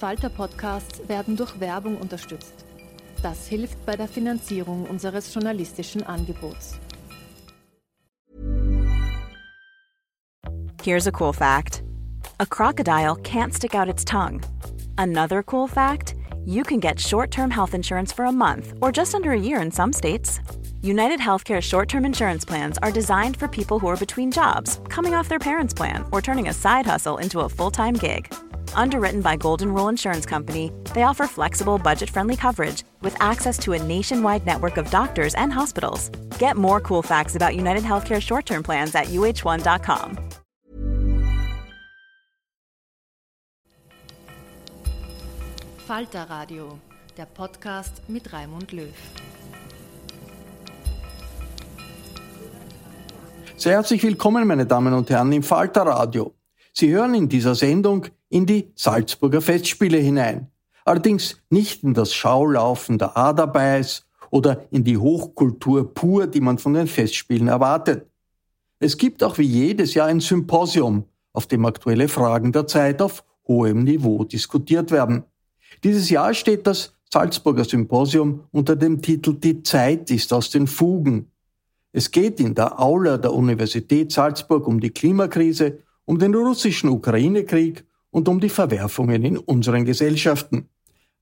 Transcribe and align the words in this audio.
Falter-Podcasts 0.00 1.06
werden 1.08 1.36
durch 1.36 1.60
Werbung 1.60 1.98
unterstützt. 1.98 2.64
Das 3.22 3.46
hilft 3.48 3.84
bei 3.84 3.96
der 3.96 4.08
Finanzierung 4.08 4.86
unseres 4.86 5.34
journalistischen 5.34 6.02
Angebots. 6.02 6.80
Here's 10.82 11.06
a 11.06 11.12
cool 11.12 11.34
fact: 11.34 11.82
A 12.38 12.46
crocodile 12.46 13.14
can't 13.16 13.52
stick 13.52 13.74
out 13.74 13.88
its 13.88 14.02
tongue. 14.02 14.40
Another 14.96 15.42
cool 15.42 15.68
fact: 15.68 16.14
you 16.46 16.62
can 16.62 16.80
get 16.80 16.98
short-term 16.98 17.50
health 17.50 17.74
insurance 17.74 18.10
for 18.10 18.24
a 18.24 18.32
month 18.32 18.72
or 18.80 18.90
just 18.90 19.14
under 19.14 19.32
a 19.32 19.38
year 19.38 19.60
in 19.60 19.70
some 19.70 19.92
states. 19.92 20.40
United 20.82 21.20
Healthcare 21.20 21.60
short 21.60 21.90
term 21.90 22.06
insurance 22.06 22.46
plans 22.46 22.78
are 22.78 22.90
designed 22.90 23.36
for 23.36 23.48
people 23.48 23.78
who 23.78 23.88
are 23.88 23.98
between 23.98 24.30
jobs, 24.30 24.80
coming 24.88 25.14
off 25.14 25.28
their 25.28 25.38
parents' 25.38 25.74
plan, 25.74 26.06
or 26.10 26.22
turning 26.22 26.48
a 26.48 26.54
side 26.54 26.86
hustle 26.86 27.18
into 27.18 27.40
a 27.40 27.48
full 27.50 27.70
time 27.70 27.92
gig. 27.92 28.32
Underwritten 28.74 29.20
by 29.20 29.36
Golden 29.36 29.72
Rule 29.72 29.88
Insurance 29.88 30.26
Company, 30.26 30.72
they 30.94 31.04
offer 31.04 31.26
flexible, 31.26 31.78
budget 31.78 32.10
friendly 32.10 32.36
coverage 32.36 32.82
with 33.02 33.14
access 33.20 33.58
to 33.58 33.74
a 33.74 33.82
nationwide 33.82 34.44
network 34.46 34.76
of 34.76 34.90
doctors 34.90 35.34
and 35.34 35.52
hospitals. 35.52 36.10
Get 36.38 36.56
more 36.56 36.80
cool 36.80 37.02
facts 37.02 37.36
about 37.36 37.54
United 37.54 37.84
Healthcare 37.84 38.20
short 38.20 38.46
term 38.46 38.62
plans 38.62 38.94
at 38.94 39.06
uh1.com. 39.08 40.18
Falter 45.86 46.26
Radio, 46.30 46.78
der 47.16 47.26
Podcast 47.26 48.02
mit 48.08 48.32
Raimund 48.32 48.72
Löw. 48.72 48.94
Sehr 53.56 53.72
herzlich 53.72 54.02
willkommen, 54.02 54.46
meine 54.46 54.64
Damen 54.64 54.94
und 54.94 55.10
Herren, 55.10 55.32
im 55.32 55.42
Falter 55.42 55.82
Radio. 55.82 56.32
Sie 56.72 56.90
hören 56.90 57.14
in 57.14 57.28
dieser 57.28 57.54
Sendung 57.54 58.06
in 58.30 58.46
die 58.46 58.72
Salzburger 58.74 59.42
Festspiele 59.42 59.98
hinein. 59.98 60.46
Allerdings 60.84 61.36
nicht 61.50 61.84
in 61.84 61.92
das 61.92 62.14
Schaulaufen 62.14 62.96
der 62.96 63.16
Aderbeiß 63.16 64.06
oder 64.30 64.64
in 64.70 64.84
die 64.84 64.96
Hochkultur 64.96 65.92
pur, 65.92 66.26
die 66.26 66.40
man 66.40 66.58
von 66.58 66.74
den 66.74 66.86
Festspielen 66.86 67.48
erwartet. 67.48 68.06
Es 68.78 68.96
gibt 68.96 69.22
auch 69.22 69.36
wie 69.36 69.42
jedes 69.42 69.92
Jahr 69.94 70.06
ein 70.06 70.20
Symposium, 70.20 71.04
auf 71.32 71.46
dem 71.46 71.66
aktuelle 71.66 72.08
Fragen 72.08 72.52
der 72.52 72.66
Zeit 72.66 73.02
auf 73.02 73.24
hohem 73.46 73.84
Niveau 73.84 74.24
diskutiert 74.24 74.90
werden. 74.90 75.24
Dieses 75.84 76.08
Jahr 76.08 76.32
steht 76.34 76.66
das 76.66 76.94
Salzburger 77.12 77.64
Symposium 77.64 78.44
unter 78.52 78.76
dem 78.76 79.02
Titel 79.02 79.34
Die 79.34 79.62
Zeit 79.62 80.10
ist 80.10 80.32
aus 80.32 80.50
den 80.50 80.66
Fugen. 80.66 81.30
Es 81.92 82.10
geht 82.10 82.38
in 82.38 82.54
der 82.54 82.80
Aula 82.80 83.18
der 83.18 83.34
Universität 83.34 84.12
Salzburg 84.12 84.66
um 84.66 84.80
die 84.80 84.90
Klimakrise, 84.90 85.80
um 86.04 86.18
den 86.18 86.34
russischen 86.34 86.88
Ukraine-Krieg 86.88 87.84
und 88.10 88.28
um 88.28 88.40
die 88.40 88.48
Verwerfungen 88.48 89.24
in 89.24 89.36
unseren 89.38 89.84
Gesellschaften. 89.84 90.68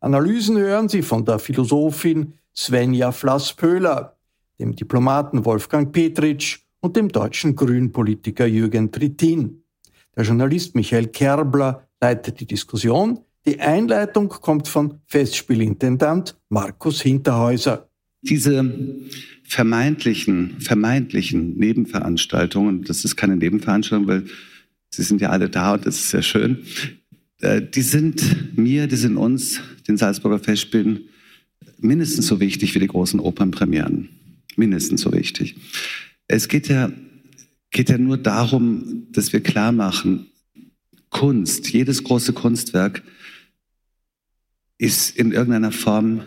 Analysen 0.01 0.57
hören 0.57 0.89
Sie 0.89 1.03
von 1.03 1.25
der 1.25 1.39
Philosophin 1.39 2.35
Svenja 2.55 3.13
Flass-Pöhler, 3.13 4.17
dem 4.59 4.75
Diplomaten 4.75 5.45
Wolfgang 5.45 5.93
Petritsch 5.93 6.61
und 6.81 6.97
dem 6.97 7.09
deutschen 7.09 7.57
Grünpolitiker 7.57 8.47
Jürgen 8.47 8.91
Trittin. 8.91 9.63
Der 10.17 10.25
Journalist 10.25 10.75
Michael 10.75 11.09
Kerbler 11.09 11.89
leitet 12.01 12.41
die 12.41 12.47
Diskussion. 12.47 13.21
Die 13.47 13.61
Einleitung 13.61 14.29
kommt 14.29 14.69
von 14.69 15.01
Festspielintendant 15.07 16.37
Markus 16.49 17.01
Hinterhäuser. 17.03 17.89
Diese 18.23 18.75
vermeintlichen, 19.45 20.61
vermeintlichen 20.61 21.57
Nebenveranstaltungen, 21.57 22.83
das 22.83 23.05
ist 23.05 23.17
keine 23.17 23.37
Nebenveranstaltung, 23.37 24.09
weil 24.09 24.25
Sie 24.91 25.03
sind 25.03 25.21
ja 25.21 25.31
alle 25.31 25.49
da 25.49 25.75
und 25.75 25.87
das 25.87 25.97
ist 25.97 26.11
sehr 26.11 26.23
schön. 26.23 26.65
Äh, 27.41 27.63
die 27.63 27.83
sind 27.83 28.57
mir, 28.57 28.87
die 28.87 28.97
sind 28.97 29.17
uns, 29.17 29.61
den 29.87 29.97
Salzburger 29.97 30.39
Festspielen, 30.39 31.09
mindestens 31.79 32.27
so 32.27 32.41
wichtig 32.41 32.75
wie 32.75 32.81
die 32.81 32.87
großen 32.87 33.21
Opernpremieren. 33.21 34.09
Mindestens 34.57 35.03
so 35.03 35.13
wichtig. 35.13 35.57
Es 36.27 36.49
geht 36.49 36.69
ja, 36.69 36.91
geht 37.71 37.91
ja 37.91 37.99
nur 37.99 38.19
darum, 38.19 39.07
dass 39.13 39.33
wir 39.33 39.41
klar 39.41 39.73
machen, 39.73 40.27
Kunst, 41.11 41.73
jedes 41.73 42.05
große 42.05 42.33
Kunstwerk 42.33 43.03
ist 44.77 45.17
in 45.17 45.33
irgendeiner 45.33 45.73
Form 45.73 46.23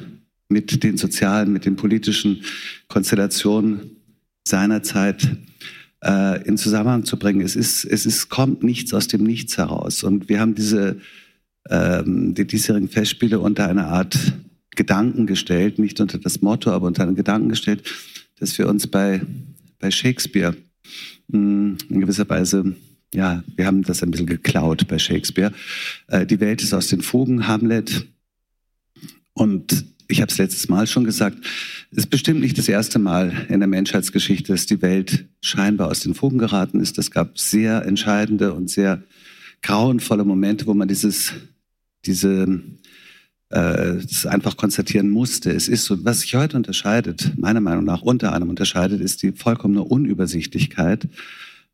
mit 0.50 0.84
den 0.84 0.98
sozialen, 0.98 1.54
mit 1.54 1.66
den 1.66 1.76
politischen 1.76 2.44
Konstellationen 2.88 3.98
seiner 4.46 4.84
Zeit 4.84 5.28
äh, 6.04 6.42
in 6.44 6.58
Zusammenhang 6.58 7.06
zu 7.06 7.18
bringen. 7.18 7.42
Es 7.42 7.56
ist, 7.56 7.86
es 7.86 8.06
ist, 8.06 8.30
kommt 8.30 8.64
nichts 8.64 8.94
aus 8.94 9.08
dem 9.08 9.24
Nichts 9.24 9.58
heraus. 9.58 10.04
Und 10.04 10.30
wir 10.30 10.40
haben 10.40 10.56
diese, 10.56 10.98
ähm, 11.70 12.34
die 12.34 12.46
diesjährigen 12.46 12.90
Festspiele 12.90 13.40
unter 13.40 13.68
einer 13.68 13.88
Art 13.88 14.18
Gedanken 14.76 15.28
gestellt, 15.28 15.80
nicht 15.80 16.00
unter 16.00 16.18
das 16.18 16.42
Motto, 16.42 16.72
aber 16.72 16.88
unter 16.88 17.04
einen 17.04 17.16
Gedanken 17.16 17.50
gestellt, 17.50 17.84
dass 18.40 18.58
wir 18.58 18.68
uns 18.68 18.88
bei, 18.88 19.22
bei 19.80 19.92
Shakespeare 19.92 20.56
mh, 21.28 21.38
hm, 21.38 21.78
in 21.90 22.02
gewisser 22.02 22.28
Weise 22.30 22.76
ja, 23.14 23.44
wir 23.56 23.66
haben 23.66 23.84
das 23.84 24.04
ein 24.04 24.12
bisschen 24.12 24.28
geklaut 24.28 24.88
bei 24.88 24.98
Shakespeare. 24.98 25.52
Äh, 26.08 26.26
die 26.26 26.40
Welt 26.40 26.62
ist 26.62 26.74
aus 26.74 26.88
den 26.88 27.02
Fugen, 27.02 27.48
Hamlet. 27.48 28.08
Und 29.34 29.86
ich 30.12 30.22
habe 30.22 30.32
es 30.32 30.38
letztes 30.38 30.70
Mal 30.70 30.88
schon 30.88 31.06
gesagt, 31.06 31.38
es 31.92 32.00
ist 32.00 32.10
bestimmt 32.10 32.42
nicht 32.42 32.58
das 32.58 32.68
erste 32.68 33.00
Mal 33.00 33.46
in 33.50 33.60
der 33.60 33.68
Menschheitsgeschichte, 33.68 34.52
dass 34.52 34.66
die 34.66 34.82
Welt 34.82 35.26
scheinbar 35.42 35.90
aus 35.90 36.02
den 36.02 36.14
Fugen 36.14 36.38
geraten 36.38 36.80
ist. 36.80 36.98
Es 36.98 37.12
gab 37.12 37.40
sehr 37.40 37.86
entscheidende 37.86 38.54
und 38.54 38.70
sehr 38.70 39.04
grauenvolle 39.62 40.26
Momente, 40.26 40.68
wo 40.68 40.74
man 40.74 40.88
dieses, 40.88 41.34
diese, 42.06 42.62
äh, 43.50 43.96
das 44.02 44.26
einfach 44.26 44.58
konstatieren 44.58 45.10
musste. 45.10 45.52
Es 45.52 45.68
ist 45.68 45.86
so, 45.86 46.04
was 46.04 46.22
sich 46.22 46.36
heute 46.36 46.58
unterscheidet, 46.58 47.32
meiner 47.38 47.62
Meinung 47.62 47.86
nach 47.86 48.02
unter 48.02 48.34
anderem 48.34 48.50
unterscheidet, 48.50 49.02
ist 49.02 49.24
die 49.24 49.32
vollkommene 49.32 49.84
Unübersichtlichkeit. 49.84 51.08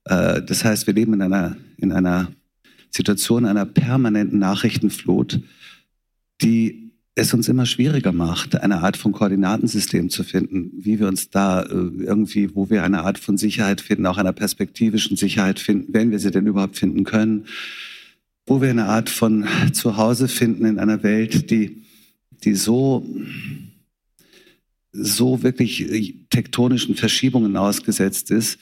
Äh, 0.05 0.41
das 0.43 0.63
heißt, 0.63 0.87
wir 0.87 0.93
leben 0.93 1.13
in 1.13 1.21
einer, 1.21 1.57
in 1.77 1.91
einer 1.91 2.31
Situation 2.89 3.45
einer 3.45 3.65
permanenten 3.65 4.39
Nachrichtenflut, 4.39 5.39
die 6.41 6.86
es 7.17 7.33
uns 7.33 7.49
immer 7.49 7.65
schwieriger 7.65 8.11
macht, 8.11 8.61
eine 8.61 8.83
Art 8.83 8.95
von 8.95 9.11
Koordinatensystem 9.11 10.11
zu 10.11 10.23
finden, 10.23 10.71
wie 10.77 10.99
wir 10.99 11.07
uns 11.07 11.31
da 11.31 11.63
äh, 11.63 11.65
irgendwie, 11.73 12.55
wo 12.55 12.69
wir 12.69 12.83
eine 12.83 13.01
Art 13.01 13.17
von 13.17 13.37
Sicherheit 13.37 13.81
finden, 13.81 14.05
auch 14.05 14.19
einer 14.19 14.33
perspektivischen 14.33 15.17
Sicherheit 15.17 15.59
finden, 15.59 15.93
wenn 15.93 16.11
wir 16.11 16.19
sie 16.19 16.29
denn 16.29 16.45
überhaupt 16.45 16.77
finden 16.77 17.05
können, 17.05 17.45
wo 18.45 18.61
wir 18.61 18.69
eine 18.69 18.85
Art 18.85 19.09
von 19.09 19.45
Zuhause 19.73 20.27
finden 20.27 20.65
in 20.65 20.77
einer 20.77 21.01
Welt, 21.01 21.49
die, 21.49 21.81
die 22.43 22.53
so, 22.53 23.03
so 24.91 25.41
wirklich 25.41 25.91
äh, 25.91 26.13
tektonischen 26.29 26.95
Verschiebungen 26.95 27.57
ausgesetzt 27.57 28.29
ist. 28.29 28.59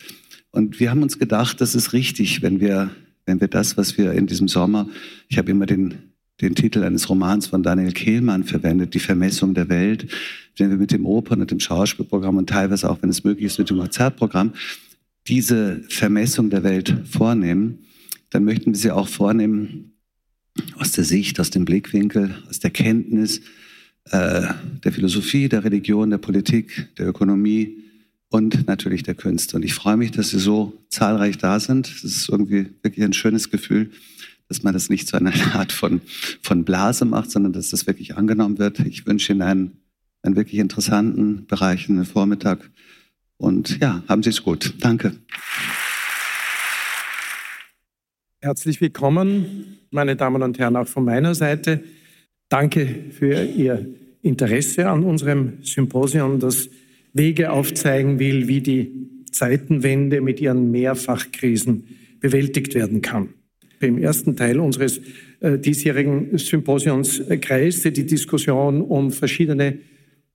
Und 0.51 0.79
wir 0.79 0.91
haben 0.91 1.03
uns 1.03 1.19
gedacht, 1.19 1.59
das 1.59 1.75
ist 1.75 1.91
richtig, 1.91 2.41
wenn 2.41 2.61
wir, 2.61 2.89
wenn 3.25 3.41
wir 3.41 3.49
das, 3.49 3.75
was 3.75 3.97
wir 3.97 4.13
in 4.13 4.27
diesem 4.27 4.47
Sommer, 4.47 4.87
ich 5.27 5.37
habe 5.37 5.51
immer 5.51 5.65
den 5.65 6.14
den 6.41 6.55
Titel 6.55 6.83
eines 6.83 7.09
Romans 7.09 7.47
von 7.47 7.63
Daniel 7.63 7.93
Kehlmann 7.93 8.43
verwendet, 8.43 8.93
Die 8.93 8.99
Vermessung 8.99 9.53
der 9.53 9.69
Welt, 9.69 10.07
wenn 10.57 10.69
wir 10.69 10.77
mit 10.77 10.91
dem 10.91 11.05
Opern- 11.05 11.41
und 11.41 11.51
dem 11.51 11.59
Schauspielprogramm 11.59 12.37
und 12.37 12.49
teilweise 12.49 12.89
auch, 12.89 13.01
wenn 13.01 13.09
es 13.09 13.23
möglich 13.23 13.45
ist, 13.45 13.59
mit 13.59 13.69
dem 13.69 13.77
Konzertprogramm 13.77 14.53
diese 15.27 15.81
Vermessung 15.89 16.49
der 16.49 16.63
Welt 16.63 16.93
vornehmen, 17.09 17.79
dann 18.29 18.43
möchten 18.43 18.73
wir 18.73 18.77
sie 18.77 18.91
auch 18.91 19.07
vornehmen 19.07 19.93
aus 20.75 20.91
der 20.91 21.03
Sicht, 21.03 21.39
aus 21.39 21.49
dem 21.49 21.65
Blickwinkel, 21.65 22.35
aus 22.49 22.59
der 22.59 22.69
Kenntnis 22.69 23.41
äh, 24.11 24.41
der 24.83 24.91
Philosophie, 24.91 25.49
der 25.49 25.63
Religion, 25.63 26.09
der 26.09 26.17
Politik, 26.17 26.89
der 26.97 27.07
Ökonomie 27.07 27.77
und 28.29 28.67
natürlich 28.67 29.03
der 29.03 29.15
Künste. 29.15 29.57
Und 29.57 29.63
ich 29.63 29.73
freue 29.73 29.97
mich, 29.97 30.11
dass 30.11 30.29
Sie 30.29 30.39
so 30.39 30.73
zahlreich 30.89 31.37
da 31.37 31.59
sind. 31.59 31.87
Es 31.87 32.03
ist 32.03 32.29
irgendwie 32.29 32.67
wirklich 32.83 33.03
ein 33.03 33.13
schönes 33.13 33.49
Gefühl, 33.49 33.91
dass 34.47 34.63
man 34.63 34.73
das 34.73 34.89
nicht 34.89 35.07
zu 35.07 35.17
einer 35.17 35.33
Art 35.55 35.71
von, 35.71 36.01
von 36.41 36.65
Blase 36.65 37.05
macht, 37.05 37.31
sondern 37.31 37.53
dass 37.53 37.69
das 37.69 37.87
wirklich 37.87 38.15
angenommen 38.15 38.57
wird. 38.57 38.79
Ich 38.79 39.05
wünsche 39.05 39.33
Ihnen 39.33 39.41
einen, 39.41 39.77
einen 40.21 40.35
wirklich 40.35 40.59
interessanten, 40.59 41.45
bereichernden 41.47 42.05
Vormittag. 42.05 42.69
Und 43.37 43.79
ja, 43.79 44.03
haben 44.07 44.23
Sie 44.23 44.29
es 44.29 44.43
gut. 44.43 44.73
Danke. 44.79 45.15
Herzlich 48.39 48.79
willkommen, 48.79 49.79
meine 49.89 50.15
Damen 50.15 50.43
und 50.43 50.59
Herren, 50.59 50.75
auch 50.75 50.87
von 50.87 51.03
meiner 51.03 51.33
Seite. 51.33 51.83
Danke 52.47 53.05
für 53.11 53.43
Ihr 53.43 53.87
Interesse 54.21 54.89
an 54.89 55.03
unserem 55.03 55.63
Symposium, 55.63 56.39
das 56.39 56.69
Wege 57.13 57.51
aufzeigen 57.51 58.19
will, 58.19 58.47
wie 58.47 58.61
die 58.61 59.23
Zeitenwende 59.31 60.21
mit 60.21 60.39
ihren 60.41 60.71
Mehrfachkrisen 60.71 61.87
bewältigt 62.19 62.73
werden 62.73 63.01
kann. 63.01 63.29
Im 63.79 63.97
ersten 63.97 64.35
Teil 64.35 64.59
unseres 64.59 65.01
äh, 65.39 65.59
diesjährigen 65.59 66.37
Symposiums 66.37 67.21
kreiste 67.41 67.91
die 67.91 68.05
Diskussion 68.05 68.81
um 68.81 69.11
verschiedene 69.11 69.79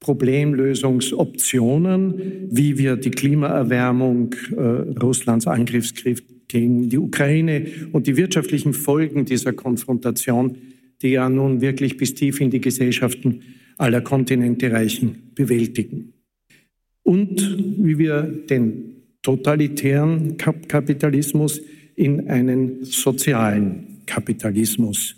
Problemlösungsoptionen, 0.00 2.48
wie 2.50 2.78
wir 2.78 2.96
die 2.96 3.10
Klimaerwärmung, 3.10 4.34
äh, 4.56 4.60
Russlands 5.00 5.46
Angriffskrieg 5.46 6.22
gegen 6.48 6.88
die 6.88 6.98
Ukraine 6.98 7.66
und 7.92 8.06
die 8.06 8.16
wirtschaftlichen 8.16 8.72
Folgen 8.72 9.24
dieser 9.24 9.52
Konfrontation, 9.52 10.56
die 11.02 11.10
ja 11.10 11.28
nun 11.28 11.60
wirklich 11.60 11.96
bis 11.96 12.14
tief 12.14 12.40
in 12.40 12.50
die 12.50 12.60
Gesellschaften 12.60 13.42
aller 13.76 14.00
Kontinente 14.00 14.72
reichen, 14.72 15.30
bewältigen. 15.34 16.12
Und 17.02 17.56
wie 17.78 17.98
wir 17.98 18.22
den 18.22 18.96
totalitären 19.22 20.36
Kapitalismus 20.36 21.60
in 22.00 22.28
einen 22.28 22.82
sozialen 22.84 23.98
Kapitalismus, 24.06 25.16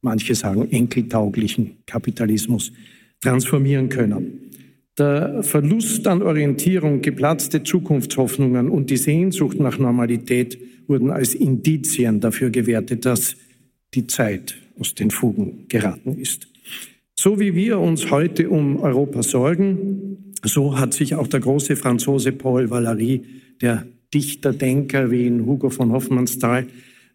manche 0.00 0.34
sagen 0.34 0.70
enkeltauglichen 0.70 1.82
Kapitalismus, 1.84 2.72
transformieren 3.20 3.90
können. 3.90 4.50
Der 4.96 5.42
Verlust 5.42 6.06
an 6.06 6.22
Orientierung, 6.22 7.02
geplatzte 7.02 7.62
Zukunftshoffnungen 7.62 8.70
und 8.70 8.88
die 8.88 8.96
Sehnsucht 8.96 9.60
nach 9.60 9.78
Normalität 9.78 10.58
wurden 10.86 11.10
als 11.10 11.34
Indizien 11.34 12.20
dafür 12.20 12.48
gewertet, 12.48 13.04
dass 13.04 13.36
die 13.92 14.06
Zeit 14.06 14.54
aus 14.78 14.94
den 14.94 15.10
Fugen 15.10 15.66
geraten 15.68 16.16
ist. 16.18 16.46
So 17.14 17.38
wie 17.38 17.54
wir 17.54 17.80
uns 17.80 18.10
heute 18.10 18.48
um 18.48 18.80
Europa 18.80 19.22
sorgen, 19.22 20.32
so 20.42 20.78
hat 20.78 20.94
sich 20.94 21.14
auch 21.16 21.26
der 21.26 21.40
große 21.40 21.76
Franzose 21.76 22.32
Paul 22.32 22.66
Valéry, 22.66 23.22
der 23.60 23.86
Dichter, 24.14 24.52
Denker, 24.52 25.10
wie 25.10 25.26
ihn 25.26 25.44
Hugo 25.44 25.70
von 25.70 25.92
Hoffmannsthal 25.92 26.66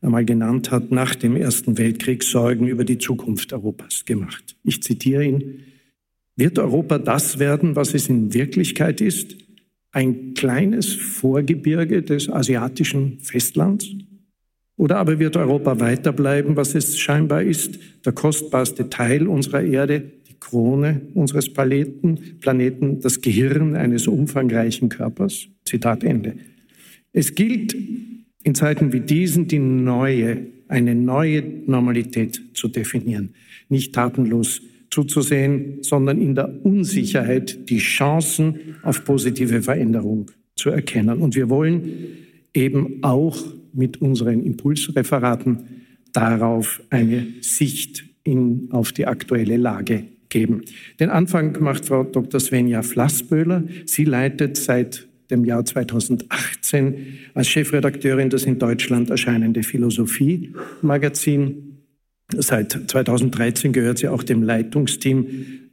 einmal 0.02 0.26
genannt 0.26 0.72
hat, 0.72 0.92
nach 0.92 1.16
dem 1.16 1.36
Ersten 1.36 1.78
Weltkrieg 1.78 2.24
Sorgen 2.24 2.68
über 2.68 2.84
die 2.84 2.98
Zukunft 2.98 3.54
Europas 3.54 4.06
gemacht. 4.06 4.56
Ich 4.64 4.84
zitiere 4.84 5.26
ihn. 5.26 5.64
Wird 6.36 6.60
Europa 6.60 7.00
das 7.00 7.40
werden, 7.40 7.76
was 7.76 7.94
es 7.94 8.08
in 8.08 8.34
Wirklichkeit 8.34 9.02
ist? 9.02 9.36
Ein 9.92 10.34
kleines 10.36 10.94
Vorgebirge 10.94 12.02
des 12.02 12.30
asiatischen 12.30 13.20
Festlands? 13.20 13.90
Oder 14.78 14.98
aber 14.98 15.20
wird 15.20 15.36
Europa 15.36 15.80
weiterbleiben, 15.82 16.56
was 16.56 16.76
es 16.76 16.98
scheinbar 16.98 17.44
ist, 17.44 17.80
der 18.06 18.14
kostbarste 18.14 18.90
Teil 18.90 19.28
unserer 19.28 19.62
Erde, 19.62 20.00
die 20.30 20.40
Krone 20.40 21.02
unseres 21.14 21.52
Planeten, 21.52 22.40
Planeten, 22.40 23.02
das 23.02 23.20
Gehirn 23.20 23.76
eines 23.76 24.08
umfangreichen 24.08 24.88
Körpers? 24.88 25.48
Zitat 25.66 26.06
Ende. 26.06 26.36
Es 27.20 27.36
gilt 27.36 27.76
in 28.44 28.56
Zeiten 28.56 28.94
wie 28.94 29.02
diesen 29.02 29.50
die 29.50 29.60
neue, 29.60 30.38
eine 30.70 30.96
neue 30.96 31.44
Normalität 31.66 32.42
zu 32.54 32.70
definieren, 32.70 33.32
nicht 33.68 33.94
tatenlos 33.94 34.62
zuzusehen, 34.90 35.80
sondern 35.82 36.22
in 36.22 36.34
der 36.34 36.66
Unsicherheit 36.66 37.70
die 37.70 37.80
Chancen 37.80 38.78
auf 38.84 39.04
positive 39.04 39.62
Veränderung 39.62 40.32
zu 40.56 40.70
erkennen. 40.70 41.20
Und 41.20 41.36
wir 41.36 41.50
wollen 41.50 41.92
eben 42.54 43.04
auch 43.04 43.38
mit 43.74 44.02
unseren 44.02 44.42
Impulsreferaten 44.46 45.84
darauf 46.14 46.82
eine 46.90 47.28
Sicht 47.42 48.06
in, 48.24 48.70
auf 48.72 48.94
die 48.94 49.08
aktuelle 49.08 49.58
Lage 49.58 50.06
geben. 50.30 50.62
Den 51.02 51.10
Anfang 51.10 51.62
macht 51.62 51.84
Frau 51.84 52.06
Dr. 52.06 52.40
Svenja 52.40 52.82
Flassböhler. 52.82 53.66
Sie 53.86 54.06
leitet 54.06 54.56
seit 54.56 55.09
dem 55.30 55.46
Jahr 55.46 55.66
2018 55.66 57.18
als 57.34 57.48
Chefredakteurin 57.48 58.30
das 58.30 58.44
in 58.44 58.60
Deutschland 58.60 59.10
erscheinende 59.10 59.64
Philosophie-Magazin 59.64 61.70
Seit 62.38 62.80
2013 62.88 63.74
gehört 63.74 63.98
sie 63.98 64.08
auch 64.08 64.22
dem 64.22 64.44
Leitungsteam 64.44 65.26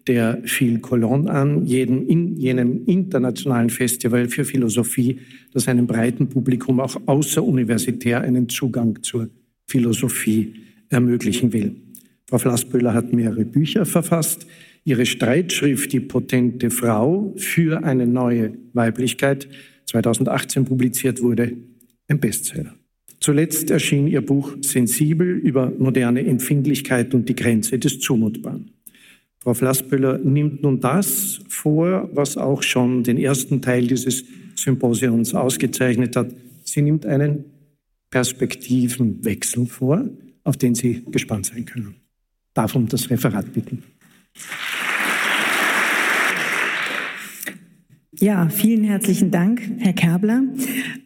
der 0.06 0.40
Phil 0.44 0.78
Cologne 0.78 1.30
an, 1.30 1.66
jeden, 1.66 2.06
in 2.06 2.36
jenem 2.36 2.84
internationalen 2.86 3.68
Festival 3.68 4.28
für 4.28 4.44
Philosophie, 4.44 5.18
das 5.52 5.68
einem 5.68 5.86
breiten 5.86 6.28
Publikum 6.28 6.80
auch 6.80 6.96
außeruniversitär 7.06 8.22
einen 8.22 8.48
Zugang 8.48 9.02
zur 9.02 9.28
Philosophie 9.66 10.54
ermöglichen 10.88 11.52
will. 11.52 11.76
Frau 12.28 12.38
Flassböhler 12.38 12.94
hat 12.94 13.12
mehrere 13.12 13.44
Bücher 13.44 13.84
verfasst. 13.84 14.46
Ihre 14.86 15.04
Streitschrift 15.04 15.92
Die 15.92 15.98
potente 15.98 16.70
Frau 16.70 17.34
für 17.36 17.82
eine 17.82 18.06
neue 18.06 18.56
Weiblichkeit 18.72 19.48
2018 19.86 20.64
publiziert 20.64 21.20
wurde, 21.20 21.56
ein 22.06 22.20
Bestseller. 22.20 22.72
Zuletzt 23.18 23.70
erschien 23.72 24.06
ihr 24.06 24.20
Buch 24.20 24.56
Sensibel 24.62 25.38
über 25.38 25.72
moderne 25.76 26.24
Empfindlichkeit 26.24 27.14
und 27.14 27.28
die 27.28 27.34
Grenze 27.34 27.80
des 27.80 27.98
Zumutbaren. 27.98 28.70
Frau 29.40 29.54
Flassböhler 29.54 30.18
nimmt 30.18 30.62
nun 30.62 30.78
das 30.78 31.40
vor, 31.48 32.08
was 32.12 32.36
auch 32.36 32.62
schon 32.62 33.02
den 33.02 33.18
ersten 33.18 33.60
Teil 33.60 33.88
dieses 33.88 34.24
Symposiums 34.54 35.34
ausgezeichnet 35.34 36.14
hat. 36.14 36.32
Sie 36.62 36.82
nimmt 36.82 37.06
einen 37.06 37.44
Perspektivenwechsel 38.10 39.66
vor, 39.66 40.08
auf 40.44 40.56
den 40.56 40.76
Sie 40.76 41.02
gespannt 41.10 41.46
sein 41.46 41.64
können. 41.64 41.96
Um 42.72 42.86
das 42.88 43.10
Referat 43.10 43.52
bitten. 43.52 43.82
Ja, 48.18 48.48
vielen 48.48 48.82
herzlichen 48.82 49.30
Dank, 49.30 49.60
Herr 49.78 49.92
Kerbler. 49.92 50.42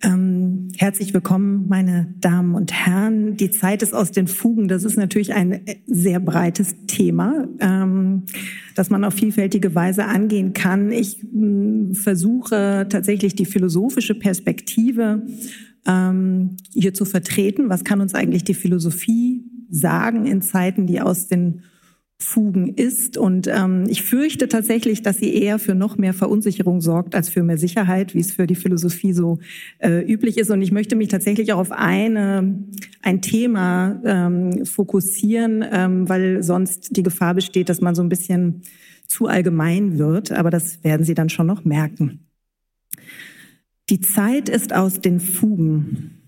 Ähm, 0.03 0.69
herzlich 0.77 1.13
willkommen, 1.13 1.67
meine 1.69 2.15
Damen 2.21 2.55
und 2.55 2.73
Herren. 2.73 3.37
Die 3.37 3.51
Zeit 3.51 3.83
ist 3.83 3.93
aus 3.93 4.13
den 4.13 4.29
Fugen. 4.29 4.69
Das 4.69 4.85
ist 4.85 4.97
natürlich 4.97 5.35
ein 5.35 5.61
sehr 5.87 6.21
breites 6.21 6.77
Thema, 6.87 7.49
ähm, 7.59 8.27
das 8.77 8.91
man 8.91 9.03
auf 9.03 9.15
vielfältige 9.15 9.75
Weise 9.75 10.05
angehen 10.05 10.53
kann. 10.53 10.93
Ich 10.93 11.21
äh, 11.25 11.95
versuche 11.95 12.87
tatsächlich 12.89 13.35
die 13.35 13.47
philosophische 13.47 14.15
Perspektive 14.15 15.27
ähm, 15.87 16.57
hier 16.73 16.95
zu 16.95 17.05
vertreten. 17.05 17.69
Was 17.69 17.83
kann 17.83 18.01
uns 18.01 18.15
eigentlich 18.15 18.45
die 18.45 18.55
Philosophie 18.55 19.45
sagen 19.69 20.27
in 20.27 20.43
Zeiten, 20.43 20.87
die 20.87 21.01
aus 21.01 21.27
den 21.27 21.63
Fugen 22.23 22.75
ist. 22.75 23.17
Und 23.17 23.47
ähm, 23.47 23.87
ich 23.89 24.03
fürchte 24.03 24.47
tatsächlich, 24.47 25.03
dass 25.03 25.17
sie 25.17 25.35
eher 25.35 25.59
für 25.59 25.75
noch 25.75 25.97
mehr 25.97 26.13
Verunsicherung 26.13 26.81
sorgt 26.81 27.15
als 27.15 27.31
für 27.31 27.43
mehr 27.43 27.57
Sicherheit, 27.57 28.15
wie 28.15 28.21
es 28.21 28.33
für 28.33 28.47
die 28.47 28.55
Philosophie 28.55 29.15
so 29.15 29.39
äh, 29.79 30.01
üblich 30.01 30.37
ist. 30.37 30.51
Und 30.51 30.61
ich 30.61 30.71
möchte 30.71 30.97
mich 30.97 31.09
tatsächlich 31.09 31.53
auch 31.53 31.59
auf 31.59 31.73
eine, 31.73 32.63
ein 33.03 33.23
Thema 33.23 34.01
ähm, 34.05 34.67
fokussieren, 34.67 35.65
ähm, 35.71 36.09
weil 36.09 36.43
sonst 36.43 36.95
die 36.97 37.03
Gefahr 37.03 37.35
besteht, 37.35 37.71
dass 37.71 37.81
man 37.81 37.95
so 37.95 38.03
ein 38.03 38.11
bisschen 38.11 38.63
zu 39.07 39.27
allgemein 39.27 39.99
wird. 39.99 40.31
Aber 40.31 40.51
das 40.51 40.85
werden 40.85 41.05
Sie 41.05 41.15
dann 41.15 41.31
schon 41.31 41.47
noch 41.47 41.65
merken. 41.65 42.27
Die 43.89 44.01
Zeit 44.01 44.49
ist 44.49 44.75
aus 44.75 45.01
den 45.01 45.21
Fugen. 45.21 46.21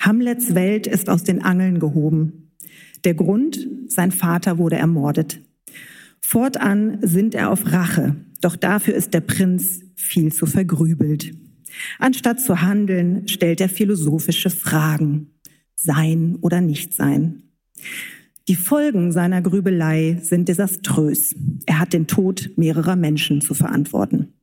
Hamlets 0.00 0.54
Welt 0.54 0.86
ist 0.86 1.10
aus 1.10 1.24
den 1.24 1.42
Angeln 1.42 1.80
gehoben. 1.80 2.49
Der 3.04 3.14
Grund, 3.14 3.66
sein 3.86 4.12
Vater 4.12 4.58
wurde 4.58 4.76
ermordet. 4.76 5.40
Fortan 6.20 6.98
sinnt 7.02 7.34
er 7.34 7.50
auf 7.50 7.72
Rache, 7.72 8.16
doch 8.40 8.56
dafür 8.56 8.94
ist 8.94 9.14
der 9.14 9.20
Prinz 9.20 9.82
viel 9.96 10.32
zu 10.32 10.46
vergrübelt. 10.46 11.34
Anstatt 11.98 12.40
zu 12.40 12.62
handeln, 12.62 13.26
stellt 13.28 13.60
er 13.60 13.68
philosophische 13.68 14.50
Fragen. 14.50 15.30
Sein 15.74 16.36
oder 16.40 16.60
nicht 16.60 16.92
sein. 16.92 17.42
Die 18.48 18.56
Folgen 18.56 19.12
seiner 19.12 19.42
Grübelei 19.42 20.18
sind 20.22 20.48
desaströs. 20.48 21.34
Er 21.66 21.78
hat 21.78 21.92
den 21.92 22.06
Tod 22.06 22.50
mehrerer 22.56 22.96
Menschen 22.96 23.40
zu 23.40 23.54
verantworten. 23.54 24.34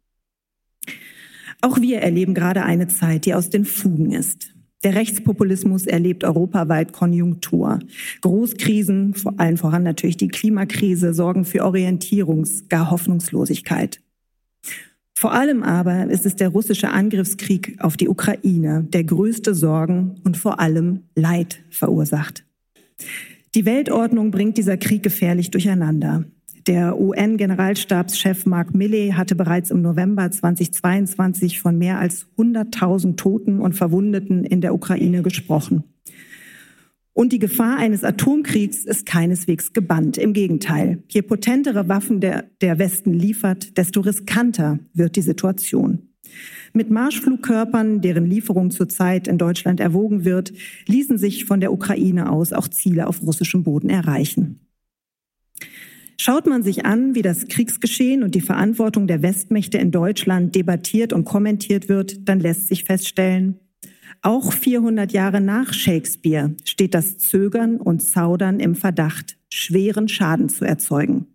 Auch 1.62 1.82
wir 1.82 2.00
erleben 2.00 2.34
gerade 2.34 2.64
eine 2.64 2.88
Zeit, 2.88 3.26
die 3.26 3.34
aus 3.34 3.50
den 3.50 3.66
Fugen 3.66 4.12
ist. 4.12 4.54
Der 4.84 4.94
Rechtspopulismus 4.94 5.88
erlebt 5.88 6.24
europaweit 6.24 6.94
Konjunktur. 6.94 7.80
Großkrisen, 8.22 9.16
vor 9.16 9.34
allen 9.38 9.58
voran 9.58 9.84
natürlich 9.84 10.18
die 10.18 10.28
Klimakrise, 10.28 11.14
sorgen 11.14 11.46
für 11.46 11.66
Orientierungs-, 11.66 12.70
gar 12.70 12.92
Hoffnungslosigkeit. 12.92 14.00
Vor 15.18 15.34
allem 15.34 15.64
aber 15.64 16.12
ist 16.12 16.28
es 16.28 16.36
der 16.36 16.50
russische 16.50 16.90
Angriffskrieg 16.90 17.78
auf 17.80 17.98
die 17.98 18.08
Ukraine, 18.08 18.86
der 18.88 19.04
größte 19.04 19.56
Sorgen 19.56 20.22
und 20.24 20.38
vor 20.38 20.60
allem 20.60 21.06
Leid 21.16 21.64
verursacht. 21.72 22.46
Die 23.56 23.66
Weltordnung 23.66 24.30
bringt 24.30 24.60
dieser 24.60 24.78
Krieg 24.78 25.02
gefährlich 25.02 25.50
durcheinander. 25.50 26.26
Der 26.68 27.00
UN-Generalstabschef 27.00 28.46
Mark 28.46 28.76
Milley 28.76 29.12
hatte 29.16 29.36
bereits 29.36 29.72
im 29.72 29.82
November 29.82 30.30
2022 30.30 31.62
von 31.62 31.78
mehr 31.78 31.98
als 31.98 32.28
100.000 32.38 33.16
Toten 33.16 33.62
und 33.62 33.74
Verwundeten 33.74 34.44
in 34.44 34.60
der 34.60 34.74
Ukraine 34.74 35.22
gesprochen. 35.22 35.86
Und 37.14 37.32
die 37.32 37.40
Gefahr 37.40 37.78
eines 37.78 38.04
Atomkriegs 38.04 38.84
ist 38.84 39.06
keineswegs 39.06 39.72
gebannt. 39.72 40.18
Im 40.18 40.34
Gegenteil, 40.34 41.02
je 41.08 41.22
potentere 41.22 41.88
Waffen 41.88 42.20
der, 42.20 42.50
der 42.60 42.78
Westen 42.80 43.14
liefert, 43.14 43.78
desto 43.78 44.02
riskanter 44.02 44.78
wird 44.94 45.16
die 45.16 45.22
Situation. 45.22 46.10
Mit 46.74 46.92
Marschflugkörpern, 46.92 48.02
deren 48.02 48.26
Lieferung 48.26 48.72
zurzeit 48.72 49.30
in 49.30 49.38
Deutschland 49.38 49.80
erwogen 49.80 50.26
wird, 50.26 50.52
ließen 50.86 51.18
sich 51.18 51.46
von 51.46 51.62
der 51.62 51.72
Ukraine 51.72 52.30
aus 52.30 52.52
auch 52.52 52.68
Ziele 52.68 53.08
auf 53.08 53.22
russischem 53.22 53.64
Boden 53.64 53.90
erreichen. 53.90 54.67
Schaut 56.20 56.48
man 56.48 56.64
sich 56.64 56.86
an, 56.86 57.14
wie 57.16 57.22
das 57.22 57.48
Kriegsgeschehen 57.48 58.24
und 58.24 58.34
die 58.34 58.42
Verantwortung 58.42 59.08
der 59.08 59.22
Westmächte 59.22 59.78
in 59.78 59.92
Deutschland 59.92 60.56
debattiert 60.56 61.14
und 61.14 61.26
kommentiert 61.26 61.90
wird, 61.90 62.28
dann 62.28 62.40
lässt 62.40 62.68
sich 62.68 62.86
feststellen, 62.86 63.60
auch 64.22 64.52
400 64.52 65.12
Jahre 65.12 65.42
nach 65.42 65.74
Shakespeare 65.74 66.56
steht 66.66 66.94
das 66.94 67.18
Zögern 67.18 67.78
und 67.78 68.02
Zaudern 68.02 68.60
im 68.60 68.76
Verdacht, 68.76 69.38
schweren 69.50 70.08
Schaden 70.08 70.50
zu 70.50 70.66
erzeugen. 70.66 71.28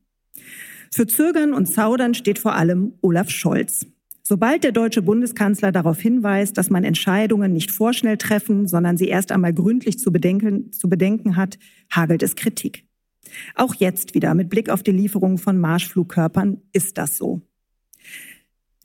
Für 0.91 1.07
Zögern 1.07 1.55
und 1.55 1.67
Zaudern 1.67 2.15
steht 2.15 2.39
vor 2.39 2.55
allem 2.55 2.95
Olaf 3.01 3.31
Scholz. 3.31 3.87
Sobald 4.25 4.62
der 4.62 4.73
deutsche 4.73 5.03
Bundeskanzler 5.03 5.73
darauf 5.73 6.01
hinweist, 6.01 6.57
dass 6.59 6.71
man 6.71 6.85
Entscheidungen 6.85 7.53
nicht 7.53 7.71
vorschnell 7.71 8.19
treffen, 8.19 8.67
sondern 8.67 8.97
sie 8.97 9.09
erst 9.09 9.33
einmal 9.33 9.53
gründlich 9.53 9.99
zu 9.99 10.12
bedenken, 10.12 10.73
zu 10.73 10.89
bedenken 10.89 11.37
hat, 11.37 11.59
hagelt 11.91 12.23
es 12.23 12.37
Kritik. 12.37 12.85
Auch 13.55 13.75
jetzt 13.75 14.15
wieder 14.15 14.35
mit 14.35 14.51
Blick 14.51 14.69
auf 14.69 14.83
die 14.83 14.93
Lieferung 14.93 15.39
von 15.39 15.59
Marschflugkörpern 15.59 16.61
ist 16.73 16.99
das 16.99 17.17
so. 17.17 17.43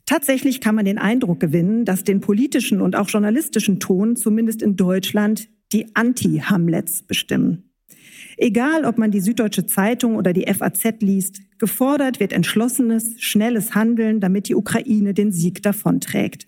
Tatsächlich 0.06 0.62
kann 0.62 0.74
man 0.74 0.86
den 0.86 0.98
Eindruck 0.98 1.38
gewinnen, 1.38 1.84
dass 1.84 2.02
den 2.02 2.20
politischen 2.20 2.80
und 2.80 2.96
auch 2.96 3.08
journalistischen 3.08 3.78
Ton 3.78 4.16
zumindest 4.16 4.62
in 4.62 4.74
Deutschland 4.74 5.48
die 5.72 5.94
Anti-Hamlets 5.94 7.02
bestimmen. 7.02 7.68
Egal, 8.38 8.84
ob 8.84 8.96
man 8.98 9.10
die 9.10 9.20
Süddeutsche 9.20 9.66
Zeitung 9.66 10.16
oder 10.16 10.32
die 10.32 10.46
FAZ 10.52 11.00
liest, 11.00 11.40
gefordert 11.58 12.20
wird 12.20 12.32
entschlossenes, 12.32 13.20
schnelles 13.20 13.74
Handeln, 13.74 14.20
damit 14.20 14.48
die 14.48 14.54
Ukraine 14.54 15.12
den 15.12 15.32
Sieg 15.32 15.62
davonträgt. 15.62 16.47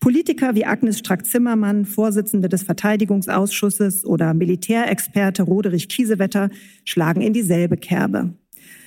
Politiker 0.00 0.54
wie 0.54 0.64
Agnes 0.64 0.98
Strack-Zimmermann, 0.98 1.84
Vorsitzende 1.84 2.48
des 2.48 2.62
Verteidigungsausschusses 2.62 4.04
oder 4.04 4.34
Militärexperte 4.34 5.42
Roderich 5.42 5.88
Kiesewetter 5.88 6.50
schlagen 6.84 7.20
in 7.20 7.32
dieselbe 7.32 7.76
Kerbe. 7.76 8.34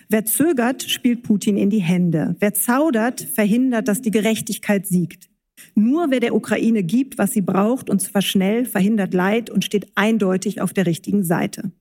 Wer 0.09 0.25
zögert, 0.25 0.83
spielt 0.83 1.23
Putin 1.23 1.55
in 1.55 1.69
die 1.69 1.81
Hände. 1.81 2.35
Wer 2.39 2.53
zaudert, 2.53 3.21
verhindert, 3.21 3.87
dass 3.87 4.01
die 4.01 4.11
Gerechtigkeit 4.11 4.87
siegt. 4.87 5.29
Nur 5.75 6.09
wer 6.09 6.19
der 6.19 6.33
Ukraine 6.33 6.83
gibt, 6.83 7.17
was 7.17 7.33
sie 7.33 7.41
braucht, 7.41 7.89
und 7.89 8.01
zwar 8.01 8.21
schnell, 8.21 8.65
verhindert 8.65 9.13
Leid 9.13 9.49
und 9.49 9.65
steht 9.65 9.91
eindeutig 9.95 10.61
auf 10.61 10.73
der 10.73 10.85
richtigen 10.85 11.23
Seite. 11.23 11.71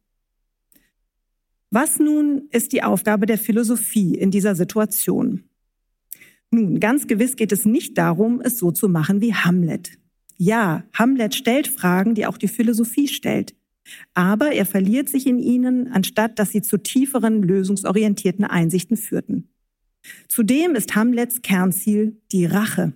Was 1.70 1.98
nun 1.98 2.48
ist 2.50 2.72
die 2.72 2.82
Aufgabe 2.82 3.26
der 3.26 3.38
Philosophie 3.38 4.14
in 4.14 4.30
dieser 4.30 4.54
Situation? 4.54 5.47
Nun, 6.50 6.80
ganz 6.80 7.06
gewiss 7.06 7.36
geht 7.36 7.52
es 7.52 7.64
nicht 7.64 7.98
darum, 7.98 8.40
es 8.40 8.58
so 8.58 8.70
zu 8.70 8.88
machen 8.88 9.20
wie 9.20 9.34
Hamlet. 9.34 9.98
Ja, 10.36 10.84
Hamlet 10.92 11.34
stellt 11.34 11.68
Fragen, 11.68 12.14
die 12.14 12.26
auch 12.26 12.38
die 12.38 12.48
Philosophie 12.48 13.08
stellt. 13.08 13.54
Aber 14.14 14.52
er 14.52 14.66
verliert 14.66 15.08
sich 15.08 15.26
in 15.26 15.38
ihnen, 15.38 15.88
anstatt 15.88 16.38
dass 16.38 16.50
sie 16.50 16.62
zu 16.62 16.78
tieferen, 16.78 17.42
lösungsorientierten 17.42 18.44
Einsichten 18.44 18.96
führten. 18.96 19.48
Zudem 20.28 20.74
ist 20.74 20.94
Hamlets 20.94 21.42
Kernziel 21.42 22.20
die 22.32 22.46
Rache. 22.46 22.92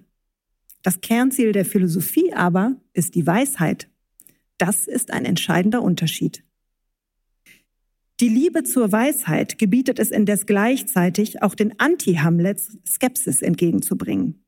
Das 0.83 1.01
Kernziel 1.01 1.53
der 1.53 1.65
Philosophie 1.65 2.33
aber 2.33 2.77
ist 2.93 3.15
die 3.15 3.27
Weisheit. 3.27 3.89
Das 4.59 4.87
ist 4.87 5.13
ein 5.13 5.25
entscheidender 5.25 5.83
Unterschied. 5.83 6.45
Die 8.23 8.29
Liebe 8.29 8.63
zur 8.63 8.93
Weisheit 8.93 9.59
gebietet 9.59 9.99
es 9.99 10.13
indes 10.13 10.47
gleichzeitig 10.47 11.43
auch 11.43 11.57
den 11.57 11.81
Anti-Hamlets 11.81 12.79
Skepsis 12.87 13.43
entgegenzubringen. 13.43 14.45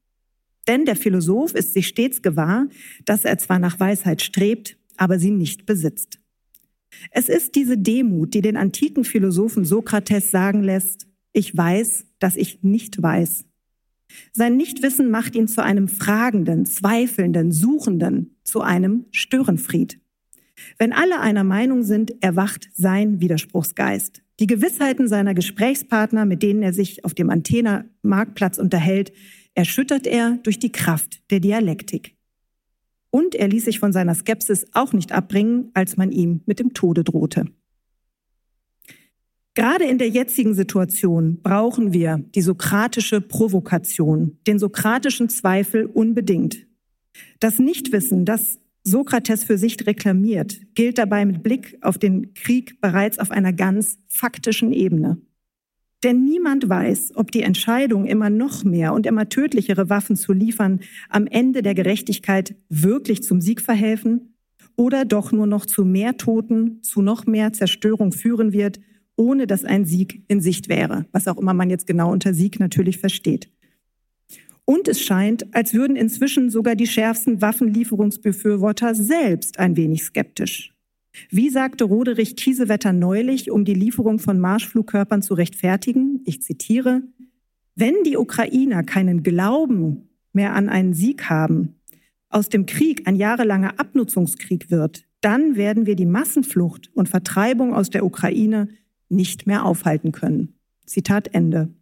Denn 0.69 0.85
der 0.85 0.95
Philosoph 0.95 1.55
ist 1.55 1.75
sich 1.75 1.89
stets 1.89 2.23
gewahr, 2.23 2.69
dass 3.05 3.25
er 3.25 3.37
zwar 3.39 3.59
nach 3.59 3.81
Weisheit 3.81 4.23
strebt, 4.23 4.79
aber 4.97 5.19
sie 5.19 5.33
nicht 5.33 5.67
besitzt. 5.67 6.21
Es 7.11 7.29
ist 7.29 7.57
diese 7.57 7.77
Demut, 7.77 8.35
die 8.35 8.43
den 8.43 8.57
antiken 8.57 9.03
Philosophen 9.03 9.65
Sokrates 9.65 10.31
sagen 10.31 10.63
lässt, 10.63 11.09
ich 11.33 11.57
weiß, 11.57 12.07
dass 12.21 12.37
ich 12.37 12.63
nicht 12.63 13.03
weiß. 13.03 13.45
Sein 14.33 14.57
Nichtwissen 14.57 15.11
macht 15.11 15.35
ihn 15.35 15.49
zu 15.49 15.65
einem 15.65 15.89
fragenden, 15.89 16.65
zweifelnden, 16.65 17.51
suchenden, 17.51 18.37
zu 18.45 18.61
einem 18.61 19.07
Störenfried. 19.11 19.99
Wenn 20.79 20.93
alle 20.93 21.21
einer 21.21 21.45
Meinung 21.45 21.83
sind, 21.83 22.23
erwacht 22.23 22.69
sein 22.75 23.21
Widerspruchsgeist. 23.21 24.23
Die 24.41 24.47
Gewissheiten 24.47 25.09
seiner 25.09 25.35
Gesprächspartner, 25.35 26.25
mit 26.25 26.43
denen 26.43 26.63
er 26.63 26.73
sich 26.73 27.05
auf 27.05 27.15
dem 27.15 27.31
Antenna-Marktplatz 27.31 28.59
unterhält, 28.59 29.13
erschüttert 29.55 30.07
er 30.07 30.39
durch 30.43 30.59
die 30.59 30.73
Kraft 30.73 31.23
der 31.31 31.41
Dialektik. 31.41 32.17
Und 33.11 33.37
er 33.37 33.47
ließ 33.47 33.65
sich 33.67 33.79
von 33.79 33.93
seiner 33.93 34.15
Skepsis 34.15 34.67
auch 34.73 34.93
nicht 34.93 35.13
abbringen, 35.13 35.71
als 35.75 35.97
man 35.97 36.11
ihm 36.11 36.41
mit 36.47 36.59
dem 36.59 36.75
Tode 36.75 37.05
drohte. 37.05 37.47
Gerade 39.55 39.85
in 39.85 39.99
der 39.99 40.09
jetzigen 40.09 40.55
Situation 40.55 41.41
brauchen 41.41 41.93
wir 41.93 42.25
die 42.35 42.43
sokratische 42.43 43.21
Provokation, 43.21 44.39
den 44.49 44.59
sokratischen 44.59 45.29
Zweifel 45.29 45.87
unbedingt. 45.87 46.67
Das 47.39 47.61
Nichtwissen, 47.61 48.25
das 48.25 48.59
Sokrates 48.87 49.45
für 49.45 49.57
sich 49.57 49.87
reklamiert, 49.87 50.61
gilt 50.75 50.99
dabei 50.99 51.25
mit 51.25 51.43
Blick 51.43 51.79
auf 51.81 51.97
den 51.99 52.35
Krieg 52.35 52.81
bereits 52.81 53.19
auf 53.19 53.31
einer 53.31 53.53
ganz 53.53 53.99
faktischen 54.09 54.73
Ebene. 54.73 55.19
Denn 56.05 56.23
niemand 56.23 56.69
weiß, 56.69 57.13
ob 57.15 57.33
die 57.33 57.41
Entscheidung, 57.41 58.05
immer 58.05 58.29
noch 58.29 58.63
mehr 58.63 58.93
und 58.93 59.07
immer 59.07 59.31
tödlichere 59.31 59.89
Waffen 59.89 60.17
zu 60.17 60.35
liefern, 60.35 60.81
am 61.09 61.27
Ende 61.27 61.63
der 61.63 61.75
Gerechtigkeit 61.75 62.57
wirklich 62.69 63.23
zum 63.23 63.41
Sieg 63.41 63.63
verhelfen 63.63 64.35
oder 64.77 65.07
doch 65.07 65.33
nur 65.33 65.47
noch 65.47 65.65
zu 65.65 65.87
mehr 65.87 66.19
Toten, 66.19 66.83
zu 66.83 67.01
noch 67.01 67.25
mehr 67.25 67.55
Zerstörung 67.55 68.13
führen 68.13 68.53
wird, 68.53 68.81
ohne 69.17 69.47
dass 69.47 69.65
ein 69.65 69.87
Sieg 69.87 70.25
in 70.29 70.43
Sicht 70.43 70.69
wäre, 70.69 71.07
was 71.11 71.27
auch 71.27 71.39
immer 71.39 71.55
man 71.55 71.71
jetzt 71.71 71.87
genau 71.87 72.13
unter 72.13 72.35
Sieg 72.35 72.61
natürlich 72.61 72.99
versteht. 72.99 73.49
Und 74.65 74.89
es 74.89 75.01
scheint, 75.01 75.55
als 75.55 75.75
würden 75.75 75.97
inzwischen 75.97 76.51
sogar 76.51 76.75
die 76.75 76.87
schärfsten 76.87 77.43
Waffenlieferungsbefürworter 77.43 78.95
selbst 78.95 79.59
ein 79.59 79.77
wenig 79.77 80.05
skeptisch. 80.05 80.75
Wie 81.31 81.51
sagte 81.51 81.85
Roderich 81.85 82.35
Kiesewetter 82.37 82.93
neulich, 82.93 83.51
um 83.51 83.65
die 83.65 83.75
Lieferung 83.75 84.19
von 84.19 84.39
Marschflugkörpern 84.41 85.23
zu 85.23 85.35
rechtfertigen, 85.35 86.23
ich 86.25 86.43
zitiere, 86.43 87.03
wenn 87.77 87.95
die 88.05 88.17
Ukrainer 88.17 88.83
keinen 88.83 89.23
Glauben 89.23 90.09
mehr 90.33 90.55
an 90.55 90.69
einen 90.69 90.95
Sieg 90.95 91.29
haben, 91.29 91.77
aus 92.29 92.49
dem 92.49 92.67
Krieg 92.67 93.07
ein 93.07 93.17
jahrelanger 93.17 93.79
Abnutzungskrieg 93.79 94.71
wird, 94.71 95.05
dann 95.21 95.57
werden 95.57 95.87
wir 95.87 95.95
die 95.95 96.07
Massenflucht 96.07 96.91
und 96.95 97.09
Vertreibung 97.09 97.75
aus 97.75 97.91
der 97.91 98.05
Ukraine 98.05 98.69
nicht 99.09 99.47
mehr 99.47 99.65
aufhalten 99.65 100.13
können. 100.13 100.55
Zitat 100.85 101.33
Ende. 101.33 101.73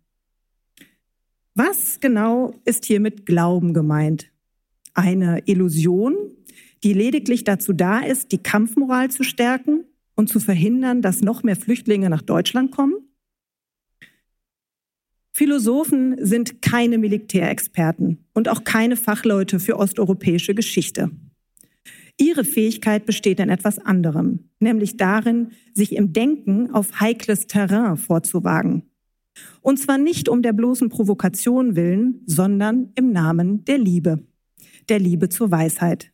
Was 1.55 2.01
genau 2.01 2.55
ist 2.65 2.87
hier 2.87 2.99
mit 2.99 3.27
Glauben 3.27 3.75
gemeint? 3.75 4.31
Eine 4.95 5.43
Illusion, 5.47 6.15
die 6.83 6.95
lediglich 6.95 7.45
dazu 7.45 7.75
da 7.75 8.01
ist, 8.01 8.33
die 8.33 8.39
Kampfmoral 8.39 9.11
zu 9.11 9.23
stärken 9.23 9.85
und 10.15 10.31
zu 10.31 10.41
verhindern, 10.41 11.03
dass 11.03 11.21
noch 11.21 11.43
mehr 11.43 11.57
Flüchtlinge 11.57 12.09
nach 12.09 12.23
Deutschland 12.23 12.71
kommen? 12.71 12.95
Philosophen 15.35 16.17
sind 16.25 16.63
keine 16.63 16.97
Militärexperten 16.97 18.25
und 18.33 18.49
auch 18.49 18.65
keine 18.65 18.97
Fachleute 18.97 19.61
für 19.61 19.79
osteuropäische 19.79 20.55
Geschichte. 20.55 21.11
Ihre 22.19 22.45
Fähigkeit 22.45 23.05
besteht 23.07 23.41
in 23.41 23.49
etwas 23.49 23.79
anderem, 23.79 24.51
nämlich 24.59 24.97
darin, 24.97 25.53
sich 25.75 25.97
im 25.97 26.13
Denken 26.13 26.71
auf 26.71 27.01
heikles 27.01 27.47
Terrain 27.47 27.97
vorzuwagen. 27.97 28.92
Und 29.61 29.79
zwar 29.79 29.99
nicht 29.99 30.29
um 30.29 30.43
der 30.43 30.53
bloßen 30.53 30.89
Provokation 30.89 31.77
willen, 31.77 32.23
sondern 32.27 32.93
im 32.95 33.13
Namen 33.13 33.65
der 33.65 33.79
Liebe. 33.79 34.27
Der 34.89 34.99
Liebe 34.99 35.29
zur 35.29 35.51
Weisheit. 35.51 36.13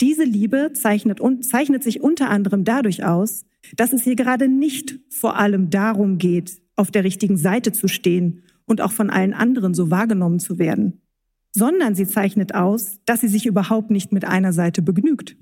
Diese 0.00 0.24
Liebe 0.24 0.72
zeichnet, 0.72 1.20
zeichnet 1.42 1.82
sich 1.82 2.00
unter 2.00 2.30
anderem 2.30 2.64
dadurch 2.64 3.04
aus, 3.04 3.44
dass 3.76 3.92
es 3.92 4.02
hier 4.02 4.16
gerade 4.16 4.48
nicht 4.48 4.98
vor 5.10 5.36
allem 5.36 5.70
darum 5.70 6.18
geht, 6.18 6.62
auf 6.76 6.90
der 6.90 7.04
richtigen 7.04 7.36
Seite 7.36 7.72
zu 7.72 7.88
stehen 7.88 8.42
und 8.64 8.80
auch 8.80 8.92
von 8.92 9.10
allen 9.10 9.34
anderen 9.34 9.74
so 9.74 9.90
wahrgenommen 9.90 10.38
zu 10.38 10.58
werden, 10.58 11.00
sondern 11.52 11.94
sie 11.94 12.06
zeichnet 12.06 12.54
aus, 12.54 13.00
dass 13.04 13.20
sie 13.20 13.28
sich 13.28 13.46
überhaupt 13.46 13.90
nicht 13.90 14.12
mit 14.12 14.24
einer 14.24 14.52
Seite 14.52 14.80
begnügt. 14.80 15.36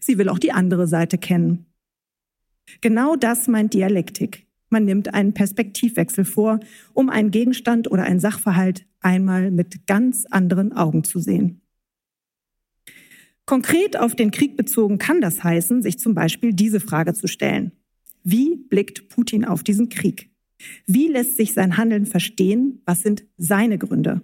Sie 0.00 0.18
will 0.18 0.28
auch 0.28 0.38
die 0.38 0.52
andere 0.52 0.86
Seite 0.86 1.16
kennen. 1.16 1.66
Genau 2.80 3.16
das 3.16 3.48
meint 3.48 3.72
Dialektik. 3.72 4.47
Man 4.70 4.84
nimmt 4.84 5.14
einen 5.14 5.34
Perspektivwechsel 5.34 6.24
vor, 6.24 6.60
um 6.92 7.08
einen 7.08 7.30
Gegenstand 7.30 7.90
oder 7.90 8.02
einen 8.02 8.20
Sachverhalt 8.20 8.86
einmal 9.00 9.50
mit 9.50 9.86
ganz 9.86 10.26
anderen 10.26 10.72
Augen 10.72 11.04
zu 11.04 11.20
sehen. 11.20 11.62
Konkret 13.46 13.98
auf 13.98 14.14
den 14.14 14.30
Krieg 14.30 14.56
bezogen 14.56 14.98
kann 14.98 15.22
das 15.22 15.42
heißen, 15.42 15.80
sich 15.80 15.98
zum 15.98 16.14
Beispiel 16.14 16.52
diese 16.52 16.80
Frage 16.80 17.14
zu 17.14 17.28
stellen. 17.28 17.72
Wie 18.22 18.56
blickt 18.56 19.08
Putin 19.08 19.46
auf 19.46 19.62
diesen 19.62 19.88
Krieg? 19.88 20.30
Wie 20.86 21.08
lässt 21.08 21.36
sich 21.36 21.54
sein 21.54 21.78
Handeln 21.78 22.04
verstehen? 22.04 22.82
Was 22.84 23.02
sind 23.02 23.24
seine 23.38 23.78
Gründe? 23.78 24.22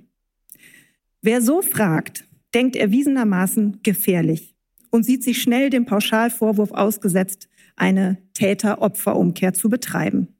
Wer 1.22 1.40
so 1.40 1.62
fragt, 1.62 2.28
denkt 2.54 2.76
erwiesenermaßen 2.76 3.80
gefährlich 3.82 4.54
und 4.90 5.04
sieht 5.04 5.24
sich 5.24 5.40
schnell 5.40 5.70
dem 5.70 5.86
Pauschalvorwurf 5.86 6.72
ausgesetzt, 6.72 7.48
eine 7.76 8.18
Täter-Opfer-Umkehr 8.34 9.54
zu 9.54 9.70
betreiben. 9.70 10.33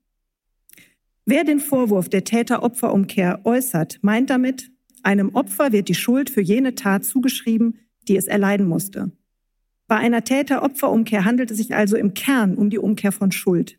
Wer 1.27 1.45
den 1.45 1.59
Vorwurf 1.59 2.11
der 2.11 2.25
Täter-Opfer-Umkehr 2.25 3.41
äußert, 3.45 3.99
meint 4.03 4.29
damit, 4.29 4.71
einem 5.03 5.35
Opfer 5.35 5.73
wird 5.73 5.89
die 5.89 5.95
Schuld 5.95 6.29
für 6.29 6.43
jene 6.43 6.75
Tat 6.75 7.05
zugeschrieben, 7.05 7.79
die 8.09 8.17
es 8.17 8.27
erleiden 8.27 8.67
musste. 8.67 9.11
Bei 9.87 9.97
einer 9.97 10.25
Täter-Opfer-Umkehr 10.25 11.25
handelt 11.25 11.51
es 11.51 11.57
sich 11.57 11.75
also 11.75 11.97
im 11.97 12.13
Kern 12.13 12.57
um 12.57 12.69
die 12.69 12.79
Umkehr 12.79 13.11
von 13.11 13.33
Schuld. 13.33 13.79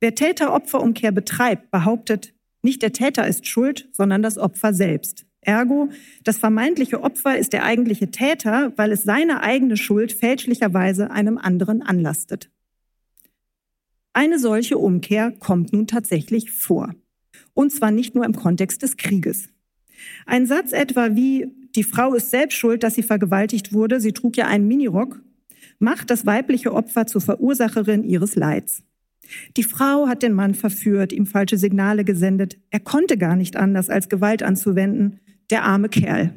Wer 0.00 0.14
Täter-Opfer-Umkehr 0.14 1.12
betreibt, 1.12 1.70
behauptet, 1.70 2.34
nicht 2.62 2.80
der 2.80 2.92
Täter 2.92 3.26
ist 3.26 3.46
schuld, 3.46 3.90
sondern 3.92 4.22
das 4.22 4.38
Opfer 4.38 4.72
selbst. 4.72 5.26
Ergo, 5.42 5.90
das 6.22 6.38
vermeintliche 6.38 7.02
Opfer 7.02 7.36
ist 7.36 7.52
der 7.52 7.64
eigentliche 7.64 8.10
Täter, 8.10 8.72
weil 8.76 8.90
es 8.92 9.02
seine 9.02 9.42
eigene 9.42 9.76
Schuld 9.76 10.12
fälschlicherweise 10.12 11.10
einem 11.10 11.36
anderen 11.36 11.82
anlastet. 11.82 12.50
Eine 14.14 14.38
solche 14.38 14.78
Umkehr 14.78 15.32
kommt 15.32 15.72
nun 15.72 15.88
tatsächlich 15.88 16.52
vor. 16.52 16.94
Und 17.52 17.72
zwar 17.72 17.90
nicht 17.90 18.14
nur 18.14 18.24
im 18.24 18.34
Kontext 18.34 18.82
des 18.82 18.96
Krieges. 18.96 19.48
Ein 20.24 20.46
Satz 20.46 20.72
etwa 20.72 21.16
wie, 21.16 21.48
die 21.74 21.82
Frau 21.82 22.14
ist 22.14 22.30
selbst 22.30 22.56
schuld, 22.56 22.84
dass 22.84 22.94
sie 22.94 23.02
vergewaltigt 23.02 23.72
wurde, 23.72 24.00
sie 24.00 24.12
trug 24.12 24.36
ja 24.36 24.46
einen 24.46 24.68
Minirock, 24.68 25.20
macht 25.80 26.10
das 26.10 26.26
weibliche 26.26 26.72
Opfer 26.72 27.06
zur 27.06 27.20
Verursacherin 27.20 28.04
ihres 28.04 28.36
Leids. 28.36 28.84
Die 29.56 29.64
Frau 29.64 30.06
hat 30.06 30.22
den 30.22 30.32
Mann 30.32 30.54
verführt, 30.54 31.12
ihm 31.12 31.26
falsche 31.26 31.58
Signale 31.58 32.04
gesendet. 32.04 32.58
Er 32.70 32.80
konnte 32.80 33.18
gar 33.18 33.34
nicht 33.34 33.56
anders, 33.56 33.90
als 33.90 34.08
Gewalt 34.08 34.42
anzuwenden. 34.42 35.20
Der 35.50 35.64
arme 35.64 35.88
Kerl. 35.88 36.32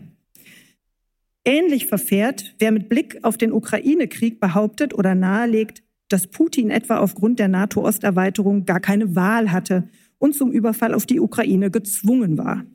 Ähnlich 1.46 1.86
verfährt, 1.88 2.55
wer 2.60 2.72
mit 2.72 2.89
Blick 2.89 3.19
auf 3.24 3.38
den 3.38 3.53
Ukraine-Krieg 3.53 4.39
behauptet 4.39 4.93
oder 4.93 5.15
nahelegt, 5.15 5.84
dass 6.09 6.27
Putin 6.27 6.69
etwa 6.69 6.97
aufgrund 6.97 7.39
der 7.39 7.47
NATO-Osterweiterung 7.47 8.65
gar 8.65 8.79
keine 8.79 9.15
Wahl 9.15 9.51
hatte 9.51 9.89
und 10.17 10.35
zum 10.35 10.51
Überfall 10.51 10.93
auf 10.93 11.05
die 11.05 11.19
Ukraine 11.19 11.71
gezwungen 11.71 12.37
war. 12.37 12.65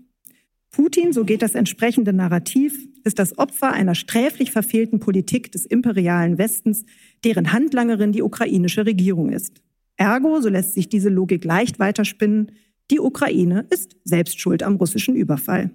Putin, 0.71 1.13
so 1.13 1.25
geht 1.25 1.43
das 1.43 1.55
entsprechende 1.55 2.13
Narrativ, 2.13 2.89
ist 3.05 3.19
das 3.19 3.37
Opfer 3.37 3.73
einer 3.73 3.95
sträflich 3.95 4.53
verfehlten 4.53 5.01
Politik 5.01 5.53
des 5.53 5.67
imperialen 5.67 6.39
Westens, 6.39 6.85
deren 7.25 7.53
Handlangerin 7.53 8.13
die 8.13 8.23
ukrainische 8.23 8.87
Regierung 8.87 9.31
ist. 9.31 9.61
Ergo, 9.97 10.41
so 10.41 10.49
lässt 10.49 10.75
sich 10.75 10.89
diese 10.89 11.11
Logik 11.11 11.45
leicht 11.45 11.79
weiterspinnen, 11.79 12.53
die 12.91 13.01
Ukraine 13.01 13.67
ist 13.71 13.97
selbst 14.05 14.41
schuld 14.41 14.63
am 14.63 14.77
russischen 14.77 15.15
Überfall. 15.15 15.71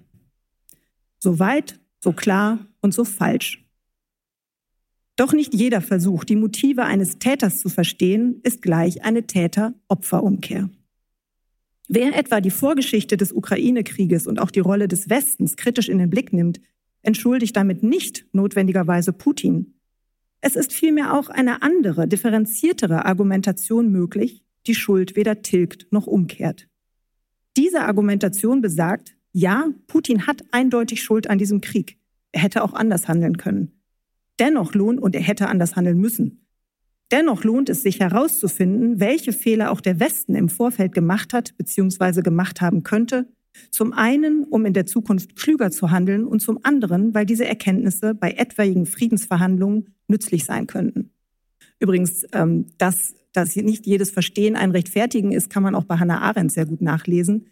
So 1.20 1.38
weit, 1.38 1.80
so 2.00 2.12
klar 2.12 2.66
und 2.80 2.92
so 2.92 3.04
falsch. 3.04 3.67
Doch 5.18 5.32
nicht 5.32 5.52
jeder 5.52 5.80
Versuch, 5.80 6.22
die 6.22 6.36
Motive 6.36 6.84
eines 6.84 7.18
Täters 7.18 7.58
zu 7.58 7.68
verstehen, 7.68 8.40
ist 8.44 8.62
gleich 8.62 9.04
eine 9.04 9.26
Täter-Opfer-Umkehr. 9.26 10.70
Wer 11.88 12.16
etwa 12.16 12.40
die 12.40 12.52
Vorgeschichte 12.52 13.16
des 13.16 13.32
Ukraine-Krieges 13.32 14.28
und 14.28 14.38
auch 14.38 14.52
die 14.52 14.60
Rolle 14.60 14.86
des 14.86 15.10
Westens 15.10 15.56
kritisch 15.56 15.88
in 15.88 15.98
den 15.98 16.08
Blick 16.08 16.32
nimmt, 16.32 16.60
entschuldigt 17.02 17.56
damit 17.56 17.82
nicht 17.82 18.26
notwendigerweise 18.32 19.12
Putin. 19.12 19.74
Es 20.40 20.54
ist 20.54 20.72
vielmehr 20.72 21.18
auch 21.18 21.30
eine 21.30 21.62
andere, 21.62 22.06
differenziertere 22.06 23.04
Argumentation 23.04 23.90
möglich, 23.90 24.44
die 24.68 24.76
Schuld 24.76 25.16
weder 25.16 25.42
tilgt 25.42 25.88
noch 25.90 26.06
umkehrt. 26.06 26.68
Diese 27.56 27.80
Argumentation 27.80 28.60
besagt, 28.60 29.16
ja, 29.32 29.66
Putin 29.88 30.28
hat 30.28 30.44
eindeutig 30.52 31.02
Schuld 31.02 31.28
an 31.28 31.38
diesem 31.38 31.60
Krieg. 31.60 31.98
Er 32.30 32.42
hätte 32.42 32.62
auch 32.62 32.72
anders 32.72 33.08
handeln 33.08 33.36
können. 33.36 33.77
Dennoch 34.38 34.74
lohnt, 34.74 35.00
und 35.00 35.14
er 35.14 35.22
hätte 35.22 35.48
anders 35.48 35.76
handeln 35.76 35.98
müssen, 35.98 36.48
Dennoch 37.10 37.42
lohnt 37.42 37.70
es 37.70 37.82
sich 37.82 38.00
herauszufinden, 38.00 39.00
welche 39.00 39.32
Fehler 39.32 39.70
auch 39.70 39.80
der 39.80 39.98
Westen 39.98 40.34
im 40.34 40.48
Vorfeld 40.48 40.92
gemacht 40.92 41.32
hat 41.32 41.56
bzw. 41.56 42.20
gemacht 42.20 42.60
haben 42.60 42.82
könnte. 42.82 43.28
Zum 43.70 43.92
einen, 43.92 44.44
um 44.44 44.66
in 44.66 44.74
der 44.74 44.86
Zukunft 44.86 45.34
klüger 45.34 45.70
zu 45.70 45.90
handeln 45.90 46.26
und 46.26 46.40
zum 46.40 46.60
anderen, 46.62 47.14
weil 47.14 47.24
diese 47.24 47.46
Erkenntnisse 47.46 48.14
bei 48.14 48.32
etwaigen 48.32 48.84
Friedensverhandlungen 48.84 49.94
nützlich 50.06 50.44
sein 50.44 50.66
könnten. 50.66 51.10
Übrigens, 51.80 52.26
ähm, 52.32 52.66
dass, 52.76 53.14
dass 53.32 53.56
nicht 53.56 53.86
jedes 53.86 54.10
Verstehen 54.10 54.54
ein 54.54 54.70
Rechtfertigen 54.70 55.32
ist, 55.32 55.48
kann 55.48 55.62
man 55.62 55.74
auch 55.74 55.84
bei 55.84 55.96
Hannah 55.96 56.20
Arendt 56.20 56.52
sehr 56.52 56.66
gut 56.66 56.82
nachlesen. 56.82 57.46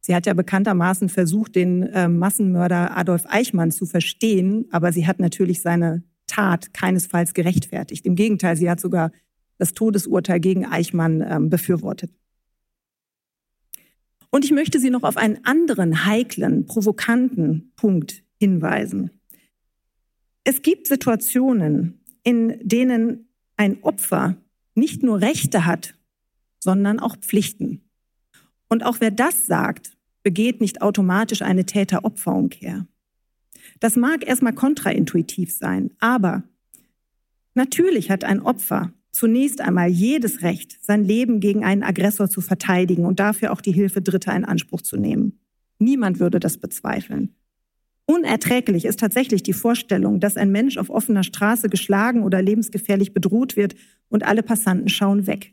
Sie 0.00 0.14
hat 0.14 0.26
ja 0.26 0.34
bekanntermaßen 0.34 1.08
versucht, 1.08 1.56
den 1.56 1.82
äh, 1.82 2.08
Massenmörder 2.08 2.96
Adolf 2.96 3.24
Eichmann 3.26 3.70
zu 3.70 3.84
verstehen, 3.84 4.66
aber 4.70 4.92
sie 4.92 5.06
hat 5.06 5.20
natürlich 5.20 5.60
seine 5.60 6.02
Tat 6.26 6.72
keinesfalls 6.74 7.34
gerechtfertigt. 7.34 8.06
Im 8.06 8.14
Gegenteil, 8.14 8.56
sie 8.56 8.70
hat 8.70 8.80
sogar 8.80 9.10
das 9.58 9.72
Todesurteil 9.72 10.40
gegen 10.40 10.66
Eichmann 10.66 11.24
ähm, 11.26 11.50
befürwortet. 11.50 12.10
Und 14.30 14.44
ich 14.44 14.50
möchte 14.50 14.80
Sie 14.80 14.90
noch 14.90 15.04
auf 15.04 15.16
einen 15.16 15.44
anderen 15.44 16.06
heiklen, 16.06 16.66
provokanten 16.66 17.72
Punkt 17.76 18.24
hinweisen. 18.40 19.10
Es 20.42 20.62
gibt 20.62 20.88
Situationen, 20.88 22.00
in 22.24 22.58
denen 22.60 23.28
ein 23.56 23.82
Opfer 23.82 24.36
nicht 24.74 25.04
nur 25.04 25.20
Rechte 25.20 25.66
hat, 25.66 25.94
sondern 26.58 26.98
auch 26.98 27.16
Pflichten. 27.16 27.88
Und 28.68 28.84
auch 28.84 28.96
wer 28.98 29.12
das 29.12 29.46
sagt, 29.46 29.96
begeht 30.24 30.60
nicht 30.60 30.82
automatisch 30.82 31.42
eine 31.42 31.64
Täter-Opfer-Umkehr. 31.64 32.88
Das 33.84 33.96
mag 33.96 34.26
erstmal 34.26 34.54
kontraintuitiv 34.54 35.52
sein, 35.52 35.90
aber 35.98 36.42
natürlich 37.52 38.10
hat 38.10 38.24
ein 38.24 38.40
Opfer 38.40 38.94
zunächst 39.10 39.60
einmal 39.60 39.90
jedes 39.90 40.40
Recht, 40.40 40.82
sein 40.82 41.04
Leben 41.04 41.38
gegen 41.38 41.66
einen 41.66 41.82
Aggressor 41.82 42.30
zu 42.30 42.40
verteidigen 42.40 43.04
und 43.04 43.20
dafür 43.20 43.52
auch 43.52 43.60
die 43.60 43.72
Hilfe 43.72 44.00
Dritter 44.00 44.34
in 44.34 44.46
Anspruch 44.46 44.80
zu 44.80 44.96
nehmen. 44.96 45.38
Niemand 45.78 46.18
würde 46.18 46.40
das 46.40 46.56
bezweifeln. 46.56 47.34
Unerträglich 48.06 48.86
ist 48.86 49.00
tatsächlich 49.00 49.42
die 49.42 49.52
Vorstellung, 49.52 50.18
dass 50.18 50.38
ein 50.38 50.50
Mensch 50.50 50.78
auf 50.78 50.88
offener 50.88 51.22
Straße 51.22 51.68
geschlagen 51.68 52.22
oder 52.22 52.40
lebensgefährlich 52.40 53.12
bedroht 53.12 53.54
wird 53.54 53.74
und 54.08 54.22
alle 54.22 54.42
Passanten 54.42 54.88
schauen 54.88 55.26
weg. 55.26 55.52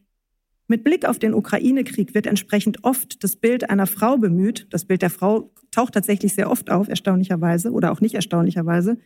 Mit 0.71 0.85
Blick 0.85 1.03
auf 1.03 1.19
den 1.19 1.33
Ukraine-Krieg 1.33 2.13
wird 2.13 2.27
entsprechend 2.27 2.85
oft 2.85 3.25
das 3.25 3.35
Bild 3.35 3.69
einer 3.69 3.87
Frau 3.87 4.17
bemüht. 4.17 4.67
Das 4.69 4.85
Bild 4.85 5.01
der 5.01 5.09
Frau 5.09 5.51
taucht 5.69 5.95
tatsächlich 5.95 6.33
sehr 6.33 6.49
oft 6.49 6.71
auf, 6.71 6.87
erstaunlicherweise 6.87 7.73
oder 7.73 7.91
auch 7.91 7.99
nicht 7.99 8.15
erstaunlicherweise. 8.15 8.97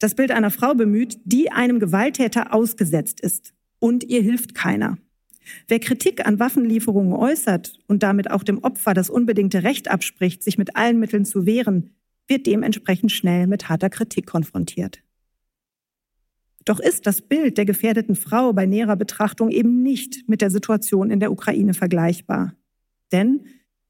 Das 0.00 0.16
Bild 0.16 0.32
einer 0.32 0.50
Frau 0.50 0.74
bemüht, 0.74 1.20
die 1.24 1.52
einem 1.52 1.78
Gewalttäter 1.78 2.52
ausgesetzt 2.52 3.20
ist 3.20 3.54
und 3.78 4.02
ihr 4.02 4.20
hilft 4.20 4.56
keiner. 4.56 4.98
Wer 5.68 5.78
Kritik 5.78 6.26
an 6.26 6.40
Waffenlieferungen 6.40 7.12
äußert 7.12 7.78
und 7.86 8.02
damit 8.02 8.28
auch 8.28 8.42
dem 8.42 8.64
Opfer 8.64 8.94
das 8.94 9.10
unbedingte 9.10 9.62
Recht 9.62 9.88
abspricht, 9.92 10.42
sich 10.42 10.58
mit 10.58 10.74
allen 10.74 10.98
Mitteln 10.98 11.24
zu 11.24 11.46
wehren, 11.46 11.94
wird 12.26 12.48
dementsprechend 12.48 13.12
schnell 13.12 13.46
mit 13.46 13.68
harter 13.68 13.90
Kritik 13.90 14.26
konfrontiert. 14.26 15.04
Doch 16.64 16.80
ist 16.80 17.06
das 17.06 17.22
Bild 17.22 17.58
der 17.58 17.64
gefährdeten 17.64 18.14
Frau 18.14 18.52
bei 18.52 18.66
näherer 18.66 18.96
Betrachtung 18.96 19.50
eben 19.50 19.82
nicht 19.82 20.28
mit 20.28 20.40
der 20.40 20.50
Situation 20.50 21.10
in 21.10 21.20
der 21.20 21.32
Ukraine 21.32 21.74
vergleichbar. 21.74 22.54
Denn 23.10 23.40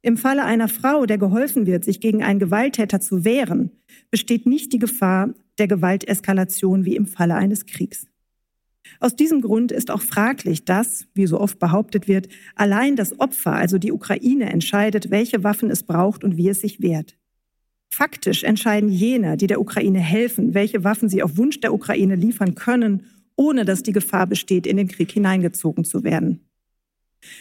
im 0.01 0.17
Falle 0.17 0.45
einer 0.45 0.69
Frau, 0.69 1.07
der 1.07 1.19
geholfen 1.19 1.67
wird, 1.67 1.85
sich 1.85 2.01
gegen 2.01 2.23
einen 2.23 2.41
Gewalttäter 2.41 3.01
zu 3.01 3.25
wehren, 3.25 3.71
besteht 4.11 4.47
nicht 4.47 4.73
die 4.73 4.79
Gefahr 4.79 5.33
der 5.59 5.69
Gewalteskalation 5.69 6.85
wie 6.85 6.97
im 6.97 7.07
Falle 7.07 7.35
eines 7.35 7.67
Kriegs. 7.67 8.07
Aus 8.99 9.15
diesem 9.15 9.41
Grund 9.43 9.71
ist 9.71 9.91
auch 9.91 10.03
fraglich, 10.03 10.65
dass, 10.65 11.07
wie 11.15 11.27
so 11.27 11.41
oft 11.41 11.59
behauptet 11.59 12.09
wird, 12.09 12.29
allein 12.57 12.97
das 12.97 13.19
Opfer, 13.21 13.53
also 13.53 13.79
die 13.79 13.93
Ukraine, 13.93 14.51
entscheidet, 14.51 15.11
welche 15.11 15.45
Waffen 15.45 15.71
es 15.71 15.85
braucht 15.85 16.25
und 16.25 16.37
wie 16.37 16.49
es 16.49 16.61
sich 16.61 16.83
wehrt. 16.83 17.17
Faktisch 17.95 18.43
entscheiden 18.43 18.89
jene, 18.89 19.37
die 19.37 19.47
der 19.47 19.61
Ukraine 19.61 20.01
helfen, 20.01 20.55
welche 20.55 20.83
Waffen 20.83 21.11
sie 21.11 21.23
auf 21.23 21.37
Wunsch 21.37 21.61
der 21.61 21.75
Ukraine 21.75 22.15
liefern 22.15 22.55
können, 22.55 23.03
ohne 23.37 23.67
dass 23.67 23.83
die 23.83 23.93
Gefahr 23.93 24.27
besteht, 24.27 24.67
in 24.67 24.79
den 24.79 24.89
Krieg 24.89 25.13
hineingezogen 25.13 25.85
zu 25.85 26.03
werden. 26.03 26.41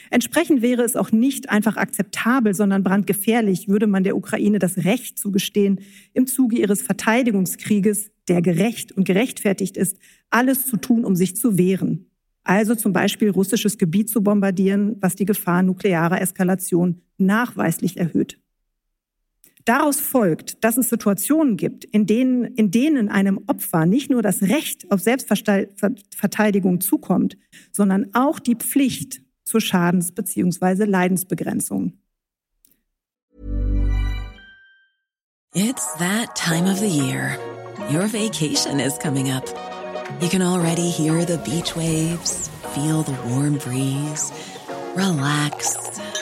Entsprechend 0.10 0.62
wäre 0.62 0.84
es 0.84 0.98
auch 0.98 1.14
nicht 1.14 1.50
einfach 1.50 1.78
akzeptabel, 1.78 2.54
sondern 2.54 2.84
brandgefährlich, 2.84 3.70
würde 3.70 3.88
man 3.88 4.04
der 4.04 4.18
Ukraine 4.18 4.60
das 4.60 4.80
Recht 4.80 5.18
zugestehen, 5.18 5.80
im 6.14 6.28
Zuge 6.28 6.58
ihres 6.58 6.82
Verteidigungskrieges, 6.82 8.12
der 8.28 8.42
gerecht 8.42 8.92
und 8.92 9.06
gerechtfertigt 9.06 9.78
ist, 9.78 9.98
alles 10.30 10.66
zu 10.66 10.76
tun, 10.76 11.06
um 11.06 11.16
sich 11.16 11.38
zu 11.38 11.58
wehren. 11.58 12.12
Also 12.44 12.76
zum 12.76 12.92
Beispiel 12.92 13.30
russisches 13.30 13.78
Gebiet 13.78 14.10
zu 14.10 14.22
bombardieren, 14.22 14.98
was 15.00 15.16
die 15.16 15.26
Gefahr 15.26 15.64
nuklearer 15.64 16.20
Eskalation 16.20 17.02
nachweislich 17.18 17.96
erhöht. 17.96 18.38
Daraus 19.66 20.00
folgt, 20.00 20.64
dass 20.64 20.78
es 20.78 20.90
Situationen 20.90 21.58
gibt, 21.58 21.84
in 21.86 22.06
denen, 22.06 22.46
in 22.46 22.72
denen 22.72 23.10
einem 23.10 23.42
Opfer 23.48 23.86
nicht 23.86 24.10
nur 24.10 24.22
das 24.22 24.42
Recht 24.42 24.92
auf 24.92 25.02
Selbstverteidigung 25.02 26.82
zukommt, 26.82 27.38
sondern 27.72 28.14
auch 28.14 28.40
die 28.40 28.56
Pflicht, 28.56 29.22
zur 29.44 29.62
Schadens- 29.62 30.12
bzw. 30.12 30.86
Leidensbegrenzung. 30.86 31.94
It's 35.54 35.94
that 35.98 36.34
time 36.36 36.72
of 36.72 36.80
the 36.80 36.88
year. 36.88 37.38
Your 37.92 38.08
vacation 38.08 38.80
is 38.80 38.98
coming 38.98 39.30
up. 39.32 39.44
You 40.22 40.30
can 40.30 40.42
already 40.42 40.90
hear 40.90 41.26
the 41.26 41.38
beach 41.40 41.76
waves, 41.76 42.50
feel 42.74 43.04
the 43.04 43.16
warm 43.28 43.58
breeze, 43.58 44.32
relax 44.96 45.76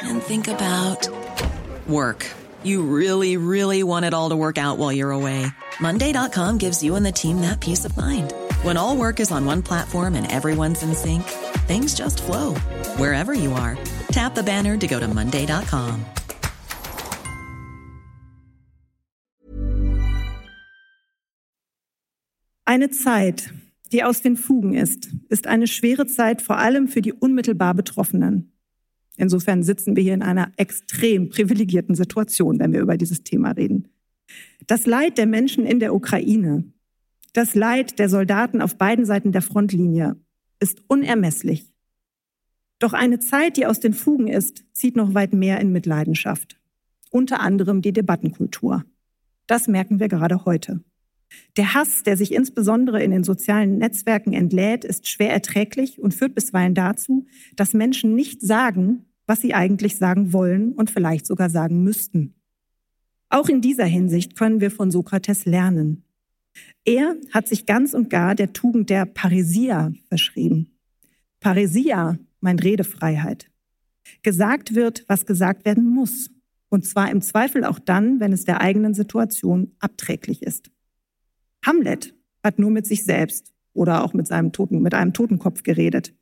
and 0.03 0.23
think 0.23 0.47
about 0.47 1.07
work. 1.87 2.25
You 2.63 2.83
really, 2.83 3.37
really 3.37 3.83
want 3.83 4.05
it 4.05 4.13
all 4.13 4.29
to 4.29 4.35
work 4.35 4.57
out 4.57 4.77
while 4.77 4.91
you're 4.91 5.11
away. 5.11 5.45
Monday.com 5.79 6.57
gives 6.57 6.81
you 6.83 6.95
and 6.95 7.05
the 7.05 7.11
team 7.11 7.41
that 7.41 7.59
peace 7.59 7.85
of 7.85 7.95
mind. 7.95 8.33
When 8.63 8.77
all 8.77 8.97
work 8.97 9.19
is 9.19 9.31
on 9.31 9.45
one 9.45 9.61
platform 9.61 10.15
and 10.15 10.29
everyone's 10.31 10.83
in 10.83 10.93
sync, 10.95 11.23
things 11.67 11.93
just 11.93 12.21
flow 12.21 12.55
wherever 12.97 13.33
you 13.33 13.53
are. 13.53 13.77
Tap 14.11 14.35
the 14.35 14.43
banner 14.43 14.77
to 14.77 14.87
go 14.87 14.99
to 14.99 15.07
Monday.com. 15.07 16.05
Eine 22.65 22.91
Zeit, 22.91 23.51
die 23.91 24.03
aus 24.03 24.21
den 24.21 24.37
Fugen 24.37 24.75
ist, 24.75 25.09
ist 25.29 25.47
eine 25.47 25.65
schwere 25.65 26.05
Zeit 26.05 26.43
vor 26.43 26.57
allem 26.57 26.87
für 26.87 27.01
die 27.01 27.13
unmittelbar 27.13 27.73
Betroffenen. 27.73 28.51
Insofern 29.19 29.63
sitzen 29.63 29.97
wir 29.97 30.03
hier 30.03 30.13
in 30.13 30.21
einer 30.21 30.53
extrem 30.55 31.27
privilegierten 31.27 31.93
Situation, 31.93 32.57
wenn 32.57 32.71
wir 32.71 32.79
über 32.79 32.95
dieses 32.95 33.21
Thema 33.21 33.51
reden. 33.51 33.89
Das 34.65 34.85
Leid 34.85 35.17
der 35.17 35.25
Menschen 35.25 35.65
in 35.65 35.81
der 35.81 35.93
Ukraine, 35.93 36.63
das 37.33 37.53
Leid 37.53 37.99
der 37.99 38.07
Soldaten 38.07 38.61
auf 38.61 38.77
beiden 38.77 39.03
Seiten 39.03 39.33
der 39.33 39.41
Frontlinie 39.41 40.15
ist 40.61 40.81
unermesslich. 40.87 41.73
Doch 42.79 42.93
eine 42.93 43.19
Zeit, 43.19 43.57
die 43.57 43.65
aus 43.65 43.81
den 43.81 43.93
Fugen 43.93 44.29
ist, 44.29 44.63
zieht 44.71 44.95
noch 44.95 45.13
weit 45.13 45.33
mehr 45.33 45.59
in 45.59 45.73
Mitleidenschaft. 45.73 46.57
Unter 47.11 47.41
anderem 47.41 47.81
die 47.81 47.91
Debattenkultur. 47.91 48.85
Das 49.47 49.67
merken 49.67 49.99
wir 49.99 50.07
gerade 50.07 50.45
heute. 50.45 50.81
Der 51.57 51.73
Hass, 51.73 52.03
der 52.03 52.15
sich 52.15 52.33
insbesondere 52.33 53.03
in 53.03 53.11
den 53.11 53.25
sozialen 53.25 53.79
Netzwerken 53.79 54.31
entlädt, 54.31 54.85
ist 54.85 55.09
schwer 55.09 55.31
erträglich 55.31 55.99
und 55.99 56.13
führt 56.13 56.35
bisweilen 56.35 56.73
dazu, 56.73 57.27
dass 57.57 57.73
Menschen 57.73 58.15
nicht 58.15 58.41
sagen, 58.41 59.08
was 59.29 59.41
sie 59.41 59.53
eigentlich 59.53 59.97
sagen 59.97 60.33
wollen 60.33 60.73
und 60.73 60.89
vielleicht 60.89 61.27
sogar 61.27 61.51
sagen 61.51 61.83
müssten. 61.83 62.33
Auch 63.29 63.47
in 63.47 63.61
dieser 63.61 63.85
Hinsicht 63.85 64.35
können 64.35 64.59
wir 64.59 64.71
von 64.71 64.89
Sokrates 64.89 65.45
lernen. 65.45 66.03
Er 66.83 67.15
hat 67.31 67.47
sich 67.47 67.67
ganz 67.67 67.93
und 67.93 68.09
gar 68.09 68.33
der 68.33 68.53
Tugend 68.53 68.89
der 68.89 69.05
Parisia 69.05 69.93
verschrieben. 70.07 70.71
Parisia 71.39 72.17
meint 72.41 72.63
Redefreiheit. 72.63 73.51
Gesagt 74.23 74.73
wird, 74.73 75.05
was 75.07 75.27
gesagt 75.27 75.63
werden 75.63 75.85
muss. 75.85 76.31
Und 76.69 76.85
zwar 76.85 77.11
im 77.11 77.21
Zweifel 77.21 77.63
auch 77.65 77.77
dann, 77.77 78.19
wenn 78.19 78.33
es 78.33 78.45
der 78.45 78.61
eigenen 78.61 78.95
Situation 78.95 79.75
abträglich 79.79 80.41
ist. 80.41 80.71
Hamlet 81.63 82.15
hat 82.43 82.57
nur 82.57 82.71
mit 82.71 82.87
sich 82.87 83.03
selbst 83.03 83.53
oder 83.73 84.03
auch 84.03 84.13
mit, 84.13 84.25
seinem 84.25 84.53
Toten, 84.53 84.81
mit 84.81 84.95
einem 84.95 85.13
Totenkopf 85.13 85.61
geredet. 85.61 86.15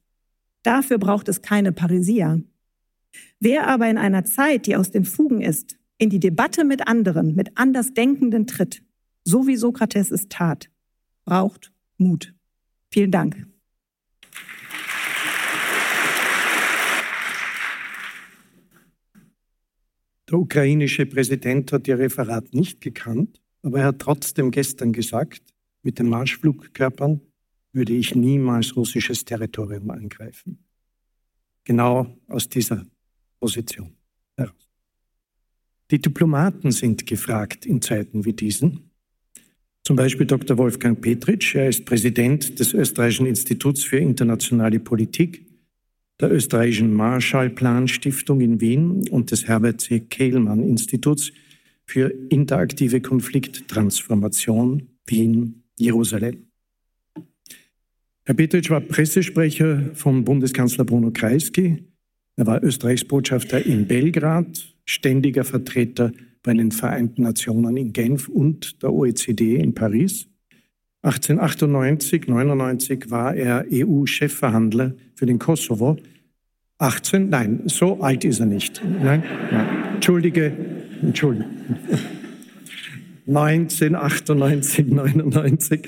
Dafür 0.63 0.97
braucht 0.97 1.29
es 1.29 1.41
keine 1.41 1.71
Parisia. 1.71 2.41
Wer 3.39 3.67
aber 3.67 3.89
in 3.89 3.97
einer 3.97 4.25
Zeit, 4.25 4.65
die 4.65 4.75
aus 4.75 4.91
den 4.91 5.05
Fugen 5.05 5.41
ist, 5.41 5.77
in 5.97 6.09
die 6.09 6.19
Debatte 6.19 6.63
mit 6.63 6.87
anderen, 6.87 7.35
mit 7.35 7.57
Andersdenkenden 7.57 8.47
tritt, 8.47 8.83
so 9.23 9.47
wie 9.47 9.57
Sokrates 9.57 10.11
es 10.11 10.27
tat, 10.29 10.69
braucht 11.25 11.71
Mut. 11.97 12.33
Vielen 12.91 13.11
Dank. 13.11 13.47
Der 20.29 20.39
ukrainische 20.39 21.05
Präsident 21.05 21.71
hat 21.71 21.87
Ihr 21.87 21.99
Referat 21.99 22.53
nicht 22.53 22.81
gekannt, 22.81 23.41
aber 23.61 23.79
er 23.79 23.85
hat 23.87 23.99
trotzdem 23.99 24.51
gestern 24.51 24.91
gesagt, 24.91 25.41
mit 25.83 25.99
den 25.99 26.09
Marschflugkörpern 26.09 27.21
würde 27.71 27.93
ich 27.93 28.13
niemals 28.13 28.75
russisches 28.75 29.23
Territorium 29.23 29.89
angreifen. 29.89 30.65
Genau 31.63 32.07
aus 32.27 32.49
dieser 32.49 32.85
Position 33.39 33.95
heraus. 34.37 34.69
Die 35.91 35.99
Diplomaten 35.99 36.71
sind 36.71 37.05
gefragt 37.05 37.65
in 37.65 37.81
Zeiten 37.81 38.25
wie 38.25 38.33
diesen. 38.33 38.91
Zum 39.83 39.95
Beispiel 39.95 40.25
Dr. 40.25 40.57
Wolfgang 40.57 40.99
Petritsch, 40.99 41.55
er 41.55 41.69
ist 41.69 41.85
Präsident 41.85 42.59
des 42.59 42.73
Österreichischen 42.73 43.25
Instituts 43.25 43.83
für 43.83 43.97
internationale 43.97 44.79
Politik 44.79 45.47
der 46.19 46.31
österreichischen 46.31 46.93
Marshallplan-Stiftung 46.93 48.41
in 48.41 48.59
Wien 48.59 49.07
und 49.09 49.31
des 49.31 49.47
Herbert 49.47 49.81
C. 49.81 49.99
Kehlmann-Instituts 49.99 51.31
für 51.85 52.13
interaktive 52.29 53.01
Konflikttransformation 53.01 54.89
Wien-Jerusalem. 55.05 56.47
Herr 58.25 58.35
Petritsch 58.35 58.69
war 58.69 58.81
Pressesprecher 58.81 59.91
von 59.93 60.25
Bundeskanzler 60.25 60.83
Bruno 60.83 61.11
Kreisky. 61.11 61.85
Er 62.37 62.45
war 62.45 62.63
Österreichs 62.63 63.03
Botschafter 63.03 63.65
in 63.65 63.87
Belgrad, 63.87 64.75
ständiger 64.85 65.43
Vertreter 65.43 66.11
bei 66.43 66.53
den 66.53 66.71
Vereinten 66.71 67.23
Nationen 67.23 67.75
in 67.77 67.93
Genf 67.93 68.29
und 68.29 68.81
der 68.83 68.93
OECD 68.93 69.55
in 69.55 69.73
Paris. 69.73 70.27
1898, 71.01 72.27
99 72.27 73.09
war 73.09 73.33
er 73.35 73.65
EU-Chefverhandler 73.71 74.93
für 75.15 75.25
den 75.25 75.39
Kosovo. 75.39 75.97
18, 76.77 77.27
nein, 77.29 77.63
so 77.65 78.01
alt 78.01 78.23
ist 78.23 78.39
er 78.39 78.45
nicht. 78.45 78.83
Nein, 78.85 79.23
nein. 79.51 79.95
Entschuldige, 79.95 80.53
entschuldige. 81.01 81.45
1998, 83.27 84.87
99 84.87 85.81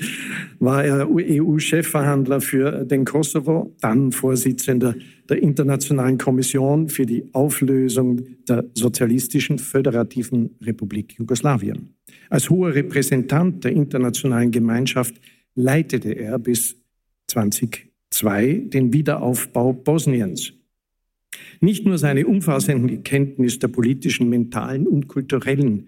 war 0.58 0.84
er 0.84 1.08
EU-Chefverhandler 1.10 2.42
für 2.42 2.84
den 2.84 3.06
Kosovo, 3.06 3.74
dann 3.80 4.12
Vorsitzender 4.12 4.94
der 5.28 5.42
Internationalen 5.42 6.18
Kommission 6.18 6.90
für 6.90 7.06
die 7.06 7.24
Auflösung 7.32 8.20
der 8.46 8.66
Sozialistischen 8.74 9.58
Föderativen 9.58 10.50
Republik 10.60 11.14
Jugoslawien. 11.18 11.94
Als 12.28 12.50
hoher 12.50 12.74
Repräsentant 12.74 13.64
der 13.64 13.72
internationalen 13.72 14.50
Gemeinschaft 14.50 15.14
leitete 15.54 16.12
er 16.12 16.38
bis 16.38 16.76
2002 17.28 18.64
den 18.66 18.92
Wiederaufbau 18.92 19.72
Bosniens. 19.72 20.52
Nicht 21.60 21.86
nur 21.86 21.96
seine 21.96 22.26
umfassende 22.26 22.98
Kenntnis 22.98 23.58
der 23.58 23.68
politischen, 23.68 24.28
mentalen 24.28 24.86
und 24.86 25.08
kulturellen 25.08 25.86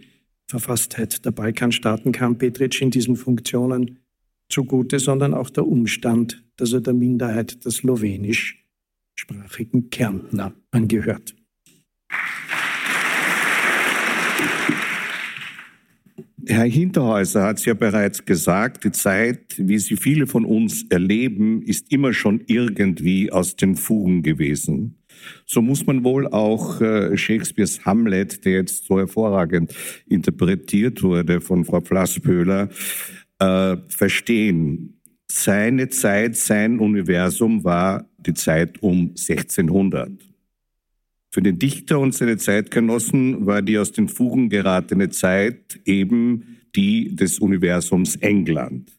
Verfasstheit 0.52 1.24
der 1.24 1.30
Balkanstaaten 1.30 2.12
kam 2.12 2.36
Petritsch 2.36 2.82
in 2.82 2.90
diesen 2.90 3.16
Funktionen 3.16 4.00
zugute, 4.50 4.98
sondern 4.98 5.32
auch 5.32 5.48
der 5.48 5.66
Umstand, 5.66 6.44
dass 6.56 6.74
er 6.74 6.82
der 6.82 6.92
Minderheit 6.92 7.64
der 7.64 7.72
slowenischsprachigen 7.72 9.88
Kärntner 9.88 10.52
angehört. 10.70 11.34
Herr 16.46 16.64
Hinterhäuser 16.64 17.44
hat 17.44 17.60
es 17.60 17.64
ja 17.64 17.72
bereits 17.72 18.26
gesagt, 18.26 18.84
die 18.84 18.92
Zeit, 18.92 19.54
wie 19.56 19.78
sie 19.78 19.96
viele 19.96 20.26
von 20.26 20.44
uns 20.44 20.84
erleben, 20.90 21.62
ist 21.62 21.90
immer 21.90 22.12
schon 22.12 22.42
irgendwie 22.46 23.32
aus 23.32 23.56
den 23.56 23.76
Fugen 23.76 24.22
gewesen. 24.22 25.01
So 25.46 25.62
muss 25.62 25.86
man 25.86 26.04
wohl 26.04 26.26
auch 26.26 26.80
äh, 26.80 27.16
Shakespeares 27.16 27.84
Hamlet, 27.84 28.44
der 28.44 28.52
jetzt 28.52 28.86
so 28.86 28.98
hervorragend 28.98 29.74
interpretiert 30.06 31.02
wurde 31.02 31.40
von 31.40 31.64
Frau 31.64 31.80
Flasspöhler, 31.80 32.68
äh, 33.38 33.76
verstehen. 33.88 35.00
seine 35.30 35.88
Zeit, 35.88 36.36
sein 36.36 36.78
Universum 36.78 37.64
war 37.64 38.06
die 38.18 38.34
Zeit 38.34 38.82
um 38.82 39.10
1600. 39.10 40.10
Für 41.30 41.40
den 41.40 41.58
Dichter 41.58 41.98
und 41.98 42.14
seine 42.14 42.36
Zeitgenossen 42.36 43.46
war 43.46 43.62
die 43.62 43.78
aus 43.78 43.92
den 43.92 44.08
Fugen 44.08 44.50
geratene 44.50 45.08
Zeit 45.08 45.80
eben 45.86 46.58
die 46.76 47.16
des 47.16 47.38
Universums 47.38 48.16
England. 48.16 48.92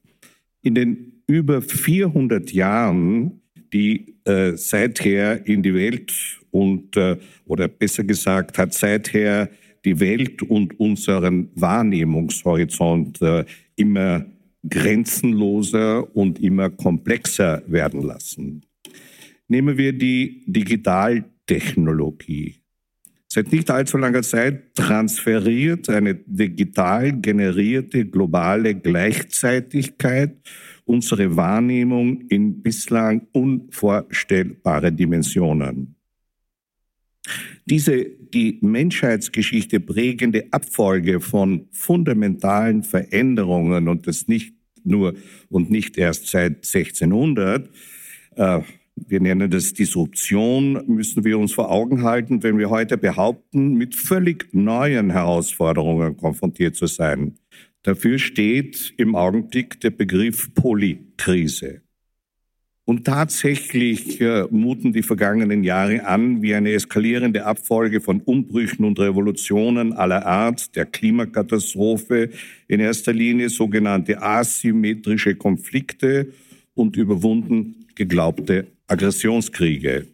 In 0.63 0.73
den 0.73 1.21
über 1.27 1.61
400 1.61 2.51
Jahren, 2.51 3.41
die 3.71 4.12
äh, 4.25 4.55
seither 4.55 5.45
in 5.47 5.63
die 5.63 5.73
Welt 5.73 6.13
und, 6.51 6.95
äh, 6.97 7.17
oder 7.45 7.67
besser 7.67 8.03
gesagt, 8.03 8.57
hat 8.57 8.73
seither 8.73 9.49
die 9.85 9.99
Welt 9.99 10.41
und 10.43 10.79
unseren 10.79 11.49
Wahrnehmungshorizont 11.55 13.21
äh, 13.21 13.45
immer 13.75 14.25
grenzenloser 14.67 16.15
und 16.15 16.39
immer 16.39 16.69
komplexer 16.69 17.63
werden 17.67 18.01
lassen. 18.01 18.61
Nehmen 19.47 19.77
wir 19.77 19.93
die 19.93 20.43
Digitaltechnologie. 20.47 22.55
Seit 23.27 23.51
nicht 23.51 23.69
allzu 23.71 23.97
langer 23.97 24.21
Zeit 24.21 24.75
transferiert 24.75 25.89
eine 25.89 26.15
digital 26.15 27.11
generierte 27.13 28.05
globale 28.05 28.75
Gleichzeitigkeit 28.75 30.37
unsere 30.85 31.35
Wahrnehmung 31.35 32.21
in 32.29 32.61
bislang 32.61 33.27
unvorstellbare 33.31 34.91
Dimensionen. 34.91 35.95
Diese 37.65 38.05
die 38.05 38.59
Menschheitsgeschichte 38.61 39.79
prägende 39.79 40.47
Abfolge 40.51 41.21
von 41.21 41.67
fundamentalen 41.71 42.83
Veränderungen 42.83 43.87
und 43.87 44.07
das 44.07 44.27
nicht 44.27 44.53
nur 44.83 45.13
und 45.49 45.69
nicht 45.69 45.97
erst 45.97 46.27
seit 46.27 46.65
1600, 46.65 47.69
äh, 48.35 48.61
wir 48.95 49.19
nennen 49.19 49.49
das 49.49 49.73
Disruption, 49.73 50.83
müssen 50.87 51.23
wir 51.23 51.39
uns 51.39 51.53
vor 51.53 51.71
Augen 51.71 52.03
halten, 52.03 52.43
wenn 52.43 52.57
wir 52.57 52.69
heute 52.69 52.97
behaupten, 52.97 53.73
mit 53.73 53.95
völlig 53.95 54.53
neuen 54.53 55.09
Herausforderungen 55.09 56.15
konfrontiert 56.17 56.75
zu 56.75 56.85
sein. 56.85 57.35
Dafür 57.83 58.17
steht 58.17 58.93
im 58.97 59.15
Augenblick 59.15 59.81
der 59.81 59.91
Begriff 59.91 60.53
Polykrise. 60.53 61.81
Und 62.85 63.05
tatsächlich 63.05 64.19
äh, 64.19 64.45
muten 64.49 64.91
die 64.91 65.03
vergangenen 65.03 65.63
Jahre 65.63 66.05
an 66.05 66.41
wie 66.41 66.53
eine 66.53 66.71
eskalierende 66.71 67.45
Abfolge 67.45 68.01
von 68.01 68.21
Umbrüchen 68.21 68.83
und 68.83 68.99
Revolutionen 68.99 69.93
aller 69.93 70.25
Art, 70.25 70.75
der 70.75 70.85
Klimakatastrophe, 70.85 72.29
in 72.67 72.81
erster 72.81 73.13
Linie 73.13 73.49
sogenannte 73.49 74.21
asymmetrische 74.21 75.35
Konflikte 75.35 76.33
und 76.73 76.97
überwunden 76.97 77.85
geglaubte 77.95 78.67
Aggressionskriege. 78.87 80.07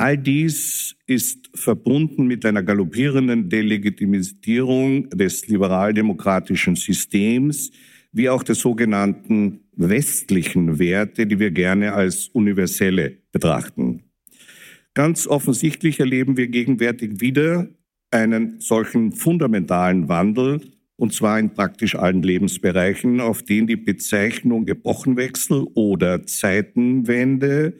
All 0.00 0.16
dies 0.16 0.96
ist 1.06 1.50
verbunden 1.54 2.26
mit 2.26 2.46
einer 2.46 2.62
galoppierenden 2.62 3.50
Delegitimisierung 3.50 5.10
des 5.10 5.46
liberaldemokratischen 5.46 6.74
Systems, 6.74 7.70
wie 8.10 8.30
auch 8.30 8.42
der 8.42 8.54
sogenannten 8.54 9.60
westlichen 9.76 10.78
Werte, 10.78 11.26
die 11.26 11.38
wir 11.38 11.50
gerne 11.50 11.92
als 11.92 12.28
universelle 12.28 13.18
betrachten. 13.30 14.04
Ganz 14.94 15.26
offensichtlich 15.26 16.00
erleben 16.00 16.38
wir 16.38 16.48
gegenwärtig 16.48 17.20
wieder 17.20 17.68
einen 18.10 18.58
solchen 18.58 19.12
fundamentalen 19.12 20.08
Wandel, 20.08 20.62
und 20.96 21.12
zwar 21.12 21.38
in 21.38 21.50
praktisch 21.50 21.94
allen 21.94 22.22
Lebensbereichen, 22.22 23.20
auf 23.20 23.42
den 23.42 23.66
die 23.66 23.76
Bezeichnung 23.76 24.66
Epochenwechsel 24.66 25.66
oder 25.74 26.24
Zeitenwende, 26.24 27.74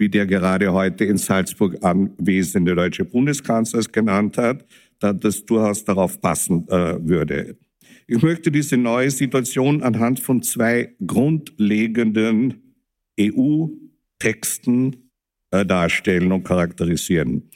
wie 0.00 0.08
der 0.08 0.26
gerade 0.26 0.72
heute 0.72 1.04
in 1.04 1.18
Salzburg 1.18 1.76
anwesende 1.84 2.74
deutsche 2.74 3.04
Bundeskanzler 3.04 3.80
es 3.80 3.92
genannt 3.92 4.38
hat, 4.38 4.64
das 4.98 5.44
durchaus 5.44 5.84
darauf 5.84 6.20
passen 6.20 6.66
äh, 6.68 6.96
würde. 7.06 7.58
Ich 8.06 8.22
möchte 8.22 8.50
diese 8.50 8.78
neue 8.78 9.10
Situation 9.10 9.82
anhand 9.82 10.18
von 10.18 10.42
zwei 10.42 10.94
grundlegenden 11.06 12.74
EU-Texten 13.20 15.10
äh, 15.50 15.66
darstellen 15.66 16.32
und 16.32 16.44
charakterisieren. 16.44 17.50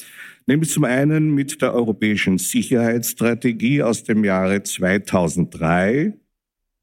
Nämlich 0.46 0.70
zum 0.70 0.84
einen 0.84 1.34
mit 1.34 1.62
der 1.62 1.72
Europäischen 1.72 2.36
Sicherheitsstrategie 2.36 3.82
aus 3.82 4.04
dem 4.04 4.22
Jahre 4.22 4.62
2003 4.62 6.12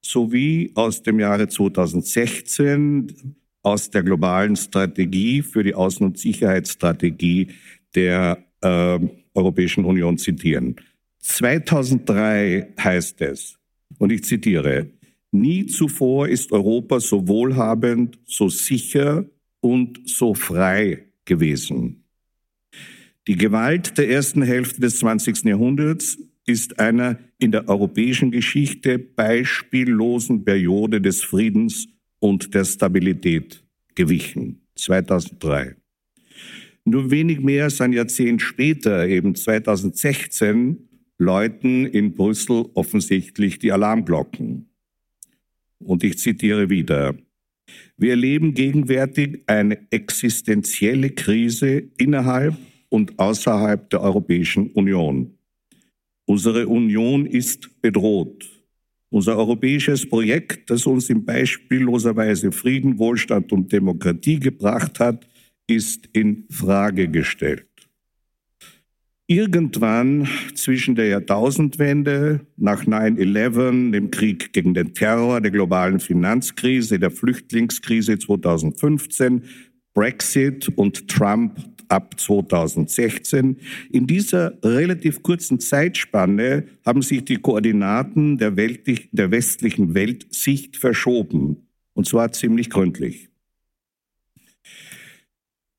sowie 0.03 0.71
aus 0.73 1.03
dem 1.03 1.19
Jahre 1.19 1.47
2016 1.47 3.35
aus 3.63 3.89
der 3.89 4.03
globalen 4.03 4.55
Strategie 4.55 5.41
für 5.41 5.63
die 5.63 5.75
Außen- 5.75 6.03
und 6.03 6.17
Sicherheitsstrategie 6.17 7.49
der 7.95 8.43
äh, 8.61 8.99
Europäischen 9.33 9.85
Union 9.85 10.17
zitieren. 10.17 10.75
2003 11.19 12.73
heißt 12.79 13.21
es, 13.21 13.57
und 13.97 14.11
ich 14.11 14.23
zitiere, 14.23 14.87
nie 15.31 15.65
zuvor 15.67 16.27
ist 16.27 16.51
Europa 16.51 16.99
so 16.99 17.27
wohlhabend, 17.27 18.19
so 18.25 18.49
sicher 18.49 19.25
und 19.59 19.99
so 20.05 20.33
frei 20.33 21.05
gewesen. 21.25 22.03
Die 23.27 23.35
Gewalt 23.35 23.97
der 23.97 24.09
ersten 24.09 24.41
Hälfte 24.41 24.81
des 24.81 24.97
20. 24.99 25.45
Jahrhunderts 25.45 26.17
ist 26.47 26.79
einer 26.79 27.19
in 27.37 27.51
der 27.51 27.69
europäischen 27.69 28.31
Geschichte 28.31 28.97
beispiellosen 28.97 30.43
Periode 30.43 30.99
des 30.99 31.23
Friedens 31.23 31.87
und 32.21 32.53
der 32.53 32.63
Stabilität 32.63 33.61
gewichen. 33.95 34.61
2003. 34.75 35.75
Nur 36.85 37.11
wenig 37.11 37.41
mehr 37.41 37.65
als 37.65 37.81
ein 37.81 37.93
Jahrzehnt 37.93 38.41
später, 38.41 39.07
eben 39.07 39.35
2016, 39.35 40.87
läuten 41.17 41.85
in 41.85 42.13
Brüssel 42.15 42.65
offensichtlich 42.73 43.59
die 43.59 43.71
Alarmglocken. 43.71 44.69
Und 45.79 46.03
ich 46.03 46.17
zitiere 46.17 46.69
wieder. 46.69 47.15
Wir 47.97 48.11
erleben 48.11 48.53
gegenwärtig 48.53 49.43
eine 49.47 49.79
existenzielle 49.91 51.11
Krise 51.11 51.83
innerhalb 51.97 52.55
und 52.89 53.19
außerhalb 53.19 53.89
der 53.89 54.01
Europäischen 54.01 54.71
Union. 54.71 55.37
Unsere 56.25 56.67
Union 56.67 57.25
ist 57.25 57.81
bedroht. 57.81 58.50
Unser 59.13 59.37
europäisches 59.37 60.07
Projekt, 60.07 60.69
das 60.69 60.85
uns 60.85 61.09
in 61.09 61.25
beispielloser 61.25 62.15
Weise 62.15 62.53
Frieden, 62.53 62.97
Wohlstand 62.97 63.51
und 63.51 63.69
Demokratie 63.69 64.39
gebracht 64.39 65.01
hat, 65.01 65.27
ist 65.67 66.07
in 66.13 66.45
Frage 66.49 67.09
gestellt. 67.09 67.67
Irgendwann 69.27 70.29
zwischen 70.55 70.95
der 70.95 71.07
Jahrtausendwende, 71.07 72.39
nach 72.55 72.85
9-11, 72.85 73.91
dem 73.91 74.11
Krieg 74.11 74.53
gegen 74.53 74.73
den 74.73 74.93
Terror, 74.93 75.41
der 75.41 75.51
globalen 75.51 75.99
Finanzkrise, 75.99 76.97
der 76.97 77.11
Flüchtlingskrise 77.11 78.17
2015, 78.17 79.43
Brexit 79.93 80.69
und 80.77 81.07
Trump 81.07 81.59
ab 81.91 82.19
2016. 82.19 83.57
In 83.91 84.07
dieser 84.07 84.57
relativ 84.63 85.21
kurzen 85.21 85.59
Zeitspanne 85.59 86.65
haben 86.85 87.01
sich 87.01 87.25
die 87.25 87.37
Koordinaten 87.37 88.37
der, 88.37 88.51
der 88.51 89.31
westlichen 89.31 89.93
Weltsicht 89.93 90.77
verschoben. 90.77 91.67
Und 91.93 92.07
zwar 92.07 92.31
ziemlich 92.31 92.69
gründlich. 92.69 93.27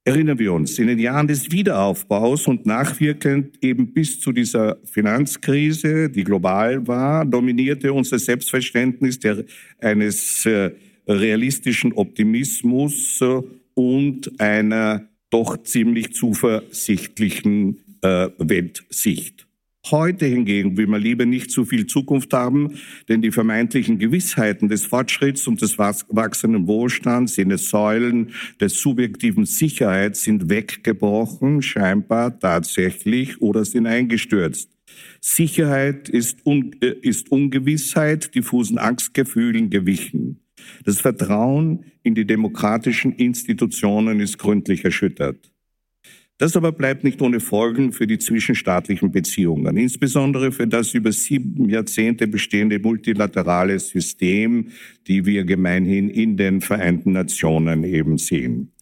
Erinnern 0.05 0.39
wir 0.39 0.53
uns, 0.53 0.81
in 0.81 0.89
den 0.89 0.99
Jahren 0.99 1.29
des 1.29 1.53
Wiederaufbaus 1.53 2.49
und 2.49 2.67
nachwirkend 2.67 3.63
eben 3.63 3.95
bis 3.95 4.21
zu 4.21 4.33
dieser 4.33 4.79
Finanzkrise, 4.85 6.11
die 6.11 6.25
global 6.25 6.85
war, 6.89 7.25
dominierte 7.25 7.93
unser 7.93 8.19
Selbstverständnis 8.19 9.21
der, 9.21 9.45
eines 9.79 10.45
äh, 10.45 10.73
realistischen 11.07 11.93
Optimismus 11.93 13.21
äh, 13.21 13.43
und 13.75 14.41
einer 14.41 15.09
doch 15.31 15.63
ziemlich 15.63 16.15
zuversichtlichen 16.15 17.79
äh, 18.03 18.29
Weltsicht. 18.39 19.47
Heute 19.91 20.27
hingegen 20.27 20.77
will 20.77 20.87
man 20.87 21.03
lieber 21.03 21.27
nicht 21.27 21.51
zu 21.51 21.65
viel 21.65 21.87
Zukunft 21.87 22.33
haben, 22.33 22.79
denn 23.09 23.21
die 23.21 23.33
vermeintlichen 23.33 23.99
Gewissheiten 23.99 24.69
des 24.69 24.87
Fortschritts 24.87 25.49
und 25.49 25.61
des 25.61 25.77
wachsenden 25.77 26.69
Wohlstands, 26.69 27.37
jene 27.37 27.59
Säulen 27.59 28.33
der 28.61 28.69
subjektiven 28.69 29.45
Sicherheit 29.45 30.15
sind 30.15 30.49
weggebrochen, 30.49 31.63
scheinbar 31.63 32.39
tatsächlich 32.39 33.43
oder 33.43 33.65
sind 33.65 33.87
eingestürzt. 33.87 34.71
Sicherheit 35.21 36.09
ist, 36.09 36.47
Un 36.47 36.77
äh, 36.81 36.95
ist 37.03 37.33
Ungewissheit, 37.33 38.35
diffusen 38.37 38.79
Angstgefühlen 38.79 39.69
gewichen. 39.69 40.42
Das 40.85 41.01
Vertrauen 41.01 41.85
in 42.03 42.15
die 42.15 42.27
demokratischen 42.27 43.13
Institutionen 43.13 44.21
ist 44.21 44.39
gründlich 44.39 44.85
erschüttert. 44.85 45.53
Das 46.39 46.57
aber 46.57 46.73
bleibt 46.73 47.05
nicht 47.05 47.23
ohne 47.23 47.39
Folgen 47.39 47.93
für 47.93 48.07
die 48.09 48.19
zwischenstaatlichen 48.19 49.13
Beziehungen, 49.13 49.77
insbesondere 49.77 50.51
für 50.51 50.67
das 50.67 50.93
über 50.93 51.13
sieben 51.13 51.69
Jahrzehnte 51.69 52.27
bestehende 52.27 52.81
multilaterale 52.81 53.79
System, 53.79 54.69
die 55.07 55.25
wir 55.25 55.45
gemeinhin 55.45 56.09
in 56.09 56.37
den 56.37 56.61
Vereinten 56.61 57.13
Nationen 57.13 57.85
eben 57.85 58.19
sehen. 58.19 58.73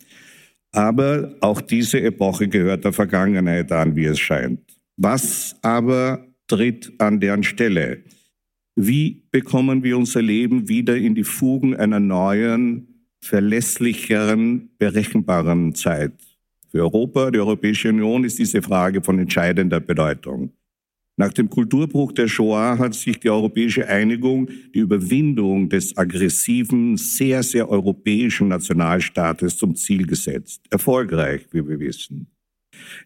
Aber 0.72 1.36
auch 1.40 1.60
diese 1.60 2.00
Epoche 2.00 2.48
gehört 2.48 2.84
der 2.84 2.94
Vergangenheit 2.94 3.70
an, 3.72 3.94
wie 3.96 4.06
es 4.06 4.20
scheint. 4.20 4.60
Was 4.96 5.56
aber 5.62 6.26
tritt 6.46 6.92
an 6.98 7.20
deren 7.20 7.42
Stelle? 7.42 8.04
Wie 8.76 9.24
bekommen 9.30 9.82
wir 9.82 9.98
unser 9.98 10.22
Leben 10.22 10.68
wieder 10.68 10.96
in 10.96 11.14
die 11.14 11.24
Fugen 11.24 11.76
einer 11.76 12.00
neuen, 12.00 13.06
verlässlicheren, 13.20 14.70
berechenbaren 14.78 15.74
Zeit? 15.74 16.12
Für 16.70 16.82
Europa, 16.82 17.30
die 17.30 17.40
Europäische 17.40 17.88
Union, 17.88 18.24
ist 18.24 18.38
diese 18.38 18.62
Frage 18.62 19.02
von 19.02 19.18
entscheidender 19.18 19.80
Bedeutung. 19.80 20.52
Nach 21.16 21.32
dem 21.32 21.50
Kulturbruch 21.50 22.12
der 22.12 22.28
Shoah 22.28 22.78
hat 22.78 22.94
sich 22.94 23.20
die 23.20 23.28
europäische 23.28 23.86
Einigung 23.86 24.48
die 24.74 24.78
Überwindung 24.78 25.68
des 25.68 25.94
aggressiven, 25.96 26.96
sehr, 26.96 27.42
sehr 27.42 27.68
europäischen 27.68 28.48
Nationalstaates 28.48 29.58
zum 29.58 29.74
Ziel 29.74 30.06
gesetzt. 30.06 30.62
Erfolgreich, 30.70 31.46
wie 31.50 31.68
wir 31.68 31.78
wissen. 31.78 32.28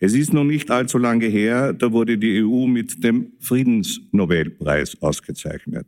Es 0.00 0.14
ist 0.14 0.32
noch 0.32 0.44
nicht 0.44 0.70
allzu 0.70 0.98
lange 0.98 1.26
her, 1.26 1.72
da 1.72 1.92
wurde 1.92 2.18
die 2.18 2.42
EU 2.42 2.66
mit 2.66 3.02
dem 3.02 3.32
Friedensnobelpreis 3.40 5.00
ausgezeichnet. 5.02 5.86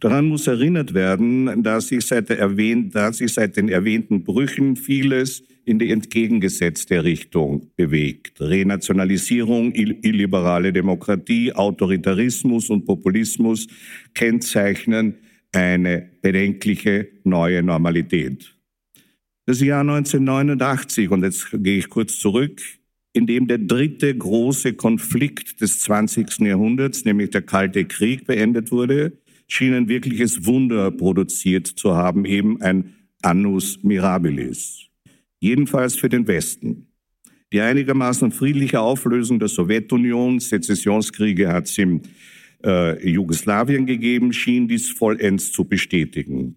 Daran 0.00 0.26
muss 0.26 0.46
erinnert 0.46 0.94
werden, 0.94 1.62
dass 1.62 1.88
sich 1.88 2.06
seit, 2.06 2.30
erwähnt, 2.30 2.94
dass 2.94 3.18
sich 3.18 3.34
seit 3.34 3.56
den 3.56 3.68
erwähnten 3.68 4.24
Brüchen 4.24 4.76
vieles 4.76 5.42
in 5.66 5.78
die 5.78 5.90
entgegengesetzte 5.90 7.04
Richtung 7.04 7.70
bewegt. 7.76 8.40
Renationalisierung, 8.40 9.74
illiberale 9.74 10.72
Demokratie, 10.72 11.52
Autoritarismus 11.52 12.70
und 12.70 12.86
Populismus 12.86 13.66
kennzeichnen 14.14 15.16
eine 15.52 16.08
bedenkliche 16.22 17.08
neue 17.24 17.62
Normalität. 17.62 18.54
Das 19.44 19.60
Jahr 19.60 19.80
1989, 19.80 21.10
und 21.10 21.22
jetzt 21.22 21.48
gehe 21.52 21.78
ich 21.78 21.88
kurz 21.88 22.18
zurück, 22.18 22.60
in 23.16 23.26
dem 23.26 23.46
der 23.46 23.58
dritte 23.58 24.14
große 24.14 24.74
Konflikt 24.74 25.62
des 25.62 25.80
20. 25.80 26.40
Jahrhunderts, 26.40 27.06
nämlich 27.06 27.30
der 27.30 27.40
Kalte 27.40 27.86
Krieg, 27.86 28.26
beendet 28.26 28.70
wurde, 28.70 29.18
schien 29.48 29.72
ein 29.72 29.88
wirkliches 29.88 30.44
Wunder 30.44 30.90
produziert 30.90 31.66
zu 31.66 31.96
haben, 31.96 32.26
eben 32.26 32.60
ein 32.60 32.94
Annus 33.22 33.82
Mirabilis. 33.82 34.82
Jedenfalls 35.40 35.96
für 35.96 36.10
den 36.10 36.28
Westen. 36.28 36.88
Die 37.52 37.60
einigermaßen 37.60 38.32
friedliche 38.32 38.80
Auflösung 38.80 39.38
der 39.38 39.48
Sowjetunion, 39.48 40.38
Sezessionskriege 40.38 41.48
hat 41.48 41.68
es 41.68 41.78
im 41.78 42.02
äh, 42.64 43.08
Jugoslawien 43.08 43.86
gegeben, 43.86 44.32
schien 44.34 44.68
dies 44.68 44.90
vollends 44.90 45.52
zu 45.52 45.64
bestätigen. 45.64 46.56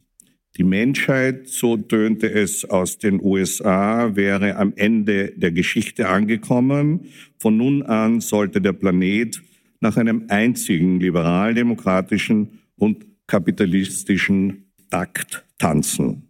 Die 0.60 0.66
Menschheit, 0.66 1.48
so 1.48 1.78
tönte 1.78 2.30
es 2.30 2.66
aus 2.66 2.98
den 2.98 3.22
USA, 3.24 4.14
wäre 4.18 4.58
am 4.58 4.74
Ende 4.76 5.32
der 5.38 5.54
Geschichte 5.54 6.10
angekommen. 6.10 7.06
Von 7.38 7.56
nun 7.56 7.82
an 7.84 8.20
sollte 8.20 8.60
der 8.60 8.74
Planet 8.74 9.42
nach 9.80 9.96
einem 9.96 10.26
einzigen 10.28 11.00
liberal-demokratischen 11.00 12.60
und 12.76 13.06
kapitalistischen 13.26 14.66
Takt 14.90 15.46
tanzen. 15.58 16.24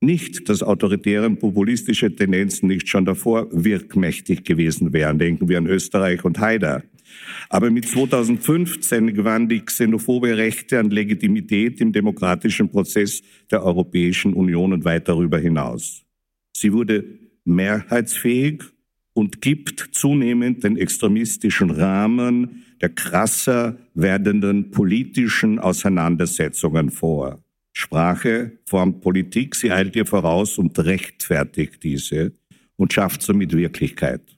Nicht, 0.00 0.48
dass 0.48 0.64
autoritäre 0.64 1.26
und 1.26 1.38
populistische 1.38 2.12
Tendenzen 2.16 2.66
nicht 2.66 2.88
schon 2.88 3.04
davor 3.04 3.46
wirkmächtig 3.52 4.42
gewesen 4.42 4.92
wären. 4.92 5.20
Denken 5.20 5.48
wir 5.48 5.58
an 5.58 5.68
Österreich 5.68 6.24
und 6.24 6.40
Haider. 6.40 6.82
Aber 7.48 7.70
mit 7.70 7.86
2015 7.88 9.14
gewann 9.14 9.48
die 9.48 9.60
xenophobe 9.60 10.36
Rechte 10.36 10.78
an 10.78 10.90
Legitimität 10.90 11.80
im 11.80 11.92
demokratischen 11.92 12.70
Prozess 12.70 13.22
der 13.50 13.62
Europäischen 13.62 14.34
Union 14.34 14.72
und 14.72 14.84
weit 14.84 15.08
darüber 15.08 15.38
hinaus. 15.38 16.02
Sie 16.52 16.72
wurde 16.72 17.04
mehrheitsfähig 17.44 18.62
und 19.14 19.40
gibt 19.40 19.90
zunehmend 19.92 20.64
den 20.64 20.76
extremistischen 20.76 21.70
Rahmen 21.70 22.64
der 22.80 22.88
krasser 22.88 23.76
werdenden 23.94 24.70
politischen 24.70 25.58
Auseinandersetzungen 25.58 26.90
vor. 26.90 27.42
Sprache 27.72 28.52
formt 28.66 29.00
Politik, 29.00 29.54
sie 29.54 29.70
eilt 29.70 29.96
ihr 29.96 30.06
voraus 30.06 30.58
und 30.58 30.78
rechtfertigt 30.78 31.82
diese 31.82 32.32
und 32.76 32.92
schafft 32.92 33.22
somit 33.22 33.56
Wirklichkeit. 33.56 34.31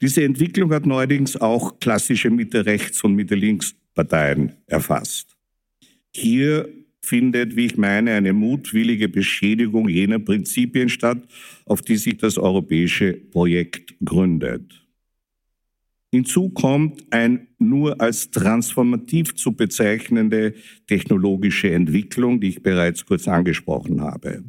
Diese 0.00 0.24
Entwicklung 0.24 0.72
hat 0.72 0.86
neuerdings 0.86 1.36
auch 1.36 1.78
klassische 1.80 2.30
Mitte-Rechts- 2.30 3.02
und 3.04 3.14
Mitte-Links-Parteien 3.14 4.52
erfasst. 4.66 5.36
Hier 6.14 6.68
findet, 7.02 7.56
wie 7.56 7.66
ich 7.66 7.76
meine, 7.76 8.12
eine 8.12 8.32
mutwillige 8.32 9.08
Beschädigung 9.08 9.88
jener 9.88 10.18
Prinzipien 10.18 10.88
statt, 10.88 11.22
auf 11.64 11.82
die 11.82 11.96
sich 11.96 12.18
das 12.18 12.38
europäische 12.38 13.14
Projekt 13.14 13.94
gründet. 14.04 14.86
Hinzu 16.12 16.50
kommt 16.50 17.04
ein 17.10 17.46
nur 17.58 18.00
als 18.00 18.30
transformativ 18.30 19.36
zu 19.36 19.52
bezeichnende 19.52 20.54
technologische 20.88 21.70
Entwicklung, 21.70 22.40
die 22.40 22.48
ich 22.48 22.62
bereits 22.62 23.06
kurz 23.06 23.28
angesprochen 23.28 24.00
habe. 24.00 24.42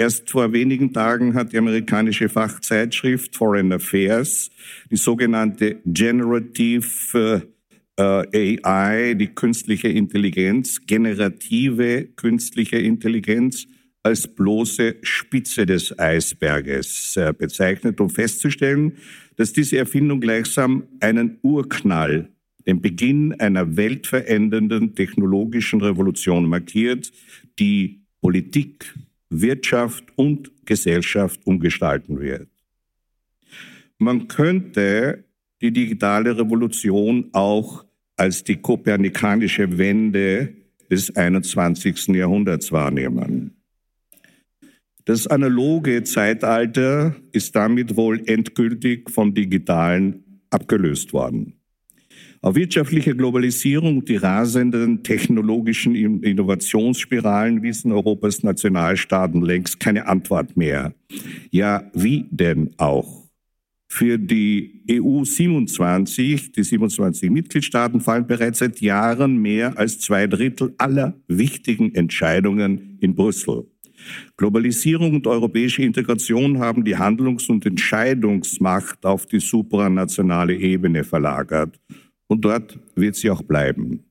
Erst 0.00 0.30
vor 0.30 0.50
wenigen 0.54 0.94
Tagen 0.94 1.34
hat 1.34 1.52
die 1.52 1.58
amerikanische 1.58 2.30
Fachzeitschrift 2.30 3.36
Foreign 3.36 3.70
Affairs 3.70 4.50
die 4.90 4.96
sogenannte 4.96 5.82
Generative 5.84 7.46
äh, 7.98 8.62
AI, 8.62 9.12
die 9.12 9.26
künstliche 9.26 9.88
Intelligenz, 9.88 10.80
generative 10.86 12.06
künstliche 12.16 12.78
Intelligenz, 12.78 13.66
als 14.02 14.26
bloße 14.26 14.96
Spitze 15.02 15.66
des 15.66 15.98
Eisberges 15.98 17.18
äh, 17.18 17.34
bezeichnet, 17.36 18.00
um 18.00 18.08
festzustellen, 18.08 18.96
dass 19.36 19.52
diese 19.52 19.76
Erfindung 19.76 20.22
gleichsam 20.22 20.84
einen 21.00 21.36
Urknall, 21.42 22.30
den 22.66 22.80
Beginn 22.80 23.38
einer 23.38 23.76
weltverändernden 23.76 24.94
technologischen 24.94 25.82
Revolution 25.82 26.48
markiert, 26.48 27.12
die 27.58 28.00
Politik, 28.22 28.94
Wirtschaft 29.30 30.04
und 30.16 30.50
Gesellschaft 30.66 31.40
umgestalten 31.46 32.20
wird. 32.20 32.48
Man 33.98 34.28
könnte 34.28 35.24
die 35.60 35.72
digitale 35.72 36.36
Revolution 36.36 37.28
auch 37.32 37.84
als 38.16 38.44
die 38.44 38.56
kopernikanische 38.56 39.78
Wende 39.78 40.54
des 40.90 41.14
21. 41.14 42.08
Jahrhunderts 42.08 42.72
wahrnehmen. 42.72 43.56
Das 45.04 45.26
analoge 45.26 46.02
Zeitalter 46.02 47.14
ist 47.32 47.54
damit 47.56 47.96
wohl 47.96 48.22
endgültig 48.26 49.10
vom 49.10 49.34
digitalen 49.34 50.42
abgelöst 50.50 51.12
worden. 51.12 51.59
Auf 52.42 52.54
wirtschaftliche 52.54 53.14
Globalisierung 53.14 53.98
und 53.98 54.08
die 54.08 54.16
rasenden 54.16 55.02
technologischen 55.02 55.94
Innovationsspiralen 55.94 57.62
wissen 57.62 57.92
Europas 57.92 58.42
Nationalstaaten 58.42 59.42
längst 59.42 59.78
keine 59.78 60.06
Antwort 60.06 60.56
mehr. 60.56 60.94
Ja, 61.50 61.90
wie 61.92 62.26
denn 62.30 62.70
auch? 62.78 63.28
Für 63.88 64.18
die 64.18 64.84
EU 64.90 65.22
27, 65.22 66.52
die 66.52 66.62
27 66.62 67.28
Mitgliedstaaten 67.28 68.00
fallen 68.00 68.26
bereits 68.26 68.60
seit 68.60 68.80
Jahren 68.80 69.36
mehr 69.36 69.76
als 69.76 70.00
zwei 70.00 70.26
Drittel 70.26 70.74
aller 70.78 71.20
wichtigen 71.28 71.94
Entscheidungen 71.94 72.96
in 73.00 73.14
Brüssel. 73.14 73.66
Globalisierung 74.38 75.14
und 75.16 75.26
europäische 75.26 75.82
Integration 75.82 76.58
haben 76.58 76.84
die 76.84 76.96
Handlungs- 76.96 77.50
und 77.50 77.66
Entscheidungsmacht 77.66 79.04
auf 79.04 79.26
die 79.26 79.40
supranationale 79.40 80.54
Ebene 80.54 81.04
verlagert. 81.04 81.78
Und 82.30 82.44
dort 82.44 82.78
wird 82.94 83.16
sie 83.16 83.28
auch 83.28 83.42
bleiben. 83.42 84.04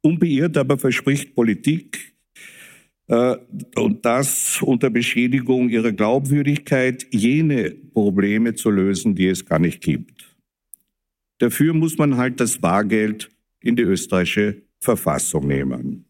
Unbeirrt 0.00 0.56
aber 0.56 0.78
verspricht 0.78 1.34
Politik, 1.34 2.14
äh, 3.10 3.36
und 3.76 4.04
das 4.06 4.62
unter 4.62 4.88
Beschädigung 4.88 5.68
ihrer 5.68 5.92
Glaubwürdigkeit, 5.92 7.06
jene 7.10 7.70
Probleme 7.70 8.54
zu 8.54 8.70
lösen, 8.70 9.14
die 9.14 9.26
es 9.26 9.44
gar 9.44 9.58
nicht 9.58 9.82
gibt. 9.82 10.34
Dafür 11.38 11.74
muss 11.74 11.98
man 11.98 12.16
halt 12.16 12.40
das 12.40 12.56
Bargeld 12.56 13.30
in 13.60 13.76
die 13.76 13.82
österreichische 13.82 14.62
Verfassung 14.78 15.46
nehmen. 15.46 16.06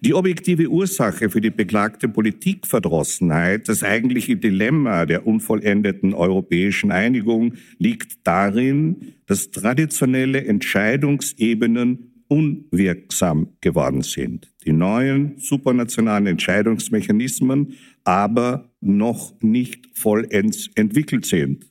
Die 0.00 0.14
objektive 0.14 0.68
Ursache 0.68 1.30
für 1.30 1.40
die 1.40 1.50
beklagte 1.50 2.08
Politikverdrossenheit, 2.08 3.68
das 3.68 3.82
eigentliche 3.82 4.36
Dilemma 4.36 5.06
der 5.06 5.26
unvollendeten 5.26 6.14
europäischen 6.14 6.92
Einigung 6.92 7.54
liegt 7.78 8.26
darin, 8.26 9.14
dass 9.26 9.50
traditionelle 9.50 10.44
Entscheidungsebenen 10.44 12.10
unwirksam 12.28 13.48
geworden 13.60 14.02
sind. 14.02 14.52
Die 14.64 14.72
neuen 14.72 15.38
supranationalen 15.38 16.26
Entscheidungsmechanismen 16.26 17.74
aber 18.04 18.70
noch 18.80 19.34
nicht 19.40 19.88
vollends 19.94 20.70
entwickelt 20.74 21.26
sind. 21.26 21.66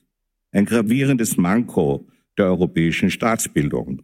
Ein 0.52 0.66
gravierendes 0.66 1.36
Manko 1.36 2.08
der 2.38 2.46
europäischen 2.46 3.10
Staatsbildung. 3.10 4.02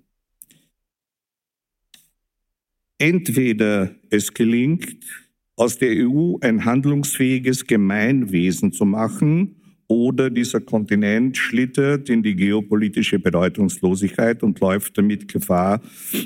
Entweder 3.00 3.94
es 4.10 4.34
gelingt, 4.34 5.06
aus 5.56 5.78
der 5.78 6.06
EU 6.06 6.36
ein 6.42 6.66
handlungsfähiges 6.66 7.66
Gemeinwesen 7.66 8.72
zu 8.72 8.84
machen, 8.84 9.56
oder 9.88 10.30
dieser 10.30 10.60
Kontinent 10.60 11.36
schlittert 11.36 12.10
in 12.10 12.22
die 12.22 12.36
geopolitische 12.36 13.18
Bedeutungslosigkeit 13.18 14.42
und 14.44 14.60
läuft 14.60 14.96
damit 14.98 15.26
Gefahr, 15.26 15.80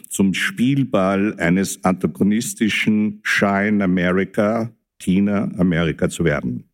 zum 0.08 0.34
Spielball 0.34 1.34
eines 1.38 1.82
antagonistischen 1.82 3.20
Shine 3.22 3.82
America, 3.82 4.70
China 4.98 5.50
Amerika 5.56 6.10
zu 6.10 6.24
werden. 6.24 6.64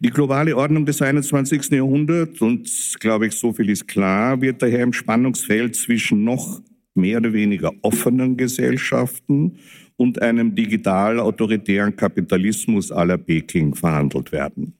Die 0.00 0.10
globale 0.10 0.56
Ordnung 0.56 0.84
des 0.84 1.00
21. 1.00 1.70
Jahrhunderts, 1.70 2.40
und 2.40 2.68
glaube 2.98 3.28
ich, 3.28 3.34
so 3.34 3.52
viel 3.52 3.70
ist 3.70 3.86
klar, 3.86 4.42
wird 4.42 4.60
daher 4.60 4.82
im 4.82 4.92
Spannungsfeld 4.92 5.76
zwischen 5.76 6.24
noch 6.24 6.60
mehr 6.94 7.18
oder 7.18 7.32
weniger 7.32 7.72
offenen 7.82 8.36
Gesellschaften 8.36 9.58
und 9.96 10.20
einem 10.20 10.54
digital-autoritären 10.54 11.96
Kapitalismus 11.96 12.90
aller 12.90 13.18
Peking 13.18 13.74
verhandelt 13.74 14.32
werden. 14.32 14.74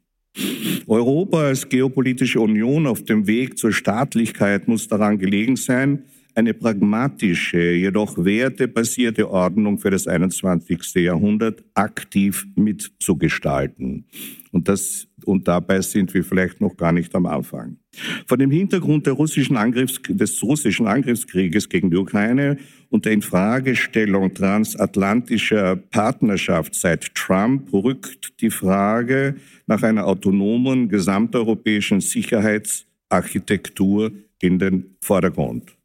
Europa 0.86 1.44
als 1.44 1.68
geopolitische 1.68 2.40
Union 2.40 2.86
auf 2.86 3.04
dem 3.04 3.26
Weg 3.26 3.58
zur 3.58 3.72
Staatlichkeit 3.72 4.66
muss 4.66 4.88
daran 4.88 5.18
gelegen 5.18 5.56
sein, 5.56 6.04
eine 6.34 6.54
pragmatische, 6.54 7.72
jedoch 7.72 8.16
wertebasierte 8.24 9.30
Ordnung 9.30 9.78
für 9.78 9.90
das 9.90 10.06
21. 10.06 10.94
Jahrhundert 10.94 11.62
aktiv 11.74 12.46
mitzugestalten. 12.56 14.06
Und, 14.52 14.68
das, 14.68 15.08
und 15.24 15.48
dabei 15.48 15.80
sind 15.80 16.12
wir 16.12 16.22
vielleicht 16.22 16.60
noch 16.60 16.76
gar 16.76 16.92
nicht 16.92 17.14
am 17.14 17.24
Anfang. 17.24 17.78
Vor 18.26 18.36
dem 18.36 18.50
Hintergrund 18.50 19.06
der 19.06 19.14
russischen 19.14 19.56
Angriffs, 19.56 19.98
des 20.06 20.42
russischen 20.42 20.86
Angriffskrieges 20.86 21.70
gegen 21.70 21.90
die 21.90 21.96
Ukraine 21.96 22.58
und 22.90 23.06
der 23.06 23.12
Infragestellung 23.12 24.34
transatlantischer 24.34 25.76
Partnerschaft 25.76 26.74
seit 26.74 27.14
Trump 27.14 27.72
rückt 27.72 28.42
die 28.42 28.50
Frage 28.50 29.36
nach 29.66 29.82
einer 29.82 30.06
autonomen 30.06 30.90
gesamteuropäischen 30.90 32.02
Sicherheitsarchitektur 32.02 34.12
in 34.38 34.58
den 34.58 34.98
Vordergrund. 35.00 35.78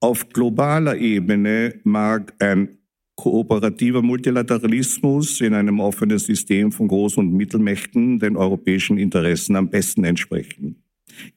Auf 0.00 0.28
globaler 0.28 0.98
Ebene 0.98 1.80
mag 1.82 2.32
ein 2.38 2.75
kooperativer 3.16 4.02
Multilateralismus 4.02 5.40
in 5.40 5.54
einem 5.54 5.80
offenen 5.80 6.18
System 6.18 6.70
von 6.70 6.88
Groß- 6.88 7.16
und 7.16 7.32
Mittelmächten 7.32 8.18
den 8.18 8.36
europäischen 8.36 8.98
Interessen 8.98 9.56
am 9.56 9.68
besten 9.68 10.04
entsprechen. 10.04 10.82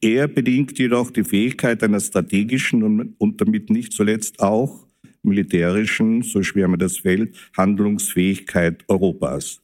Er 0.02 0.28
bedingt 0.28 0.78
jedoch 0.78 1.10
die 1.10 1.24
Fähigkeit 1.24 1.82
einer 1.84 2.02
strategischen 2.02 3.16
und 3.18 3.42
damit 3.42 3.70
nicht 3.70 3.94
zuletzt 3.94 4.40
auch 4.42 4.86
militärischen, 5.24 6.22
so 6.22 6.44
schwer 6.44 6.68
man 6.68 6.80
das 6.80 6.98
fällt, 6.98 7.36
Handlungsfähigkeit 7.56 8.84
Europas. 8.88 9.62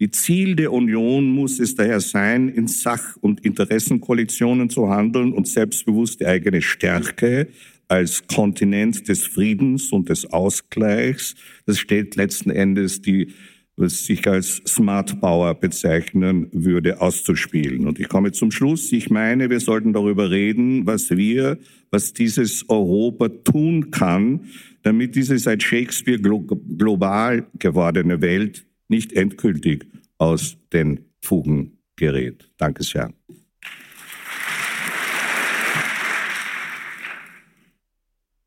Die 0.00 0.10
Ziel 0.10 0.56
der 0.56 0.72
Union 0.72 1.28
muss 1.30 1.60
es 1.60 1.76
daher 1.76 2.00
sein, 2.00 2.48
in 2.48 2.66
Sach- 2.66 3.16
und 3.20 3.44
Interessenkoalitionen 3.44 4.68
zu 4.68 4.88
handeln 4.88 5.32
und 5.32 5.46
selbstbewusst 5.46 6.20
die 6.20 6.26
eigene 6.26 6.62
Stärke 6.62 7.48
als 7.88 8.26
Kontinent 8.26 9.08
des 9.08 9.26
Friedens 9.26 9.92
und 9.92 10.08
des 10.08 10.26
Ausgleichs. 10.32 11.34
Das 11.66 11.78
stellt 11.78 12.16
letzten 12.16 12.50
Endes 12.50 13.02
die 13.02 13.32
was 13.76 14.04
sich 14.04 14.26
als 14.28 14.62
Smart 14.66 15.20
Power 15.20 15.54
bezeichnen 15.54 16.48
würde, 16.52 17.00
auszuspielen. 17.00 17.86
Und 17.86 17.98
ich 17.98 18.08
komme 18.08 18.32
zum 18.32 18.50
Schluss. 18.50 18.92
Ich 18.92 19.10
meine, 19.10 19.50
wir 19.50 19.60
sollten 19.60 19.92
darüber 19.92 20.30
reden, 20.30 20.86
was 20.86 21.10
wir, 21.10 21.58
was 21.90 22.12
dieses 22.12 22.68
Europa 22.68 23.28
tun 23.28 23.90
kann, 23.90 24.46
damit 24.82 25.16
diese 25.16 25.38
seit 25.38 25.62
Shakespeare 25.62 26.20
global 26.20 27.46
gewordene 27.58 28.20
Welt 28.20 28.66
nicht 28.88 29.12
endgültig 29.12 29.86
aus 30.18 30.56
den 30.72 31.00
Fugen 31.20 31.78
gerät. 31.96 32.50
Danke 32.58 32.84
sehr. 32.84 33.12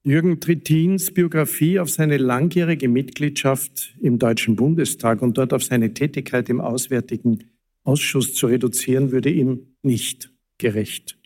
Jürgen 0.08 0.40
Trittins 0.40 1.12
Biografie 1.12 1.82
auf 1.82 1.90
seine 1.90 2.16
langjährige 2.16 2.88
Mitgliedschaft 2.88 3.94
im 4.00 4.20
Deutschen 4.20 4.56
Bundestag 4.56 5.22
und 5.22 5.38
dort 5.38 5.52
auf 5.52 5.66
seine 5.66 5.94
Tätigkeit 5.94 6.48
im 6.48 6.62
Auswärtigen 6.62 7.44
Ausschuss 7.84 8.34
zu 8.34 8.48
reduzieren, 8.48 9.12
würde 9.12 9.30
ihm 9.30 9.76
nicht 9.82 10.32
gerecht. 10.60 11.20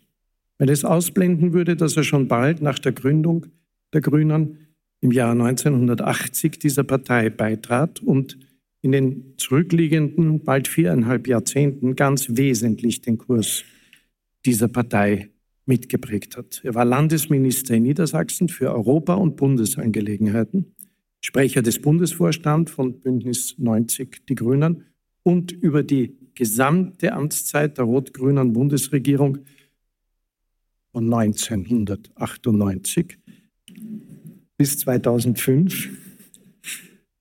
Weil 0.57 0.71
es 0.71 0.83
ausblenden 0.83 1.53
würde, 1.53 1.75
dass 1.75 1.95
er 1.95 2.03
schon 2.03 2.27
bald 2.27 2.63
nach 2.63 2.79
der 2.79 2.93
Gründung 2.93 3.45
der 3.93 4.01
Grünen 4.01 4.73
im 4.99 5.11
Jahr 5.11 5.33
1980 5.33 6.57
dieser 6.57 6.83
Partei 6.83 7.29
beitrat 7.29 7.99
und 7.99 8.39
in 8.81 8.93
den 8.93 9.35
zurückliegenden 9.37 10.43
bald 10.43 10.67
viereinhalb 10.67 11.27
Jahrzehnten 11.27 11.95
ganz 11.95 12.29
wesentlich 12.31 13.01
den 13.01 13.19
Kurs 13.19 13.63
dieser 14.43 14.69
Partei 14.69 15.30
mitgeprägt 15.65 16.37
hat. 16.37 16.61
Er 16.63 16.75
war 16.75 16.85
Landesminister 16.85 17.75
in 17.75 17.83
Niedersachsen 17.83 18.47
für 18.49 18.71
Europa- 18.71 19.15
und 19.15 19.35
Bundesangelegenheiten, 19.35 20.75
Sprecher 21.19 21.61
des 21.61 21.81
Bundesvorstands 21.81 22.71
von 22.71 22.99
Bündnis 22.99 23.55
90 23.57 24.25
Die 24.27 24.35
Grünen 24.35 24.85
und 25.23 25.51
über 25.51 25.83
die 25.83 26.17
gesamte 26.33 27.13
Amtszeit 27.13 27.77
der 27.77 27.85
rot-grünen 27.85 28.53
Bundesregierung 28.53 29.39
von 30.91 31.13
1998 31.13 33.19
bis 34.57 34.79
2005 34.79 35.89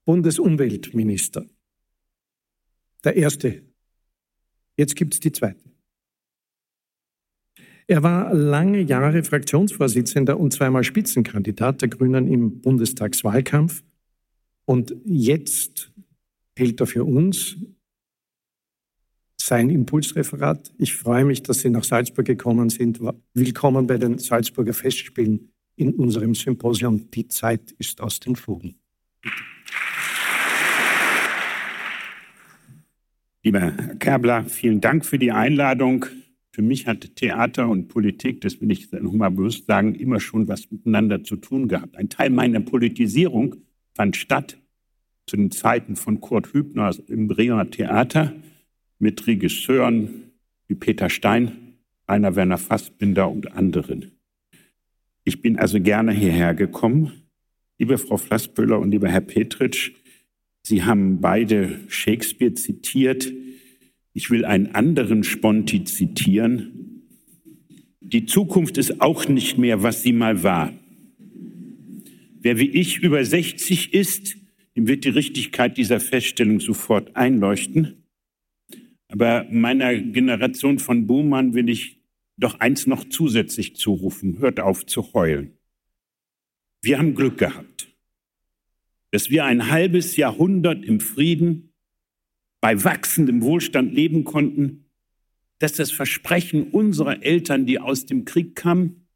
Bundesumweltminister. 0.04 1.44
Der 3.04 3.16
erste. 3.16 3.62
Jetzt 4.76 4.96
gibt 4.96 5.14
es 5.14 5.20
die 5.20 5.32
zweite. 5.32 5.69
Er 7.90 8.04
war 8.04 8.32
lange 8.32 8.82
Jahre 8.82 9.24
Fraktionsvorsitzender 9.24 10.38
und 10.38 10.52
zweimal 10.52 10.84
Spitzenkandidat 10.84 11.82
der 11.82 11.88
Grünen 11.88 12.28
im 12.28 12.60
Bundestagswahlkampf. 12.60 13.82
Und 14.64 14.94
jetzt 15.04 15.90
hält 16.56 16.80
er 16.80 16.86
für 16.86 17.02
uns 17.02 17.56
sein 19.36 19.70
Impulsreferat. 19.70 20.72
Ich 20.78 20.94
freue 20.94 21.24
mich, 21.24 21.42
dass 21.42 21.62
Sie 21.62 21.70
nach 21.70 21.82
Salzburg 21.82 22.26
gekommen 22.26 22.70
sind. 22.70 23.00
Willkommen 23.34 23.88
bei 23.88 23.98
den 23.98 24.18
Salzburger 24.18 24.72
Festspielen 24.72 25.50
in 25.74 25.92
unserem 25.94 26.36
Symposium. 26.36 27.10
Die 27.10 27.26
Zeit 27.26 27.72
ist 27.72 28.00
aus 28.00 28.20
den 28.20 28.36
Fugen. 28.36 28.76
Lieber 33.42 33.58
Herr 33.58 33.96
Kerbler, 33.96 34.44
vielen 34.44 34.80
Dank 34.80 35.04
für 35.04 35.18
die 35.18 35.32
Einladung. 35.32 36.06
Für 36.60 36.66
mich 36.66 36.86
hat 36.86 37.16
Theater 37.16 37.70
und 37.70 37.88
Politik, 37.88 38.42
das 38.42 38.60
will 38.60 38.70
ich 38.70 38.92
nochmal 38.92 39.30
bewusst 39.30 39.64
sagen, 39.64 39.94
immer 39.94 40.20
schon 40.20 40.46
was 40.46 40.70
miteinander 40.70 41.24
zu 41.24 41.36
tun 41.36 41.68
gehabt. 41.68 41.96
Ein 41.96 42.10
Teil 42.10 42.28
meiner 42.28 42.60
Politisierung 42.60 43.56
fand 43.94 44.14
statt 44.14 44.58
zu 45.26 45.38
den 45.38 45.50
Zeiten 45.50 45.96
von 45.96 46.20
Kurt 46.20 46.52
Hübner 46.52 46.94
im 47.08 47.28
Bremer 47.28 47.70
Theater 47.70 48.34
mit 48.98 49.26
Regisseuren 49.26 50.32
wie 50.68 50.74
Peter 50.74 51.08
Stein, 51.08 51.78
Rainer 52.06 52.36
Werner 52.36 52.58
Fassbinder 52.58 53.30
und 53.30 53.52
anderen. 53.52 54.10
Ich 55.24 55.40
bin 55.40 55.58
also 55.58 55.80
gerne 55.80 56.12
hierher 56.12 56.52
gekommen. 56.52 57.22
Liebe 57.78 57.96
Frau 57.96 58.18
Flassböhler 58.18 58.78
und 58.78 58.90
lieber 58.90 59.08
Herr 59.08 59.22
Petritsch, 59.22 59.92
Sie 60.62 60.82
haben 60.82 61.22
beide 61.22 61.80
Shakespeare 61.88 62.52
zitiert. 62.52 63.32
Ich 64.12 64.30
will 64.30 64.44
einen 64.44 64.74
anderen 64.74 65.24
Sponti 65.24 65.84
zitieren. 65.84 67.06
Die 68.00 68.26
Zukunft 68.26 68.76
ist 68.76 69.00
auch 69.00 69.28
nicht 69.28 69.56
mehr, 69.56 69.82
was 69.82 70.02
sie 70.02 70.12
mal 70.12 70.42
war. 70.42 70.72
Wer 72.40 72.58
wie 72.58 72.70
ich 72.70 72.98
über 72.98 73.24
60 73.24 73.94
ist, 73.94 74.36
dem 74.76 74.88
wird 74.88 75.04
die 75.04 75.10
Richtigkeit 75.10 75.76
dieser 75.76 76.00
Feststellung 76.00 76.58
sofort 76.60 77.14
einleuchten. 77.14 78.04
Aber 79.08 79.46
meiner 79.50 79.94
Generation 79.94 80.78
von 80.78 81.06
Boomern 81.06 81.54
will 81.54 81.68
ich 81.68 82.00
doch 82.36 82.60
eins 82.60 82.86
noch 82.86 83.04
zusätzlich 83.08 83.76
zurufen. 83.76 84.38
Hört 84.38 84.60
auf 84.60 84.86
zu 84.86 85.12
heulen. 85.12 85.58
Wir 86.82 86.98
haben 86.98 87.14
Glück 87.14 87.38
gehabt, 87.38 87.92
dass 89.10 89.28
wir 89.28 89.44
ein 89.44 89.70
halbes 89.70 90.16
Jahrhundert 90.16 90.84
im 90.84 91.00
Frieden 91.00 91.69
bei 92.60 92.82
wachsendem 92.84 93.42
Wohlstand 93.42 93.92
leben 93.92 94.24
konnten, 94.24 94.86
dass 95.58 95.74
das 95.74 95.90
Versprechen 95.90 96.70
unserer 96.70 97.22
Eltern, 97.22 97.66
die 97.66 97.78
aus 97.78 98.06
dem 98.06 98.24
Krieg 98.24 98.54
kamen, 98.54 99.06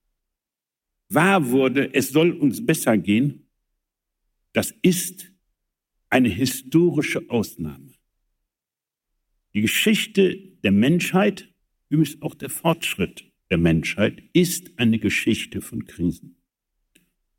wahr 1.09 1.51
wurde, 1.51 1.95
es 1.95 2.11
soll 2.11 2.33
uns 2.33 2.65
besser 2.65 2.97
gehen, 2.99 3.49
das 4.53 4.73
ist 4.83 5.33
eine 6.11 6.29
historische 6.29 7.29
Ausnahme. 7.29 7.93
Die 9.55 9.63
Geschichte 9.63 10.37
der 10.63 10.73
Menschheit, 10.73 11.53
übrigens 11.89 12.21
auch 12.23 12.35
der 12.35 12.51
Fortschritt 12.51 13.31
der 13.51 13.59
Menschheit, 13.59 14.23
ist 14.33 14.79
eine 14.79 14.99
Geschichte 14.99 15.61
von 15.61 15.87
Krisen. 15.87 16.37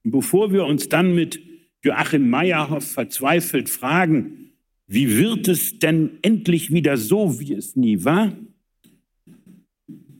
Und 0.04 0.12
bevor 0.12 0.52
wir 0.52 0.66
uns 0.66 0.88
dann 0.90 1.16
mit 1.16 1.42
Joachim 1.84 2.30
Meyerhoff 2.30 2.92
verzweifelt 2.92 3.70
fragen, 3.70 4.45
wie 4.88 5.18
wird 5.18 5.48
es 5.48 5.80
denn 5.80 6.20
endlich 6.22 6.72
wieder 6.72 6.98
so, 6.98 7.40
wie 7.40 7.54
es 7.54 7.76
nie 7.76 8.04
war, 8.04 8.38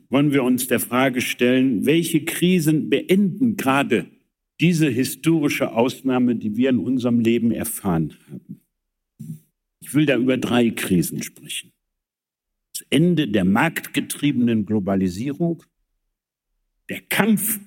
wollen 0.10 0.32
wir 0.32 0.44
uns 0.44 0.68
der 0.68 0.80
Frage 0.80 1.22
stellen, 1.22 1.86
welche 1.86 2.26
Krisen 2.26 2.90
beenden 2.90 3.58
gerade 3.58 4.08
diese 4.60 4.90
historische 4.90 5.74
Ausnahme, 5.74 6.36
die 6.36 6.56
wir 6.56 6.70
in 6.70 6.80
unserem 6.80 7.20
Leben 7.20 7.52
erfahren 7.52 8.16
haben. 8.30 8.62
Ich 9.82 9.94
will 9.94 10.06
da 10.06 10.18
über 10.18 10.38
drei 10.38 10.70
Krisen 10.70 11.22
sprechen. 11.22 11.74
Das 12.74 12.86
Ende 12.90 13.28
der 13.28 13.46
marktgetriebenen 13.46 14.66
Globalisierung, 14.66 15.64
der 16.90 17.02
Kampf 17.02 17.60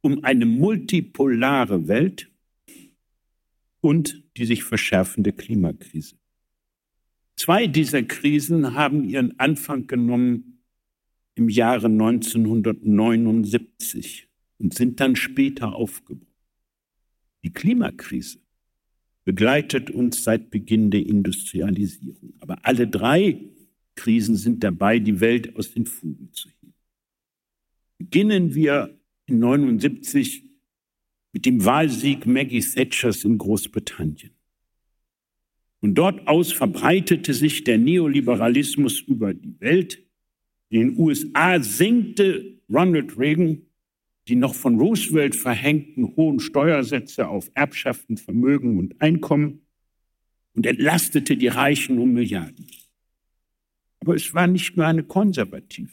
um 0.00 0.24
eine 0.24 0.46
multipolare 0.46 1.88
Welt 1.88 2.30
und 3.80 4.22
die 4.36 4.46
sich 4.46 4.64
verschärfende 4.64 5.32
Klimakrise. 5.32 6.16
Zwei 7.36 7.66
dieser 7.66 8.02
Krisen 8.02 8.74
haben 8.74 9.04
ihren 9.04 9.38
Anfang 9.38 9.86
genommen 9.86 10.62
im 11.34 11.48
Jahre 11.48 11.86
1979 11.86 14.28
und 14.58 14.74
sind 14.74 15.00
dann 15.00 15.16
später 15.16 15.74
aufgebrochen. 15.74 16.28
Die 17.42 17.52
Klimakrise 17.52 18.38
begleitet 19.24 19.90
uns 19.90 20.22
seit 20.22 20.50
Beginn 20.50 20.90
der 20.90 21.06
Industrialisierung. 21.06 22.34
Aber 22.40 22.64
alle 22.64 22.86
drei 22.86 23.40
Krisen 23.96 24.36
sind 24.36 24.62
dabei, 24.62 24.98
die 24.98 25.20
Welt 25.20 25.56
aus 25.56 25.72
den 25.72 25.86
Fugen 25.86 26.30
zu 26.32 26.48
heben. 26.48 26.74
Beginnen 27.98 28.54
wir 28.54 28.98
in 29.26 29.38
79 29.38 30.44
mit 31.32 31.46
dem 31.46 31.64
Wahlsieg 31.64 32.26
Maggie 32.26 32.60
Thatchers 32.60 33.24
in 33.24 33.38
Großbritannien. 33.38 34.30
Und 35.84 35.96
dort 35.96 36.26
aus 36.26 36.50
verbreitete 36.50 37.34
sich 37.34 37.62
der 37.62 37.76
Neoliberalismus 37.76 39.00
über 39.00 39.34
die 39.34 39.60
Welt. 39.60 40.02
In 40.70 40.80
den 40.80 40.98
USA 40.98 41.60
senkte 41.62 42.58
Ronald 42.72 43.18
Reagan 43.18 43.60
die 44.26 44.36
noch 44.36 44.54
von 44.54 44.78
Roosevelt 44.78 45.36
verhängten 45.36 46.16
hohen 46.16 46.40
Steuersätze 46.40 47.28
auf 47.28 47.50
Erbschaften, 47.52 48.16
Vermögen 48.16 48.78
und 48.78 48.98
Einkommen 49.02 49.60
und 50.54 50.64
entlastete 50.64 51.36
die 51.36 51.48
Reichen 51.48 51.98
um 51.98 52.14
Milliarden. 52.14 52.66
Aber 54.00 54.14
es 54.14 54.32
war 54.32 54.46
nicht 54.46 54.78
nur 54.78 54.86
eine 54.86 55.02
konservative, 55.02 55.90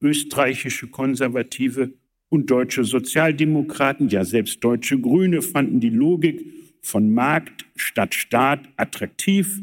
österreichische 0.00 0.86
Konservative 0.86 1.92
und 2.28 2.48
deutsche 2.52 2.84
Sozialdemokraten, 2.84 4.08
ja 4.10 4.24
selbst 4.24 4.62
deutsche 4.62 5.00
Grüne 5.00 5.42
fanden 5.42 5.80
die 5.80 5.90
Logik 5.90 6.63
von 6.84 7.12
Markt 7.12 7.64
statt 7.76 8.14
Staat 8.14 8.68
attraktiv. 8.76 9.62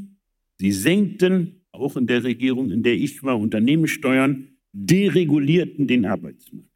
Sie 0.60 0.72
senkten, 0.72 1.62
auch 1.72 1.96
in 1.96 2.08
der 2.08 2.24
Regierung, 2.24 2.72
in 2.72 2.84
der 2.84 2.96
ich 2.96 3.24
war, 3.24 3.40
Unternehmenssteuern, 3.40 4.48
deregulierten 4.74 5.88
den 5.88 6.06
Arbeitsmarkt. 6.06 6.68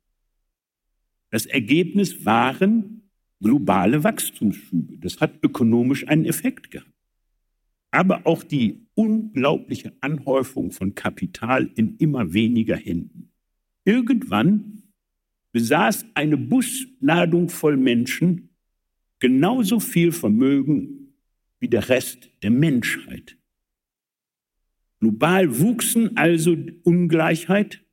Das 1.32 1.46
Ergebnis 1.48 2.26
waren 2.26 3.10
globale 3.41 4.04
Wachstumsschübe. 4.04 4.98
Das 5.00 5.20
hat 5.20 5.34
ökonomisch 5.41 6.08
einen 6.08 6.26
Effekt 6.26 6.72
gehabt. 6.72 6.91
Aber 7.91 8.28
auch 8.28 8.43
die 8.43 8.86
unglaubliche 8.93 9.93
Anhäufung 10.02 10.72
von 10.72 10.93
Kapital 10.93 11.70
in 11.76 11.98
immer 11.98 12.34
weniger 12.34 12.78
Händen. 12.78 13.32
Irgendwann 13.84 14.84
besaß 15.52 16.06
eine 16.14 16.38
Busladung 16.38 17.50
voll 17.50 17.78
Menschen 17.78 18.45
genauso 19.28 19.80
viel 19.80 20.11
Vermögen 20.11 21.13
wie 21.59 21.67
der 21.67 21.89
Rest 21.89 22.30
der 22.43 22.51
Menschheit. 22.51 23.38
Global 24.99 25.59
wuchsen 25.59 26.15
also 26.15 26.55
Ungleichheit, 26.84 27.86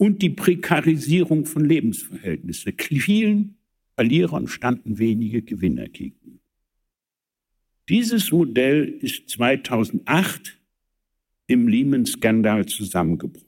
und 0.00 0.22
die 0.22 0.30
Prekarisierung 0.30 1.44
von 1.44 1.62
Lebensverhältnissen. 1.62 2.72
Vielen 2.78 3.58
Verlierern 3.96 4.48
standen 4.48 4.98
wenige 4.98 5.42
Gewinner 5.42 5.90
gegenüber. 5.90 6.40
Dieses 7.90 8.32
Modell 8.32 8.88
ist 9.02 9.28
2008 9.28 10.58
im 11.48 11.68
Lehman-Skandal 11.68 12.64
zusammengebrochen. 12.64 13.46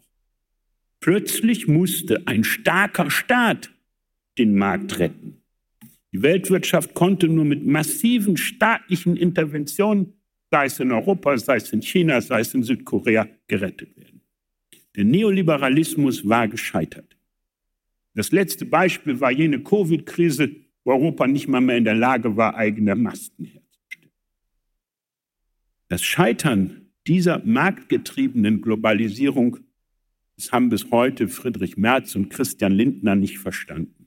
Plötzlich 1.01 1.69
musste 1.69 2.27
ein 2.27 2.45
starker 2.45 3.11
Staat 3.11 3.71
den 4.37 4.55
Markt 4.55 4.99
retten. 4.99 5.42
Die 6.13 6.23
Weltwirtschaft 6.23 6.95
konnte 6.95 7.29
nur 7.29 7.45
mit 7.45 7.67
massiven 7.67 8.37
staatlichen 8.37 9.17
Interventionen, 9.17 10.13
sei 10.51 10.67
es 10.67 10.79
in 10.79 10.93
Europa, 10.93 11.37
sei 11.39 11.57
es 11.57 11.73
in 11.73 11.81
China, 11.81 12.21
sei 12.21 12.41
es 12.41 12.53
in 12.53 12.63
Südkorea, 12.63 13.27
gerettet 13.49 13.97
werden. 13.97 14.21
Der 14.95 15.05
Neoliberalismus 15.05 16.29
war 16.29 16.49
gescheitert. 16.49 17.17
Das 18.15 18.31
letzte 18.31 18.67
Beispiel 18.67 19.21
war 19.21 19.31
jene 19.31 19.63
Covid-Krise, 19.63 20.55
wo 20.85 20.93
Europa 20.93 21.27
nicht 21.27 21.49
mal 21.49 21.63
mehr 21.63 21.79
in 21.79 21.85
der 21.85 21.95
Lage 21.95 22.37
war, 22.37 22.57
eigene 22.57 22.95
Masken 22.95 23.47
herzustellen. 23.47 24.13
Das 25.89 26.03
Scheitern 26.03 26.91
dieser 27.07 27.43
marktgetriebenen 27.45 28.61
Globalisierung, 28.61 29.59
das 30.37 30.53
haben 30.53 30.69
bis 30.69 30.91
heute 30.91 31.29
Friedrich 31.29 31.79
Merz 31.79 32.15
und 32.15 32.29
Christian 32.29 32.73
Lindner 32.73 33.15
nicht 33.15 33.39
verstanden. 33.39 34.02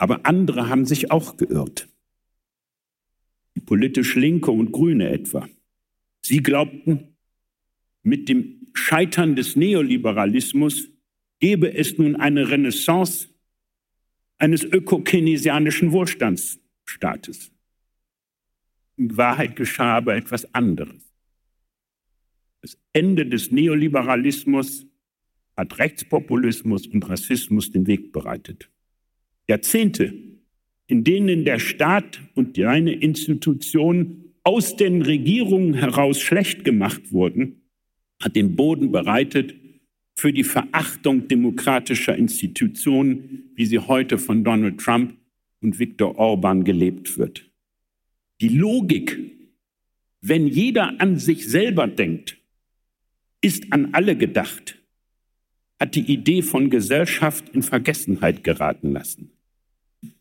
Aber 0.00 0.24
andere 0.24 0.70
haben 0.70 0.86
sich 0.86 1.10
auch 1.10 1.36
geirrt. 1.36 1.86
Die 3.54 3.60
politisch 3.60 4.14
Linke 4.14 4.50
und 4.50 4.72
Grüne 4.72 5.10
etwa. 5.10 5.46
Sie 6.22 6.42
glaubten, 6.42 7.18
mit 8.02 8.30
dem 8.30 8.70
Scheitern 8.72 9.36
des 9.36 9.56
Neoliberalismus 9.56 10.88
gebe 11.38 11.74
es 11.74 11.98
nun 11.98 12.16
eine 12.16 12.48
Renaissance 12.48 13.28
eines 14.38 14.64
ökokeynesianischen 14.64 15.92
Wohlstandsstaates. 15.92 17.52
In 18.96 19.18
Wahrheit 19.18 19.54
geschah 19.54 19.98
aber 19.98 20.16
etwas 20.16 20.54
anderes. 20.54 21.12
Das 22.62 22.78
Ende 22.94 23.26
des 23.26 23.50
Neoliberalismus 23.50 24.86
hat 25.58 25.78
Rechtspopulismus 25.78 26.86
und 26.86 27.06
Rassismus 27.06 27.70
den 27.70 27.86
Weg 27.86 28.12
bereitet. 28.12 28.70
Jahrzehnte, 29.50 30.14
in 30.86 31.02
denen 31.02 31.44
der 31.44 31.58
Staat 31.58 32.20
und 32.34 32.56
seine 32.56 32.92
Institutionen 32.92 34.34
aus 34.44 34.76
den 34.76 35.02
Regierungen 35.02 35.74
heraus 35.74 36.20
schlecht 36.20 36.64
gemacht 36.64 37.12
wurden, 37.12 37.62
hat 38.22 38.36
den 38.36 38.54
Boden 38.54 38.92
bereitet 38.92 39.56
für 40.14 40.32
die 40.32 40.44
Verachtung 40.44 41.26
demokratischer 41.26 42.16
Institutionen, 42.16 43.50
wie 43.56 43.66
sie 43.66 43.80
heute 43.80 44.18
von 44.18 44.44
Donald 44.44 44.78
Trump 44.78 45.16
und 45.60 45.78
Viktor 45.80 46.16
Orban 46.16 46.62
gelebt 46.62 47.18
wird. 47.18 47.50
Die 48.40 48.48
Logik, 48.48 49.18
wenn 50.20 50.46
jeder 50.46 51.00
an 51.00 51.18
sich 51.18 51.48
selber 51.48 51.88
denkt, 51.88 52.38
ist 53.40 53.72
an 53.72 53.94
alle 53.94 54.16
gedacht, 54.16 54.78
hat 55.80 55.96
die 55.96 56.12
Idee 56.12 56.42
von 56.42 56.70
Gesellschaft 56.70 57.48
in 57.48 57.62
Vergessenheit 57.62 58.44
geraten 58.44 58.92
lassen. 58.92 59.32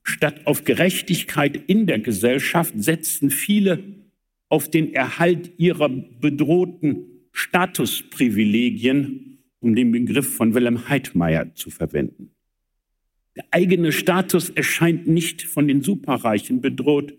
Statt 0.09 0.47
auf 0.47 0.63
Gerechtigkeit 0.63 1.55
in 1.67 1.85
der 1.85 1.99
Gesellschaft 1.99 2.73
setzten 2.77 3.29
viele 3.29 3.83
auf 4.49 4.71
den 4.71 4.91
Erhalt 4.91 5.51
ihrer 5.57 5.87
bedrohten 5.87 7.27
Statusprivilegien, 7.31 9.37
um 9.59 9.75
den 9.75 9.91
Begriff 9.91 10.35
von 10.35 10.55
Wilhelm 10.55 10.89
Heidmeier 10.89 11.53
zu 11.53 11.69
verwenden. 11.69 12.31
Der 13.35 13.45
eigene 13.51 13.91
Status 13.91 14.49
erscheint 14.49 15.07
nicht 15.07 15.43
von 15.43 15.67
den 15.67 15.83
Superreichen 15.83 16.59
bedroht, 16.59 17.13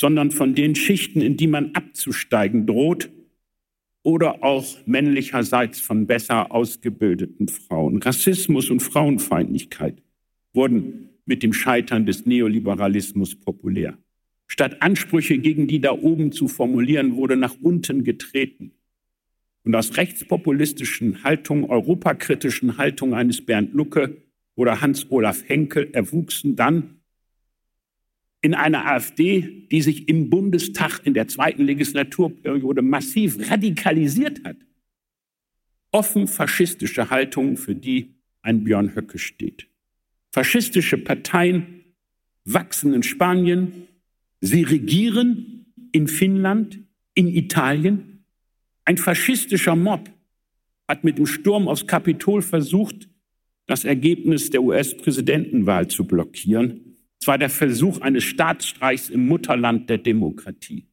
sondern 0.00 0.30
von 0.30 0.54
den 0.54 0.76
Schichten, 0.76 1.20
in 1.20 1.36
die 1.36 1.48
man 1.48 1.74
abzusteigen 1.74 2.64
droht, 2.64 3.10
oder 4.04 4.44
auch 4.44 4.64
männlicherseits 4.86 5.80
von 5.80 6.06
besser 6.06 6.52
ausgebildeten 6.52 7.48
Frauen. 7.48 8.00
Rassismus 8.00 8.70
und 8.70 8.80
Frauenfeindlichkeit 8.80 10.00
wurden 10.54 11.09
mit 11.30 11.44
dem 11.44 11.52
Scheitern 11.52 12.06
des 12.06 12.26
Neoliberalismus 12.26 13.36
populär. 13.36 13.96
Statt 14.48 14.82
Ansprüche 14.82 15.38
gegen 15.38 15.68
die 15.68 15.80
da 15.80 15.92
oben 15.92 16.32
zu 16.32 16.48
formulieren, 16.48 17.14
wurde 17.14 17.36
nach 17.36 17.54
unten 17.62 18.02
getreten 18.02 18.72
und 19.64 19.76
aus 19.76 19.96
rechtspopulistischen 19.96 21.22
Haltungen, 21.22 21.66
europakritischen 21.66 22.78
Haltungen 22.78 23.14
eines 23.14 23.46
Bernd 23.46 23.72
Lucke 23.74 24.16
oder 24.56 24.80
Hans-Olaf 24.80 25.48
Henkel 25.48 25.90
erwuchsen 25.92 26.56
dann 26.56 26.96
in 28.42 28.54
einer 28.54 28.86
AfD, 28.86 29.68
die 29.70 29.82
sich 29.82 30.08
im 30.08 30.30
Bundestag 30.30 31.00
in 31.04 31.14
der 31.14 31.28
zweiten 31.28 31.62
Legislaturperiode 31.62 32.82
massiv 32.82 33.38
radikalisiert 33.48 34.42
hat. 34.42 34.56
Offen 35.92 36.26
faschistische 36.26 37.08
Haltungen, 37.08 37.56
für 37.56 37.76
die 37.76 38.16
ein 38.42 38.64
Björn 38.64 38.96
Höcke 38.96 39.18
steht. 39.18 39.69
Faschistische 40.32 40.96
Parteien 40.96 41.84
wachsen 42.44 42.94
in 42.94 43.02
Spanien, 43.02 43.88
sie 44.40 44.62
regieren 44.62 45.66
in 45.92 46.06
Finnland, 46.06 46.80
in 47.14 47.28
Italien. 47.28 48.24
Ein 48.84 48.96
faschistischer 48.96 49.76
Mob 49.76 50.10
hat 50.88 51.04
mit 51.04 51.18
dem 51.18 51.26
Sturm 51.26 51.68
aufs 51.68 51.86
Kapitol 51.86 52.42
versucht, 52.42 53.08
das 53.66 53.84
Ergebnis 53.84 54.50
der 54.50 54.62
US-Präsidentenwahl 54.62 55.88
zu 55.88 56.04
blockieren. 56.04 56.96
Es 57.20 57.26
war 57.26 57.38
der 57.38 57.50
Versuch 57.50 58.00
eines 58.00 58.24
Staatsstreichs 58.24 59.10
im 59.10 59.26
Mutterland 59.26 59.90
der 59.90 59.98
Demokratie. 59.98 60.86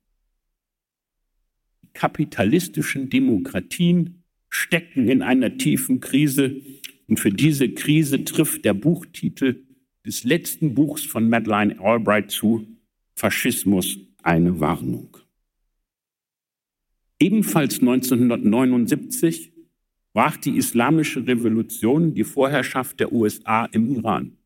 Die 1.83 1.93
kapitalistischen 1.93 3.09
Demokratien 3.09 4.23
stecken 4.49 5.07
in 5.07 5.21
einer 5.21 5.57
tiefen 5.57 5.99
Krise 5.99 6.61
und 7.07 7.19
für 7.19 7.31
diese 7.31 7.69
Krise 7.69 8.23
trifft 8.23 8.65
der 8.65 8.73
Buchtitel 8.73 9.63
des 10.05 10.23
letzten 10.23 10.73
Buchs 10.73 11.03
von 11.03 11.29
Madeleine 11.29 11.79
Albright 11.79 12.31
zu, 12.31 12.67
Faschismus 13.15 13.97
eine 14.23 14.59
Warnung. 14.59 15.17
Ebenfalls 17.19 17.79
1979 17.79 19.53
brach 20.13 20.37
die 20.37 20.57
Islamische 20.57 21.25
Revolution 21.25 22.13
die 22.13 22.23
Vorherrschaft 22.23 22.99
der 22.99 23.11
USA 23.11 23.65
im 23.65 23.95
Iran. 23.95 24.37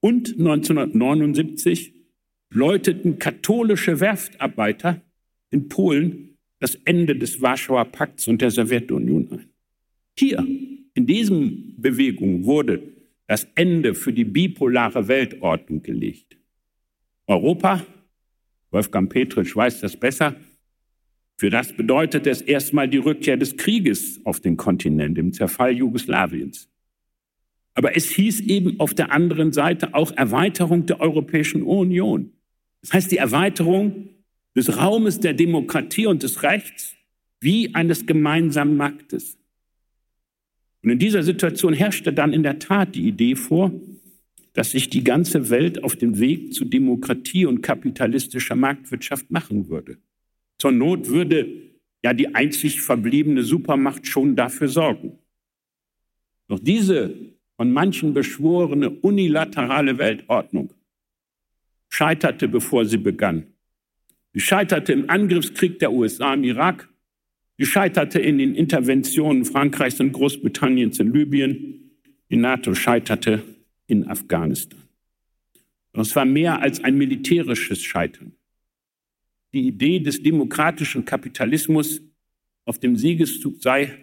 Und 0.00 0.30
1979 0.38 1.94
läuteten 2.50 3.18
katholische 3.18 4.00
Werftarbeiter 4.00 5.00
in 5.50 5.68
Polen 5.68 6.36
das 6.60 6.74
Ende 6.84 7.16
des 7.16 7.40
Warschauer 7.40 7.84
Pakts 7.86 8.26
und 8.26 8.40
der 8.40 8.50
Sowjetunion 8.50 9.28
ein. 9.30 9.50
Hier, 10.18 10.44
in 10.98 11.06
diesen 11.06 11.80
Bewegungen, 11.80 12.44
wurde 12.44 12.82
das 13.28 13.46
Ende 13.54 13.94
für 13.94 14.12
die 14.12 14.24
bipolare 14.24 15.06
Weltordnung 15.06 15.80
gelegt. 15.80 16.36
Europa, 17.28 17.86
Wolfgang 18.72 19.08
Petritsch 19.08 19.54
weiß 19.54 19.80
das 19.80 19.96
besser, 19.96 20.34
für 21.36 21.50
das 21.50 21.72
bedeutet 21.72 22.26
es 22.26 22.40
erstmal 22.40 22.88
die 22.88 22.96
Rückkehr 22.96 23.36
des 23.36 23.56
Krieges 23.56 24.20
auf 24.24 24.40
den 24.40 24.56
Kontinent, 24.56 25.16
im 25.18 25.32
Zerfall 25.32 25.76
Jugoslawiens. 25.76 26.68
Aber 27.74 27.96
es 27.96 28.10
hieß 28.10 28.40
eben 28.40 28.80
auf 28.80 28.92
der 28.92 29.12
anderen 29.12 29.52
Seite 29.52 29.94
auch 29.94 30.10
Erweiterung 30.16 30.86
der 30.86 31.00
Europäischen 31.00 31.62
Union. 31.62 32.32
Das 32.80 32.92
heißt 32.92 33.12
die 33.12 33.18
Erweiterung 33.18 34.08
des 34.56 34.76
Raumes 34.76 35.20
der 35.20 35.34
Demokratie 35.34 36.06
und 36.06 36.24
des 36.24 36.42
Rechts 36.42 36.96
wie 37.40 37.72
eines 37.76 38.04
gemeinsamen 38.04 38.76
Marktes. 38.76 39.37
Und 40.88 40.92
in 40.92 41.00
dieser 41.00 41.22
Situation 41.22 41.74
herrschte 41.74 42.14
dann 42.14 42.32
in 42.32 42.42
der 42.42 42.60
Tat 42.60 42.94
die 42.94 43.06
Idee 43.06 43.36
vor, 43.36 43.70
dass 44.54 44.70
sich 44.70 44.88
die 44.88 45.04
ganze 45.04 45.50
Welt 45.50 45.84
auf 45.84 45.96
den 45.96 46.18
Weg 46.18 46.54
zu 46.54 46.64
Demokratie 46.64 47.44
und 47.44 47.60
kapitalistischer 47.60 48.56
Marktwirtschaft 48.56 49.30
machen 49.30 49.68
würde. 49.68 49.98
Zur 50.56 50.72
Not 50.72 51.08
würde 51.08 51.46
ja 52.02 52.14
die 52.14 52.34
einzig 52.34 52.80
verbliebene 52.80 53.42
Supermacht 53.42 54.06
schon 54.06 54.34
dafür 54.34 54.68
sorgen. 54.68 55.18
Doch 56.46 56.58
diese 56.58 57.14
von 57.58 57.70
manchen 57.70 58.14
beschworene 58.14 58.88
unilaterale 58.88 59.98
Weltordnung 59.98 60.72
scheiterte, 61.90 62.48
bevor 62.48 62.86
sie 62.86 62.96
begann. 62.96 63.48
Sie 64.32 64.40
scheiterte 64.40 64.94
im 64.94 65.10
Angriffskrieg 65.10 65.80
der 65.80 65.92
USA 65.92 66.32
im 66.32 66.44
Irak. 66.44 66.88
Sie 67.58 67.66
scheiterte 67.66 68.20
in 68.20 68.38
den 68.38 68.54
Interventionen 68.54 69.44
Frankreichs 69.44 69.98
und 69.98 70.12
Großbritanniens 70.12 71.00
in 71.00 71.12
Libyen. 71.12 71.90
Die 72.30 72.36
NATO 72.36 72.72
scheiterte 72.72 73.42
in 73.88 74.06
Afghanistan. 74.06 74.80
Das 75.92 76.14
war 76.14 76.24
mehr 76.24 76.60
als 76.60 76.84
ein 76.84 76.96
militärisches 76.96 77.82
Scheitern. 77.82 78.32
Die 79.52 79.66
Idee 79.66 79.98
des 79.98 80.22
demokratischen 80.22 81.04
Kapitalismus 81.04 82.00
auf 82.64 82.78
dem 82.78 82.96
Siegeszug 82.96 83.60
sei 83.60 83.98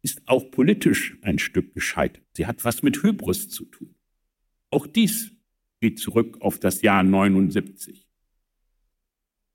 ist 0.00 0.22
auch 0.26 0.50
politisch 0.50 1.18
ein 1.20 1.38
Stück 1.38 1.74
gescheitert. 1.74 2.24
Sie 2.32 2.46
hat 2.46 2.64
was 2.64 2.82
mit 2.82 3.02
Hybris 3.02 3.50
zu 3.50 3.66
tun. 3.66 3.94
Auch 4.70 4.86
dies 4.86 5.32
geht 5.80 5.98
zurück 5.98 6.38
auf 6.40 6.58
das 6.58 6.80
Jahr 6.80 7.02
79. 7.02 8.06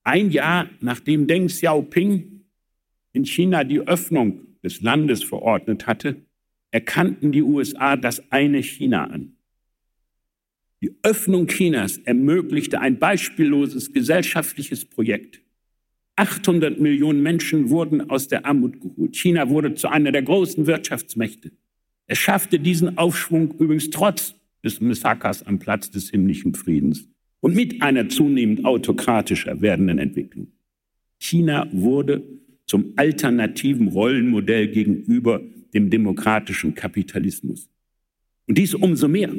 Ein 0.03 0.29
Jahr 0.29 0.69
nachdem 0.81 1.25
Deng 1.25 1.47
Xiaoping 1.47 2.32
in 3.13 3.25
China 3.25 3.63
die 3.63 3.79
Öffnung 3.79 4.41
des 4.63 4.81
Landes 4.81 5.23
verordnet 5.23 5.87
hatte, 5.87 6.17
erkannten 6.71 7.31
die 7.31 7.43
USA 7.43 7.95
das 7.95 8.31
eine 8.31 8.61
China 8.61 9.05
an. 9.05 9.33
Die 10.81 10.93
Öffnung 11.03 11.47
Chinas 11.47 11.97
ermöglichte 11.99 12.81
ein 12.81 12.99
beispielloses 12.99 13.93
gesellschaftliches 13.93 14.83
Projekt. 14.83 15.41
800 16.15 16.79
Millionen 16.79 17.23
Menschen 17.23 17.69
wurden 17.69 18.09
aus 18.09 18.27
der 18.27 18.45
Armut 18.45 18.81
geholt. 18.81 19.15
China 19.15 19.49
wurde 19.49 19.75
zu 19.75 19.87
einer 19.87 20.11
der 20.11 20.23
großen 20.23 20.67
Wirtschaftsmächte. 20.67 21.51
Es 22.07 22.17
schaffte 22.17 22.59
diesen 22.59 22.97
Aufschwung 22.97 23.51
übrigens 23.59 23.89
trotz 23.91 24.35
des 24.63 24.81
Messakas 24.81 25.43
am 25.43 25.59
Platz 25.59 25.89
des 25.89 26.09
himmlischen 26.09 26.53
Friedens 26.53 27.07
und 27.39 27.55
mit 27.55 27.81
einer 27.81 28.09
zunehmend 28.09 28.65
autokratischer 28.65 29.61
werdenden 29.61 29.99
Entwicklung. 29.99 30.47
China 31.17 31.67
wurde 31.71 32.23
zum 32.65 32.93
alternativen 32.95 33.89
Rollenmodell 33.89 34.67
gegenüber 34.69 35.41
dem 35.73 35.89
demokratischen 35.89 36.75
Kapitalismus. 36.75 37.69
Und 38.47 38.57
dies 38.57 38.73
umso 38.73 39.07
mehr, 39.07 39.31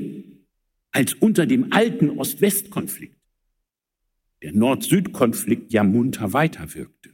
als 0.92 1.14
unter 1.14 1.46
dem 1.46 1.72
alten 1.72 2.10
Ost-West-Konflikt 2.10 3.16
der 4.44 4.52
Nord-Süd-Konflikt 4.52 5.72
ja 5.72 5.82
munter 5.82 6.34
weiterwirkte. 6.34 7.10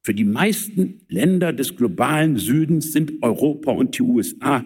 Für 0.00 0.14
die 0.14 0.24
meisten 0.24 1.00
Länder 1.08 1.52
des 1.52 1.74
globalen 1.74 2.36
Südens 2.36 2.92
sind 2.92 3.20
Europa 3.20 3.72
und 3.72 3.98
die 3.98 4.02
USA 4.02 4.64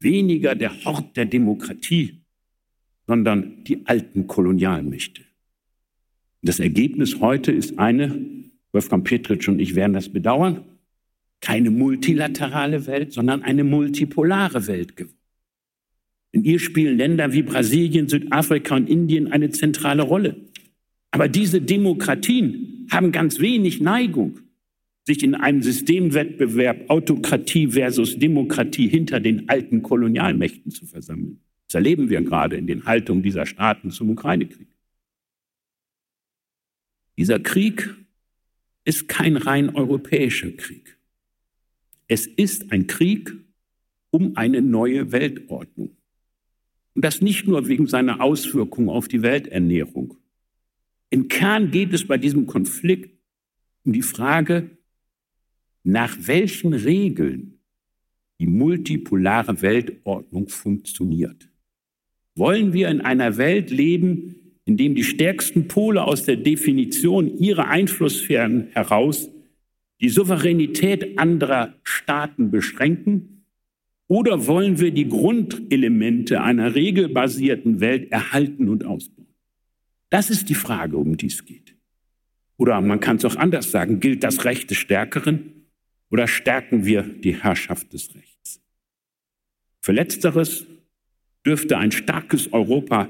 weniger 0.00 0.54
der 0.54 0.84
Hort 0.86 1.18
der 1.18 1.26
Demokratie, 1.26 2.22
sondern 3.06 3.62
die 3.64 3.86
alten 3.86 4.26
Kolonialmächte. 4.26 5.22
Das 6.40 6.58
Ergebnis 6.58 7.20
heute 7.20 7.52
ist 7.52 7.78
eine, 7.78 8.18
Wolfgang 8.72 9.04
Petritsch 9.04 9.48
und 9.48 9.60
ich 9.60 9.74
werden 9.74 9.92
das 9.92 10.08
bedauern, 10.08 10.64
keine 11.40 11.70
multilaterale 11.70 12.86
Welt, 12.86 13.12
sondern 13.12 13.42
eine 13.42 13.64
multipolare 13.64 14.66
Welt 14.66 14.96
geworden. 14.96 15.16
In 16.32 16.44
ihr 16.44 16.60
spielen 16.60 16.96
Länder 16.96 17.32
wie 17.32 17.42
Brasilien, 17.42 18.08
Südafrika 18.08 18.76
und 18.76 18.88
Indien 18.88 19.32
eine 19.32 19.50
zentrale 19.50 20.02
Rolle. 20.02 20.36
Aber 21.10 21.28
diese 21.28 21.60
Demokratien 21.60 22.86
haben 22.90 23.10
ganz 23.10 23.40
wenig 23.40 23.80
Neigung, 23.80 24.38
sich 25.04 25.24
in 25.24 25.34
einem 25.34 25.62
Systemwettbewerb 25.62 26.88
Autokratie 26.88 27.68
versus 27.68 28.16
Demokratie 28.18 28.86
hinter 28.86 29.18
den 29.18 29.48
alten 29.48 29.82
Kolonialmächten 29.82 30.70
zu 30.70 30.86
versammeln. 30.86 31.40
Das 31.66 31.74
erleben 31.76 32.10
wir 32.10 32.20
gerade 32.22 32.56
in 32.56 32.66
den 32.66 32.84
Haltungen 32.84 33.22
dieser 33.22 33.46
Staaten 33.46 33.90
zum 33.90 34.10
Ukraine-Krieg. 34.10 34.68
Dieser 37.16 37.40
Krieg 37.40 37.94
ist 38.84 39.08
kein 39.08 39.36
rein 39.36 39.74
europäischer 39.74 40.50
Krieg. 40.52 40.98
Es 42.08 42.26
ist 42.26 42.72
ein 42.72 42.86
Krieg 42.86 43.32
um 44.10 44.36
eine 44.36 44.62
neue 44.62 45.12
Weltordnung. 45.12 45.96
Und 46.94 47.04
das 47.04 47.20
nicht 47.20 47.46
nur 47.46 47.68
wegen 47.68 47.86
seiner 47.86 48.20
Auswirkungen 48.20 48.88
auf 48.88 49.06
die 49.06 49.22
Welternährung, 49.22 50.16
im 51.10 51.28
Kern 51.28 51.70
geht 51.70 51.92
es 51.92 52.06
bei 52.06 52.18
diesem 52.18 52.46
Konflikt 52.46 53.18
um 53.84 53.92
die 53.92 54.02
Frage, 54.02 54.70
nach 55.82 56.16
welchen 56.20 56.72
Regeln 56.72 57.58
die 58.38 58.46
multipolare 58.46 59.60
Weltordnung 59.60 60.48
funktioniert. 60.48 61.48
Wollen 62.34 62.72
wir 62.72 62.88
in 62.88 63.00
einer 63.00 63.36
Welt 63.36 63.70
leben, 63.70 64.36
in 64.70 64.76
dem 64.76 64.94
die 64.94 65.02
stärksten 65.02 65.66
Pole 65.66 66.04
aus 66.04 66.22
der 66.22 66.36
Definition 66.36 67.36
ihrer 67.38 67.66
Einflusssphären 67.66 68.68
heraus 68.70 69.28
die 70.00 70.08
Souveränität 70.08 71.18
anderer 71.18 71.74
Staaten 71.82 72.52
beschränken? 72.52 73.44
Oder 74.06 74.46
wollen 74.46 74.78
wir 74.78 74.92
die 74.92 75.08
Grundelemente 75.08 76.40
einer 76.40 76.76
regelbasierten 76.76 77.80
Welt 77.80 78.12
erhalten 78.12 78.68
und 78.68 78.84
ausbauen? 78.84 79.26
Das 80.08 80.30
ist 80.30 80.48
die 80.48 80.54
Frage, 80.54 80.98
um 80.98 81.16
die 81.16 81.26
es 81.26 81.44
geht. 81.44 81.74
Oder 82.56 82.80
man 82.80 83.00
kann 83.00 83.16
es 83.16 83.24
auch 83.24 83.36
anders 83.36 83.72
sagen, 83.72 83.98
gilt 83.98 84.22
das 84.22 84.44
Recht 84.44 84.70
des 84.70 84.78
Stärkeren 84.78 85.66
oder 86.10 86.28
stärken 86.28 86.84
wir 86.84 87.02
die 87.02 87.42
Herrschaft 87.42 87.92
des 87.92 88.14
Rechts? 88.14 88.60
Für 89.80 89.90
letzteres 89.90 90.64
dürfte 91.44 91.76
ein 91.76 91.90
starkes 91.90 92.52
Europa 92.52 93.08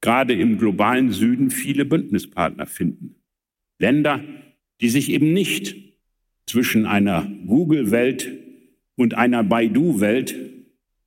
gerade 0.00 0.34
im 0.34 0.58
globalen 0.58 1.10
Süden 1.10 1.50
viele 1.50 1.84
Bündnispartner 1.84 2.66
finden. 2.66 3.16
Länder, 3.78 4.22
die 4.80 4.88
sich 4.88 5.10
eben 5.10 5.32
nicht 5.32 5.76
zwischen 6.46 6.86
einer 6.86 7.30
Google-Welt 7.46 8.32
und 8.96 9.14
einer 9.14 9.44
Baidu-Welt 9.44 10.34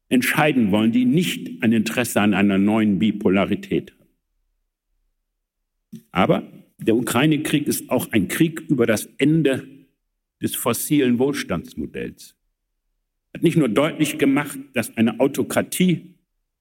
entscheiden 0.09 0.71
wollen, 0.71 0.91
die 0.91 1.05
nicht 1.05 1.63
ein 1.63 1.71
Interesse 1.71 2.21
an 2.21 2.33
einer 2.33 2.57
neuen 2.57 2.99
Bipolarität 2.99 3.91
haben. 3.91 4.01
Aber 6.11 6.43
der 6.77 6.95
Ukraine-Krieg 6.95 7.67
ist 7.67 7.89
auch 7.89 8.11
ein 8.11 8.27
Krieg 8.27 8.61
über 8.69 8.85
das 8.85 9.07
Ende 9.17 9.67
des 10.41 10.55
fossilen 10.55 11.19
Wohlstandsmodells. 11.19 12.35
Hat 13.33 13.43
nicht 13.43 13.57
nur 13.57 13.69
deutlich 13.69 14.17
gemacht, 14.17 14.57
dass 14.73 14.95
eine 14.97 15.19
Autokratie, 15.19 16.10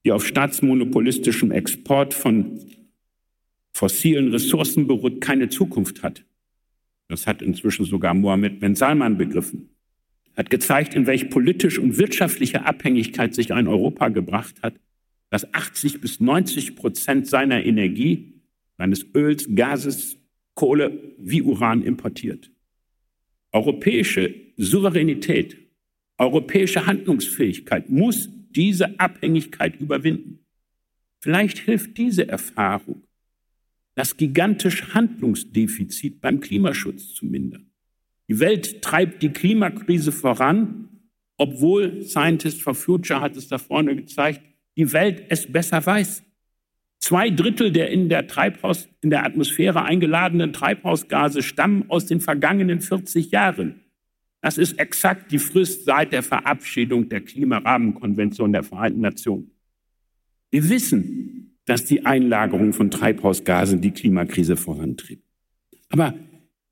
die 0.05 0.11
auf 0.11 0.25
staatsmonopolistischem 0.25 1.51
Export 1.51 2.13
von 2.13 2.59
fossilen 3.73 4.31
Ressourcen 4.31 4.87
beruht, 4.87 5.21
keine 5.21 5.49
Zukunft 5.49 6.03
hat. 6.03 6.23
Das 7.07 7.27
hat 7.27 7.41
inzwischen 7.41 7.85
sogar 7.85 8.13
Mohammed 8.13 8.59
Ben 8.59 8.75
Salman 8.75 9.17
begriffen. 9.17 9.69
Hat 10.35 10.49
gezeigt, 10.49 10.95
in 10.95 11.07
welch 11.07 11.29
politisch 11.29 11.77
und 11.77 11.97
wirtschaftliche 11.97 12.65
Abhängigkeit 12.65 13.35
sich 13.35 13.53
ein 13.53 13.67
Europa 13.67 14.09
gebracht 14.09 14.55
hat, 14.61 14.75
das 15.29 15.53
80 15.53 16.01
bis 16.01 16.19
90 16.19 16.75
Prozent 16.75 17.27
seiner 17.27 17.65
Energie, 17.65 18.41
seines 18.77 19.05
Öls, 19.15 19.47
Gases, 19.53 20.17
Kohle 20.53 21.15
wie 21.17 21.41
Uran 21.41 21.83
importiert. 21.83 22.51
Europäische 23.51 24.33
Souveränität, 24.57 25.57
europäische 26.17 26.85
Handlungsfähigkeit 26.85 27.89
muss 27.89 28.29
diese 28.55 28.99
Abhängigkeit 28.99 29.79
überwinden. 29.79 30.39
Vielleicht 31.19 31.59
hilft 31.59 31.97
diese 31.97 32.27
Erfahrung, 32.27 33.03
das 33.95 34.17
gigantische 34.17 34.93
Handlungsdefizit 34.93 36.21
beim 36.21 36.39
Klimaschutz 36.39 37.13
zu 37.13 37.25
mindern. 37.25 37.67
Die 38.27 38.39
Welt 38.39 38.81
treibt 38.81 39.21
die 39.21 39.29
Klimakrise 39.29 40.11
voran, 40.11 40.89
obwohl 41.37 42.01
Scientists 42.03 42.61
for 42.61 42.73
Future 42.73 43.19
hat 43.19 43.35
es 43.35 43.47
da 43.47 43.57
vorne 43.57 43.95
gezeigt, 43.95 44.41
die 44.77 44.93
Welt 44.93 45.25
es 45.29 45.51
besser 45.51 45.85
weiß. 45.85 46.23
Zwei 46.99 47.29
Drittel 47.29 47.71
der 47.71 47.89
in 47.89 48.09
der, 48.09 48.27
Treibhaus, 48.27 48.87
in 49.01 49.09
der 49.09 49.25
Atmosphäre 49.25 49.83
eingeladenen 49.83 50.53
Treibhausgase 50.53 51.41
stammen 51.41 51.89
aus 51.89 52.05
den 52.05 52.21
vergangenen 52.21 52.79
40 52.79 53.31
Jahren. 53.31 53.80
Das 54.41 54.57
ist 54.57 54.79
exakt 54.79 55.31
die 55.31 55.39
Frist 55.39 55.85
seit 55.85 56.11
der 56.11 56.23
Verabschiedung 56.23 57.07
der 57.09 57.21
Klimarahmenkonvention 57.21 58.51
der 58.51 58.63
Vereinten 58.63 59.01
Nationen. 59.01 59.51
Wir 60.49 60.67
wissen, 60.67 61.57
dass 61.65 61.85
die 61.85 62.05
Einlagerung 62.05 62.73
von 62.73 62.89
Treibhausgasen 62.89 63.81
die 63.81 63.91
Klimakrise 63.91 64.57
vorantrieb. 64.57 65.21
Aber 65.89 66.15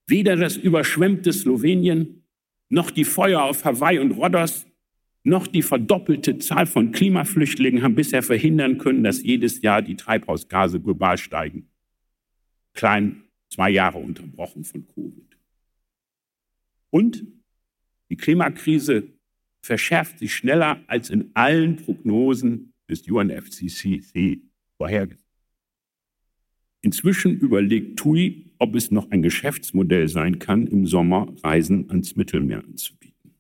weder 0.08 0.36
das 0.36 0.58
überschwemmte 0.58 1.32
Slowenien 1.32 2.24
noch 2.70 2.90
die 2.92 3.06
Feuer 3.06 3.44
auf 3.44 3.64
Hawaii 3.66 4.00
und 4.00 4.12
Rhodos 4.12 4.66
noch 5.24 5.48
die 5.48 5.62
verdoppelte 5.62 6.40
Zahl 6.40 6.66
von 6.66 6.92
Klimaflüchtlingen 6.92 7.84
haben 7.84 7.96
bisher 7.96 8.24
verhindern 8.24 8.78
können, 8.78 9.04
dass 9.04 9.22
jedes 9.22 9.62
Jahr 9.62 9.82
die 9.82 9.96
Treibhausgase 9.96 10.80
global 10.80 11.18
steigen. 11.18 11.70
Klein 12.74 13.24
zwei 13.50 13.70
Jahre 13.70 14.00
unterbrochen 14.00 14.64
von 14.64 14.88
Covid. 14.88 15.38
Und 16.90 17.39
die 18.10 18.18
Klimakrise 18.18 19.14
verschärft 19.62 20.20
sich 20.20 20.34
schneller 20.34 20.84
als 20.88 21.10
in 21.10 21.32
allen 21.34 21.76
Prognosen 21.76 22.74
des 22.90 23.08
UNFCCC 23.10 24.42
vorhergesagt. 24.78 25.24
Inzwischen 26.82 27.38
überlegt 27.38 28.00
TUI, 28.00 28.54
ob 28.58 28.76
es 28.76 28.90
noch 28.90 29.12
ein 29.12 29.22
Geschäftsmodell 29.22 30.08
sein 30.08 30.40
kann, 30.40 30.66
im 30.66 30.88
Sommer 30.88 31.34
Reisen 31.44 31.90
ans 31.90 32.16
Mittelmeer 32.16 32.64
anzubieten. 32.64 33.36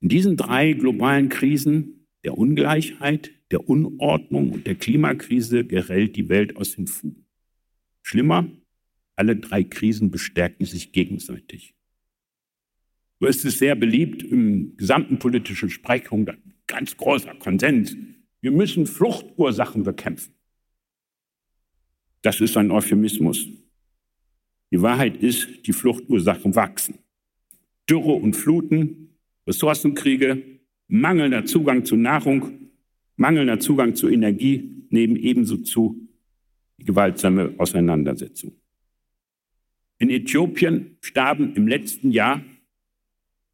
In 0.00 0.08
diesen 0.08 0.36
drei 0.36 0.72
globalen 0.72 1.28
Krisen 1.28 2.06
der 2.24 2.38
Ungleichheit, 2.38 3.32
der 3.50 3.68
Unordnung 3.68 4.52
und 4.52 4.66
der 4.66 4.76
Klimakrise 4.76 5.64
gerellt 5.64 6.14
die 6.14 6.28
Welt 6.28 6.56
aus 6.56 6.76
den 6.76 6.86
Fugen. 6.86 7.26
Schlimmer, 8.02 8.48
alle 9.18 9.36
drei 9.36 9.64
Krisen 9.64 10.10
bestärken 10.10 10.64
sich 10.64 10.92
gegenseitig. 10.92 11.74
So 13.20 13.26
ist 13.26 13.44
es 13.44 13.58
sehr 13.58 13.74
beliebt 13.74 14.22
im 14.22 14.76
gesamten 14.76 15.18
politischen 15.18 15.70
Sprechung, 15.70 16.30
ganz 16.68 16.96
großer 16.96 17.34
Konsens. 17.34 17.96
Wir 18.40 18.52
müssen 18.52 18.86
Fluchtursachen 18.86 19.82
bekämpfen. 19.82 20.34
Das 22.22 22.40
ist 22.40 22.56
ein 22.56 22.70
Euphemismus. 22.70 23.48
Die 24.70 24.82
Wahrheit 24.82 25.16
ist, 25.16 25.66
die 25.66 25.72
Fluchtursachen 25.72 26.54
wachsen. 26.54 26.98
Dürre 27.90 28.12
und 28.12 28.36
Fluten, 28.36 29.16
Ressourcenkriege, 29.46 30.60
mangelnder 30.86 31.44
Zugang 31.44 31.84
zu 31.84 31.96
Nahrung, 31.96 32.70
mangelnder 33.16 33.58
Zugang 33.58 33.96
zu 33.96 34.08
Energie 34.08 34.86
nehmen 34.90 35.16
ebenso 35.16 35.56
zu 35.56 36.08
die 36.78 36.84
gewaltsame 36.84 37.54
Auseinandersetzung. 37.58 38.52
In 39.98 40.10
Äthiopien 40.10 40.96
starben 41.00 41.54
im 41.54 41.66
letzten 41.66 42.10
Jahr 42.12 42.44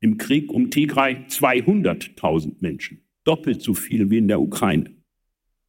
im 0.01 0.19
Krieg 0.19 0.53
um 0.53 0.71
Tigray 0.71 1.25
200.000 1.29 2.57
Menschen, 2.61 3.01
doppelt 3.25 3.63
so 3.63 3.73
viel 3.73 4.11
wie 4.11 4.19
in 4.19 4.29
der 4.29 4.41
Ukraine. 4.41 4.95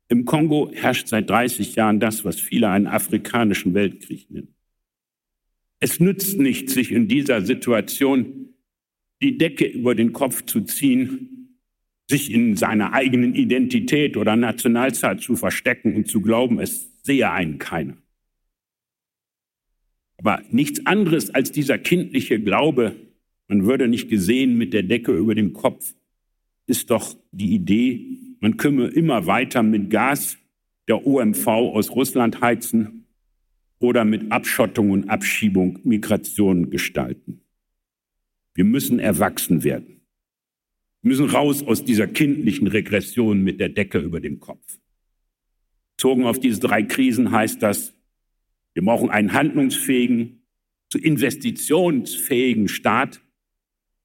Im 0.10 0.26
Kongo 0.26 0.70
herrscht 0.74 1.08
seit 1.08 1.30
30 1.30 1.76
Jahren 1.76 2.02
das, 2.02 2.26
was 2.26 2.40
viele 2.40 2.70
einen 2.70 2.88
afrikanischen 2.88 3.74
Weltkrieg 3.74 4.30
nennen. 4.30 4.54
Es 5.80 6.00
nützt 6.02 6.38
nicht, 6.38 6.70
sich 6.70 6.92
in 6.92 7.08
dieser 7.08 7.42
Situation 7.42 8.54
die 9.22 9.38
Decke 9.38 9.66
über 9.66 9.96
den 9.96 10.12
Kopf 10.12 10.46
zu 10.46 10.62
ziehen, 10.62 11.60
sich 12.10 12.32
in 12.32 12.56
seiner 12.56 12.94
eigenen 12.94 13.34
Identität 13.34 14.18
oder 14.18 14.36
Nationalzahl 14.36 15.20
zu 15.20 15.36
verstecken 15.36 15.96
und 15.96 16.08
zu 16.08 16.22
glauben, 16.22 16.60
es 16.60 16.92
sehe 17.04 17.32
einen 17.32 17.58
keiner. 17.58 17.98
Aber 20.26 20.42
nichts 20.50 20.84
anderes 20.88 21.30
als 21.30 21.52
dieser 21.52 21.78
kindliche 21.78 22.40
Glaube, 22.40 22.96
man 23.48 23.66
würde 23.66 23.88
nicht 23.88 24.10
gesehen 24.10 24.58
mit 24.58 24.74
der 24.74 24.82
Decke 24.82 25.16
über 25.16 25.36
dem 25.36 25.54
Kopf, 25.54 25.94
ist 26.66 26.90
doch 26.90 27.16
die 27.32 27.54
Idee, 27.54 28.18
man 28.40 28.58
könne 28.58 28.88
immer 28.88 29.28
weiter 29.28 29.62
mit 29.62 29.92
Gas 29.92 30.40
der 30.88 31.06
OMV 31.06 31.48
aus 31.48 31.92
Russland 31.92 32.42
heizen 32.42 33.06
oder 33.78 34.04
mit 34.04 34.32
Abschottung 34.32 34.90
und 34.90 35.10
Abschiebung 35.12 35.78
Migration 35.84 36.72
gestalten. 36.72 37.42
Wir 38.56 38.66
müssen 38.66 38.98
erwachsen 38.98 39.64
werden. 39.64 40.02
Wir 41.04 41.10
müssen 41.10 41.30
raus 41.30 41.62
aus 41.62 41.86
dieser 41.86 42.08
kindlichen 42.08 42.66
Regression 42.66 43.44
mit 43.44 43.60
der 43.60 43.70
Decke 43.70 44.00
über 44.00 44.20
dem 44.22 44.40
Kopf. 44.40 44.80
Bezogen 45.96 46.26
auf 46.26 46.40
diese 46.40 46.62
drei 46.62 46.82
Krisen 46.82 47.30
heißt 47.30 47.62
das, 47.62 47.95
wir 48.76 48.84
brauchen 48.84 49.10
einen 49.10 49.34
handlungsfähigen, 49.34 50.44
zu 50.90 51.00
investitionsfähigen 51.00 52.68
Staat, 52.68 53.22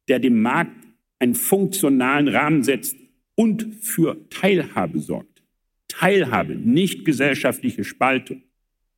der 0.09 0.18
dem 0.18 0.41
Markt 0.41 0.87
einen 1.18 1.35
funktionalen 1.35 2.29
Rahmen 2.29 2.62
setzt 2.62 2.97
und 3.35 3.75
für 3.85 4.29
Teilhabe 4.31 5.01
sorgt. 5.01 5.43
Teilhabe, 5.89 6.55
nicht 6.55 7.05
gesellschaftliche 7.05 7.85
Spaltung. 7.85 8.43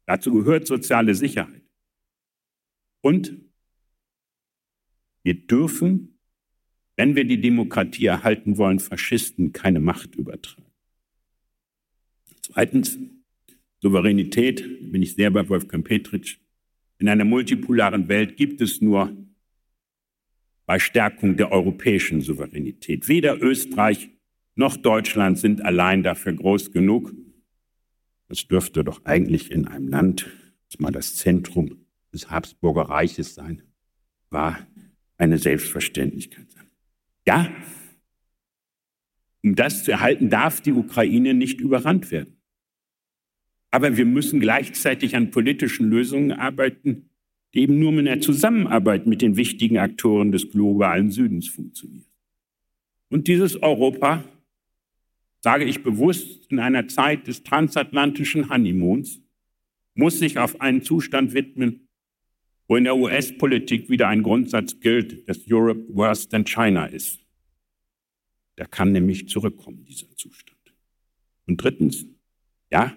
Dazu 0.06 0.32
gehört 0.32 0.66
soziale 0.66 1.14
Sicherheit. 1.14 1.62
Und 3.00 3.34
wir 5.22 5.34
dürfen, 5.34 6.18
wenn 6.96 7.16
wir 7.16 7.24
die 7.24 7.40
Demokratie 7.40 8.06
erhalten 8.06 8.58
wollen, 8.58 8.78
Faschisten 8.78 9.52
keine 9.52 9.80
Macht 9.80 10.14
übertragen. 10.14 10.70
Zweitens, 12.42 12.98
Souveränität, 13.82 14.92
bin 14.92 15.02
ich 15.02 15.14
sehr 15.14 15.30
bei 15.30 15.48
Wolfgang 15.48 15.84
Petritsch. 15.84 16.38
In 16.98 17.08
einer 17.08 17.24
multipolaren 17.24 18.08
Welt 18.08 18.36
gibt 18.36 18.60
es 18.60 18.80
nur 18.80 19.16
bei 20.66 20.78
Stärkung 20.78 21.36
der 21.36 21.50
europäischen 21.50 22.20
Souveränität. 22.20 23.08
Weder 23.08 23.42
Österreich 23.42 24.10
noch 24.54 24.76
Deutschland 24.76 25.38
sind 25.38 25.64
allein 25.64 26.04
dafür 26.04 26.32
groß 26.32 26.70
genug. 26.70 27.12
Das 28.28 28.46
dürfte 28.46 28.84
doch 28.84 29.04
eigentlich 29.04 29.50
in 29.50 29.66
einem 29.66 29.88
Land, 29.88 30.30
das 30.70 30.78
mal 30.78 30.92
das 30.92 31.16
Zentrum 31.16 31.84
des 32.12 32.30
Habsburger 32.30 32.82
Reiches 32.82 33.34
sein 33.34 33.62
war, 34.30 34.64
eine 35.18 35.38
Selbstverständlichkeit 35.38 36.52
sein. 36.52 36.70
Ja, 37.26 37.52
um 39.42 39.56
das 39.56 39.82
zu 39.82 39.90
erhalten, 39.90 40.30
darf 40.30 40.60
die 40.60 40.72
Ukraine 40.72 41.34
nicht 41.34 41.60
überrannt 41.60 42.12
werden. 42.12 42.36
Aber 43.72 43.96
wir 43.96 44.04
müssen 44.04 44.38
gleichzeitig 44.38 45.16
an 45.16 45.30
politischen 45.30 45.88
Lösungen 45.88 46.30
arbeiten, 46.30 47.08
die 47.54 47.60
eben 47.62 47.78
nur 47.78 47.90
mit 47.90 48.06
einer 48.06 48.20
Zusammenarbeit 48.20 49.06
mit 49.06 49.22
den 49.22 49.36
wichtigen 49.36 49.78
Aktoren 49.78 50.30
des 50.30 50.50
globalen 50.50 51.10
Südens 51.10 51.48
funktionieren. 51.48 52.06
Und 53.08 53.28
dieses 53.28 53.62
Europa, 53.62 54.24
sage 55.40 55.64
ich 55.64 55.82
bewusst, 55.82 56.50
in 56.50 56.58
einer 56.58 56.86
Zeit 56.86 57.26
des 57.26 57.44
transatlantischen 57.44 58.50
Honeymoons, 58.50 59.20
muss 59.94 60.18
sich 60.18 60.38
auf 60.38 60.60
einen 60.60 60.82
Zustand 60.82 61.32
widmen, 61.32 61.88
wo 62.68 62.76
in 62.76 62.84
der 62.84 62.96
US-Politik 62.96 63.88
wieder 63.88 64.08
ein 64.08 64.22
Grundsatz 64.22 64.80
gilt, 64.80 65.26
dass 65.28 65.50
Europe 65.50 65.84
worse 65.88 66.28
than 66.28 66.44
China 66.44 66.86
ist. 66.86 67.20
Der 68.58 68.66
kann 68.66 68.92
nämlich 68.92 69.28
zurückkommen, 69.28 69.84
dieser 69.86 70.14
Zustand. 70.14 70.58
Und 71.46 71.56
drittens, 71.62 72.06
ja, 72.70 72.94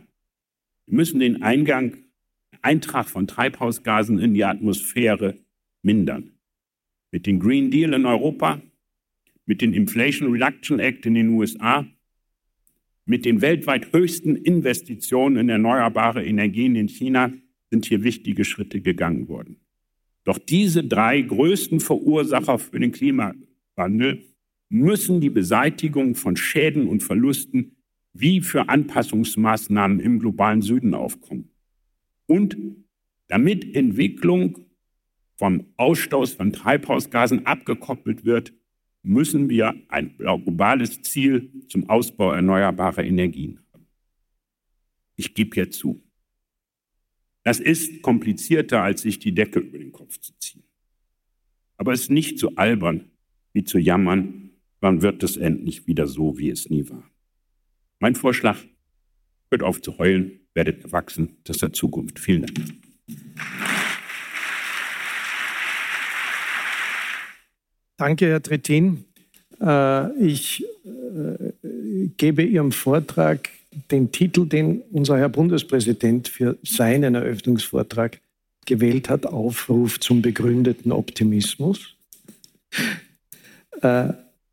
wir 0.87 0.95
müssen 0.95 1.19
den 1.19 1.41
Eingang, 1.41 1.97
Eintrag 2.61 3.09
von 3.09 3.27
Treibhausgasen 3.27 4.19
in 4.19 4.33
die 4.33 4.43
Atmosphäre 4.43 5.37
mindern. 5.81 6.31
Mit 7.11 7.25
dem 7.25 7.39
Green 7.39 7.71
Deal 7.71 7.93
in 7.93 8.05
Europa, 8.05 8.61
mit 9.45 9.61
dem 9.61 9.73
Inflation 9.73 10.31
Reduction 10.31 10.79
Act 10.79 11.05
in 11.05 11.15
den 11.15 11.29
USA, 11.29 11.85
mit 13.05 13.25
den 13.25 13.41
weltweit 13.41 13.93
höchsten 13.93 14.35
Investitionen 14.35 15.37
in 15.37 15.49
erneuerbare 15.49 16.25
Energien 16.25 16.75
in 16.75 16.87
China 16.87 17.31
sind 17.69 17.85
hier 17.85 18.03
wichtige 18.03 18.45
Schritte 18.45 18.81
gegangen 18.81 19.27
worden. 19.27 19.57
Doch 20.23 20.39
diese 20.39 20.83
drei 20.83 21.21
größten 21.21 21.79
Verursacher 21.79 22.57
für 22.57 22.79
den 22.79 22.91
Klimawandel 22.91 24.25
müssen 24.69 25.21
die 25.21 25.29
Beseitigung 25.29 26.15
von 26.15 26.35
Schäden 26.35 26.87
und 26.87 27.03
Verlusten 27.03 27.74
wie 28.17 28.39
für 28.39 28.69
Anpassungsmaßnahmen 28.69 29.99
im 29.99 30.19
globalen 30.19 30.61
Süden 30.61 30.93
aufkommen. 30.93 31.51
Und 32.27 32.57
damit 33.27 33.75
Entwicklung 33.75 34.65
vom 35.35 35.65
Ausstoß 35.75 36.33
von 36.33 36.53
Treibhausgasen 36.53 37.45
abgekoppelt 37.45 38.23
wird, 38.23 38.53
müssen 39.03 39.49
wir 39.49 39.75
ein 39.89 40.15
globales 40.17 41.01
Ziel 41.01 41.51
zum 41.67 41.89
Ausbau 41.89 42.31
erneuerbarer 42.31 43.03
Energien 43.03 43.59
haben. 43.73 43.85
Ich 45.17 45.35
gebe 45.35 45.53
hier 45.53 45.69
zu. 45.69 46.01
Das 47.43 47.59
ist 47.59 48.01
komplizierter, 48.01 48.81
als 48.81 49.01
sich 49.01 49.19
die 49.19 49.33
Decke 49.33 49.59
über 49.59 49.77
den 49.77 49.91
Kopf 49.91 50.17
zu 50.19 50.31
ziehen. 50.39 50.63
Aber 51.77 51.91
es 51.91 52.03
ist 52.03 52.11
nicht 52.11 52.39
zu 52.39 52.55
albern, 52.55 53.11
wie 53.51 53.65
zu 53.65 53.77
jammern, 53.77 54.51
wann 54.79 55.01
wird 55.01 55.21
es 55.21 55.35
endlich 55.35 55.85
wieder 55.85 56.07
so, 56.07 56.37
wie 56.37 56.49
es 56.49 56.69
nie 56.69 56.89
war. 56.89 57.03
Mein 57.99 58.15
Vorschlag, 58.15 58.57
hört 59.49 59.63
auf 59.63 59.81
zu 59.81 59.97
heulen, 59.97 60.41
werdet 60.53 60.83
erwachsen, 60.83 61.37
das 61.43 61.57
ist 61.57 61.61
der 61.61 61.73
Zukunft. 61.73 62.19
Vielen 62.19 62.45
Dank. 62.45 62.59
Danke, 67.97 68.27
Herr 68.27 68.43
Trittin. 68.43 69.05
Äh, 69.61 70.11
ich 70.19 70.65
äh, 70.83 72.09
gebe 72.17 72.43
Ihrem 72.43 72.73
Vortrag 72.73 73.49
den 73.91 74.11
Titel, 74.11 74.45
den 74.45 74.81
unser 74.91 75.17
Herr 75.17 75.29
Bundespräsident 75.29 76.27
für 76.27 76.57
seinen 76.63 77.15
Eröffnungsvortrag 77.15 78.19
gewählt 78.65 79.09
hat, 79.09 79.25
Aufruf 79.25 79.99
zum 79.99 80.21
begründeten 80.21 80.91
Optimismus. 80.91 81.95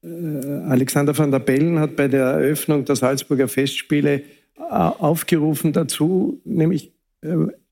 Äh, 0.02 0.08
Alexander 0.68 1.16
van 1.16 1.30
der 1.30 1.38
Bellen 1.38 1.78
hat 1.78 1.96
bei 1.96 2.08
der 2.08 2.24
Eröffnung 2.24 2.84
der 2.84 2.96
Salzburger 2.96 3.48
Festspiele 3.48 4.22
aufgerufen 4.56 5.72
dazu, 5.72 6.40
nämlich 6.44 6.92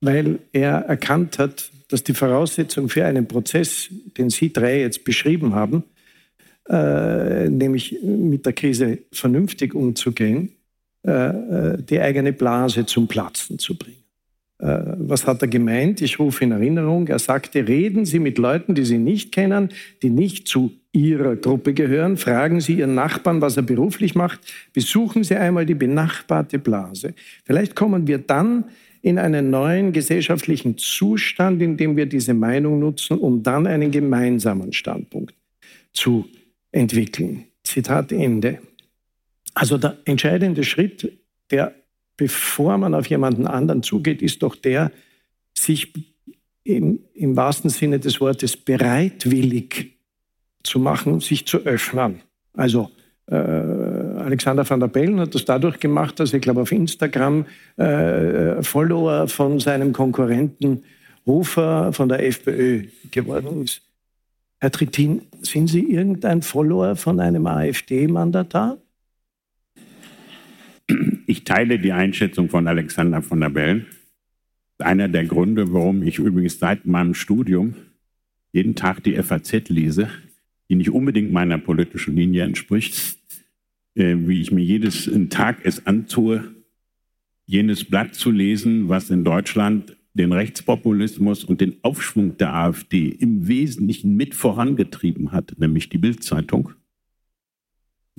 weil 0.01 0.39
er 0.53 0.77
erkannt 0.87 1.39
hat, 1.39 1.71
dass 1.89 2.05
die 2.05 2.15
Voraussetzung 2.15 2.89
für 2.89 3.05
einen 3.05 3.27
Prozess, 3.27 3.89
den 4.17 4.31
Sie 4.31 4.53
drei 4.53 4.81
jetzt 4.81 5.05
beschrieben 5.05 5.55
haben, 5.55 5.85
äh, 6.69 7.49
nämlich 7.49 7.99
mit 8.03 8.47
der 8.47 8.53
Krise 8.53 8.99
vernünftig 9.13 9.75
umzugehen, 9.75 10.53
äh, 11.05 11.11
äh, 11.11 11.83
die 11.83 12.01
eigene 12.01 12.33
Blase 12.33 12.87
zum 12.87 13.09
Platzen 13.09 13.59
zu 13.59 13.77
bringen. 13.77 14.00
Äh, 14.61 14.83
was 14.99 15.27
hat 15.27 15.43
er 15.43 15.49
gemeint? 15.49 16.03
Ich 16.03 16.19
rufe 16.19 16.45
in 16.45 16.53
Erinnerung, 16.53 17.09
er 17.09 17.19
sagte, 17.19 17.67
reden 17.67 18.05
Sie 18.05 18.19
mit 18.19 18.37
Leuten, 18.37 18.75
die 18.75 18.85
Sie 18.85 18.99
nicht 18.99 19.33
kennen, 19.33 19.71
die 20.03 20.11
nicht 20.11 20.49
zu 20.49 20.73
Ihrer 20.93 21.37
Gruppe 21.37 21.73
gehören, 21.73 22.17
fragen 22.17 22.61
Sie 22.61 22.75
Ihren 22.75 22.95
Nachbarn, 22.95 23.41
was 23.41 23.57
er 23.57 23.63
beruflich 23.63 24.15
macht, 24.15 24.41
besuchen 24.73 25.25
Sie 25.25 25.37
einmal 25.37 25.65
die 25.65 25.75
benachbarte 25.75 26.59
Blase. 26.59 27.15
Vielleicht 27.45 27.75
kommen 27.75 28.07
wir 28.07 28.19
dann 28.19 28.65
in 29.03 29.19
einen 29.19 29.51
neuen 29.51 29.93
gesellschaftlichen 29.93 30.77
Zustand, 30.77 31.63
in 31.63 31.77
dem 31.77 31.97
wir 31.97 32.07
diese 32.07 32.35
Meinung 32.35 32.81
nutzen, 32.81 33.19
um 33.19 33.43
dann 33.43 33.67
einen 33.67 33.91
gemeinsamen 33.91 34.73
Standpunkt 34.73 35.35
zu 35.93 36.27
entwickeln. 36.71 37.45
Zitat 37.65 38.13
Ende. 38.13 38.59
Also 39.55 39.79
der 39.79 39.97
entscheidende 40.05 40.65
Schritt, 40.65 41.13
der, 41.51 41.75
bevor 42.21 42.77
man 42.77 42.95
auf 42.95 43.07
jemanden 43.07 43.47
anderen 43.47 43.83
zugeht, 43.83 44.21
ist 44.21 44.43
doch 44.43 44.55
der, 44.55 44.93
sich 45.55 45.91
im, 46.65 47.01
im 47.15 47.35
wahrsten 47.35 47.71
Sinne 47.71 47.99
des 47.99 48.21
Wortes 48.21 48.59
bereitwillig 48.59 49.97
zu 50.63 50.81
machen, 50.81 51.21
sich 51.21 51.47
zu 51.47 51.61
öffnen. 51.61 52.21
Also 52.53 52.91
äh, 53.25 53.37
Alexander 53.37 54.69
van 54.69 54.81
der 54.81 54.89
Bellen 54.89 55.19
hat 55.19 55.35
das 55.35 55.47
dadurch 55.47 55.81
gemacht, 55.81 56.21
dass 56.21 56.35
er, 56.35 56.41
glaube 56.41 56.61
auf 56.61 56.73
Instagram 56.73 57.47
äh, 57.79 58.63
Follower 58.63 59.27
von 59.27 59.59
seinem 59.59 59.95
Konkurrenten 59.95 60.85
Hofer 61.25 61.95
von 61.95 62.11
der 62.11 62.27
FPÖ 62.27 62.85
geworden 63.11 63.65
ist. 63.65 63.81
Herr 64.59 64.71
Trittin, 64.71 65.23
sind 65.41 65.69
Sie 65.69 65.91
irgendein 65.91 66.43
Follower 66.43 66.97
von 66.97 67.19
einem 67.19 67.47
AfD-Mandatar? 67.47 68.77
Ich 71.31 71.45
teile 71.45 71.79
die 71.79 71.93
Einschätzung 71.93 72.49
von 72.49 72.67
Alexander 72.67 73.23
von 73.23 73.39
der 73.39 73.51
Bellen. 73.51 73.87
Einer 74.79 75.07
der 75.07 75.25
Gründe, 75.27 75.73
warum 75.73 76.03
ich 76.03 76.19
übrigens 76.19 76.59
seit 76.59 76.87
meinem 76.87 77.15
Studium 77.15 77.77
jeden 78.51 78.75
Tag 78.75 79.05
die 79.05 79.15
FAZ 79.15 79.69
lese, 79.69 80.09
die 80.69 80.75
nicht 80.75 80.91
unbedingt 80.91 81.31
meiner 81.31 81.59
politischen 81.59 82.17
Linie 82.17 82.43
entspricht, 82.43 83.17
äh, 83.95 84.17
wie 84.19 84.41
ich 84.41 84.51
mir 84.51 84.65
jedes 84.65 85.09
Tag 85.29 85.59
es 85.63 85.87
antue, 85.87 86.53
jenes 87.47 87.85
Blatt 87.85 88.17
zu 88.17 88.33
lesen, 88.33 88.89
was 88.89 89.09
in 89.11 89.23
Deutschland 89.23 89.97
den 90.15 90.33
Rechtspopulismus 90.33 91.45
und 91.45 91.61
den 91.61 91.77
Aufschwung 91.83 92.39
der 92.39 92.55
AfD 92.55 93.07
im 93.07 93.47
Wesentlichen 93.47 94.17
mit 94.17 94.35
vorangetrieben 94.35 95.31
hat, 95.31 95.55
nämlich 95.61 95.91
die 95.91 95.99
Bildzeitung. 95.99 96.73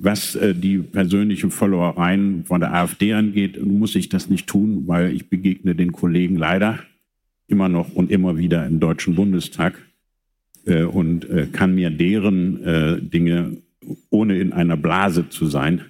Was 0.04 0.34
äh, 0.34 0.52
die 0.52 0.78
persönlichen 0.78 1.52
Followereien 1.52 2.44
von 2.44 2.60
der 2.60 2.74
AfD 2.74 3.12
angeht, 3.12 3.64
muss 3.64 3.94
ich 3.94 4.08
das 4.08 4.28
nicht 4.28 4.48
tun, 4.48 4.88
weil 4.88 5.12
ich 5.12 5.30
begegne 5.30 5.76
den 5.76 5.92
Kollegen 5.92 6.34
leider 6.34 6.80
immer 7.46 7.68
noch 7.68 7.92
und 7.92 8.10
immer 8.10 8.36
wieder 8.36 8.66
im 8.66 8.80
Deutschen 8.80 9.14
Bundestag 9.14 9.80
äh, 10.66 10.82
und 10.82 11.30
äh, 11.30 11.46
kann 11.52 11.76
mir 11.76 11.90
deren 11.90 13.10
Dinge, 13.10 13.58
ohne 14.10 14.40
in 14.40 14.52
einer 14.52 14.76
Blase 14.76 15.28
zu 15.28 15.46
sein, 15.46 15.82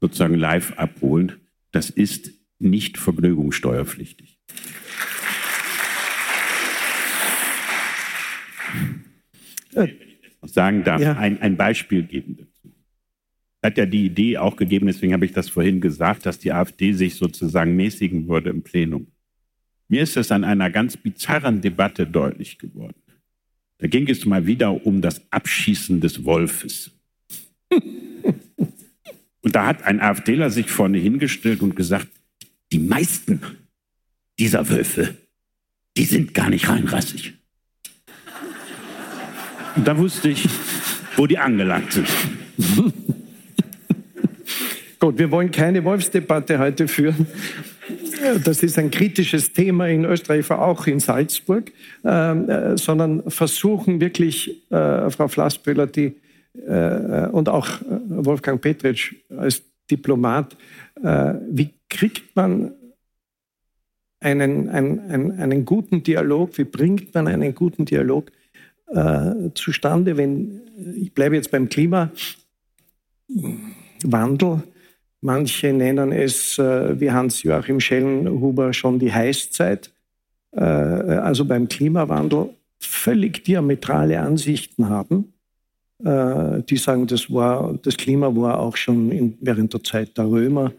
sozusagen 0.00 0.34
live 0.34 0.72
abholen. 0.76 1.34
Das 1.70 1.90
ist 1.90 2.32
nicht 2.58 2.98
vergnügungssteuerpflichtig. 2.98 4.36
Wenn 9.72 9.84
ich 9.84 10.20
das 10.24 10.42
noch 10.42 10.48
sagen 10.48 10.82
darf, 10.82 11.00
ja. 11.00 11.16
ein, 11.16 11.40
ein 11.40 11.56
Beispiel 11.56 12.02
geben. 12.02 12.49
Hat 13.62 13.76
ja 13.76 13.86
die 13.86 14.06
Idee 14.06 14.38
auch 14.38 14.56
gegeben, 14.56 14.86
deswegen 14.86 15.12
habe 15.12 15.26
ich 15.26 15.32
das 15.32 15.50
vorhin 15.50 15.80
gesagt, 15.80 16.24
dass 16.24 16.38
die 16.38 16.52
AfD 16.52 16.92
sich 16.92 17.16
sozusagen 17.16 17.76
mäßigen 17.76 18.26
würde 18.26 18.50
im 18.50 18.62
Plenum. 18.62 19.08
Mir 19.88 20.02
ist 20.02 20.16
das 20.16 20.30
an 20.30 20.44
einer 20.44 20.70
ganz 20.70 20.96
bizarren 20.96 21.60
Debatte 21.60 22.06
deutlich 22.06 22.58
geworden. 22.58 23.02
Da 23.78 23.86
ging 23.86 24.08
es 24.08 24.24
mal 24.24 24.46
wieder 24.46 24.86
um 24.86 25.00
das 25.00 25.20
Abschießen 25.30 26.00
des 26.00 26.24
Wolfes. 26.24 26.92
Und 29.42 29.54
da 29.54 29.66
hat 29.66 29.82
ein 29.82 30.00
AfDler 30.00 30.50
sich 30.50 30.70
vorne 30.70 30.98
hingestellt 30.98 31.62
und 31.62 31.74
gesagt, 31.74 32.08
die 32.72 32.78
meisten 32.78 33.40
dieser 34.38 34.68
Wölfe, 34.68 35.16
die 35.96 36.04
sind 36.04 36.34
gar 36.34 36.50
nicht 36.50 36.68
reinrassig. 36.68 37.34
Und 39.76 39.88
da 39.88 39.96
wusste 39.96 40.28
ich, 40.28 40.46
wo 41.16 41.26
die 41.26 41.38
angelangt 41.38 41.92
sind. 41.92 42.08
Gut, 45.00 45.16
wir 45.16 45.30
wollen 45.30 45.50
keine 45.50 45.82
Wolfsdebatte 45.82 46.58
heute 46.58 46.86
führen. 46.86 47.26
Das 48.44 48.62
ist 48.62 48.78
ein 48.78 48.90
kritisches 48.90 49.54
Thema 49.54 49.88
in 49.88 50.04
Österreich, 50.04 50.50
auch 50.50 50.86
in 50.86 51.00
Salzburg, 51.00 51.72
äh, 52.02 52.76
sondern 52.76 53.22
versuchen 53.30 53.98
wirklich, 53.98 54.70
äh, 54.70 55.08
Frau 55.08 55.26
Flassböhler, 55.28 55.86
die, 55.86 56.16
äh, 56.66 57.28
und 57.28 57.48
auch 57.48 57.66
äh, 57.80 57.84
Wolfgang 58.08 58.60
Petritsch 58.60 59.14
als 59.34 59.62
Diplomat, 59.90 60.54
äh, 61.02 61.32
wie 61.48 61.70
kriegt 61.88 62.36
man 62.36 62.72
einen, 64.20 64.68
einen, 64.68 65.00
einen, 65.00 65.32
einen 65.32 65.64
guten 65.64 66.02
Dialog, 66.02 66.58
wie 66.58 66.64
bringt 66.64 67.14
man 67.14 67.26
einen 67.26 67.54
guten 67.54 67.86
Dialog 67.86 68.30
äh, 68.88 69.32
zustande, 69.54 70.18
wenn, 70.18 70.60
ich 70.94 71.14
bleibe 71.14 71.36
jetzt 71.36 71.50
beim 71.50 71.70
Klima, 71.70 72.10
Wandel. 74.04 74.62
Manche 75.22 75.72
nennen 75.72 76.12
es, 76.12 76.58
äh, 76.58 76.98
wie 76.98 77.10
Hans-Joachim 77.10 77.78
Schellenhuber, 77.78 78.72
schon 78.72 78.98
die 78.98 79.12
Heißzeit. 79.12 79.92
Äh, 80.52 80.62
also 80.62 81.44
beim 81.44 81.68
Klimawandel 81.68 82.50
völlig 82.78 83.44
diametrale 83.44 84.18
Ansichten 84.18 84.88
haben. 84.88 85.34
Äh, 86.02 86.62
die 86.62 86.78
sagen, 86.78 87.06
das, 87.06 87.30
war, 87.30 87.78
das 87.82 87.98
Klima 87.98 88.34
war 88.34 88.60
auch 88.60 88.76
schon 88.76 89.12
in, 89.12 89.36
während 89.42 89.74
der 89.74 89.84
Zeit 89.84 90.16
der 90.16 90.26
Römer 90.26 90.72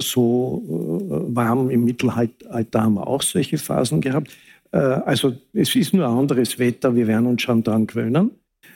so 0.00 0.62
warm. 1.32 1.70
Im 1.70 1.82
Mittelalter 1.82 2.82
haben 2.82 2.94
wir 2.96 3.06
auch 3.06 3.22
solche 3.22 3.56
Phasen 3.56 4.02
gehabt. 4.02 4.30
Also 4.70 5.32
es 5.54 5.74
ist 5.74 5.94
nur 5.94 6.06
anderes 6.06 6.58
Wetter, 6.58 6.94
wir 6.94 7.06
werden 7.06 7.26
uns 7.26 7.40
schon 7.40 7.62
daran 7.62 7.86
gewöhnen. 7.86 8.32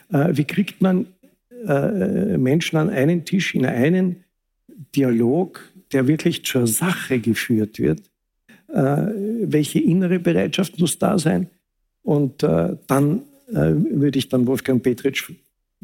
Wie 0.09 0.43
kriegt 0.43 0.81
man 0.81 1.05
äh, 1.65 2.37
Menschen 2.37 2.77
an 2.77 2.89
einen 2.89 3.25
Tisch 3.25 3.55
in 3.55 3.65
einen 3.65 4.23
Dialog, 4.95 5.61
der 5.91 6.07
wirklich 6.07 6.43
zur 6.45 6.67
Sache 6.67 7.19
geführt 7.19 7.79
wird? 7.79 8.01
welche 8.69 9.79
innere 9.79 10.19
Bereitschaft 10.19 10.77
muss 10.77 10.99
da 10.99 11.17
sein? 11.17 11.47
Und 12.03 12.43
dann 12.43 13.21
äh, 13.47 13.73
würde 13.75 14.19
ich 14.19 14.27
dann 14.27 14.45
Wolfgang 14.45 14.83
Petritsch, 14.83 15.31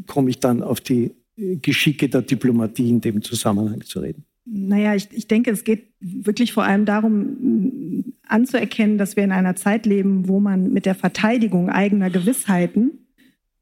komme 0.06 0.30
ich 0.30 0.40
dann 0.40 0.62
auf 0.62 0.82
die 0.82 1.12
Geschicke 1.38 2.10
der 2.10 2.22
Diplomatie 2.22 2.90
in 2.90 3.02
dem 3.02 3.22
Zusammenhang 3.22 3.82
zu 3.82 4.00
reden. 4.00 4.26
Naja, 4.46 4.94
ich, 4.94 5.08
ich 5.12 5.28
denke, 5.28 5.52
es 5.52 5.64
geht 5.64 5.94
wirklich 6.00 6.52
vor 6.52 6.64
allem 6.64 6.86
darum, 6.86 8.04
anzuerkennen, 8.28 8.98
dass 8.98 9.16
wir 9.16 9.24
in 9.24 9.32
einer 9.32 9.56
Zeit 9.56 9.86
leben, 9.86 10.28
wo 10.28 10.40
man 10.40 10.74
mit 10.74 10.86
der 10.86 10.96
Verteidigung 10.96 11.70
eigener 11.70 12.10
Gewissheiten 12.10 12.92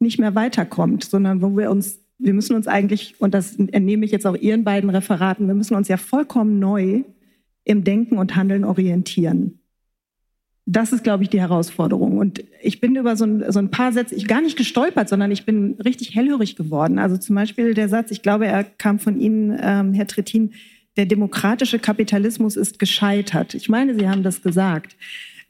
nicht 0.01 0.19
mehr 0.19 0.35
weiterkommt, 0.35 1.03
sondern 1.03 1.41
wo 1.41 1.55
wir 1.57 1.71
uns, 1.71 1.99
wir 2.17 2.33
müssen 2.33 2.55
uns 2.55 2.67
eigentlich, 2.67 3.15
und 3.19 3.33
das 3.33 3.55
entnehme 3.55 4.05
ich 4.05 4.11
jetzt 4.11 4.27
auch 4.27 4.35
Ihren 4.35 4.63
beiden 4.63 4.89
Referaten, 4.89 5.47
wir 5.47 5.55
müssen 5.55 5.75
uns 5.75 5.87
ja 5.87 5.97
vollkommen 5.97 6.59
neu 6.59 7.03
im 7.63 7.83
Denken 7.83 8.17
und 8.17 8.35
Handeln 8.35 8.63
orientieren. 8.63 9.59
Das 10.65 10.93
ist, 10.93 11.03
glaube 11.03 11.23
ich, 11.23 11.29
die 11.29 11.39
Herausforderung. 11.39 12.17
Und 12.17 12.43
ich 12.61 12.79
bin 12.79 12.95
über 12.95 13.15
so 13.15 13.25
ein, 13.25 13.51
so 13.51 13.59
ein 13.59 13.71
paar 13.71 13.91
Sätze, 13.91 14.15
ich 14.15 14.27
gar 14.27 14.41
nicht 14.41 14.57
gestolpert, 14.57 15.09
sondern 15.09 15.31
ich 15.31 15.45
bin 15.45 15.75
richtig 15.83 16.15
hellhörig 16.15 16.55
geworden. 16.55 16.99
Also 16.99 17.17
zum 17.17 17.35
Beispiel 17.35 17.73
der 17.73 17.89
Satz, 17.89 18.11
ich 18.11 18.21
glaube, 18.21 18.45
er 18.45 18.63
kam 18.63 18.99
von 18.99 19.19
Ihnen, 19.19 19.57
ähm, 19.59 19.93
Herr 19.93 20.07
Trittin, 20.07 20.53
der 20.97 21.05
demokratische 21.05 21.79
Kapitalismus 21.79 22.55
ist 22.55 22.79
gescheitert. 22.79 23.53
Ich 23.53 23.69
meine, 23.69 23.95
Sie 23.95 24.07
haben 24.07 24.23
das 24.23 24.41
gesagt. 24.41 24.95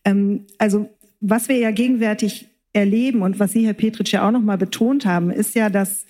Ähm, 0.05 0.45
also 0.57 0.89
was 1.19 1.49
wir 1.49 1.57
ja 1.57 1.71
gegenwärtig 1.71 2.47
erleben 2.73 3.21
und 3.21 3.39
was 3.39 3.51
Sie, 3.51 3.65
Herr 3.65 3.73
Petritsch, 3.73 4.13
ja 4.13 4.27
auch 4.27 4.31
noch 4.31 4.41
mal 4.41 4.57
betont 4.57 5.05
haben, 5.05 5.29
ist 5.31 5.55
ja, 5.55 5.69
dass 5.69 6.05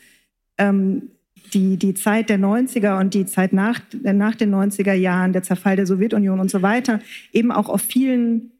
ähm, 0.58 1.10
die, 1.54 1.78
die 1.78 1.94
Zeit 1.94 2.30
der 2.30 2.40
90er 2.40 3.00
und 3.00 3.14
die 3.14 3.26
Zeit 3.26 3.52
nach, 3.52 3.82
nach 4.02 4.36
den 4.36 4.54
90er 4.54 4.94
Jahren, 4.94 5.34
der 5.34 5.44
Zerfall 5.44 5.76
der 5.76 5.86
Sowjetunion 5.86 6.40
und 6.40 6.52
so 6.52 6.62
weiter, 6.62 7.00
eben 7.34 7.52
auch 7.52 7.68
auf 7.68 7.82
vielen 7.82 8.52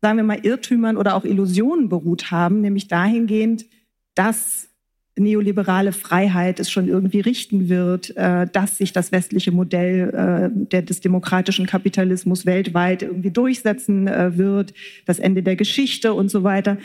sagen 0.00 0.16
wir 0.16 0.24
mal, 0.24 0.40
Irrtümern 0.42 0.96
oder 0.96 1.14
auch 1.14 1.24
Illusionen 1.24 1.88
beruht 1.88 2.30
haben, 2.30 2.60
nämlich 2.60 2.88
dahingehend, 2.88 3.66
dass 4.14 4.68
neoliberale 5.16 5.92
Freiheit 5.92 6.60
es 6.60 6.70
schon 6.70 6.88
irgendwie 6.88 7.20
richten 7.20 7.68
wird, 7.68 8.16
äh, 8.16 8.46
dass 8.50 8.78
sich 8.78 8.92
das 8.92 9.12
westliche 9.12 9.52
Modell 9.52 10.48
äh, 10.70 10.82
des 10.82 11.00
demokratischen 11.00 11.66
Kapitalismus 11.66 12.46
weltweit 12.46 13.02
irgendwie 13.02 13.30
durchsetzen 13.30 14.08
äh, 14.08 14.38
wird, 14.38 14.72
das 15.04 15.18
Ende 15.18 15.42
der 15.42 15.56
Geschichte 15.56 16.14
und 16.14 16.30
so 16.30 16.42
weiter. 16.42 16.78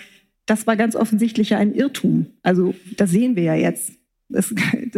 Das 0.46 0.68
war 0.68 0.76
ganz 0.76 0.96
offensichtlich 0.96 1.56
ein 1.56 1.74
Irrtum. 1.74 2.28
Also 2.44 2.76
das 2.98 3.12
sehen 3.12 3.36
wir 3.36 3.44
ja 3.44 3.56
jetzt. 3.56 3.94
Das, 4.30 4.54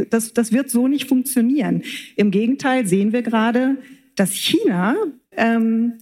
das, 0.09 0.33
das 0.33 0.51
wird 0.51 0.69
so 0.69 0.87
nicht 0.87 1.07
funktionieren. 1.07 1.83
Im 2.15 2.31
Gegenteil 2.31 2.87
sehen 2.87 3.11
wir 3.11 3.21
gerade, 3.21 3.77
dass 4.15 4.31
China 4.31 4.95
ähm, 5.31 5.93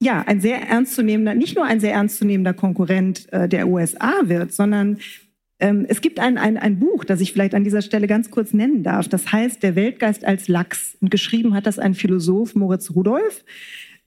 ja, 0.00 0.22
ein 0.22 0.40
sehr 0.40 0.60
ernstzunehmender, 0.60 1.34
nicht 1.34 1.56
nur 1.56 1.64
ein 1.64 1.80
sehr 1.80 1.94
ernstzunehmender 1.94 2.52
Konkurrent 2.52 3.32
äh, 3.32 3.48
der 3.48 3.68
USA 3.68 4.12
wird, 4.24 4.52
sondern 4.52 4.98
ähm, 5.60 5.86
es 5.88 6.00
gibt 6.00 6.18
ein, 6.18 6.36
ein, 6.36 6.58
ein 6.58 6.78
Buch, 6.78 7.04
das 7.04 7.20
ich 7.20 7.32
vielleicht 7.32 7.54
an 7.54 7.64
dieser 7.64 7.80
Stelle 7.80 8.06
ganz 8.06 8.30
kurz 8.30 8.52
nennen 8.52 8.82
darf. 8.82 9.08
Das 9.08 9.32
heißt 9.32 9.62
Der 9.62 9.76
Weltgeist 9.76 10.24
als 10.24 10.48
Lachs. 10.48 10.96
Und 11.00 11.10
geschrieben 11.10 11.54
hat 11.54 11.66
das 11.66 11.78
ein 11.78 11.94
Philosoph, 11.94 12.54
Moritz 12.54 12.90
Rudolph. 12.90 13.44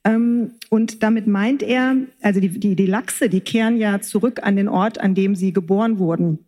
Ähm, 0.04 0.52
und 0.70 1.02
damit 1.02 1.26
meint 1.26 1.62
er, 1.62 1.96
also 2.22 2.40
die, 2.40 2.48
die, 2.48 2.76
die 2.76 2.86
Lachse, 2.86 3.28
die 3.28 3.40
kehren 3.40 3.76
ja 3.76 4.00
zurück 4.00 4.40
an 4.42 4.56
den 4.56 4.68
Ort, 4.68 5.00
an 5.00 5.14
dem 5.14 5.34
sie 5.34 5.52
geboren 5.52 5.98
wurden. 5.98 6.38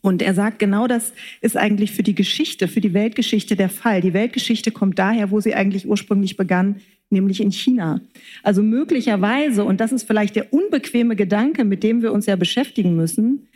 Und 0.00 0.20
er 0.20 0.34
sagt, 0.34 0.58
genau 0.58 0.86
das 0.86 1.14
ist 1.40 1.56
eigentlich 1.56 1.92
für 1.92 2.02
die 2.02 2.14
Geschichte, 2.14 2.68
für 2.68 2.82
die 2.82 2.92
Weltgeschichte 2.92 3.56
der 3.56 3.70
Fall. 3.70 4.02
Die 4.02 4.12
Weltgeschichte 4.12 4.70
kommt 4.70 4.98
daher, 4.98 5.30
wo 5.30 5.40
sie 5.40 5.54
eigentlich 5.54 5.88
ursprünglich 5.88 6.36
begann, 6.36 6.82
nämlich 7.08 7.40
in 7.40 7.50
China. 7.50 8.02
Also 8.42 8.62
möglicherweise, 8.62 9.64
und 9.64 9.80
das 9.80 9.92
ist 9.92 10.06
vielleicht 10.06 10.36
der 10.36 10.52
unbequeme 10.52 11.16
Gedanke, 11.16 11.64
mit 11.64 11.82
dem 11.82 12.02
wir 12.02 12.12
uns 12.12 12.26
ja 12.26 12.36
beschäftigen 12.36 12.96
müssen, 12.96 13.48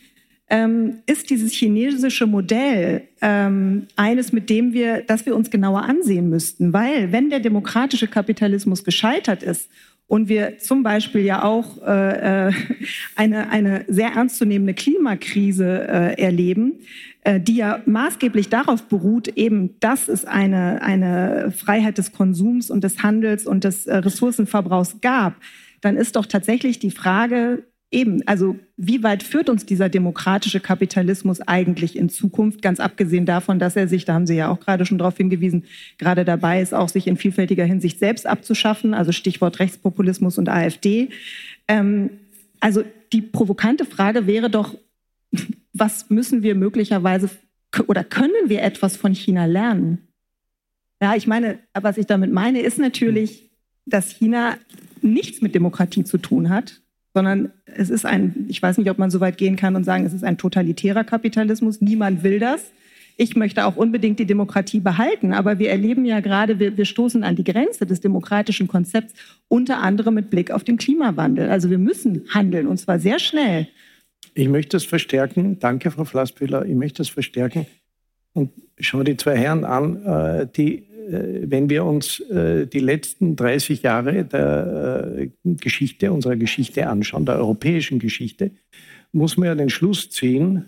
ähm, 0.50 1.00
ist 1.06 1.30
dieses 1.30 1.52
chinesische 1.52 2.26
Modell 2.26 3.02
ähm, 3.20 3.86
eines, 3.96 4.32
mit 4.32 4.48
dem 4.48 4.72
wir, 4.72 5.02
das 5.02 5.26
wir 5.26 5.36
uns 5.36 5.50
genauer 5.50 5.82
ansehen 5.82 6.30
müssten. 6.30 6.72
Weil 6.72 7.12
wenn 7.12 7.30
der 7.30 7.40
demokratische 7.40 8.08
Kapitalismus 8.08 8.84
gescheitert 8.84 9.42
ist 9.42 9.68
und 10.06 10.28
wir 10.28 10.58
zum 10.58 10.82
Beispiel 10.82 11.22
ja 11.22 11.44
auch 11.44 11.82
äh, 11.86 12.48
äh 12.48 12.52
eine, 13.16 13.50
eine 13.50 13.84
sehr 13.88 14.12
ernstzunehmende 14.12 14.72
Klimakrise 14.72 15.86
äh, 15.86 16.22
erleben, 16.22 16.80
äh, 17.24 17.40
die 17.40 17.56
ja 17.56 17.82
maßgeblich 17.84 18.48
darauf 18.48 18.84
beruht, 18.84 19.28
eben, 19.28 19.78
dass 19.80 20.08
es 20.08 20.24
eine, 20.24 20.80
eine 20.80 21.52
Freiheit 21.54 21.98
des 21.98 22.12
Konsums 22.12 22.70
und 22.70 22.84
des 22.84 23.02
Handels 23.02 23.46
und 23.46 23.64
des 23.64 23.86
äh, 23.86 23.96
Ressourcenverbrauchs 23.96 25.02
gab, 25.02 25.34
dann 25.82 25.96
ist 25.96 26.16
doch 26.16 26.24
tatsächlich 26.24 26.78
die 26.78 26.90
Frage, 26.90 27.64
eben, 27.90 28.26
also 28.26 28.58
wie 28.76 29.02
weit 29.02 29.22
führt 29.22 29.48
uns 29.48 29.64
dieser 29.64 29.88
demokratische 29.88 30.60
Kapitalismus 30.60 31.40
eigentlich 31.40 31.96
in 31.96 32.08
Zukunft, 32.08 32.60
ganz 32.60 32.80
abgesehen 32.80 33.24
davon, 33.24 33.58
dass 33.58 33.76
er 33.76 33.88
sich, 33.88 34.04
da 34.04 34.14
haben 34.14 34.26
Sie 34.26 34.36
ja 34.36 34.48
auch 34.48 34.60
gerade 34.60 34.84
schon 34.84 34.98
darauf 34.98 35.16
hingewiesen, 35.16 35.64
gerade 35.96 36.24
dabei 36.24 36.60
ist, 36.60 36.74
auch 36.74 36.88
sich 36.88 37.06
in 37.06 37.16
vielfältiger 37.16 37.64
Hinsicht 37.64 37.98
selbst 37.98 38.26
abzuschaffen, 38.26 38.94
also 38.94 39.12
Stichwort 39.12 39.58
Rechtspopulismus 39.58 40.38
und 40.38 40.48
AfD. 40.48 41.08
Ähm, 41.66 42.10
also 42.60 42.84
die 43.12 43.22
provokante 43.22 43.84
Frage 43.84 44.26
wäre 44.26 44.50
doch, 44.50 44.74
was 45.72 46.10
müssen 46.10 46.42
wir 46.42 46.54
möglicherweise 46.54 47.30
oder 47.86 48.04
können 48.04 48.48
wir 48.48 48.62
etwas 48.62 48.96
von 48.96 49.14
China 49.14 49.46
lernen? 49.46 50.08
Ja, 51.00 51.14
ich 51.14 51.26
meine, 51.26 51.60
was 51.74 51.96
ich 51.96 52.06
damit 52.06 52.32
meine, 52.32 52.60
ist 52.60 52.78
natürlich, 52.78 53.50
dass 53.86 54.10
China 54.10 54.56
nichts 55.00 55.40
mit 55.40 55.54
Demokratie 55.54 56.04
zu 56.04 56.18
tun 56.18 56.48
hat, 56.50 56.80
sondern 57.18 57.50
es 57.64 57.90
ist 57.90 58.06
ein, 58.06 58.46
ich 58.46 58.62
weiß 58.62 58.78
nicht, 58.78 58.88
ob 58.88 58.98
man 58.98 59.10
so 59.10 59.18
weit 59.18 59.38
gehen 59.38 59.56
kann 59.56 59.74
und 59.74 59.82
sagen, 59.82 60.06
es 60.06 60.12
ist 60.12 60.22
ein 60.22 60.38
totalitärer 60.38 61.02
Kapitalismus. 61.02 61.80
Niemand 61.80 62.22
will 62.22 62.38
das. 62.38 62.70
Ich 63.16 63.34
möchte 63.34 63.66
auch 63.66 63.74
unbedingt 63.74 64.20
die 64.20 64.24
Demokratie 64.24 64.78
behalten, 64.78 65.32
aber 65.32 65.58
wir 65.58 65.68
erleben 65.68 66.04
ja 66.04 66.20
gerade, 66.20 66.60
wir, 66.60 66.76
wir 66.76 66.84
stoßen 66.84 67.24
an 67.24 67.34
die 67.34 67.42
Grenze 67.42 67.86
des 67.86 68.00
demokratischen 68.00 68.68
Konzepts, 68.68 69.14
unter 69.48 69.78
anderem 69.78 70.14
mit 70.14 70.30
Blick 70.30 70.52
auf 70.52 70.62
den 70.62 70.76
Klimawandel. 70.76 71.48
Also 71.48 71.70
wir 71.70 71.78
müssen 71.78 72.22
handeln 72.28 72.68
und 72.68 72.78
zwar 72.78 73.00
sehr 73.00 73.18
schnell. 73.18 73.66
Ich 74.34 74.48
möchte 74.48 74.76
es 74.76 74.84
verstärken. 74.84 75.58
Danke, 75.58 75.90
Frau 75.90 76.04
Flassbühler. 76.04 76.66
Ich 76.66 76.76
möchte 76.76 77.02
es 77.02 77.08
verstärken. 77.08 77.66
Und 78.32 78.52
schau 78.78 79.02
die 79.02 79.16
zwei 79.16 79.36
Herren 79.36 79.64
an, 79.64 80.06
äh, 80.06 80.46
die, 80.56 80.84
wenn 81.10 81.70
wir 81.70 81.84
uns 81.84 82.20
äh, 82.20 82.66
die 82.66 82.80
letzten 82.80 83.36
30 83.36 83.82
Jahre 83.82 84.24
der 84.24 85.28
Geschichte, 85.44 86.12
unserer 86.12 86.36
Geschichte 86.36 86.88
anschauen, 86.88 87.26
der 87.26 87.36
europäischen 87.36 87.98
Geschichte, 87.98 88.50
muss 89.12 89.36
man 89.36 89.46
ja 89.48 89.54
den 89.54 89.70
Schluss 89.70 90.10
ziehen, 90.10 90.66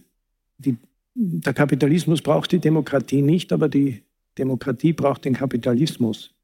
die, 0.58 0.76
der 1.14 1.52
Kapitalismus 1.52 2.22
braucht 2.22 2.52
die 2.52 2.58
Demokratie 2.58 3.22
nicht, 3.22 3.52
aber 3.52 3.68
die 3.68 4.02
Demokratie 4.38 4.92
braucht 4.92 5.24
den 5.24 5.34
Kapitalismus. 5.34 6.34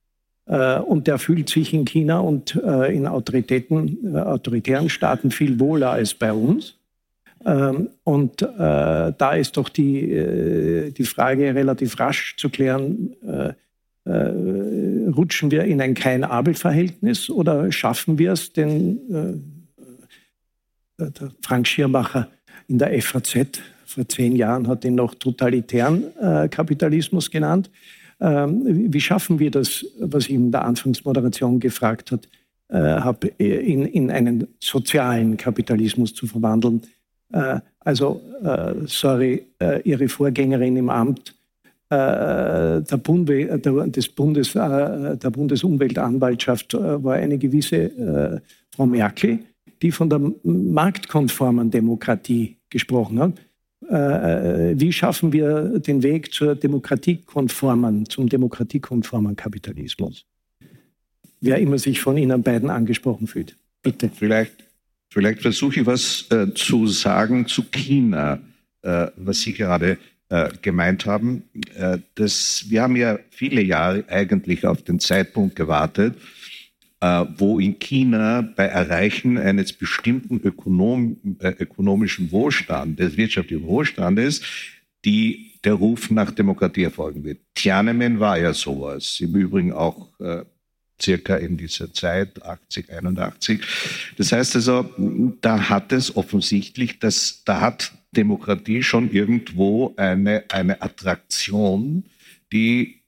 Und 0.45 1.07
der 1.09 1.19
fühlt 1.19 1.49
sich 1.49 1.75
in 1.75 1.85
China 1.85 2.21
und 2.21 2.55
in 2.55 3.07
autoritären 3.09 4.89
Staaten 4.89 5.33
viel 5.33 5.59
wohler 5.59 5.91
als 5.91 6.15
bei 6.15 6.33
uns. 6.33 6.77
Ähm, 7.47 7.91
und 8.03 8.43
äh, 8.43 8.47
da 9.17 9.35
ist 9.35 9.57
doch 9.57 9.69
die, 9.69 10.11
äh, 10.11 10.91
die 10.91 11.05
Frage 11.05 11.55
relativ 11.55 11.99
rasch 12.01 12.37
zu 12.37 12.51
klären, 12.51 13.15
äh, 13.23 13.49
äh 13.49 13.55
rutschen 14.07 15.51
wir 15.51 15.65
in 15.65 15.81
ein 15.81 15.95
Kein-Abel-Verhältnis 15.95 17.29
oder 17.29 17.73
schaffen 17.73 18.19
wir 18.19 18.33
es, 18.33 18.53
den 18.53 19.01
äh, 20.99 21.05
äh, 21.05 21.11
Frank 21.43 21.67
Schirmacher 21.67 22.29
in 22.69 22.79
der 22.79 23.01
FAZ 23.03 23.61
vor 23.85 24.09
zehn 24.09 24.37
Jahren 24.37 24.69
hat 24.69 24.85
ihn 24.85 24.97
noch 24.97 25.15
totalitären 25.15 26.05
Kapitalismus 26.51 27.31
genannt. 27.31 27.71
Ähm, 28.21 28.93
wie 28.93 29.01
schaffen 29.01 29.39
wir 29.39 29.51
das, 29.51 29.87
was 30.01 30.25
ich 30.25 30.33
in 30.33 30.51
der 30.51 30.65
Anfangsmoderation 30.65 31.61
gefragt 31.61 32.11
hat, 32.11 32.29
in, 33.39 33.87
in 33.87 34.11
einen 34.11 34.49
sozialen 34.59 35.37
Kapitalismus 35.37 36.15
zu 36.15 36.27
verwandeln? 36.27 36.83
Äh, 37.33 37.61
also, 37.81 38.21
äh, 38.43 38.75
sorry, 38.87 39.47
äh, 39.61 39.81
Ihre 39.83 40.09
Vorgängerin 40.09 40.77
im 40.77 40.91
Amt 40.91 41.36
der, 41.91 43.01
Bunde, 43.03 43.59
der, 43.59 43.87
des 43.87 44.09
Bundes, 44.09 44.53
der 44.53 45.31
Bundesumweltanwaltschaft 45.31 46.75
war 46.75 47.15
eine 47.15 47.39
gewisse 47.39 48.43
Frau 48.75 48.87
Merkel, 48.87 49.41
die 49.83 49.93
von 49.93 50.11
der 50.11 50.21
marktkonformen 50.43 51.71
Demokratie 51.71 52.57
gesprochen 52.71 53.21
hat. 53.21 53.33
Wie 54.81 54.93
schaffen 54.93 55.33
wir 55.33 55.79
den 55.79 56.03
Weg 56.03 56.33
zur 56.33 56.57
demokratiekonformen, 56.57 58.09
zum 58.09 58.29
demokratiekonformen 58.29 59.37
Kapitalismus? 59.37 60.25
Wer 61.41 61.59
immer 61.59 61.79
sich 61.79 62.01
von 62.01 62.17
Ihnen 62.17 62.43
beiden 62.43 62.71
angesprochen 62.71 63.29
fühlt. 63.29 63.57
Bitte. 63.83 64.11
Vielleicht 64.13 64.67
Vielleicht 65.17 65.41
versuche 65.41 65.81
ich 65.81 65.87
was 65.87 66.27
äh, 66.31 66.53
zu 66.55 66.87
sagen 66.89 67.47
zu 67.47 67.63
China, 67.71 68.41
äh, 68.83 69.07
was 69.17 69.41
Sie 69.41 69.53
gerade 69.53 69.99
äh, 70.29 70.51
gemeint 70.63 71.07
haben. 71.07 71.45
Äh, 71.75 71.99
das, 72.15 72.67
wir 72.69 72.83
haben 72.83 72.97
ja 72.97 73.19
viele 73.31 73.63
Jahre 73.63 74.05
eigentlich 74.09 74.67
auf 74.67 74.83
den 74.83 74.99
Zeitpunkt 74.99 75.57
gewartet, 75.57 76.17
äh, 77.01 77.25
wo 77.37 77.59
in 77.59 77.79
China 77.79 78.43
bei 78.43 78.65
Erreichen 78.65 79.39
eines 79.39 79.73
bestimmten 79.73 80.41
Ökonom, 80.41 81.17
äh, 81.41 81.51
ökonomischen 81.59 82.33
Wohlstandes, 82.33 83.17
wirtschaftlichen 83.17 83.67
Wohlstandes, 83.67 84.43
die 85.05 85.53
der 85.65 85.75
Ruf 85.75 86.11
nach 86.11 86.31
Demokratie 86.31 86.85
erfolgen 86.85 87.25
wird. 87.25 87.41
Tiananmen 87.55 88.21
war 88.21 88.39
ja 88.39 88.53
sowas. 88.53 89.21
Im 89.21 89.35
Übrigen 89.35 89.73
auch 89.73 90.11
circa 91.01 91.37
in 91.37 91.57
dieser 91.57 91.93
Zeit, 91.93 92.43
80, 92.43 92.91
81. 92.91 93.61
Das 94.17 94.33
heißt 94.33 94.57
also, 94.57 94.89
da 95.41 95.69
hat 95.69 95.93
es 95.93 96.17
offensichtlich, 96.17 96.99
dass, 96.99 97.43
da 97.45 97.61
hat 97.61 97.93
Demokratie 98.13 98.83
schon 98.83 99.11
irgendwo 99.11 99.95
eine, 99.97 100.45
eine 100.51 100.81
Attraktion, 100.83 102.05
die 102.53 103.03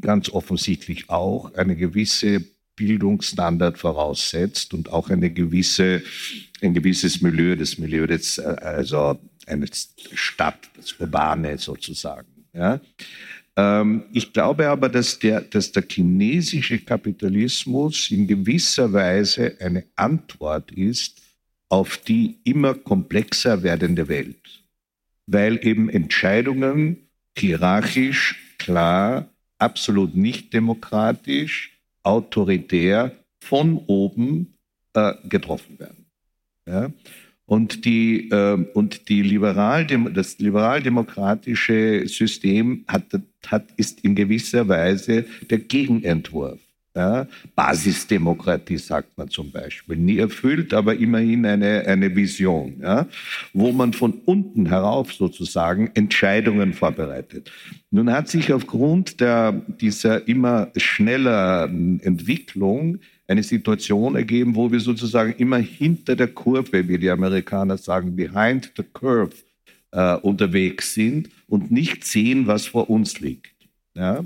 ganz 0.00 0.30
offensichtlich 0.30 1.10
auch 1.10 1.54
eine 1.54 1.76
gewisse 1.76 2.44
Bildungsstandard 2.76 3.78
voraussetzt 3.78 4.74
und 4.74 4.90
auch 4.90 5.10
eine 5.10 5.30
gewisse, 5.30 6.02
ein 6.60 6.74
gewisses 6.74 7.20
Milieu, 7.20 7.56
das 7.56 7.78
Milieu 7.78 8.06
des, 8.06 8.38
also 8.38 9.18
eine 9.46 9.66
Stadt, 10.14 10.58
das 10.76 10.92
Urbane 10.98 11.58
sozusagen. 11.58 12.46
Ja. 12.52 12.80
Ähm, 13.56 14.04
ich 14.12 14.32
glaube 14.32 14.68
aber, 14.68 14.88
dass 14.88 15.18
der, 15.18 15.40
dass 15.40 15.72
der 15.72 15.84
chinesische 15.88 16.78
Kapitalismus 16.78 18.10
in 18.10 18.26
gewisser 18.26 18.92
Weise 18.92 19.56
eine 19.60 19.84
Antwort 19.96 20.72
ist 20.72 21.22
auf 21.68 21.98
die 21.98 22.38
immer 22.44 22.74
komplexer 22.74 23.62
werdende 23.62 24.08
Welt, 24.08 24.62
weil 25.26 25.64
eben 25.66 25.88
Entscheidungen 25.88 27.08
hierarchisch, 27.36 28.36
klar, 28.58 29.28
absolut 29.58 30.14
nicht 30.14 30.52
demokratisch, 30.52 31.78
autoritär 32.02 33.12
von 33.40 33.78
oben 33.86 34.54
äh, 34.94 35.14
getroffen 35.28 35.78
werden. 35.78 36.06
Ja? 36.66 36.90
Und, 37.46 37.84
die, 37.84 38.30
äh, 38.30 38.64
und 38.72 39.08
die 39.08 39.22
liberal, 39.22 39.86
das 39.86 40.38
liberaldemokratische 40.38 42.08
System 42.08 42.84
hat, 42.88 43.04
hat, 43.46 43.66
ist 43.76 44.00
in 44.02 44.14
gewisser 44.14 44.66
Weise 44.66 45.26
der 45.50 45.58
Gegenentwurf. 45.58 46.58
Ja? 46.96 47.26
Basisdemokratie 47.54 48.78
sagt 48.78 49.18
man 49.18 49.28
zum 49.28 49.50
Beispiel. 49.50 49.96
Nie 49.96 50.18
erfüllt, 50.18 50.72
aber 50.72 50.94
immerhin 50.94 51.44
eine, 51.44 51.84
eine 51.86 52.14
Vision, 52.14 52.80
ja? 52.80 53.06
wo 53.52 53.72
man 53.72 53.92
von 53.92 54.12
unten 54.24 54.66
herauf 54.66 55.12
sozusagen 55.12 55.90
Entscheidungen 55.94 56.72
vorbereitet. 56.72 57.50
Nun 57.90 58.12
hat 58.12 58.28
sich 58.28 58.52
aufgrund 58.52 59.20
der, 59.20 59.52
dieser 59.52 60.26
immer 60.28 60.70
schneller 60.76 61.64
Entwicklung 61.64 63.00
eine 63.26 63.42
Situation 63.42 64.16
ergeben, 64.16 64.54
wo 64.54 64.70
wir 64.70 64.80
sozusagen 64.80 65.34
immer 65.38 65.58
hinter 65.58 66.16
der 66.16 66.28
Kurve, 66.28 66.86
wie 66.88 66.98
die 66.98 67.10
Amerikaner 67.10 67.78
sagen, 67.78 68.14
behind 68.14 68.72
the 68.76 68.82
curve 68.82 69.34
äh, 69.92 70.16
unterwegs 70.16 70.94
sind 70.94 71.30
und 71.48 71.70
nicht 71.70 72.04
sehen, 72.04 72.46
was 72.46 72.66
vor 72.66 72.90
uns 72.90 73.20
liegt. 73.20 73.54
Ja? 73.94 74.24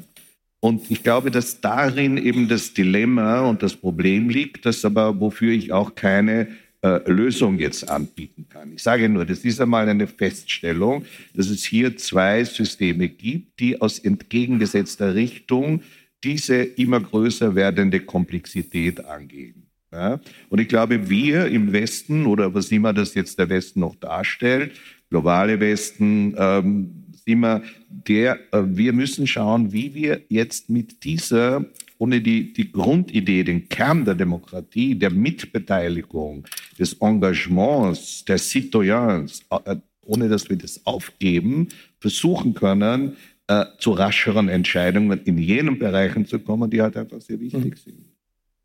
Und 0.61 0.91
ich 0.91 1.05
glaube, 1.05 1.31
dass 1.31 1.61
darin 1.61 2.17
eben 2.17 2.49
das 2.49 2.75
Dilemma 2.75 3.43
und 3.43 3.63
das 3.63 3.77
Problem 3.77 4.29
liegt, 4.29 4.67
das 4.67 4.85
aber, 4.85 5.21
wofür 5.21 5.53
ich 5.53 5.73
auch 5.73 5.95
keine 5.95 6.49
äh, 6.83 7.11
Lösung 7.11 7.59
jetzt 7.59 7.89
anbieten 7.89 8.47
kann. 8.49 8.73
Ich 8.73 8.83
sage 8.83 9.09
nur, 9.09 9.25
das 9.25 9.41
ist 9.41 9.61
einmal 9.61 9.89
eine 9.89 10.09
Feststellung, 10.09 11.05
dass 11.35 11.49
es 11.49 11.65
hier 11.65 11.97
zwei 11.97 12.43
Systeme 12.45 13.09
gibt, 13.09 13.61
die 13.61 13.81
aus 13.81 14.01
entgegengesetzter 14.01 15.15
Richtung 15.15 15.83
diese 16.25 16.57
immer 16.57 17.01
größer 17.01 17.55
werdende 17.55 18.01
Komplexität 18.01 19.05
angehen. 19.05 19.69
Ja? 19.93 20.21
Und 20.49 20.61
ich 20.61 20.69
glaube, 20.69 21.09
wir 21.09 21.47
im 21.47 21.73
Westen 21.73 22.27
oder 22.27 22.53
was 22.55 22.71
immer 22.71 22.93
das 22.93 23.15
jetzt 23.15 23.39
der 23.39 23.49
Westen 23.49 23.81
noch 23.81 23.95
darstellt, 23.97 24.73
globale 25.11 25.61
Westen, 25.61 26.35
ähm, 26.37 27.05
immer 27.25 27.63
der, 27.89 28.39
äh, 28.53 28.63
wir 28.65 28.93
müssen 28.93 29.27
schauen, 29.27 29.73
wie 29.73 29.95
wir 29.95 30.23
jetzt 30.29 30.71
mit 30.71 31.05
dieser, 31.05 31.65
ohne 31.99 32.21
die, 32.21 32.53
die 32.53 32.73
Grundidee, 32.73 33.45
den 33.45 33.69
Kern 33.69 34.05
der 34.05 34.15
Demokratie, 34.15 34.95
der 34.95 35.11
Mitbeteiligung, 35.11 36.47
des 36.79 36.95
Engagements, 36.95 38.25
der 38.25 38.39
Citoyens, 38.39 39.43
äh, 39.51 39.77
ohne 40.03 40.29
dass 40.29 40.49
wir 40.49 40.57
das 40.57 40.85
aufgeben, 40.87 41.69
versuchen 42.01 42.55
können, 42.55 43.17
äh, 43.49 43.65
zu 43.79 43.93
rascheren 43.93 44.49
Entscheidungen 44.49 45.21
in 45.25 45.39
jenen 45.39 45.79
Bereichen 45.79 46.27
zu 46.27 46.39
kommen, 46.39 46.71
die 46.71 46.83
halt 46.83 46.97
einfach 46.97 47.21
sehr 47.21 47.41
wichtig 47.41 47.65
mhm. 47.65 47.77
sind. 47.77 48.05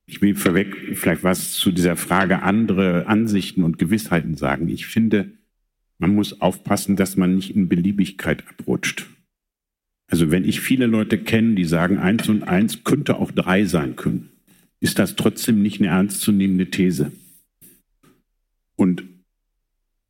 Ich 0.06 0.22
will 0.22 0.36
vorweg 0.36 0.76
vielleicht 0.96 1.24
was 1.24 1.54
zu 1.54 1.72
dieser 1.72 1.96
Frage 1.96 2.44
andere 2.44 3.08
Ansichten 3.08 3.64
und 3.64 3.80
Gewissheiten 3.80 4.36
sagen. 4.36 4.68
Ich 4.68 4.86
finde, 4.86 5.32
man 5.98 6.14
muss 6.14 6.42
aufpassen, 6.42 6.98
dass 6.98 7.16
man 7.16 7.36
nicht 7.36 7.56
in 7.56 7.70
Beliebigkeit 7.70 8.44
abrutscht. 8.50 9.08
Also 10.08 10.30
wenn 10.30 10.44
ich 10.44 10.60
viele 10.60 10.86
Leute 10.86 11.18
kenne, 11.18 11.56
die 11.56 11.64
sagen, 11.64 11.98
eins 11.98 12.28
und 12.28 12.44
eins 12.44 12.84
könnte 12.84 13.16
auch 13.16 13.32
drei 13.32 13.64
sein 13.64 13.96
können, 13.96 14.30
ist 14.82 15.00
das 15.00 15.16
trotzdem 15.16 15.62
nicht 15.62 15.80
eine 15.80 15.90
ernstzunehmende 15.92 16.70
These. 16.70 17.14
Und 18.76 19.06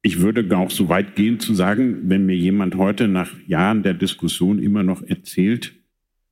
ich 0.03 0.19
würde 0.19 0.55
auch 0.55 0.69
so 0.69 0.89
weit 0.89 1.15
gehen 1.15 1.39
zu 1.39 1.55
sagen, 1.55 2.09
wenn 2.09 2.25
mir 2.25 2.35
jemand 2.35 2.75
heute 2.75 3.07
nach 3.07 3.31
Jahren 3.47 3.83
der 3.83 3.93
Diskussion 3.93 4.59
immer 4.59 4.83
noch 4.83 5.01
erzählt, 5.01 5.73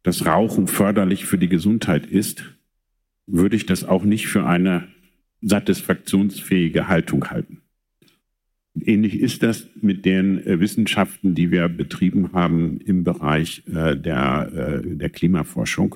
dass 0.04 0.26
Rauchen 0.26 0.68
förderlich 0.68 1.26
für 1.26 1.38
die 1.38 1.48
Gesundheit 1.48 2.06
ist, 2.06 2.44
würde 3.28 3.56
ich 3.56 3.66
das 3.66 3.86
auch 3.86 4.04
nicht 4.04 4.28
für 4.28 4.46
eine 4.46 4.90
satisfaktionsfähige 5.42 6.90
Haltung 6.90 7.30
halten. 7.30 7.62
Ähnlich 8.80 9.20
ist 9.20 9.42
das 9.42 9.68
mit 9.82 10.06
den 10.06 10.46
äh, 10.46 10.60
Wissenschaften, 10.60 11.34
die 11.34 11.52
wir 11.52 11.68
betrieben 11.70 12.34
haben 12.34 12.80
im 12.82 13.04
Bereich 13.04 13.64
äh, 13.68 13.96
der, 13.96 14.82
äh, 14.84 14.96
der 14.96 15.10
Klimaforschung. 15.10 15.96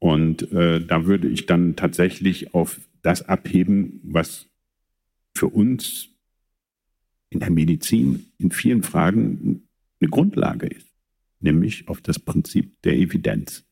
Und 0.00 0.52
da 0.52 1.06
würde 1.06 1.26
ich 1.26 1.46
dann 1.46 1.74
tatsächlich 1.74 2.54
auf 2.54 2.78
das 3.02 3.28
abheben, 3.28 3.98
was 4.04 4.46
für 5.34 5.48
uns 5.48 6.10
in 7.30 7.40
der 7.40 7.50
Medizin 7.50 8.26
in 8.38 8.50
vielen 8.50 8.82
Fragen 8.82 9.62
eine 10.00 10.10
Grundlage 10.10 10.66
ist, 10.66 10.86
nämlich 11.40 11.88
auf 11.88 12.00
das 12.00 12.18
Prinzip 12.18 12.80
der 12.82 12.94
Evidenz. 12.94 13.64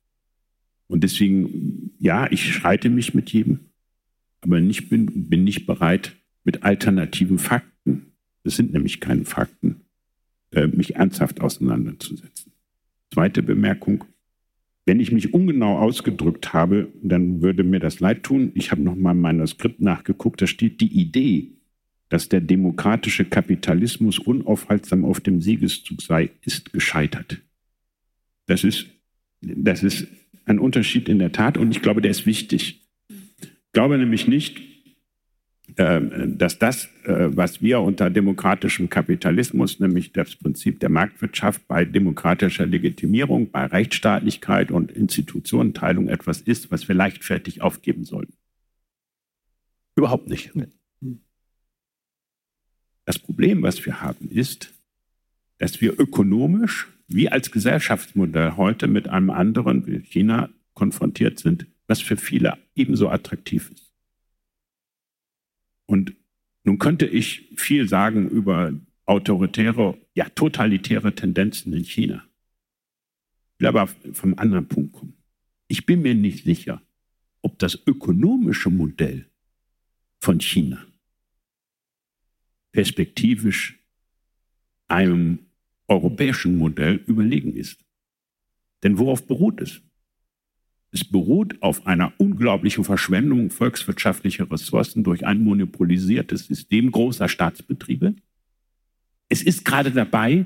Und 0.89 1.03
deswegen, 1.03 1.93
ja, 1.99 2.31
ich 2.31 2.53
schreite 2.53 2.91
mich 2.91 3.15
mit 3.15 3.33
jedem, 3.33 3.71
aber 4.41 4.61
nicht 4.61 4.89
bin, 4.89 5.29
bin 5.29 5.45
nicht 5.45 5.67
bereit, 5.67 6.17
mit 6.45 6.63
alternativen 6.63 7.39
Fakten, 7.39 8.13
das 8.45 8.55
sind 8.55 8.73
nämlich 8.73 9.01
keine 9.01 9.25
Fakten, 9.25 9.81
äh, 10.53 10.69
mich 10.69 10.95
ernsthaft 10.95 11.41
auseinanderzusetzen. 11.41 12.53
Zweite 13.13 13.43
Bemerkung, 13.43 14.05
wenn 14.85 15.01
ich 15.01 15.11
mich 15.11 15.35
ungenau 15.35 15.79
ausgedrückt 15.79 16.53
habe, 16.53 16.93
dann 17.03 17.43
würde 17.43 17.65
mir 17.65 17.81
das 17.81 17.99
leid 17.99 18.23
tun. 18.23 18.53
Ich 18.55 18.71
habe 18.71 18.83
nochmal 18.83 19.15
mein 19.15 19.39
Manuskript 19.39 19.81
nachgeguckt, 19.81 20.41
da 20.41 20.47
steht 20.47 20.81
die 20.81 21.01
Idee, 21.01 21.56
dass 22.09 22.29
der 22.29 22.41
demokratische 22.41 23.25
Kapitalismus 23.25 24.19
unaufhaltsam 24.19 25.05
auf 25.05 25.21
dem 25.21 25.41
Siegeszug 25.41 26.01
sei, 26.03 26.31
ist 26.43 26.73
gescheitert. 26.73 27.41
Das 28.47 28.63
ist, 28.63 28.87
das 29.41 29.83
ist 29.83 30.07
ein 30.45 30.59
Unterschied 30.59 31.09
in 31.09 31.19
der 31.19 31.33
Tat 31.33 31.59
und 31.59 31.71
ich 31.71 31.83
glaube, 31.83 32.01
der 32.01 32.13
ist 32.13 32.27
wichtig. 32.27 32.83
Ich 33.09 33.73
glaube 33.73 33.99
nämlich 33.99 34.29
nicht, 34.29 34.61
ähm, 35.79 36.39
dass 36.39 36.59
das, 36.59 36.89
äh, 37.05 37.29
was 37.37 37.61
wir 37.61 37.81
unter 37.81 38.09
demokratischem 38.09 38.89
Kapitalismus, 38.89 39.81
nämlich 39.81 40.13
das 40.13 40.37
Prinzip 40.37 40.81
der 40.81 40.89
Marktwirtschaft 40.89 41.67
bei 41.67 41.85
demokratischer 41.85 42.65
Legitimierung, 42.65 43.51
bei 43.51 43.67
Rechtsstaatlichkeit 43.67 44.71
und 44.71 44.93
Institutionenteilung 44.93 46.09
etwas 46.09 46.41
ist, 46.41 46.71
was 46.71 46.89
wir 46.89 46.95
leichtfertig 46.95 47.61
aufgeben 47.61 48.05
sollten. 48.05 48.33
Überhaupt 49.97 50.29
nicht. 50.29 50.53
Das 53.07 53.19
Problem, 53.21 53.63
was 53.63 53.87
wir 53.87 54.03
haben, 54.03 54.29
ist, 54.29 54.75
dass 55.59 55.81
wir 55.81 55.99
ökonomisch 55.99 56.89
wie 57.09 57.29
als 57.31 57.53
Gesellschaftsmodell 57.53 58.57
heute 58.57 58.89
mit 58.89 59.09
einem 59.09 59.31
anderen 59.31 59.87
wie 59.87 60.01
China 60.01 60.51
konfrontiert 60.75 61.39
sind, 61.39 61.67
was 61.87 62.01
für 62.01 62.17
viele 62.17 62.59
ebenso 62.75 63.09
attraktiv 63.09 63.71
ist. 63.71 63.95
Und 65.87 66.17
nun 66.65 66.79
könnte 66.79 67.07
ich 67.07 67.53
viel 67.57 67.89
sagen 67.89 68.29
über 68.29 68.73
autoritäre, 69.05 69.97
ja 70.15 70.29
totalitäre 70.31 71.15
Tendenzen 71.15 71.73
in 71.73 71.85
China. 71.85 72.25
Ich 73.55 73.61
will 73.61 73.69
aber 73.69 73.87
vom 74.13 74.37
anderen 74.37 74.67
Punkt 74.67 74.95
kommen. 74.95 75.17
Ich 75.69 75.87
bin 75.87 76.03
mir 76.03 76.17
nicht 76.17 76.45
sicher, 76.45 76.83
ob 77.41 77.61
das 77.61 77.81
ökonomische 77.87 78.69
Modell 78.69 79.31
von 80.19 80.41
China 80.41 80.85
perspektivisch 82.77 83.83
einem 84.87 85.47
europäischen 85.89 86.59
Modell 86.59 86.97
überlegen 87.07 87.55
ist. 87.57 87.83
Denn 88.83 88.99
worauf 88.99 89.27
beruht 89.27 89.63
es? 89.63 89.81
Es 90.91 91.03
beruht 91.03 91.63
auf 91.63 91.87
einer 91.87 92.13
unglaublichen 92.19 92.85
Verschwendung 92.85 93.49
volkswirtschaftlicher 93.49 94.51
Ressourcen 94.51 95.05
durch 95.05 95.25
ein 95.25 95.43
monopolisiertes 95.43 96.49
System 96.49 96.91
großer 96.91 97.31
Staatsbetriebe. 97.31 98.15
Es 99.31 99.43
ist 99.43 99.65
gerade 99.65 99.91
dabei, 99.91 100.45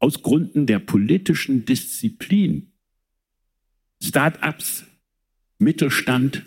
aus 0.00 0.20
Gründen 0.20 0.66
der 0.66 0.80
politischen 0.80 1.64
Disziplin 1.64 2.72
Start-ups, 4.02 4.84
Mittelstand 5.58 6.44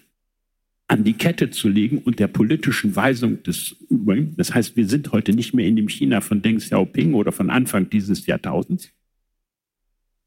an 0.88 1.04
die 1.04 1.14
Kette 1.14 1.50
zu 1.50 1.68
legen 1.68 1.98
und 2.00 2.20
der 2.20 2.28
politischen 2.28 2.96
Weisung 2.96 3.42
des 3.44 3.76
Übrigen. 3.90 4.36
Das 4.38 4.54
heißt, 4.54 4.76
wir 4.76 4.88
sind 4.88 5.12
heute 5.12 5.34
nicht 5.34 5.54
mehr 5.54 5.68
in 5.68 5.76
dem 5.76 5.90
China 5.90 6.22
von 6.22 6.42
Deng 6.42 6.58
Xiaoping 6.58 7.14
oder 7.16 7.32
von 7.32 7.50
Anfang 7.50 7.90
dieses 7.90 8.26
Jahrtausends. 8.28 8.90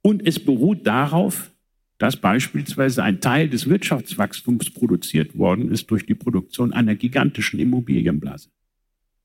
Und 0.03 0.27
es 0.27 0.39
beruht 0.39 0.87
darauf, 0.87 1.53
dass 1.99 2.17
beispielsweise 2.17 3.03
ein 3.03 3.21
Teil 3.21 3.49
des 3.49 3.69
Wirtschaftswachstums 3.69 4.71
produziert 4.71 5.37
worden 5.37 5.71
ist 5.71 5.91
durch 5.91 6.07
die 6.07 6.15
Produktion 6.15 6.73
einer 6.73 6.95
gigantischen 6.95 7.59
Immobilienblase. 7.59 8.51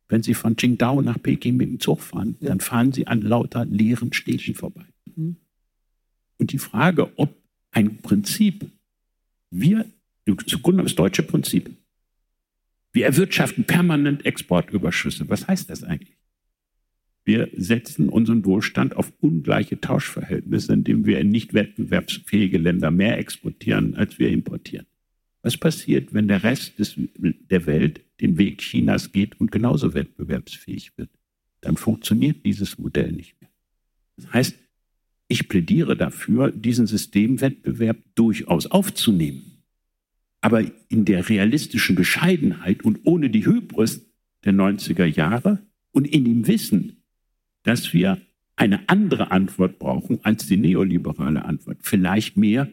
Wenn 0.10 0.24
Sie 0.24 0.34
von 0.34 0.56
Qingdao 0.56 1.02
nach 1.02 1.22
Peking 1.22 1.58
mit 1.58 1.70
dem 1.70 1.80
Zug 1.80 2.02
fahren, 2.02 2.36
dann 2.42 2.60
fahren 2.60 2.92
Sie 2.92 3.08
an 3.08 3.22
lauter 3.22 3.66
leeren 3.66 4.12
Städten 4.14 4.54
vorbei. 4.54 4.86
Mhm. 5.16 5.38
Und 6.38 6.52
die 6.52 6.60
Frage, 6.60 7.12
ob 7.18 7.36
ein 7.72 7.98
Prinzip, 7.98 8.70
wir 9.50 9.86
Zugrunde 10.26 10.84
das 10.84 10.96
deutsche 10.96 11.24
Prinzip. 11.24 11.70
Wir 12.94 13.06
erwirtschaften 13.06 13.66
permanent 13.66 14.26
Exportüberschüsse. 14.26 15.28
Was 15.30 15.48
heißt 15.48 15.70
das 15.70 15.84
eigentlich? 15.84 16.18
Wir 17.26 17.50
setzen 17.56 18.10
unseren 18.10 18.46
Wohlstand 18.46 18.96
auf 18.96 19.12
ungleiche 19.20 19.80
Tauschverhältnisse, 19.80 20.74
indem 20.74 21.06
wir 21.06 21.20
in 21.20 21.30
nicht 21.30 21.54
wettbewerbsfähige 21.54 22.58
Länder 22.58 22.92
mehr 22.92 23.18
exportieren, 23.18 23.96
als 23.96 24.20
wir 24.20 24.30
importieren. 24.30 24.86
Was 25.42 25.58
passiert, 25.58 26.14
wenn 26.14 26.28
der 26.28 26.44
Rest 26.44 26.80
des, 26.80 26.96
der 27.16 27.66
Welt 27.66 28.02
den 28.22 28.38
Weg 28.38 28.60
Chinas 28.60 29.12
geht 29.12 29.40
und 29.40 29.52
genauso 29.52 29.94
wettbewerbsfähig 29.94 30.98
wird? 30.98 31.10
Dann 31.62 31.78
funktioniert 31.78 32.46
dieses 32.46 32.78
Modell 32.78 33.12
nicht 33.12 33.40
mehr. 33.42 33.50
Das 34.18 34.32
heißt, 34.34 34.60
ich 35.30 35.48
plädiere 35.48 35.98
dafür, 35.98 36.52
diesen 36.52 36.88
Systemwettbewerb 36.88 37.98
durchaus 38.16 38.68
aufzunehmen 38.68 39.53
aber 40.44 40.62
in 40.90 41.06
der 41.06 41.30
realistischen 41.30 41.96
Bescheidenheit 41.96 42.84
und 42.84 43.00
ohne 43.06 43.30
die 43.30 43.46
Hybris 43.46 44.06
der 44.44 44.52
90er 44.52 45.06
Jahre 45.06 45.60
und 45.94 46.06
in 46.06 46.26
dem 46.26 46.46
Wissen, 46.48 46.98
dass 47.64 47.94
wir 47.94 48.20
eine 48.58 48.90
andere 48.90 49.32
Antwort 49.32 49.80
brauchen 49.80 50.20
als 50.24 50.46
die 50.46 50.58
neoliberale 50.58 51.46
Antwort. 51.46 51.78
Vielleicht 51.82 52.36
mehr 52.36 52.68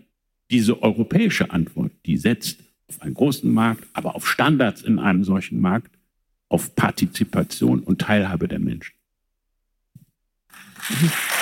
diese 0.50 0.82
europäische 0.82 1.52
Antwort, 1.52 1.92
die 2.06 2.16
setzt 2.16 2.64
auf 2.88 3.00
einen 3.02 3.14
großen 3.14 3.48
Markt, 3.48 3.86
aber 3.92 4.16
auf 4.16 4.28
Standards 4.28 4.82
in 4.82 4.98
einem 4.98 5.22
solchen 5.22 5.60
Markt, 5.60 5.96
auf 6.48 6.74
Partizipation 6.74 7.84
und 7.84 8.00
Teilhabe 8.00 8.48
der 8.48 8.58
Menschen. 8.58 8.96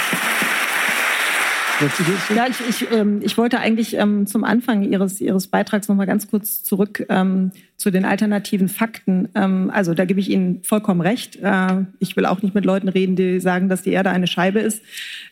Ja, 2.34 2.46
ich, 2.48 2.60
ich, 2.68 2.92
ähm, 2.92 3.20
ich 3.22 3.38
wollte 3.38 3.60
eigentlich 3.60 3.96
ähm, 3.96 4.26
zum 4.26 4.44
Anfang 4.44 4.82
Ihres, 4.82 5.20
Ihres 5.20 5.46
Beitrags 5.46 5.88
noch 5.88 5.96
mal 5.96 6.06
ganz 6.06 6.28
kurz 6.28 6.62
zurück 6.62 7.06
ähm, 7.08 7.52
zu 7.76 7.90
den 7.90 8.04
alternativen 8.04 8.68
Fakten. 8.68 9.28
Ähm, 9.34 9.70
also 9.72 9.94
da 9.94 10.04
gebe 10.04 10.18
ich 10.18 10.30
Ihnen 10.30 10.62
vollkommen 10.64 11.00
recht. 11.00 11.36
Äh, 11.36 11.84
ich 12.00 12.16
will 12.16 12.26
auch 12.26 12.42
nicht 12.42 12.54
mit 12.54 12.64
Leuten 12.64 12.88
reden, 12.88 13.14
die 13.14 13.38
sagen, 13.38 13.68
dass 13.68 13.82
die 13.82 13.92
Erde 13.92 14.10
eine 14.10 14.26
Scheibe 14.26 14.58
ist. 14.58 14.82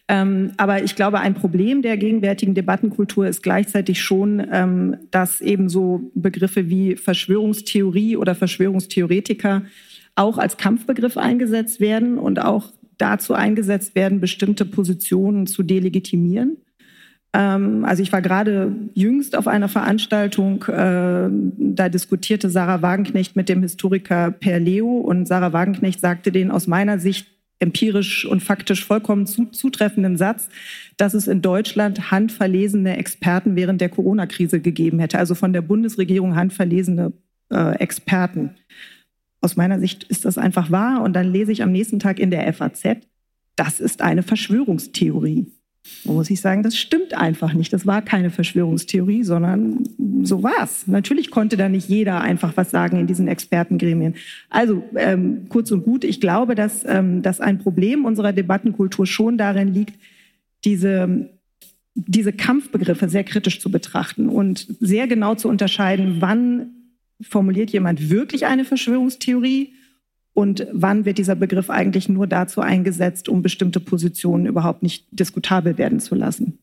Ähm, 0.08 0.52
aber 0.56 0.84
ich 0.84 0.94
glaube, 0.94 1.18
ein 1.18 1.34
Problem 1.34 1.82
der 1.82 1.96
gegenwärtigen 1.96 2.54
Debattenkultur 2.54 3.26
ist 3.26 3.42
gleichzeitig 3.42 4.00
schon, 4.02 4.46
ähm, 4.52 4.96
dass 5.10 5.40
eben 5.40 5.68
so 5.68 6.10
Begriffe 6.14 6.68
wie 6.68 6.96
Verschwörungstheorie 6.96 8.16
oder 8.16 8.34
Verschwörungstheoretiker 8.34 9.62
auch 10.14 10.38
als 10.38 10.56
Kampfbegriff 10.56 11.16
eingesetzt 11.18 11.78
werden 11.78 12.18
und 12.18 12.42
auch 12.42 12.72
dazu 12.98 13.34
eingesetzt 13.34 13.94
werden, 13.94 14.20
bestimmte 14.20 14.64
Positionen 14.64 15.46
zu 15.46 15.62
delegitimieren. 15.62 16.58
Ähm, 17.32 17.84
also 17.84 18.02
ich 18.02 18.12
war 18.12 18.22
gerade 18.22 18.72
jüngst 18.94 19.36
auf 19.36 19.46
einer 19.46 19.68
Veranstaltung, 19.68 20.64
äh, 20.64 21.28
da 21.58 21.88
diskutierte 21.88 22.48
Sarah 22.48 22.82
Wagenknecht 22.82 23.36
mit 23.36 23.48
dem 23.48 23.62
Historiker 23.62 24.30
Per 24.30 24.58
Leo 24.58 24.98
und 24.98 25.26
Sarah 25.26 25.52
Wagenknecht 25.52 26.00
sagte 26.00 26.32
den 26.32 26.50
aus 26.50 26.66
meiner 26.66 26.98
Sicht 26.98 27.26
empirisch 27.58 28.26
und 28.26 28.42
faktisch 28.42 28.84
vollkommen 28.84 29.26
zutreffenden 29.26 30.16
Satz, 30.16 30.48
dass 30.96 31.14
es 31.14 31.26
in 31.26 31.40
Deutschland 31.40 32.10
handverlesene 32.10 32.96
Experten 32.98 33.56
während 33.56 33.80
der 33.80 33.88
Corona-Krise 33.88 34.60
gegeben 34.60 34.98
hätte, 34.98 35.18
also 35.18 35.34
von 35.34 35.52
der 35.52 35.62
Bundesregierung 35.62 36.36
handverlesene 36.36 37.12
äh, 37.50 37.76
Experten. 37.76 38.56
Aus 39.40 39.56
meiner 39.56 39.78
Sicht 39.78 40.04
ist 40.04 40.24
das 40.24 40.38
einfach 40.38 40.70
wahr. 40.70 41.02
Und 41.02 41.14
dann 41.14 41.32
lese 41.32 41.52
ich 41.52 41.62
am 41.62 41.72
nächsten 41.72 41.98
Tag 41.98 42.18
in 42.18 42.30
der 42.30 42.52
FAZ, 42.52 42.82
das 43.56 43.80
ist 43.80 44.02
eine 44.02 44.22
Verschwörungstheorie. 44.22 45.46
Da 46.04 46.12
muss 46.12 46.30
ich 46.30 46.40
sagen, 46.40 46.62
das 46.62 46.76
stimmt 46.76 47.14
einfach 47.14 47.52
nicht. 47.52 47.72
Das 47.72 47.86
war 47.86 48.02
keine 48.02 48.30
Verschwörungstheorie, 48.30 49.22
sondern 49.22 49.88
so 50.22 50.42
war 50.42 50.62
es. 50.62 50.86
Natürlich 50.86 51.30
konnte 51.30 51.56
da 51.56 51.68
nicht 51.68 51.88
jeder 51.88 52.20
einfach 52.20 52.56
was 52.56 52.70
sagen 52.70 52.98
in 52.98 53.06
diesen 53.06 53.28
Expertengremien. 53.28 54.14
Also 54.50 54.82
ähm, 54.96 55.46
kurz 55.48 55.70
und 55.70 55.84
gut, 55.84 56.04
ich 56.04 56.20
glaube, 56.20 56.54
dass, 56.54 56.84
ähm, 56.86 57.22
dass 57.22 57.40
ein 57.40 57.58
Problem 57.58 58.04
unserer 58.04 58.32
Debattenkultur 58.32 59.06
schon 59.06 59.38
darin 59.38 59.72
liegt, 59.72 59.98
diese, 60.64 61.30
diese 61.94 62.32
Kampfbegriffe 62.32 63.08
sehr 63.08 63.24
kritisch 63.24 63.60
zu 63.60 63.70
betrachten 63.70 64.28
und 64.28 64.66
sehr 64.80 65.06
genau 65.06 65.34
zu 65.34 65.48
unterscheiden, 65.48 66.16
wann 66.20 66.70
formuliert 67.20 67.70
jemand 67.70 68.10
wirklich 68.10 68.46
eine 68.46 68.64
Verschwörungstheorie 68.64 69.72
und 70.34 70.66
wann 70.70 71.06
wird 71.06 71.18
dieser 71.18 71.34
Begriff 71.34 71.70
eigentlich 71.70 72.08
nur 72.10 72.26
dazu 72.26 72.60
eingesetzt, 72.60 73.28
um 73.28 73.40
bestimmte 73.40 73.80
Positionen 73.80 74.44
überhaupt 74.44 74.82
nicht 74.82 75.06
diskutabel 75.10 75.78
werden 75.78 75.98
zu 75.98 76.14
lassen? 76.14 76.58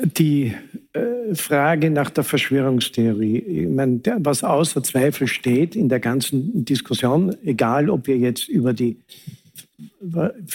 Die 0.00 0.54
äh, 0.92 1.34
Frage 1.34 1.90
nach 1.90 2.10
der 2.10 2.22
Verschwörungstheorie, 2.22 3.38
ich 3.38 3.68
meine, 3.68 4.00
was 4.18 4.44
außer 4.44 4.82
Zweifel 4.82 5.26
steht 5.26 5.74
in 5.74 5.88
der 5.88 6.00
ganzen 6.00 6.64
Diskussion, 6.64 7.34
egal 7.42 7.90
ob 7.90 8.06
wir 8.06 8.16
jetzt 8.16 8.48
über 8.48 8.72
die 8.72 8.98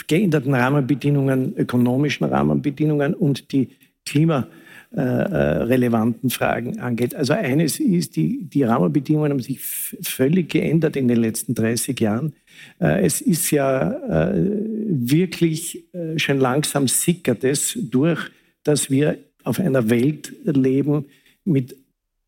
geänderten 0.07 0.53
Rahmenbedingungen, 0.53 1.57
ökonomischen 1.57 2.25
Rahmenbedingungen 2.27 3.13
und 3.13 3.51
die 3.51 3.69
Klima 4.05 4.47
äh, 4.95 5.01
äh, 5.01 5.63
relevanten 5.63 6.29
Fragen 6.29 6.79
angeht. 6.79 7.15
Also 7.15 7.33
eines 7.33 7.79
ist, 7.79 8.15
die, 8.15 8.43
die 8.43 8.61
Rahmenbedingungen 8.61 9.31
haben 9.31 9.39
sich 9.39 9.59
völlig 9.59 10.49
geändert 10.49 10.95
in 10.95 11.07
den 11.07 11.17
letzten 11.17 11.55
30 11.55 11.99
Jahren. 11.99 12.33
Äh, 12.79 13.03
es 13.03 13.19
ist 13.19 13.49
ja 13.49 14.31
wirklich 14.35 15.85
schon 16.17 16.37
langsam 16.37 16.87
sickert 16.87 17.43
es 17.43 17.75
durch, 17.75 18.19
dass 18.61 18.91
wir 18.91 19.17
auf 19.43 19.59
einer 19.59 19.89
Welt 19.89 20.31
leben 20.43 21.05
mit 21.43 21.75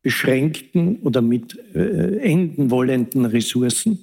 beschränkten 0.02 0.96
oder 1.02 1.22
mit 1.22 1.56
enden 1.72 2.72
wollenden 2.72 3.26
Ressourcen. 3.26 4.00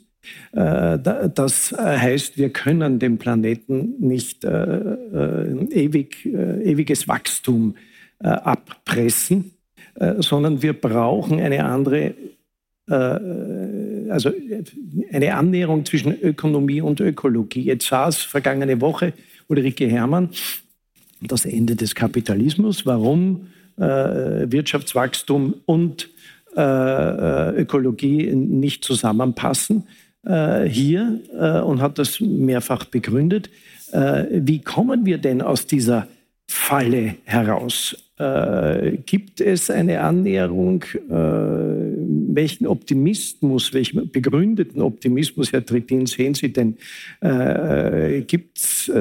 Das 0.54 1.76
heißt, 1.78 2.38
wir 2.38 2.50
können 2.52 3.00
dem 3.00 3.18
Planeten 3.18 3.96
nicht 4.00 4.46
ewig, 4.46 6.26
ewiges 6.26 7.10
Wachstum 7.10 7.76
äh, 7.76 7.80
abpressen, 8.20 9.52
äh, 9.96 10.16
sondern 10.20 10.62
wir 10.62 10.74
brauchen 10.74 11.40
eine 11.40 11.66
andere, 11.66 12.14
äh, 12.90 14.10
also 14.10 14.32
eine 15.12 15.36
Annäherung 15.36 15.86
zwischen 15.86 16.20
Ökonomie 16.20 16.82
und 16.82 17.00
Ökologie. 17.00 17.62
Jetzt 17.64 17.88
saß 17.88 18.18
vergangene 18.18 18.82
Woche 18.82 19.14
Ulrike 19.48 19.88
Herrmann 19.88 20.30
das 21.22 21.46
Ende 21.46 21.76
des 21.76 21.96
Kapitalismus, 21.96 22.86
warum 22.86 23.48
Wirtschaftswachstum 23.76 25.56
und 25.66 26.10
Ökologie 26.56 28.36
nicht 28.36 28.84
zusammenpassen. 28.84 29.88
äh, 30.26 30.64
hier 30.64 31.20
äh, 31.38 31.60
und 31.60 31.82
hat 31.82 32.00
das 32.00 32.20
mehrfach 32.20 32.86
begründet. 32.86 33.50
Äh, 33.92 34.26
wie 34.32 34.62
kommen 34.62 35.06
wir 35.06 35.18
denn 35.18 35.42
aus 35.42 35.68
dieser 35.68 36.08
Falle 36.54 37.16
heraus? 37.26 37.98
Äh, 38.20 38.98
gibt 39.08 39.42
es 39.42 39.72
eine 39.72 40.02
Annäherung? 40.02 40.84
Äh, 40.84 41.14
welchen 42.30 42.68
Optimismus, 42.68 43.74
welchen 43.74 44.12
begründeten 44.12 44.80
Optimismus, 44.82 45.52
Herr 45.52 45.66
Trittin, 45.66 46.06
sehen 46.06 46.36
Sie 46.36 46.54
denn? 46.54 46.78
Äh, 47.22 48.22
gibt 48.22 48.60
es 48.60 48.92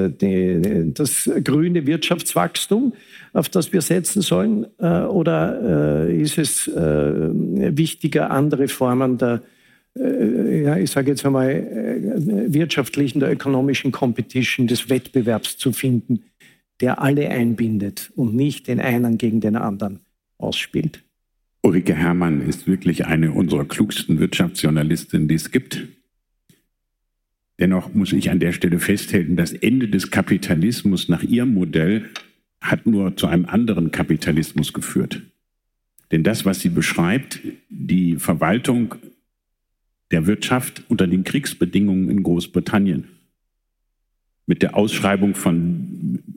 das 0.94 1.30
grüne 1.44 1.86
Wirtschaftswachstum, 1.86 2.94
auf 3.34 3.50
das 3.50 3.72
wir 3.72 3.82
setzen 3.82 4.22
sollen? 4.22 4.66
oder 4.78 6.08
ist 6.08 6.38
es 6.38 6.70
wichtiger, 6.74 8.30
andere 8.30 8.68
Formen 8.68 9.18
der 9.18 9.42
ja, 9.94 10.78
ich 10.78 10.90
sage 10.90 11.10
jetzt 11.10 11.26
einmal, 11.26 11.66
wirtschaftlichen, 12.48 13.20
der 13.20 13.30
ökonomischen 13.30 13.92
Competition, 13.92 14.66
des 14.66 14.88
Wettbewerbs 14.88 15.58
zu 15.58 15.72
finden, 15.72 16.24
der 16.80 17.00
alle 17.00 17.28
einbindet 17.28 18.10
und 18.16 18.34
nicht 18.34 18.68
den 18.68 18.80
einen 18.80 19.18
gegen 19.18 19.40
den 19.40 19.56
anderen 19.56 20.00
ausspielt. 20.38 21.04
Ulrike 21.62 21.94
Herrmann 21.94 22.40
ist 22.40 22.66
wirklich 22.66 23.06
eine 23.06 23.32
unserer 23.32 23.64
klugsten 23.64 24.18
Wirtschaftsjournalistinnen, 24.18 25.28
die 25.28 25.36
es 25.36 25.52
gibt. 25.52 25.86
Dennoch 27.60 27.94
muss 27.94 28.12
ich 28.12 28.30
an 28.30 28.40
der 28.40 28.52
Stelle 28.52 28.80
festhalten, 28.80 29.36
das 29.36 29.52
Ende 29.52 29.88
des 29.88 30.10
Kapitalismus 30.10 31.08
nach 31.08 31.22
ihrem 31.22 31.54
Modell 31.54 32.08
hat 32.60 32.86
nur 32.86 33.16
zu 33.16 33.28
einem 33.28 33.44
anderen 33.44 33.92
Kapitalismus 33.92 34.72
geführt. 34.72 35.22
Denn 36.10 36.24
das, 36.24 36.44
was 36.44 36.60
sie 36.60 36.68
beschreibt, 36.68 37.40
die 37.68 38.16
Verwaltung 38.16 38.96
der 40.10 40.26
Wirtschaft 40.26 40.82
unter 40.88 41.06
den 41.06 41.24
Kriegsbedingungen 41.24 42.10
in 42.10 42.22
Großbritannien, 42.22 43.08
mit 44.46 44.62
der 44.62 44.76
Ausschreibung 44.76 45.34
von 45.34 45.91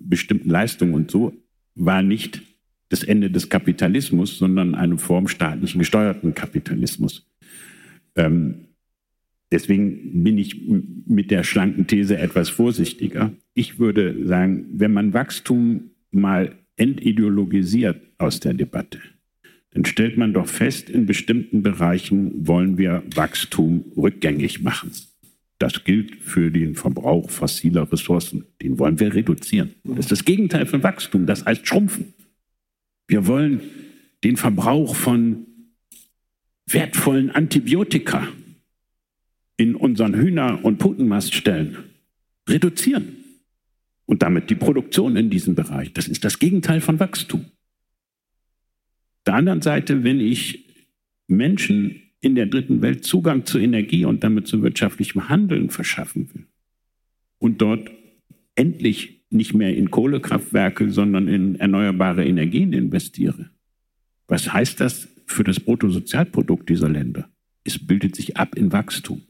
bestimmten 0.09 0.49
Leistungen 0.49 0.93
und 0.93 1.11
so, 1.11 1.33
war 1.75 2.01
nicht 2.01 2.41
das 2.89 3.03
Ende 3.03 3.29
des 3.29 3.49
Kapitalismus, 3.49 4.37
sondern 4.37 4.75
eine 4.75 4.97
Form 4.97 5.27
staatlichen 5.27 5.79
gesteuerten 5.79 6.33
Kapitalismus. 6.33 7.27
Ähm, 8.15 8.67
deswegen 9.51 10.23
bin 10.23 10.37
ich 10.37 10.61
mit 11.07 11.31
der 11.31 11.43
schlanken 11.43 11.87
These 11.87 12.17
etwas 12.17 12.49
vorsichtiger. 12.49 13.33
Ich 13.53 13.79
würde 13.79 14.25
sagen, 14.25 14.67
wenn 14.71 14.93
man 14.93 15.13
Wachstum 15.13 15.91
mal 16.11 16.55
entideologisiert 16.77 18.01
aus 18.17 18.39
der 18.39 18.53
Debatte, 18.53 18.99
dann 19.71 19.83
stellt 19.83 20.17
man 20.17 20.33
doch 20.33 20.47
fest, 20.47 20.89
in 20.89 21.05
bestimmten 21.05 21.61
Bereichen 21.61 22.47
wollen 22.47 22.77
wir 22.77 23.03
Wachstum 23.13 23.83
rückgängig 23.97 24.61
machen. 24.61 24.91
Das 25.57 25.83
gilt 25.83 26.15
für 26.17 26.51
den 26.51 26.75
Verbrauch 26.75 27.29
fossiler 27.29 27.89
Ressourcen. 27.91 28.45
Den 28.61 28.77
wollen 28.77 28.99
wir 28.99 29.13
reduzieren. 29.13 29.75
Das 29.83 29.99
ist 29.99 30.11
das 30.11 30.25
Gegenteil 30.25 30.65
von 30.65 30.83
Wachstum. 30.83 31.25
Das 31.25 31.45
heißt 31.45 31.65
schrumpfen. 31.65 32.13
Wir 33.07 33.25
wollen 33.27 33.61
den 34.23 34.37
Verbrauch 34.37 34.95
von 34.95 35.45
wertvollen 36.65 37.31
Antibiotika 37.31 38.27
in 39.57 39.75
unseren 39.75 40.15
Hühner- 40.15 40.63
und 40.65 40.77
Putenmaststellen 40.79 41.77
reduzieren. 42.49 43.17
Und 44.07 44.21
damit 44.21 44.49
die 44.49 44.55
Produktion 44.55 45.15
in 45.15 45.29
diesem 45.29 45.55
Bereich. 45.55 45.93
Das 45.93 46.07
ist 46.07 46.23
das 46.23 46.37
Gegenteil 46.37 46.81
von 46.81 46.99
Wachstum. 46.99 47.41
Auf 47.41 49.23
der 49.25 49.33
anderen 49.35 49.61
Seite, 49.61 50.03
wenn 50.03 50.19
ich 50.19 50.65
Menschen 51.27 52.04
in 52.25 52.33
der 52.33 52.47
dritten 52.47 52.81
Welt 52.81 53.05
Zugang 53.05 53.45
zu 53.45 53.59
Energie 53.59 54.03
und 54.03 54.23
damit 54.23 54.47
zu 54.47 54.63
wirtschaftlichem 54.63 55.29
Handeln 55.29 55.69
verschaffen 55.69 56.27
will 56.33 56.47
und 57.37 57.61
dort 57.61 57.91
endlich 58.55 59.27
nicht 59.29 59.53
mehr 59.53 59.77
in 59.77 59.91
Kohlekraftwerke, 59.91 60.89
sondern 60.89 61.27
in 61.27 61.53
erneuerbare 61.53 62.25
Energien 62.25 62.73
investiere. 62.73 63.51
Was 64.27 64.51
heißt 64.51 64.81
das 64.81 65.07
für 65.27 65.43
das 65.43 65.59
Bruttosozialprodukt 65.59 66.67
dieser 66.67 66.89
Länder? 66.89 67.29
Es 67.63 67.77
bildet 67.77 68.15
sich 68.15 68.37
ab 68.37 68.55
in 68.55 68.71
Wachstum. 68.71 69.21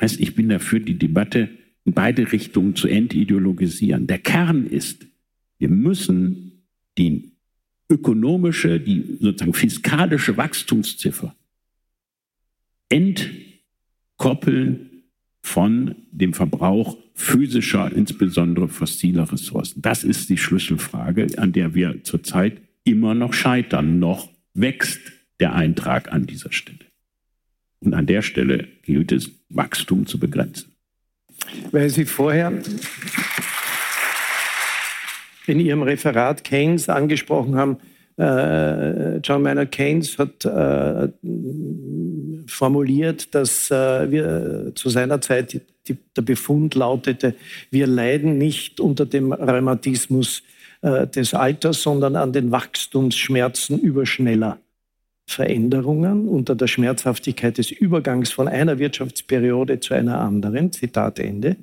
Heißt, 0.00 0.20
ich 0.20 0.36
bin 0.36 0.50
dafür, 0.50 0.78
die 0.78 0.98
Debatte 0.98 1.48
in 1.84 1.94
beide 1.94 2.30
Richtungen 2.30 2.76
zu 2.76 2.86
entideologisieren. 2.86 4.06
Der 4.06 4.18
Kern 4.18 4.68
ist, 4.68 5.08
wir 5.58 5.68
müssen 5.68 6.62
die 6.96 7.32
ökonomische, 7.90 8.78
die 8.78 9.16
sozusagen 9.18 9.52
fiskalische 9.52 10.36
Wachstumsziffer 10.36 11.34
entkoppeln 12.92 14.90
von 15.40 15.96
dem 16.10 16.34
Verbrauch 16.34 16.96
physischer, 17.14 17.90
insbesondere 17.92 18.68
fossiler 18.68 19.30
Ressourcen. 19.32 19.82
Das 19.82 20.04
ist 20.04 20.28
die 20.28 20.38
Schlüsselfrage, 20.38 21.26
an 21.36 21.52
der 21.52 21.74
wir 21.74 22.04
zurzeit 22.04 22.60
immer 22.84 23.14
noch 23.14 23.32
scheitern. 23.32 23.98
Noch 23.98 24.28
wächst 24.54 25.00
der 25.40 25.54
Eintrag 25.54 26.12
an 26.12 26.26
dieser 26.26 26.52
Stelle. 26.52 26.78
Und 27.80 27.94
an 27.94 28.06
der 28.06 28.22
Stelle 28.22 28.68
gilt 28.82 29.10
es, 29.10 29.30
Wachstum 29.48 30.06
zu 30.06 30.18
begrenzen. 30.18 30.72
Weil 31.72 31.90
Sie 31.90 32.04
vorher 32.04 32.52
in 35.46 35.60
Ihrem 35.60 35.82
Referat 35.82 36.44
Keynes 36.44 36.88
angesprochen 36.88 37.56
haben, 37.56 37.78
äh, 38.18 39.16
John 39.18 39.42
Maynard 39.42 39.72
Keynes 39.72 40.18
hat 40.18 40.44
äh, 40.44 41.08
formuliert, 42.46 43.34
dass 43.34 43.70
äh, 43.70 44.10
wir 44.10 44.72
zu 44.74 44.88
seiner 44.88 45.20
Zeit 45.20 45.60
die, 45.88 45.96
der 46.16 46.22
Befund 46.22 46.74
lautete, 46.74 47.34
wir 47.70 47.86
leiden 47.86 48.38
nicht 48.38 48.80
unter 48.80 49.06
dem 49.06 49.32
Rheumatismus 49.32 50.42
des 50.84 51.32
Alters, 51.32 51.82
sondern 51.82 52.16
an 52.16 52.32
den 52.32 52.50
Wachstumsschmerzen 52.50 53.78
überschneller 53.78 54.58
Veränderungen, 55.26 56.26
unter 56.26 56.56
der 56.56 56.66
Schmerzhaftigkeit 56.66 57.58
des 57.58 57.70
Übergangs 57.70 58.32
von 58.32 58.48
einer 58.48 58.80
Wirtschaftsperiode 58.80 59.78
zu 59.78 59.94
einer 59.94 60.18
anderen. 60.18 60.72
Zitat 60.72 61.20
Ende. 61.20 61.56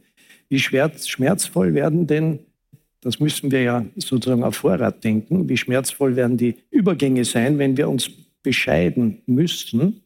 Wie 0.47 0.59
schmerzvoll 0.59 1.73
werden 1.73 2.07
denn 2.07 2.39
das 3.01 3.19
müssen 3.19 3.51
wir 3.51 3.61
ja 3.61 3.85
sozusagen 3.95 4.43
auf 4.43 4.57
Vorrat 4.57 5.03
denken. 5.03 5.47
Wie 5.47 5.57
schmerzvoll 5.57 6.15
werden 6.15 6.37
die 6.37 6.55
Übergänge 6.69 7.23
sein, 7.23 7.57
wenn 7.57 7.77
wir 7.77 7.89
uns 7.89 8.09
bescheiden 8.43 9.21
müssen, 9.25 10.01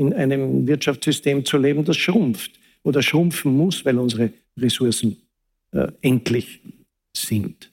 in 0.00 0.14
einem 0.14 0.66
Wirtschaftssystem 0.66 1.44
zu 1.44 1.58
leben, 1.58 1.84
das 1.84 1.98
schrumpft 1.98 2.58
oder 2.82 3.02
schrumpfen 3.02 3.54
muss, 3.54 3.84
weil 3.84 3.98
unsere 3.98 4.32
Ressourcen 4.58 5.18
äh, 5.72 5.88
endlich 6.00 6.60
sind. 7.14 7.70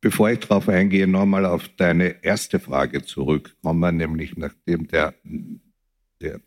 Bevor 0.00 0.30
ich 0.30 0.38
darauf 0.38 0.70
eingehe, 0.70 1.06
nochmal 1.06 1.44
auf 1.44 1.68
deine 1.76 2.24
erste 2.24 2.58
Frage 2.58 3.02
zurückkommen, 3.02 3.98
nämlich 3.98 4.36
nachdem 4.38 4.88
der, 4.88 5.12
der 6.22 6.40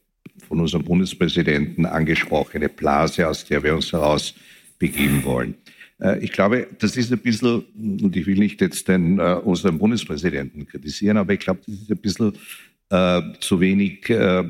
von 0.48 0.60
unserem 0.60 0.84
Bundespräsidenten 0.84 1.86
angesprochene 1.86 2.70
Blase, 2.70 3.28
aus 3.28 3.46
der 3.46 3.62
wir 3.62 3.76
uns 3.76 3.92
heraus 3.92 4.34
begeben 4.80 5.24
wollen. 5.26 5.54
Äh, 6.02 6.24
ich 6.24 6.32
glaube, 6.32 6.68
das 6.80 6.98
ist 6.98 7.12
ein 7.12 7.20
bisschen, 7.20 7.66
und 8.02 8.16
ich 8.16 8.26
will 8.26 8.40
nicht 8.40 8.62
jetzt 8.62 8.88
den, 8.88 9.20
äh, 9.20 9.34
unseren 9.44 9.78
Bundespräsidenten 9.78 10.66
kritisieren, 10.66 11.18
aber 11.18 11.34
ich 11.34 11.40
glaube, 11.40 11.60
das 11.68 11.76
ist 11.76 11.92
ein 11.92 11.98
bisschen 11.98 12.34
äh, 12.90 13.22
zu 13.40 13.60
wenig 13.60 14.10
äh, 14.10 14.44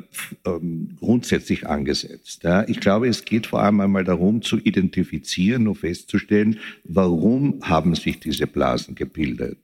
ähm, 0.46 0.98
grundsätzlich 1.00 1.68
angesetzt. 1.68 2.44
Ja. 2.44 2.68
Ich 2.68 2.80
glaube, 2.80 3.08
es 3.08 3.26
geht 3.26 3.48
vor 3.48 3.62
allem 3.62 3.82
einmal 3.82 4.04
darum, 4.04 4.42
zu 4.42 4.58
identifizieren 4.58 5.68
und 5.68 5.76
festzustellen, 5.76 6.60
warum 6.84 7.60
haben 7.64 7.96
sich 7.96 8.20
diese 8.20 8.48
Blasen 8.48 8.96
gebildet. 8.96 9.58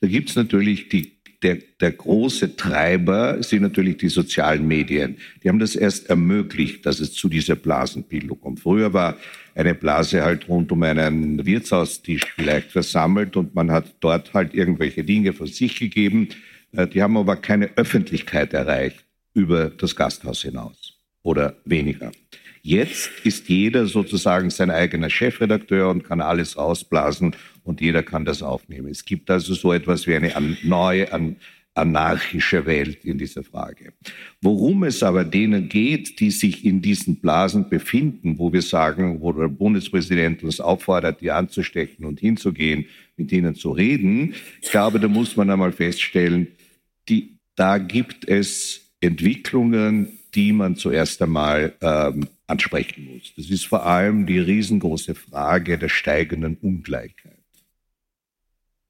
Da 0.00 0.08
gibt 0.08 0.30
es 0.30 0.36
natürlich 0.36 0.88
die 0.88 1.18
der, 1.42 1.58
der 1.80 1.92
große 1.92 2.56
Treiber 2.56 3.42
sind 3.42 3.62
natürlich 3.62 3.98
die 3.98 4.08
sozialen 4.08 4.66
Medien. 4.66 5.18
Die 5.42 5.48
haben 5.48 5.60
das 5.60 5.76
erst 5.76 6.10
ermöglicht, 6.10 6.84
dass 6.84 6.98
es 6.98 7.12
zu 7.12 7.28
dieser 7.28 7.54
Blasenbildung 7.54 8.40
kommt. 8.40 8.60
Früher 8.60 8.92
war 8.92 9.16
eine 9.54 9.74
Blase 9.74 10.24
halt 10.24 10.48
rund 10.48 10.72
um 10.72 10.82
einen 10.82 11.44
Wirtshaustisch 11.46 12.24
vielleicht 12.34 12.72
versammelt 12.72 13.36
und 13.36 13.54
man 13.54 13.70
hat 13.70 13.94
dort 14.00 14.34
halt 14.34 14.54
irgendwelche 14.54 15.04
Dinge 15.04 15.32
von 15.32 15.46
sich 15.46 15.78
gegeben. 15.78 16.28
Äh, 16.72 16.86
die 16.86 17.02
haben 17.02 17.16
aber 17.16 17.36
keine 17.36 17.76
Öffentlichkeit 17.76 18.52
erreicht 18.52 19.04
über 19.34 19.70
das 19.70 19.94
Gasthaus 19.96 20.42
hinaus 20.42 20.98
oder 21.22 21.56
weniger. 21.64 22.12
Jetzt 22.62 23.10
ist 23.24 23.48
jeder 23.48 23.86
sozusagen 23.86 24.50
sein 24.50 24.70
eigener 24.70 25.10
Chefredakteur 25.10 25.90
und 25.90 26.04
kann 26.04 26.20
alles 26.20 26.56
ausblasen 26.56 27.34
und 27.62 27.80
jeder 27.80 28.02
kann 28.02 28.24
das 28.24 28.42
aufnehmen. 28.42 28.88
Es 28.88 29.04
gibt 29.04 29.30
also 29.30 29.54
so 29.54 29.72
etwas 29.72 30.06
wie 30.06 30.14
eine 30.14 30.32
neue, 30.64 31.08
anarchische 31.78 32.66
Welt 32.66 33.04
in 33.04 33.18
dieser 33.18 33.44
Frage. 33.44 33.92
Worum 34.42 34.82
es 34.84 35.02
aber 35.02 35.24
denen 35.24 35.68
geht, 35.68 36.18
die 36.20 36.30
sich 36.30 36.64
in 36.64 36.82
diesen 36.82 37.20
Blasen 37.20 37.68
befinden, 37.68 38.38
wo 38.38 38.52
wir 38.52 38.62
sagen, 38.62 39.20
wo 39.20 39.32
der 39.32 39.48
Bundespräsident 39.48 40.42
uns 40.42 40.60
auffordert, 40.60 41.20
die 41.20 41.30
anzustechen 41.30 42.04
und 42.04 42.20
hinzugehen, 42.20 42.86
mit 43.16 43.32
ihnen 43.32 43.54
zu 43.54 43.70
reden, 43.70 44.34
ich 44.60 44.70
glaube, 44.70 44.98
da 44.98 45.08
muss 45.08 45.36
man 45.36 45.50
einmal 45.50 45.72
feststellen, 45.72 46.48
die, 47.08 47.38
da 47.54 47.78
gibt 47.78 48.28
es 48.28 48.92
Entwicklungen, 49.00 50.18
die 50.34 50.52
man 50.52 50.76
zuerst 50.76 51.22
einmal 51.22 51.74
ähm, 51.80 52.28
ansprechen 52.46 53.08
muss. 53.12 53.32
Das 53.36 53.50
ist 53.50 53.66
vor 53.66 53.86
allem 53.86 54.26
die 54.26 54.38
riesengroße 54.38 55.14
Frage 55.14 55.78
der 55.78 55.88
steigenden 55.88 56.56
Ungleichheit. 56.56 57.34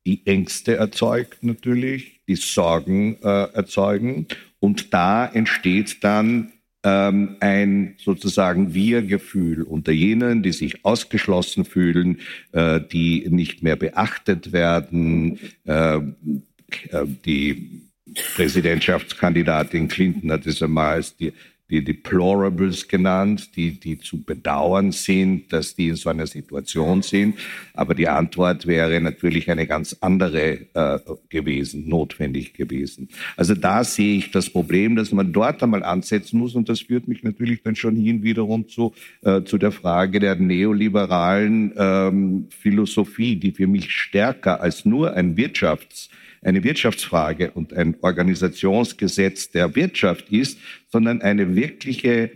Die 0.06 0.26
Ängste 0.26 0.76
erzeugt 0.76 1.42
natürlich, 1.42 2.20
die 2.26 2.36
Sorgen 2.36 3.16
äh, 3.22 3.52
erzeugen 3.52 4.26
und 4.58 4.94
da 4.94 5.26
entsteht 5.26 6.02
dann 6.02 6.52
ähm, 6.82 7.36
ein 7.40 7.96
sozusagen 7.98 8.72
Wir-Gefühl 8.72 9.62
unter 9.62 9.92
jenen, 9.92 10.42
die 10.42 10.52
sich 10.52 10.84
ausgeschlossen 10.84 11.64
fühlen, 11.64 12.20
äh, 12.52 12.80
die 12.80 13.28
nicht 13.28 13.62
mehr 13.62 13.76
beachtet 13.76 14.52
werden, 14.52 15.38
äh, 15.64 15.96
äh 15.96 17.06
die 17.24 17.87
Präsidentschaftskandidatin 18.34 19.88
Clinton 19.88 20.32
hat 20.32 20.46
es 20.46 20.62
einmal 20.62 20.94
als 20.94 21.16
die 21.16 21.32
die 21.70 21.84
Deplorables 21.84 22.88
genannt, 22.88 23.54
die, 23.54 23.72
die 23.78 23.98
zu 23.98 24.22
bedauern 24.22 24.90
sind, 24.90 25.52
dass 25.52 25.74
die 25.74 25.88
in 25.88 25.96
so 25.96 26.08
einer 26.08 26.26
Situation 26.26 27.02
sind. 27.02 27.38
Aber 27.74 27.94
die 27.94 28.08
Antwort 28.08 28.66
wäre 28.66 29.00
natürlich 29.00 29.50
eine 29.50 29.66
ganz 29.66 29.94
andere 30.00 30.60
äh, 30.72 30.98
gewesen, 31.28 31.88
notwendig 31.88 32.54
gewesen. 32.54 33.08
Also 33.36 33.54
da 33.54 33.84
sehe 33.84 34.16
ich 34.16 34.30
das 34.30 34.48
Problem, 34.48 34.96
dass 34.96 35.12
man 35.12 35.32
dort 35.32 35.62
einmal 35.62 35.82
ansetzen 35.82 36.38
muss. 36.38 36.54
Und 36.54 36.70
das 36.70 36.80
führt 36.80 37.06
mich 37.06 37.22
natürlich 37.22 37.62
dann 37.62 37.76
schon 37.76 37.96
hin 37.96 38.22
wiederum 38.22 38.66
zu, 38.68 38.94
äh, 39.22 39.42
zu 39.42 39.58
der 39.58 39.72
Frage 39.72 40.20
der 40.20 40.36
neoliberalen 40.36 41.74
ähm, 41.76 42.46
Philosophie, 42.48 43.36
die 43.36 43.52
für 43.52 43.66
mich 43.66 43.90
stärker 43.90 44.62
als 44.62 44.86
nur 44.86 45.12
ein 45.12 45.36
Wirtschafts- 45.36 46.08
eine 46.42 46.62
Wirtschaftsfrage 46.64 47.50
und 47.50 47.72
ein 47.72 47.96
Organisationsgesetz 48.00 49.50
der 49.50 49.74
Wirtschaft 49.74 50.30
ist, 50.30 50.58
sondern 50.90 51.22
eine 51.22 51.54
wirkliche 51.54 52.30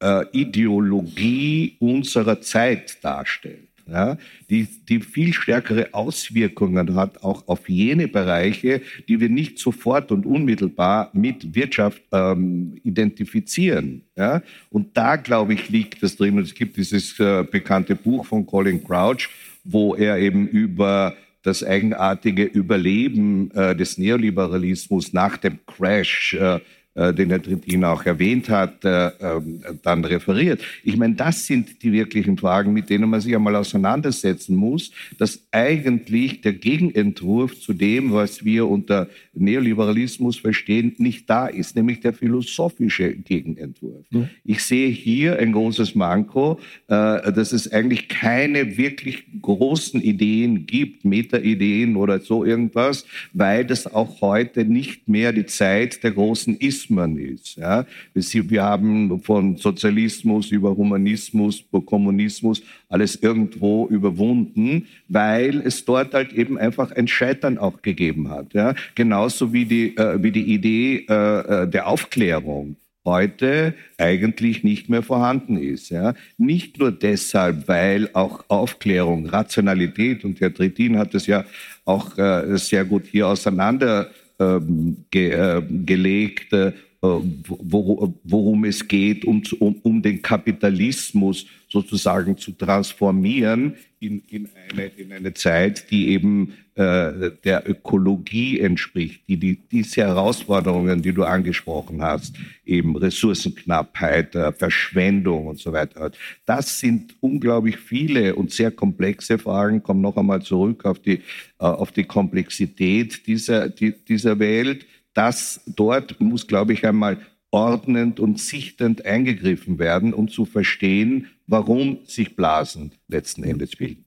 äh, 0.00 0.24
Ideologie 0.32 1.76
unserer 1.78 2.40
Zeit 2.40 3.02
darstellt. 3.02 3.68
Ja, 3.86 4.16
die, 4.48 4.66
die 4.88 5.00
viel 5.00 5.34
stärkere 5.34 5.92
Auswirkungen 5.92 6.94
hat, 6.94 7.22
auch 7.22 7.46
auf 7.48 7.68
jene 7.68 8.08
Bereiche, 8.08 8.80
die 9.08 9.20
wir 9.20 9.28
nicht 9.28 9.58
sofort 9.58 10.10
und 10.10 10.24
unmittelbar 10.24 11.10
mit 11.12 11.54
Wirtschaft 11.54 12.00
ähm, 12.10 12.80
identifizieren. 12.82 14.00
Ja? 14.16 14.42
Und 14.70 14.96
da, 14.96 15.16
glaube 15.16 15.52
ich, 15.52 15.68
liegt 15.68 16.02
das 16.02 16.16
drin. 16.16 16.38
Und 16.38 16.44
es 16.44 16.54
gibt 16.54 16.78
dieses 16.78 17.20
äh, 17.20 17.44
bekannte 17.44 17.94
Buch 17.94 18.24
von 18.24 18.46
Colin 18.46 18.82
Crouch, 18.82 19.28
wo 19.64 19.94
er 19.94 20.16
eben 20.16 20.48
über 20.48 21.14
das 21.44 21.62
eigenartige 21.62 22.42
Überleben 22.42 23.50
äh, 23.52 23.76
des 23.76 23.98
Neoliberalismus 23.98 25.12
nach 25.12 25.36
dem 25.36 25.58
Crash 25.66 26.34
äh, 26.34 26.58
den 26.94 27.30
Herr 27.30 27.42
Trittin 27.42 27.84
auch 27.84 28.06
erwähnt 28.06 28.48
hat, 28.48 28.84
äh, 28.84 29.08
ähm, 29.20 29.62
dann 29.82 30.04
referiert. 30.04 30.62
Ich 30.84 30.96
meine, 30.96 31.14
das 31.14 31.46
sind 31.46 31.82
die 31.82 31.92
wirklichen 31.92 32.38
Fragen, 32.38 32.72
mit 32.72 32.88
denen 32.88 33.10
man 33.10 33.20
sich 33.20 33.34
einmal 33.34 33.56
auseinandersetzen 33.56 34.54
muss, 34.54 34.92
dass 35.18 35.44
eigentlich 35.50 36.40
der 36.42 36.52
Gegenentwurf 36.52 37.58
zu 37.60 37.72
dem, 37.72 38.12
was 38.12 38.44
wir 38.44 38.68
unter 38.68 39.08
Neoliberalismus 39.32 40.38
verstehen, 40.38 40.94
nicht 40.98 41.28
da 41.28 41.46
ist, 41.46 41.74
nämlich 41.74 42.00
der 42.00 42.12
philosophische 42.12 43.12
Gegenentwurf. 43.14 44.06
Ich 44.44 44.62
sehe 44.62 44.88
hier 44.88 45.38
ein 45.38 45.52
großes 45.52 45.94
Manko, 45.96 46.60
äh, 46.86 47.32
dass 47.32 47.52
es 47.52 47.72
eigentlich 47.72 48.08
keine 48.08 48.76
wirklich 48.76 49.24
großen 49.42 50.00
Ideen 50.00 50.66
gibt, 50.66 51.04
Meta-Ideen 51.04 51.96
oder 51.96 52.20
so 52.20 52.44
irgendwas, 52.44 53.04
weil 53.32 53.64
das 53.64 53.92
auch 53.92 54.20
heute 54.20 54.64
nicht 54.64 55.08
mehr 55.08 55.32
die 55.32 55.46
Zeit 55.46 56.04
der 56.04 56.12
großen 56.12 56.56
Ist 56.56 56.83
Ismen 56.84 57.18
ist. 57.18 57.56
Ja. 57.56 57.86
Wir 58.14 58.62
haben 58.62 59.20
von 59.20 59.56
Sozialismus 59.56 60.50
über 60.50 60.76
Humanismus, 60.76 61.64
Kommunismus 61.86 62.62
alles 62.88 63.16
irgendwo 63.16 63.86
überwunden, 63.88 64.86
weil 65.08 65.60
es 65.60 65.84
dort 65.84 66.14
halt 66.14 66.32
eben 66.32 66.58
einfach 66.58 66.92
ein 66.92 67.08
Scheitern 67.08 67.58
auch 67.58 67.82
gegeben 67.82 68.30
hat. 68.30 68.54
Ja. 68.54 68.74
Genauso 68.94 69.52
wie 69.52 69.64
die, 69.64 69.96
äh, 69.96 70.22
wie 70.22 70.30
die 70.30 70.52
Idee 70.52 71.06
äh, 71.08 71.62
äh 71.62 71.68
der 71.68 71.88
Aufklärung 71.88 72.76
heute 73.04 73.74
eigentlich 73.98 74.64
nicht 74.64 74.88
mehr 74.88 75.02
vorhanden 75.02 75.58
ist. 75.58 75.90
Ja. 75.90 76.14
Nicht 76.38 76.78
nur 76.78 76.90
deshalb, 76.90 77.68
weil 77.68 78.08
auch 78.14 78.44
Aufklärung, 78.48 79.26
Rationalität, 79.26 80.24
und 80.24 80.40
Herr 80.40 80.54
Trittin 80.54 80.96
hat 80.98 81.14
es 81.14 81.26
ja 81.26 81.44
auch 81.84 82.16
äh, 82.16 82.56
sehr 82.56 82.84
gut 82.84 83.04
hier 83.06 83.28
auseinander 83.28 84.10
ähm, 84.38 85.04
ge, 85.10 85.30
äh, 85.30 85.62
gelegt, 85.84 86.52
äh, 86.52 86.72
worum 87.02 88.64
es 88.64 88.88
geht, 88.88 89.24
um, 89.24 89.42
um, 89.58 89.74
um, 89.82 90.00
den 90.00 90.22
Kapitalismus 90.22 91.46
sozusagen 91.74 92.38
zu 92.38 92.52
transformieren 92.52 93.74
in, 93.98 94.22
in, 94.30 94.48
eine, 94.54 94.86
in 94.96 95.12
eine 95.12 95.34
Zeit, 95.34 95.90
die 95.90 96.10
eben 96.10 96.54
äh, 96.76 97.32
der 97.42 97.68
Ökologie 97.68 98.60
entspricht, 98.60 99.22
die, 99.28 99.36
die 99.36 99.56
diese 99.56 100.02
Herausforderungen, 100.02 101.02
die 101.02 101.12
du 101.12 101.24
angesprochen 101.24 102.00
hast, 102.00 102.36
eben 102.64 102.94
Ressourcenknappheit, 102.96 104.36
äh, 104.36 104.52
Verschwendung 104.52 105.48
und 105.48 105.58
so 105.58 105.72
weiter 105.72 106.00
hat. 106.00 106.16
Das 106.46 106.78
sind 106.78 107.16
unglaublich 107.20 107.76
viele 107.76 108.36
und 108.36 108.52
sehr 108.52 108.70
komplexe 108.70 109.36
Fragen. 109.38 109.82
Komm 109.82 110.00
noch 110.00 110.16
einmal 110.16 110.42
zurück 110.42 110.84
auf 110.84 111.00
die, 111.00 111.16
äh, 111.58 111.64
auf 111.64 111.90
die 111.90 112.04
Komplexität 112.04 113.26
dieser, 113.26 113.68
die, 113.68 113.92
dieser 114.04 114.38
Welt. 114.38 114.86
Das 115.12 115.60
dort 115.66 116.20
muss, 116.20 116.46
glaube 116.46 116.72
ich, 116.72 116.86
einmal 116.86 117.18
ordnend 117.50 118.18
und 118.18 118.40
sichtend 118.40 119.06
eingegriffen 119.06 119.78
werden, 119.78 120.12
um 120.12 120.28
zu 120.28 120.44
verstehen, 120.44 121.28
warum 121.46 121.98
sich 122.06 122.36
Blasen 122.36 122.92
letzten 123.08 123.44
Endes 123.44 123.76
bilden. 123.76 124.04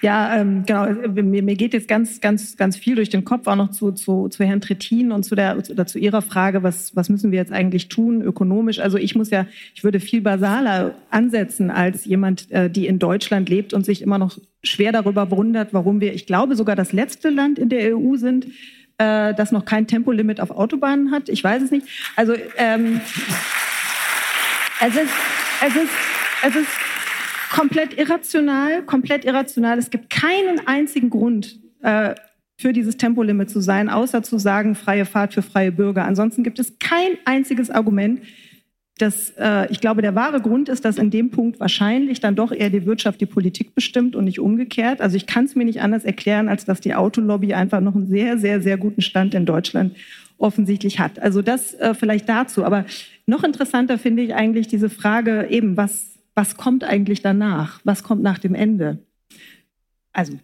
Ja, 0.00 0.36
ähm, 0.36 0.64
genau. 0.64 0.86
Mir, 1.08 1.42
mir, 1.42 1.56
geht 1.56 1.74
jetzt 1.74 1.88
ganz, 1.88 2.20
ganz, 2.20 2.56
ganz 2.56 2.76
viel 2.76 2.94
durch 2.94 3.08
den 3.08 3.24
Kopf, 3.24 3.48
auch 3.48 3.56
noch 3.56 3.70
zu, 3.70 3.90
zu, 3.90 4.28
zu 4.28 4.44
Herrn 4.44 4.60
Trittin 4.60 5.10
und 5.10 5.24
zu, 5.24 5.34
der, 5.34 5.58
oder 5.58 5.86
zu 5.86 5.98
Ihrer 5.98 6.22
Frage, 6.22 6.62
was, 6.62 6.94
was 6.94 7.08
müssen 7.08 7.32
wir 7.32 7.38
jetzt 7.38 7.52
eigentlich 7.52 7.88
tun 7.88 8.22
ökonomisch? 8.22 8.78
Also 8.78 8.96
ich 8.96 9.16
muss 9.16 9.30
ja, 9.30 9.46
ich 9.74 9.82
würde 9.82 9.98
viel 9.98 10.20
basaler 10.20 10.94
ansetzen 11.10 11.70
als 11.70 12.04
jemand, 12.04 12.50
äh, 12.52 12.70
die 12.70 12.86
in 12.86 13.00
Deutschland 13.00 13.48
lebt 13.48 13.74
und 13.74 13.84
sich 13.84 14.00
immer 14.00 14.18
noch 14.18 14.38
schwer 14.62 14.92
darüber 14.92 15.30
wundert, 15.32 15.72
warum 15.72 16.00
wir, 16.00 16.14
ich 16.14 16.26
glaube, 16.26 16.54
sogar 16.54 16.76
das 16.76 16.92
letzte 16.92 17.30
Land 17.30 17.58
in 17.58 17.68
der 17.68 17.96
EU 17.96 18.16
sind, 18.16 18.46
äh, 18.98 19.34
das 19.34 19.52
noch 19.52 19.64
kein 19.64 19.86
Tempolimit 19.86 20.40
auf 20.40 20.50
Autobahnen 20.50 21.10
hat. 21.10 21.28
Ich 21.28 21.42
weiß 21.42 21.62
es 21.62 21.70
nicht. 21.70 21.86
Also 22.16 22.34
ähm, 22.56 23.00
es 24.80 24.94
ist, 24.94 25.12
es 25.66 25.76
ist, 25.76 25.92
es 26.46 26.56
ist 26.56 26.68
komplett 27.50 27.98
irrational, 27.98 28.82
komplett 28.82 29.24
irrational. 29.24 29.78
Es 29.78 29.90
gibt 29.90 30.10
keinen 30.10 30.66
einzigen 30.66 31.10
Grund 31.10 31.58
äh, 31.82 32.14
für 32.56 32.72
dieses 32.72 32.96
Tempolimit 32.96 33.50
zu 33.50 33.60
sein, 33.60 33.88
außer 33.88 34.22
zu 34.22 34.38
sagen, 34.38 34.74
freie 34.74 35.04
Fahrt 35.04 35.34
für 35.34 35.42
freie 35.42 35.72
Bürger. 35.72 36.04
Ansonsten 36.04 36.42
gibt 36.42 36.58
es 36.58 36.78
kein 36.78 37.16
einziges 37.24 37.70
Argument. 37.70 38.20
Das, 38.98 39.30
äh, 39.38 39.70
ich 39.70 39.80
glaube, 39.80 40.02
der 40.02 40.14
wahre 40.14 40.40
Grund 40.40 40.68
ist, 40.68 40.84
dass 40.84 40.98
in 40.98 41.10
dem 41.10 41.30
Punkt 41.30 41.60
wahrscheinlich 41.60 42.20
dann 42.20 42.36
doch 42.36 42.52
eher 42.52 42.70
die 42.70 42.84
Wirtschaft 42.84 43.20
die 43.20 43.26
Politik 43.26 43.74
bestimmt 43.74 44.16
und 44.16 44.24
nicht 44.24 44.40
umgekehrt. 44.40 45.00
Also 45.00 45.16
ich 45.16 45.26
kann 45.26 45.44
es 45.44 45.54
mir 45.54 45.64
nicht 45.64 45.80
anders 45.80 46.04
erklären, 46.04 46.48
als 46.48 46.64
dass 46.64 46.80
die 46.80 46.94
Autolobby 46.94 47.54
einfach 47.54 47.80
noch 47.80 47.94
einen 47.94 48.08
sehr, 48.08 48.38
sehr, 48.38 48.60
sehr 48.60 48.76
guten 48.76 49.00
Stand 49.00 49.34
in 49.34 49.46
Deutschland 49.46 49.94
offensichtlich 50.36 50.98
hat. 50.98 51.18
Also 51.18 51.42
das 51.42 51.74
äh, 51.74 51.94
vielleicht 51.94 52.28
dazu. 52.28 52.64
Aber 52.64 52.84
noch 53.26 53.44
interessanter 53.44 53.98
finde 53.98 54.22
ich 54.22 54.34
eigentlich 54.34 54.68
diese 54.68 54.90
Frage 54.90 55.46
eben, 55.48 55.76
was 55.76 56.18
was 56.38 56.56
kommt 56.56 56.84
eigentlich 56.84 57.20
danach? 57.20 57.80
Was 57.82 58.04
kommt 58.04 58.22
nach 58.22 58.38
dem 58.38 58.54
Ende? 58.54 58.98
Also 60.12 60.38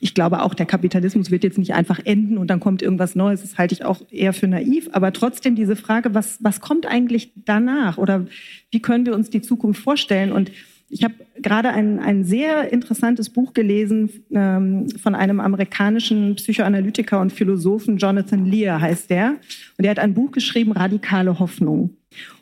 ich 0.00 0.14
glaube 0.14 0.42
auch, 0.42 0.54
der 0.54 0.66
Kapitalismus 0.66 1.30
wird 1.30 1.44
jetzt 1.44 1.58
nicht 1.58 1.74
einfach 1.74 2.00
enden 2.04 2.38
und 2.38 2.48
dann 2.48 2.60
kommt 2.60 2.82
irgendwas 2.82 3.16
Neues. 3.16 3.42
Das 3.42 3.58
halte 3.58 3.74
ich 3.74 3.84
auch 3.84 4.02
eher 4.10 4.32
für 4.32 4.46
naiv. 4.46 4.88
Aber 4.92 5.12
trotzdem 5.12 5.56
diese 5.56 5.76
Frage, 5.76 6.14
was, 6.14 6.38
was 6.42 6.60
kommt 6.60 6.86
eigentlich 6.86 7.32
danach? 7.34 7.98
Oder 7.98 8.26
wie 8.70 8.80
können 8.80 9.06
wir 9.06 9.14
uns 9.14 9.30
die 9.30 9.42
Zukunft 9.42 9.82
vorstellen? 9.82 10.30
Und 10.30 10.52
ich 10.88 11.04
habe 11.04 11.14
gerade 11.42 11.70
ein, 11.70 11.98
ein 11.98 12.24
sehr 12.24 12.72
interessantes 12.72 13.28
Buch 13.28 13.52
gelesen 13.52 14.10
ähm, 14.30 14.88
von 14.90 15.14
einem 15.14 15.40
amerikanischen 15.40 16.36
Psychoanalytiker 16.36 17.20
und 17.20 17.32
Philosophen, 17.32 17.98
Jonathan 17.98 18.46
Lear 18.46 18.80
heißt 18.80 19.10
der. 19.10 19.36
Und 19.76 19.84
er 19.84 19.90
hat 19.90 19.98
ein 19.98 20.14
Buch 20.14 20.32
geschrieben, 20.32 20.72
Radikale 20.72 21.38
Hoffnung. 21.38 21.90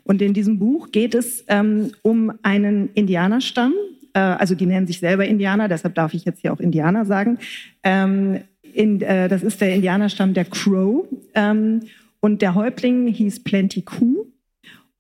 Und 0.04 0.22
in 0.22 0.34
diesem 0.34 0.58
Buch 0.58 0.92
geht 0.92 1.14
es 1.14 1.44
ähm, 1.48 1.90
um 2.02 2.32
einen 2.42 2.90
Indianerstamm, 2.94 3.72
äh, 4.16 4.18
also 4.18 4.54
die 4.54 4.64
nennen 4.66 4.86
sich 4.86 4.98
selber 4.98 5.26
Indianer, 5.26 5.68
deshalb 5.68 5.94
darf 5.94 6.14
ich 6.14 6.24
jetzt 6.24 6.40
hier 6.40 6.52
auch 6.52 6.60
Indianer 6.60 7.04
sagen. 7.04 7.38
Ähm, 7.82 8.40
in, 8.62 9.02
äh, 9.02 9.28
das 9.28 9.42
ist 9.42 9.60
der 9.60 9.74
Indianerstamm 9.74 10.32
der 10.32 10.46
Crow. 10.46 11.06
Ähm, 11.34 11.82
und 12.20 12.40
der 12.40 12.54
Häuptling 12.54 13.08
hieß 13.08 13.44
Plenty 13.44 13.82
Coup. 13.82 14.26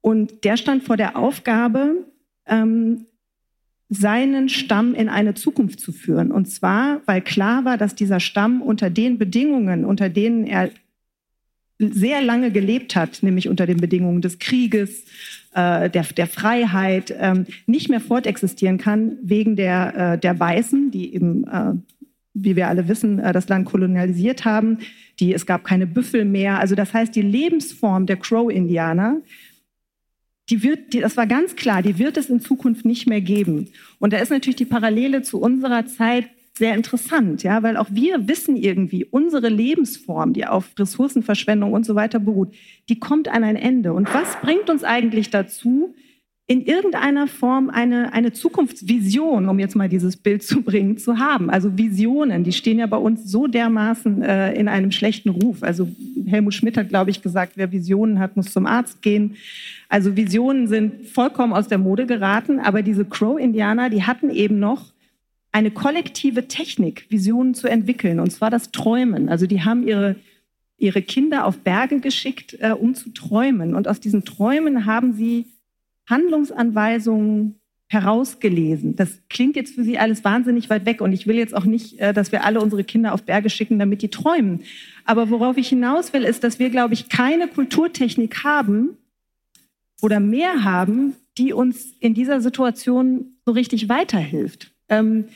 Und 0.02 0.44
der 0.44 0.58
stand 0.58 0.84
vor 0.84 0.98
der 0.98 1.16
Aufgabe, 1.16 2.04
ähm, 2.46 3.06
seinen 3.88 4.48
Stamm 4.48 4.94
in 4.94 5.08
eine 5.08 5.34
Zukunft 5.34 5.80
zu 5.80 5.92
führen. 5.92 6.30
Und 6.30 6.46
zwar, 6.46 7.00
weil 7.06 7.22
klar 7.22 7.64
war, 7.64 7.78
dass 7.78 7.94
dieser 7.94 8.20
Stamm 8.20 8.60
unter 8.60 8.90
den 8.90 9.16
Bedingungen, 9.16 9.84
unter 9.84 10.08
denen 10.10 10.46
er 10.46 10.70
sehr 11.78 12.22
lange 12.22 12.50
gelebt 12.50 12.96
hat, 12.96 13.22
nämlich 13.22 13.48
unter 13.48 13.66
den 13.66 13.78
Bedingungen 13.78 14.22
des 14.22 14.38
Krieges, 14.38 15.04
äh, 15.56 15.88
der, 15.88 16.04
der 16.04 16.26
Freiheit, 16.26 17.14
ähm, 17.18 17.46
nicht 17.66 17.88
mehr 17.88 18.00
fortexistieren 18.00 18.76
kann 18.76 19.16
wegen 19.22 19.56
der, 19.56 20.12
äh, 20.12 20.18
der 20.18 20.38
Weißen, 20.38 20.90
die 20.90 21.14
eben, 21.14 21.44
äh, 21.44 21.72
wie 22.34 22.56
wir 22.56 22.68
alle 22.68 22.88
wissen, 22.88 23.18
äh, 23.18 23.32
das 23.32 23.48
Land 23.48 23.64
kolonialisiert 23.64 24.44
haben. 24.44 24.78
Die, 25.18 25.32
es 25.32 25.46
gab 25.46 25.64
keine 25.64 25.86
Büffel 25.86 26.26
mehr. 26.26 26.60
Also 26.60 26.74
das 26.74 26.92
heißt, 26.92 27.16
die 27.16 27.22
Lebensform 27.22 28.04
der 28.04 28.18
Crow-Indianer, 28.18 29.22
die 30.50 30.62
wird, 30.62 30.92
die, 30.92 31.00
das 31.00 31.16
war 31.16 31.26
ganz 31.26 31.56
klar, 31.56 31.82
die 31.82 31.98
wird 31.98 32.18
es 32.18 32.28
in 32.28 32.40
Zukunft 32.40 32.84
nicht 32.84 33.08
mehr 33.08 33.22
geben. 33.22 33.70
Und 33.98 34.12
da 34.12 34.18
ist 34.18 34.30
natürlich 34.30 34.56
die 34.56 34.66
Parallele 34.66 35.22
zu 35.22 35.40
unserer 35.40 35.86
Zeit 35.86 36.28
sehr 36.56 36.74
interessant, 36.74 37.42
ja, 37.42 37.62
weil 37.62 37.76
auch 37.76 37.88
wir 37.90 38.28
wissen 38.28 38.56
irgendwie, 38.56 39.04
unsere 39.04 39.48
Lebensform, 39.48 40.32
die 40.32 40.46
auf 40.46 40.70
Ressourcenverschwendung 40.78 41.72
und 41.72 41.84
so 41.84 41.94
weiter 41.94 42.18
beruht, 42.18 42.54
die 42.88 42.98
kommt 42.98 43.28
an 43.28 43.44
ein 43.44 43.56
Ende. 43.56 43.92
Und 43.92 44.12
was 44.14 44.40
bringt 44.40 44.70
uns 44.70 44.82
eigentlich 44.82 45.30
dazu, 45.30 45.94
in 46.48 46.64
irgendeiner 46.64 47.26
Form 47.26 47.70
eine, 47.70 48.12
eine 48.12 48.32
Zukunftsvision, 48.32 49.48
um 49.48 49.58
jetzt 49.58 49.74
mal 49.74 49.88
dieses 49.88 50.16
Bild 50.16 50.44
zu 50.44 50.62
bringen, 50.62 50.96
zu 50.96 51.18
haben. 51.18 51.50
Also 51.50 51.76
Visionen, 51.76 52.44
die 52.44 52.52
stehen 52.52 52.78
ja 52.78 52.86
bei 52.86 52.96
uns 52.96 53.30
so 53.30 53.48
dermaßen 53.48 54.22
äh, 54.22 54.52
in 54.52 54.68
einem 54.68 54.92
schlechten 54.92 55.30
Ruf. 55.30 55.64
Also 55.64 55.88
Helmut 56.24 56.54
Schmidt 56.54 56.76
hat, 56.76 56.88
glaube 56.88 57.10
ich, 57.10 57.20
gesagt, 57.20 57.54
wer 57.56 57.72
Visionen 57.72 58.20
hat, 58.20 58.36
muss 58.36 58.52
zum 58.52 58.66
Arzt 58.66 59.02
gehen. 59.02 59.36
Also 59.88 60.16
Visionen 60.16 60.68
sind 60.68 61.06
vollkommen 61.06 61.52
aus 61.52 61.66
der 61.66 61.78
Mode 61.78 62.06
geraten, 62.06 62.60
aber 62.60 62.82
diese 62.82 63.04
Crow-Indianer, 63.04 63.90
die 63.90 64.04
hatten 64.04 64.30
eben 64.30 64.60
noch 64.60 64.92
eine 65.56 65.70
kollektive 65.70 66.48
Technik, 66.48 67.06
Visionen 67.08 67.54
zu 67.54 67.66
entwickeln, 67.66 68.20
und 68.20 68.30
zwar 68.30 68.50
das 68.50 68.72
Träumen. 68.72 69.30
Also 69.30 69.46
die 69.46 69.62
haben 69.62 69.88
ihre, 69.88 70.16
ihre 70.76 71.00
Kinder 71.00 71.46
auf 71.46 71.60
Berge 71.60 72.00
geschickt, 72.00 72.58
äh, 72.60 72.72
um 72.72 72.94
zu 72.94 73.08
träumen. 73.08 73.74
Und 73.74 73.88
aus 73.88 73.98
diesen 73.98 74.26
Träumen 74.26 74.84
haben 74.84 75.14
sie 75.14 75.46
Handlungsanweisungen 76.10 77.54
herausgelesen. 77.86 78.96
Das 78.96 79.22
klingt 79.30 79.56
jetzt 79.56 79.76
für 79.76 79.82
Sie 79.82 79.98
alles 79.98 80.24
wahnsinnig 80.24 80.68
weit 80.68 80.84
weg 80.84 81.00
und 81.00 81.14
ich 81.14 81.26
will 81.26 81.36
jetzt 81.36 81.56
auch 81.56 81.64
nicht, 81.64 82.00
äh, 82.00 82.12
dass 82.12 82.32
wir 82.32 82.44
alle 82.44 82.60
unsere 82.60 82.84
Kinder 82.84 83.14
auf 83.14 83.22
Berge 83.22 83.48
schicken, 83.48 83.78
damit 83.78 84.02
die 84.02 84.10
träumen. 84.10 84.60
Aber 85.06 85.30
worauf 85.30 85.56
ich 85.56 85.70
hinaus 85.70 86.12
will, 86.12 86.24
ist, 86.24 86.44
dass 86.44 86.58
wir, 86.58 86.68
glaube 86.68 86.92
ich, 86.92 87.08
keine 87.08 87.48
Kulturtechnik 87.48 88.44
haben 88.44 88.98
oder 90.02 90.20
mehr 90.20 90.64
haben, 90.64 91.14
die 91.38 91.54
uns 91.54 91.94
in 91.98 92.12
dieser 92.12 92.42
Situation 92.42 93.38
so 93.46 93.52
richtig 93.52 93.88
weiterhilft 93.88 94.75
ähm, 94.88 95.26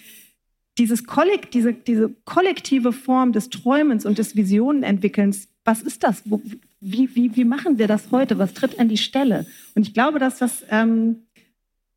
dieses 0.79 1.05
Kollekt, 1.05 1.55
diese, 1.55 1.75
diese 1.75 2.11
kollektive 2.25 2.93
Form 2.93 3.33
des 3.33 3.51
Träumens 3.51 4.07
und 4.07 4.19
des 4.19 4.37
Visionenentwickelns, 4.37 5.49
was 5.65 5.83
ist 5.83 6.03
das? 6.03 6.23
Wo, 6.25 6.41
wie, 6.81 7.15
wie, 7.15 7.37
wie 7.37 7.45
machen 7.45 7.79
wir 7.79 7.87
das 7.87 8.11
heute? 8.11 8.39
Was 8.39 8.55
tritt 8.55 8.79
an 8.79 8.89
die 8.89 8.97
Stelle? 8.97 9.47
Und 9.75 9.87
ich 9.87 9.93
glaube, 9.93 10.19
dass, 10.19 10.39
das, 10.39 10.65
ähm, 10.71 11.27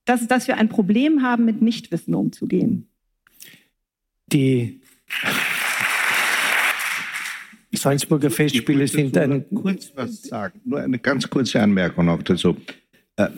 dass, 0.05 0.27
dass 0.27 0.47
wir 0.47 0.57
ein 0.57 0.69
Problem 0.69 1.21
haben, 1.21 1.45
mit 1.45 1.61
Nichtwissen 1.61 2.13
umzugehen. 2.13 2.89
Die 4.27 4.81
Salzburger 7.71 8.29
Festspiele 8.29 8.87
sind 8.87 9.17
ein. 9.17 9.45
Kurz 9.53 9.91
was 9.95 10.23
sagen, 10.23 10.59
nur 10.65 10.79
eine 10.79 10.99
ganz 10.99 11.29
kurze 11.29 11.61
Anmerkung 11.61 12.05
noch 12.05 12.21
dazu. 12.21 12.57
Äh, 13.15 13.29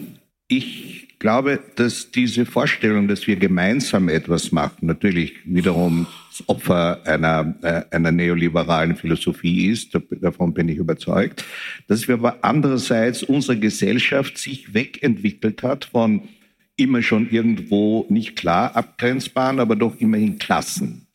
ich 0.48 1.05
glaube, 1.26 1.60
dass 1.76 2.12
diese 2.12 2.46
Vorstellung, 2.46 3.08
dass 3.08 3.26
wir 3.26 3.36
gemeinsam 3.36 4.10
etwas 4.10 4.52
machen, 4.52 4.86
natürlich 4.86 5.34
wiederum 5.44 6.06
das 6.30 6.48
Opfer 6.48 7.02
einer, 7.04 7.56
äh, 7.64 7.82
einer 7.90 8.12
neoliberalen 8.12 8.96
Philosophie 8.96 9.72
ist, 9.72 9.98
davon 10.22 10.54
bin 10.54 10.70
ich 10.70 10.78
überzeugt, 10.78 11.44
dass 11.88 12.08
wir 12.08 12.14
aber 12.14 12.38
andererseits 12.44 13.24
unsere 13.24 13.58
Gesellschaft 13.58 14.38
sich 14.38 14.76
wegentwickelt 14.76 15.64
hat 15.64 15.86
von 15.86 16.22
immer 16.76 17.02
schon 17.02 17.28
irgendwo 17.32 18.06
nicht 18.08 18.36
klar 18.36 18.76
abgrenzbaren, 18.76 19.60
aber 19.60 19.76
doch 19.76 19.96
immerhin 19.98 20.38
Klassen 20.38 21.08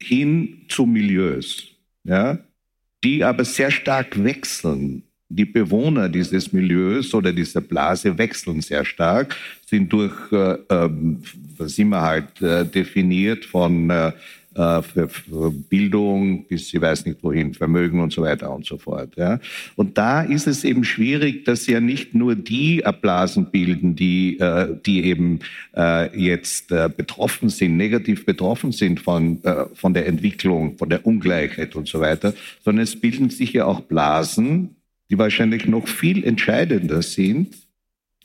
hin 0.00 0.62
zu 0.68 0.86
Milieus, 0.86 1.66
ja, 2.04 2.38
die 3.04 3.22
aber 3.22 3.44
sehr 3.44 3.70
stark 3.70 4.24
wechseln 4.24 5.02
die 5.34 5.44
Bewohner 5.44 6.08
dieses 6.08 6.52
Milieus 6.52 7.12
oder 7.14 7.32
dieser 7.32 7.60
Blase 7.60 8.16
wechseln 8.18 8.60
sehr 8.60 8.84
stark, 8.84 9.36
sind 9.66 9.92
durch, 9.92 10.14
äh, 10.32 10.58
was 11.58 11.78
immer 11.78 12.02
halt 12.02 12.40
äh, 12.42 12.64
definiert 12.64 13.44
von 13.44 13.90
äh, 13.90 14.12
äh, 14.54 14.82
für, 14.82 15.08
für 15.08 15.50
Bildung 15.50 16.44
bis 16.44 16.72
ich 16.72 16.80
weiß 16.80 17.06
nicht 17.06 17.22
wohin, 17.22 17.54
Vermögen 17.54 18.00
und 18.00 18.12
so 18.12 18.22
weiter 18.22 18.54
und 18.54 18.64
so 18.64 18.78
fort. 18.78 19.16
Ja. 19.16 19.40
Und 19.74 19.98
da 19.98 20.22
ist 20.22 20.46
es 20.46 20.62
eben 20.62 20.84
schwierig, 20.84 21.44
dass 21.44 21.66
ja 21.66 21.80
nicht 21.80 22.14
nur 22.14 22.36
die 22.36 22.82
Blasen 23.00 23.50
bilden, 23.50 23.96
die, 23.96 24.38
äh, 24.38 24.76
die 24.86 25.04
eben 25.04 25.40
äh, 25.76 26.16
jetzt 26.16 26.70
äh, 26.70 26.88
betroffen 26.94 27.48
sind, 27.48 27.76
negativ 27.76 28.24
betroffen 28.24 28.70
sind 28.70 29.00
von, 29.00 29.42
äh, 29.42 29.66
von 29.74 29.92
der 29.92 30.06
Entwicklung, 30.06 30.78
von 30.78 30.88
der 30.88 31.04
Ungleichheit 31.04 31.74
und 31.74 31.88
so 31.88 32.00
weiter, 32.00 32.32
sondern 32.64 32.84
es 32.84 32.94
bilden 33.00 33.30
sich 33.30 33.52
ja 33.52 33.64
auch 33.64 33.80
Blasen, 33.80 34.76
die 35.10 35.18
wahrscheinlich 35.18 35.66
noch 35.66 35.88
viel 35.88 36.24
entscheidender 36.24 37.02
sind, 37.02 37.54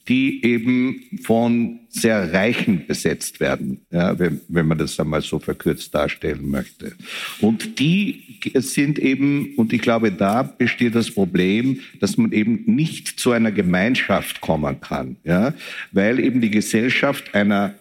die 0.09 0.43
eben 0.43 1.03
von 1.21 1.81
sehr 1.89 2.33
Reichen 2.33 2.87
besetzt 2.87 3.39
werden, 3.39 3.81
ja, 3.91 4.17
wenn, 4.17 4.41
wenn 4.47 4.67
man 4.67 4.77
das 4.77 4.99
einmal 4.99 5.21
so 5.21 5.39
verkürzt 5.39 5.93
darstellen 5.93 6.49
möchte. 6.49 6.93
Und 7.41 7.79
die 7.79 8.39
sind 8.55 8.97
eben, 8.97 9.53
und 9.55 9.71
ich 9.71 9.81
glaube, 9.81 10.11
da 10.11 10.41
besteht 10.41 10.95
das 10.95 11.11
Problem, 11.11 11.79
dass 11.99 12.17
man 12.17 12.31
eben 12.31 12.63
nicht 12.65 13.19
zu 13.19 13.31
einer 13.31 13.51
Gemeinschaft 13.51 14.41
kommen 14.41 14.81
kann, 14.81 15.17
ja, 15.23 15.53
weil 15.91 16.19
eben 16.19 16.41
die 16.41 16.51
Gesellschaft 16.51 17.35
einer 17.35 17.75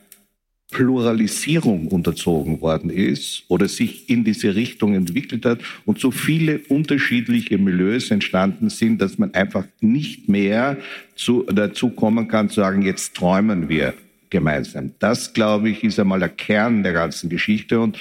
Pluralisierung 0.71 1.89
unterzogen 1.89 2.61
worden 2.61 2.91
ist 2.91 3.45
oder 3.49 3.69
sich 3.69 4.11
in 4.11 4.25
diese 4.25 4.55
Richtung 4.55 4.95
entwickelt 4.95 5.47
hat 5.47 5.61
und 5.87 5.99
so 5.99 6.11
viele 6.11 6.59
unterschiedliche 6.69 7.57
Milieus 7.57 8.11
entstanden 8.11 8.69
sind, 8.69 9.01
dass 9.01 9.19
man 9.19 9.33
einfach 9.33 9.65
nicht 9.81 10.29
mehr 10.29 10.77
zu, 11.17 11.45
dazu 11.45 11.91
kommen 11.91 12.29
kann 12.29 12.51
zu 12.51 12.57
sagen, 12.57 12.83
jetzt 12.83 13.15
träumen 13.15 13.69
wir 13.71 13.95
gemeinsam. 14.29 14.93
Das, 14.99 15.33
glaube 15.33 15.71
ich, 15.71 15.85
ist 15.85 15.99
einmal 15.99 16.19
der 16.19 16.29
Kern 16.29 16.83
der 16.83 16.93
ganzen 16.93 17.31
Geschichte 17.31 17.81
und 17.81 17.99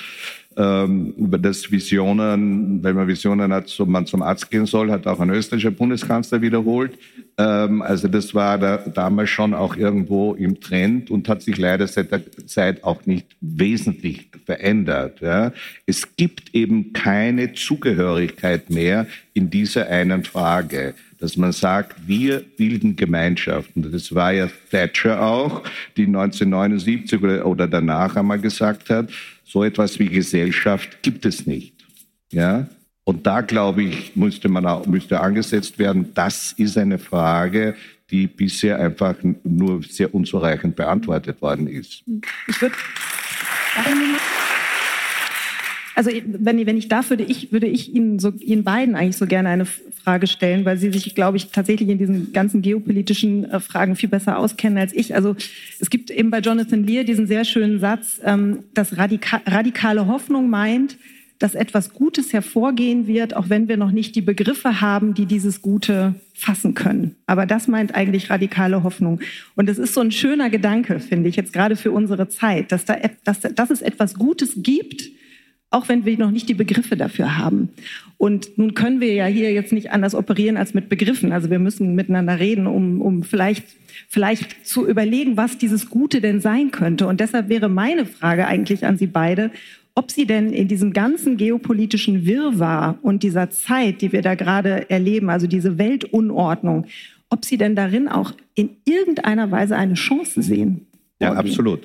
ähm, 0.58 1.14
über 1.18 1.38
das 1.38 1.72
Visionen, 1.72 2.84
wenn 2.84 2.96
man 2.96 3.08
Visionen 3.08 3.54
hat, 3.54 3.70
so 3.70 3.86
man 3.86 4.06
zum 4.06 4.24
Arzt 4.24 4.50
gehen 4.52 4.66
soll, 4.66 4.92
hat 4.92 5.08
auch 5.08 5.20
ein 5.20 5.30
österreichischer 5.30 5.72
Bundeskanzler 5.72 6.42
wiederholt. 6.42 6.98
Ähm, 7.38 7.82
also 7.82 8.08
das 8.08 8.34
war 8.34 8.58
da, 8.58 8.78
damals 8.78 9.30
schon 9.30 9.54
auch 9.54 9.76
irgendwo 9.76 10.34
im 10.34 10.60
Trend 10.60 11.12
und 11.12 11.30
hat 11.30 11.42
sich 11.42 11.58
leider 11.58 11.88
seit 11.88 12.12
der 12.12 12.22
Zeit 12.48 12.84
auch 12.84 13.06
nicht 13.06 13.36
wesentlich 13.42 14.30
verändert. 14.46 15.22
Ja. 15.22 15.52
Es 15.86 16.16
gibt 16.16 16.56
eben 16.56 16.94
keine 16.94 17.54
Zugehörigkeit 17.54 18.70
mehr 18.70 19.08
in 19.34 19.50
dieser 19.50 19.88
einen 19.88 20.24
Frage 20.24 20.96
dass 21.20 21.36
man 21.36 21.52
sagt, 21.52 22.08
wir 22.08 22.44
bilden 22.58 22.96
Gemeinschaften. 22.96 23.92
Das 23.92 24.14
war 24.14 24.34
ja 24.34 24.50
Thatcher 24.70 25.22
auch, 25.22 25.64
die 25.96 26.06
1979 26.06 27.22
oder 27.44 27.68
danach 27.68 28.16
einmal 28.16 28.40
gesagt 28.40 28.90
hat, 28.90 29.10
so 29.44 29.64
etwas 29.64 29.98
wie 30.00 30.10
Gesellschaft 30.10 31.02
gibt 31.02 31.26
es 31.26 31.48
nicht. 31.48 31.74
Ja? 32.32 32.68
Und 33.08 33.26
da, 33.26 33.40
glaube 33.40 33.84
ich, 33.84 34.18
müsste 34.18 34.50
man 34.50 34.66
auch, 34.66 34.86
müsste 34.86 35.22
angesetzt 35.22 35.80
werden. 35.80 36.12
Das 36.14 36.52
ist 36.58 36.78
eine 36.78 37.00
Frage, 37.00 37.74
die 38.12 38.28
bisher 38.28 38.82
einfach 38.82 39.16
nur 39.46 39.82
sehr 39.82 40.14
unzureichend 40.14 40.76
beantwortet 40.76 41.42
worden 41.42 41.68
ist. 41.68 42.04
Ich 42.50 42.62
würde 42.62 42.76
also 45.96 46.12
wenn, 46.26 46.66
wenn 46.66 46.78
ich 46.78 46.90
darf, 46.90 47.10
würde 47.10 47.24
ich, 47.24 47.54
würde 47.54 47.68
ich 47.68 47.96
Ihnen, 47.96 48.20
so, 48.20 48.34
Ihnen 48.42 48.66
beiden 48.66 48.96
eigentlich 48.96 49.16
so 49.16 49.26
gerne 49.26 49.48
eine 49.48 49.66
Frage 49.66 50.28
stellen, 50.28 50.66
weil 50.66 50.78
Sie 50.78 50.92
sich, 50.92 51.16
glaube 51.16 51.38
ich, 51.38 51.48
tatsächlich 51.48 51.88
in 51.88 51.98
diesen 51.98 52.34
ganzen 52.34 52.62
geopolitischen 52.62 53.46
äh, 53.46 53.62
Fragen 53.62 53.96
viel 53.96 54.10
besser 54.10 54.38
auskennen 54.38 54.78
als 54.78 54.92
ich. 54.92 55.16
Also 55.16 55.38
es 55.80 55.90
gibt 55.90 56.12
eben 56.12 56.30
bei 56.30 56.40
Jonathan 56.40 56.84
Lear 56.84 57.06
diesen 57.06 57.26
sehr 57.26 57.46
schönen 57.46 57.80
Satz, 57.80 58.20
ähm, 58.26 58.66
dass 58.74 58.98
radika 58.98 59.42
radikale 59.46 60.08
Hoffnung 60.08 60.50
meint, 60.50 60.98
dass 61.40 61.56
etwas 61.56 61.94
Gutes 61.94 62.34
hervorgehen 62.34 63.08
wird, 63.08 63.36
auch 63.36 63.50
wenn 63.50 63.68
wir 63.68 63.78
noch 63.78 63.92
nicht 63.92 64.16
die 64.16 64.22
Begriffe 64.22 64.82
haben, 64.82 65.14
die 65.14 65.26
dieses 65.26 65.62
Gute 65.62 66.16
fassen 66.34 66.74
können. 66.74 67.16
Aber 67.26 67.46
das 67.46 67.68
meint 67.68 67.94
eigentlich 67.94 68.30
radikale 68.30 68.84
Hoffnung. 68.84 69.20
Und 69.56 69.70
es 69.70 69.78
ist 69.78 69.94
so 69.94 70.02
ein 70.02 70.12
schöner 70.12 70.50
Gedanke, 70.50 71.00
finde 71.00 71.30
ich, 71.30 71.36
jetzt 71.36 71.54
gerade 71.54 71.76
für 71.76 71.92
unsere 71.92 72.30
Zeit, 72.30 72.72
dass, 72.72 72.86
da, 72.86 72.98
dass, 73.24 73.42
dass 73.42 73.70
es 73.70 73.82
etwas 73.82 74.16
Gutes 74.16 74.54
gibt, 74.58 75.12
auch 75.70 75.90
wenn 75.90 76.06
wir 76.06 76.18
noch 76.18 76.32
nicht 76.32 76.48
die 76.48 76.54
Begriffe 76.54 76.96
dafür 76.96 77.38
haben. 77.38 77.70
Und 78.18 78.58
nun 78.58 78.74
können 78.74 79.02
wir 79.02 79.14
ja 79.14 79.26
hier 79.26 79.52
jetzt 79.52 79.74
nicht 79.74 79.92
anders 79.92 80.16
operieren 80.16 80.58
als 80.58 80.74
mit 80.74 80.88
Begriffen. 80.90 81.34
Also 81.34 81.50
wir 81.50 81.60
müssen 81.60 81.94
miteinander 81.94 82.40
reden, 82.40 82.68
um, 82.68 83.02
um 83.02 83.24
vielleicht, 83.24 83.66
vielleicht 84.08 84.66
zu 84.66 84.88
überlegen, 84.88 85.36
was 85.36 85.58
dieses 85.58 85.90
Gute 85.90 86.22
denn 86.22 86.40
sein 86.40 86.72
könnte. 86.72 87.06
Und 87.06 87.20
deshalb 87.20 87.50
wäre 87.50 87.68
meine 87.68 88.06
Frage 88.06 88.48
eigentlich 88.48 88.86
an 88.86 88.98
Sie 88.98 89.08
beide, 89.08 89.52
ob 89.98 90.12
Sie 90.12 90.28
denn 90.28 90.54
in 90.54 90.68
diesem 90.68 90.94
ganzen 90.94 91.38
geopolitischen 91.38 92.28
Wirrwarr 92.28 93.00
und 93.02 93.24
dieser 93.24 93.50
Zeit, 93.50 94.02
die 94.02 94.12
wir 94.12 94.22
da 94.22 94.36
gerade 94.36 94.88
erleben, 94.92 95.32
also 95.32 95.48
diese 95.48 95.80
Weltunordnung, 95.80 96.86
ob 97.32 97.44
Sie 97.44 97.58
denn 97.58 97.76
darin 97.76 98.08
auch 98.08 98.32
in 98.54 98.78
irgendeiner 98.86 99.50
Weise 99.50 99.76
eine 99.76 99.96
Chance 99.96 100.44
sehen. 100.44 100.86
Ja, 101.20 101.34
absolut. 101.34 101.82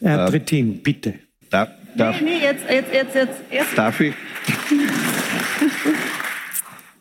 Herr 0.00 0.30
Trittin, 0.30 0.78
bitte. 0.82 1.12
Darf, 1.50 1.68
darf, 1.94 2.22
nee, 2.22 2.38
nee, 2.38 2.42
jetzt, 2.42 2.64
jetzt, 2.70 2.94
jetzt, 2.94 3.14
jetzt. 3.14 3.40
jetzt. 3.50 3.76
darf 3.78 4.00
ich? 4.00 4.14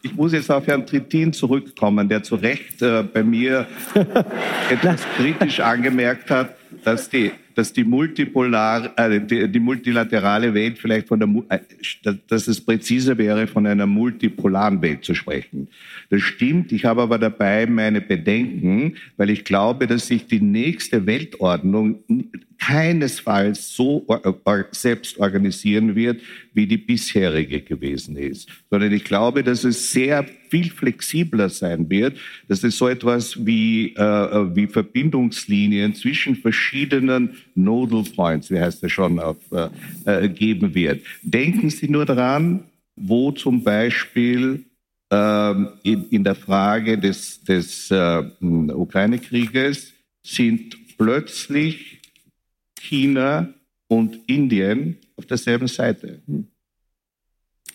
Ich 0.01 0.13
muss 0.13 0.33
jetzt 0.33 0.51
auf 0.51 0.67
Herrn 0.67 0.85
Trittin 0.85 1.31
zurückkommen, 1.31 2.09
der 2.09 2.23
zu 2.23 2.35
Recht 2.35 2.81
äh, 2.81 3.03
bei 3.03 3.23
mir 3.23 3.67
etwas 4.69 5.01
kritisch 5.15 5.61
angemerkt 5.61 6.29
hat, 6.29 6.55
dass 6.83 7.09
die, 7.09 7.31
dass 7.55 7.73
die, 7.73 7.83
multipolar, 7.83 8.93
äh, 8.97 9.19
die, 9.19 9.47
die 9.49 9.59
multilaterale 9.59 10.53
Welt 10.53 10.77
vielleicht 10.77 11.07
von 11.07 11.19
der, 11.19 11.29
äh, 11.49 12.13
dass 12.27 12.47
es 12.47 12.61
präziser 12.61 13.17
wäre, 13.17 13.47
von 13.47 13.65
einer 13.67 13.87
multipolaren 13.87 14.81
Welt 14.81 15.03
zu 15.03 15.13
sprechen. 15.13 15.67
Das 16.09 16.21
stimmt. 16.21 16.71
Ich 16.71 16.85
habe 16.85 17.01
aber 17.01 17.17
dabei 17.17 17.65
meine 17.65 18.01
Bedenken, 18.01 18.95
weil 19.17 19.29
ich 19.29 19.43
glaube, 19.43 19.87
dass 19.87 20.07
sich 20.07 20.27
die 20.27 20.41
nächste 20.41 21.05
Weltordnung 21.05 22.03
keinesfalls 22.59 23.75
so 23.75 24.05
selbst 24.71 25.17
organisieren 25.17 25.95
wird, 25.95 26.21
wie 26.53 26.67
die 26.67 26.77
bisherige 26.77 27.61
gewesen 27.61 28.17
ist, 28.17 28.49
sondern 28.69 28.91
ich 28.91 29.03
glaube, 29.03 29.43
dass 29.43 29.63
es 29.63 29.91
sehr 29.91 30.25
viel 30.49 30.69
flexibler 30.69 31.49
sein 31.49 31.89
wird, 31.89 32.17
dass 32.47 32.63
es 32.63 32.77
so 32.77 32.87
etwas 32.87 33.45
wie, 33.45 33.95
äh, 33.95 34.55
wie 34.55 34.67
Verbindungslinien 34.67 35.95
zwischen 35.95 36.35
verschiedenen 36.35 37.35
Nodal 37.55 38.03
Points, 38.03 38.51
wie 38.51 38.59
heißt 38.59 38.83
das 38.83 38.91
schon, 38.91 39.19
auf, 39.19 39.37
äh, 39.51 39.69
äh 40.05 40.29
geben 40.29 40.75
wird. 40.75 41.01
Denken 41.21 41.69
Sie 41.69 41.87
nur 41.87 42.05
daran, 42.05 42.65
wo 42.95 43.31
zum 43.31 43.63
Beispiel 43.63 44.65
ähm, 45.11 45.69
in, 45.83 46.05
in 46.09 46.23
der 46.23 46.35
Frage 46.35 46.97
des, 46.97 47.43
des 47.43 47.91
äh, 47.91 48.23
Ukraine-Krieges 48.41 49.93
sind 50.23 50.77
plötzlich 50.97 51.99
China 52.79 53.53
und 53.87 54.19
Indien 54.27 54.97
auf 55.21 55.27
derselben 55.27 55.67
Seite. 55.67 56.19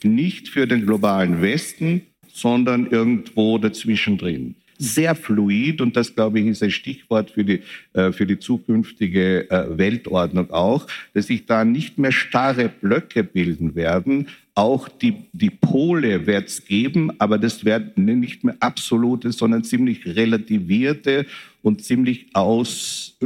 Nicht 0.02 0.48
für 0.48 0.66
den 0.66 0.84
globalen 0.84 1.40
Westen, 1.40 2.02
sondern 2.32 2.86
irgendwo 2.90 3.56
dazwischen 3.58 4.18
drin. 4.18 4.56
Sehr 4.78 5.14
fluid 5.14 5.80
und 5.80 5.96
das, 5.96 6.14
glaube 6.14 6.40
ich, 6.40 6.46
ist 6.46 6.62
ein 6.62 6.70
Stichwort 6.70 7.30
für 7.30 7.44
die, 7.44 7.62
äh, 7.94 8.12
für 8.12 8.26
die 8.26 8.38
zukünftige 8.38 9.50
äh, 9.50 9.78
Weltordnung 9.78 10.50
auch, 10.50 10.86
dass 11.14 11.28
sich 11.28 11.46
da 11.46 11.64
nicht 11.64 11.96
mehr 11.96 12.12
starre 12.12 12.68
Blöcke 12.68 13.24
bilden 13.24 13.74
werden. 13.74 14.28
Auch 14.54 14.90
die, 14.90 15.14
die 15.32 15.48
Pole 15.48 16.26
wird 16.26 16.48
es 16.48 16.66
geben, 16.66 17.10
aber 17.18 17.38
das 17.38 17.64
werden 17.64 18.04
nicht 18.20 18.44
mehr 18.44 18.56
absolute, 18.60 19.32
sondern 19.32 19.64
ziemlich 19.64 20.04
relativierte 20.04 21.24
und 21.62 21.82
ziemlich 21.82 22.26
ausufernde 22.34 23.22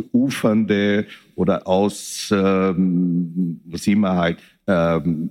oder 1.41 1.67
aus, 1.67 2.29
ähm, 2.33 3.61
immer 3.87 4.15
halt, 4.15 4.39
ähm, 4.67 5.31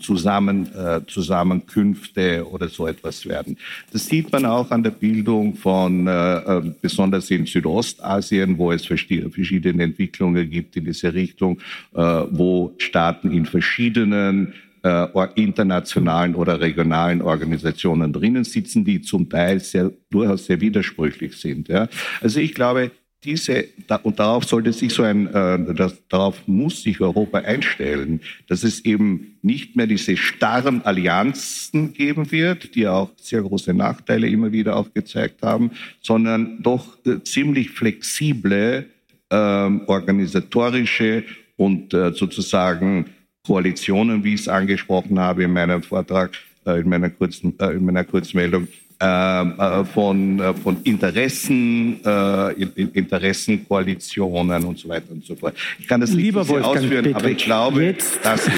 Zusammen, 0.00 0.66
äh, 0.74 1.00
Zusammenkünfte 1.06 2.44
oder 2.50 2.68
so 2.68 2.88
etwas 2.88 3.24
werden. 3.24 3.56
Das 3.92 4.06
sieht 4.06 4.32
man 4.32 4.44
auch 4.46 4.68
an 4.72 4.82
der 4.82 4.90
Bildung 4.90 5.54
von, 5.54 6.08
äh, 6.08 6.38
äh 6.38 6.74
besonders 6.82 7.30
in 7.30 7.46
Südostasien, 7.46 8.58
wo 8.58 8.72
es 8.72 8.84
verschiedene 8.84 9.84
Entwicklungen 9.84 10.50
gibt 10.50 10.76
in 10.76 10.86
diese 10.86 11.14
Richtung, 11.14 11.60
äh, 11.94 12.00
wo 12.00 12.74
Staaten 12.78 13.30
in 13.30 13.46
verschiedenen 13.46 14.54
äh, 14.82 15.06
internationalen 15.36 16.34
oder 16.34 16.60
regionalen 16.60 17.22
Organisationen 17.22 18.12
drinnen 18.12 18.42
sitzen, 18.42 18.84
die 18.84 19.00
zum 19.02 19.28
Teil 19.28 19.60
sehr, 19.60 19.92
durchaus 20.10 20.46
sehr 20.46 20.60
widersprüchlich 20.60 21.36
sind. 21.36 21.68
Ja. 21.68 21.88
Also 22.20 22.40
ich 22.40 22.54
glaube, 22.54 22.90
diese, 23.24 23.66
und 24.02 24.18
darauf 24.18 24.44
sollte 24.44 24.72
sich 24.72 24.92
so 24.92 25.04
ein, 25.04 25.28
äh, 25.28 25.74
das, 25.74 25.96
darauf 26.08 26.36
muss 26.46 26.82
sich 26.82 27.00
Europa 27.00 27.38
einstellen, 27.38 28.20
dass 28.48 28.64
es 28.64 28.84
eben 28.84 29.38
nicht 29.42 29.76
mehr 29.76 29.86
diese 29.86 30.16
starren 30.16 30.82
Allianzen 30.82 31.92
geben 31.92 32.32
wird, 32.32 32.74
die 32.74 32.88
auch 32.88 33.10
sehr 33.16 33.42
große 33.42 33.74
Nachteile 33.74 34.28
immer 34.28 34.50
wieder 34.50 34.76
auch 34.76 34.92
gezeigt 34.92 35.42
haben, 35.42 35.70
sondern 36.00 36.62
doch 36.62 36.98
äh, 37.06 37.22
ziemlich 37.22 37.70
flexible 37.70 38.86
ähm, 39.30 39.82
organisatorische 39.86 41.24
und 41.56 41.94
äh, 41.94 42.12
sozusagen 42.12 43.06
Koalitionen, 43.46 44.24
wie 44.24 44.34
ich 44.34 44.42
es 44.42 44.48
angesprochen 44.48 45.18
habe 45.18 45.44
in 45.44 45.52
meinem 45.52 45.82
Vortrag, 45.82 46.32
äh, 46.66 46.80
in 46.80 46.88
meiner 46.88 47.10
kurzen, 47.10 47.58
äh, 47.58 47.70
in 47.72 47.84
meiner 47.84 48.04
Kurzmeldung, 48.04 48.64
äh, 48.64 48.68
von, 49.02 50.38
äh, 50.38 50.54
von 50.54 50.76
Interessen, 50.84 51.98
äh, 52.04 52.52
Interessenkoalitionen 52.52 54.64
und 54.64 54.78
so 54.78 54.88
weiter 54.88 55.10
und 55.10 55.24
so 55.24 55.34
fort. 55.34 55.56
Ich 55.80 55.88
kann 55.88 56.00
das 56.00 56.10
nicht 56.10 56.24
Lieber 56.24 56.46
Wolfgang 56.46 56.76
ausführen, 56.76 57.04
Petrik, 57.04 57.16
aber 57.16 57.30
ich 57.30 57.38
glaube, 57.38 57.84
jetzt. 57.84 58.20
das 58.22 58.46
ist. 58.46 58.54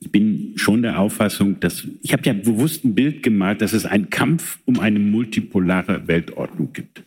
Ich 0.00 0.10
bin 0.10 0.54
schon 0.56 0.82
der 0.82 0.98
Auffassung, 0.98 1.60
dass 1.60 1.86
ich 2.02 2.12
habe 2.12 2.24
ja 2.24 2.32
bewusst 2.32 2.84
ein 2.84 2.96
Bild 2.96 3.22
gemalt, 3.22 3.60
dass 3.60 3.72
es 3.72 3.86
einen 3.86 4.10
Kampf 4.10 4.58
um 4.64 4.80
eine 4.80 4.98
multipolare 4.98 6.08
Weltordnung 6.08 6.72
gibt. 6.72 7.04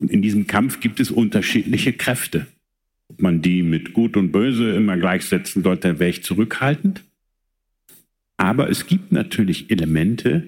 Und 0.00 0.10
in 0.10 0.22
diesem 0.22 0.48
Kampf 0.48 0.80
gibt 0.80 0.98
es 0.98 1.12
unterschiedliche 1.12 1.92
Kräfte. 1.92 2.48
Ob 3.08 3.22
man 3.22 3.42
die 3.42 3.62
mit 3.62 3.92
Gut 3.92 4.16
und 4.16 4.32
Böse 4.32 4.74
immer 4.74 4.96
gleichsetzen 4.96 5.62
sollte, 5.62 6.00
wäre 6.00 6.10
ich 6.10 6.24
zurückhaltend. 6.24 7.04
Aber 8.36 8.68
es 8.68 8.86
gibt 8.86 9.12
natürlich 9.12 9.70
Elemente, 9.70 10.44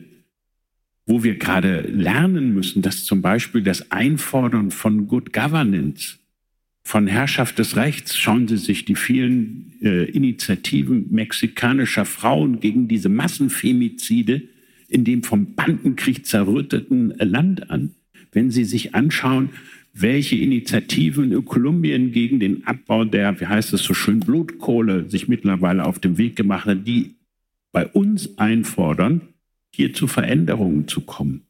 wo 1.07 1.23
wir 1.23 1.37
gerade 1.37 1.83
lernen 1.83 2.53
müssen, 2.53 2.83
dass 2.83 3.05
zum 3.05 3.23
Beispiel 3.23 3.63
das 3.63 3.91
Einfordern 3.93 4.71
von 4.71 5.07
Good 5.07 5.33
Governance, 5.33 6.19
von 6.83 7.09
Herrschaft 7.09 7.59
des 7.59 7.77
Rechts, 7.77 8.17
schauen 8.17 8.47
Sie 8.47 8.57
sich 8.57 8.85
die 8.85 8.95
vielen 8.95 9.75
äh, 9.83 10.05
Initiativen 10.05 11.07
mexikanischer 11.11 12.05
Frauen 12.05 12.61
gegen 12.61 12.87
diese 12.87 13.09
Massenfemizide 13.09 14.43
in 14.89 15.05
dem 15.05 15.25
vom 15.25 15.55
Bandenkrieg 15.55 16.27
zerrütteten 16.27 17.11
Land 17.19 17.71
an. 17.71 17.95
Wenn 18.31 18.53
Sie 18.53 18.65
sich 18.65 18.95
anschauen, 18.95 19.51
welche 19.93 20.37
Initiativen 20.37 21.33
in 21.33 21.45
Kolumbien 21.45 22.13
gegen 22.13 22.39
den 22.39 22.67
Abbau 22.67 23.05
der, 23.05 23.41
wie 23.41 23.47
heißt 23.47 23.73
es 23.73 23.83
so 23.83 23.93
schön, 23.93 24.21
Blutkohle 24.21 25.09
sich 25.09 25.27
mittlerweile 25.27 25.85
auf 25.85 25.99
den 25.99 26.19
Weg 26.19 26.37
gemacht 26.37 26.67
haben, 26.67 26.85
die 26.85 27.16
bei 27.77 27.87
uns 27.89 28.39
einfordern, 28.39 29.21
hier 29.71 29.93
zu 29.93 30.07
Veränderungen 30.07 30.89
zu 30.89 31.03
kommen. 31.03 31.43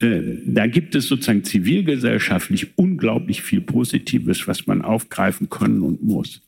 Äh, 0.00 0.38
da 0.44 0.66
gibt 0.66 0.96
es 0.96 1.06
sozusagen 1.06 1.44
zivilgesellschaftlich 1.44 2.76
unglaublich 2.76 3.42
viel 3.42 3.60
Positives, 3.60 4.48
was 4.48 4.66
man 4.66 4.82
aufgreifen 4.82 5.48
können 5.48 5.82
und 5.82 6.02
muss. 6.02 6.42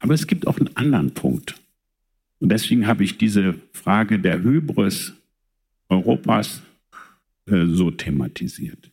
Aber 0.00 0.14
es 0.14 0.26
gibt 0.26 0.48
auch 0.48 0.58
einen 0.58 0.76
anderen 0.76 1.12
Punkt. 1.14 1.54
Und 2.40 2.48
deswegen 2.48 2.88
habe 2.88 3.04
ich 3.04 3.18
diese 3.18 3.54
Frage 3.70 4.18
der 4.18 4.42
Hybris 4.42 5.12
Europas 5.88 6.60
äh, 7.46 7.66
so 7.66 7.92
thematisiert. 7.92 8.90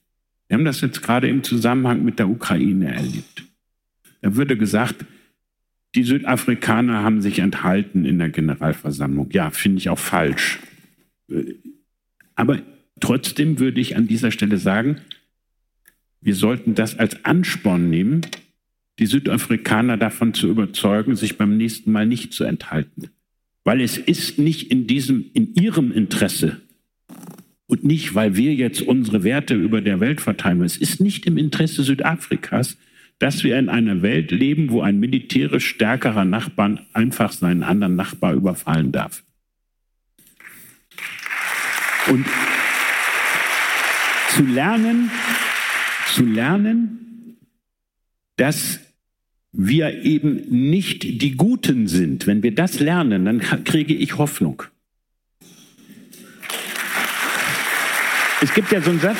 Wir 0.49 0.57
haben 0.59 0.65
das 0.65 0.81
jetzt 0.81 1.01
gerade 1.01 1.27
im 1.27 1.41
Zusammenhang 1.41 2.05
mit 2.05 2.19
der 2.19 2.29
Ukraine 2.29 2.93
erlebt. 2.93 3.43
Da 4.21 4.35
würde 4.35 4.55
gesagt, 4.55 5.03
die 5.95 6.03
Südafrikaner 6.03 7.03
haben 7.03 7.21
sich 7.21 7.39
enthalten 7.39 8.05
in 8.05 8.17
der 8.17 8.29
Generalversammlung. 8.29 9.29
Ja, 9.31 9.49
finde 9.49 9.79
ich 9.79 9.89
auch 9.89 9.99
falsch. 9.99 10.59
Aber 12.35 12.61
trotzdem 12.99 13.59
würde 13.59 13.81
ich 13.81 13.95
an 13.95 14.07
dieser 14.07 14.31
Stelle 14.31 14.57
sagen, 14.57 14.97
wir 16.21 16.35
sollten 16.35 16.75
das 16.75 16.97
als 16.97 17.25
Ansporn 17.25 17.89
nehmen, 17.89 18.21
die 18.99 19.05
Südafrikaner 19.05 19.97
davon 19.97 20.33
zu 20.33 20.47
überzeugen, 20.47 21.15
sich 21.15 21.37
beim 21.37 21.57
nächsten 21.57 21.91
Mal 21.91 22.05
nicht 22.05 22.33
zu 22.33 22.43
enthalten. 22.43 23.09
Weil 23.63 23.81
es 23.81 23.97
ist 23.97 24.37
nicht 24.37 24.71
in 24.71 24.87
diesem, 24.87 25.25
in 25.33 25.53
ihrem 25.55 25.91
Interesse 25.91 26.61
und 27.67 27.83
nicht, 27.83 28.15
weil 28.15 28.35
wir 28.35 28.53
jetzt 28.53 28.81
unsere 28.81 29.23
Werte 29.23 29.55
über 29.55 29.81
der 29.81 29.99
Welt 29.99 30.21
verteilen. 30.21 30.61
Es 30.61 30.77
ist 30.77 31.01
nicht 31.01 31.25
im 31.25 31.37
Interesse 31.37 31.83
Südafrikas, 31.83 32.77
dass 33.21 33.43
wir 33.43 33.59
in 33.59 33.69
einer 33.69 34.01
Welt 34.01 34.31
leben, 34.31 34.71
wo 34.71 34.81
ein 34.81 34.99
militärisch 34.99 35.67
stärkerer 35.67 36.25
Nachbarn 36.25 36.79
einfach 36.91 37.31
seinen 37.31 37.61
anderen 37.61 37.95
Nachbar 37.95 38.33
überfallen 38.33 38.91
darf. 38.91 39.23
Und 42.07 42.25
zu 44.29 44.43
lernen, 44.43 45.11
zu 46.07 46.25
lernen, 46.25 47.37
dass 48.37 48.79
wir 49.51 50.03
eben 50.03 50.37
nicht 50.49 51.03
die 51.03 51.35
Guten 51.35 51.87
sind. 51.87 52.25
Wenn 52.25 52.41
wir 52.41 52.55
das 52.55 52.79
lernen, 52.79 53.25
dann 53.25 53.63
kriege 53.63 53.93
ich 53.93 54.17
Hoffnung. 54.17 54.63
Es 58.41 58.51
gibt 58.55 58.71
ja 58.71 58.81
so 58.81 58.89
einen 58.89 58.99
Satz, 58.99 59.19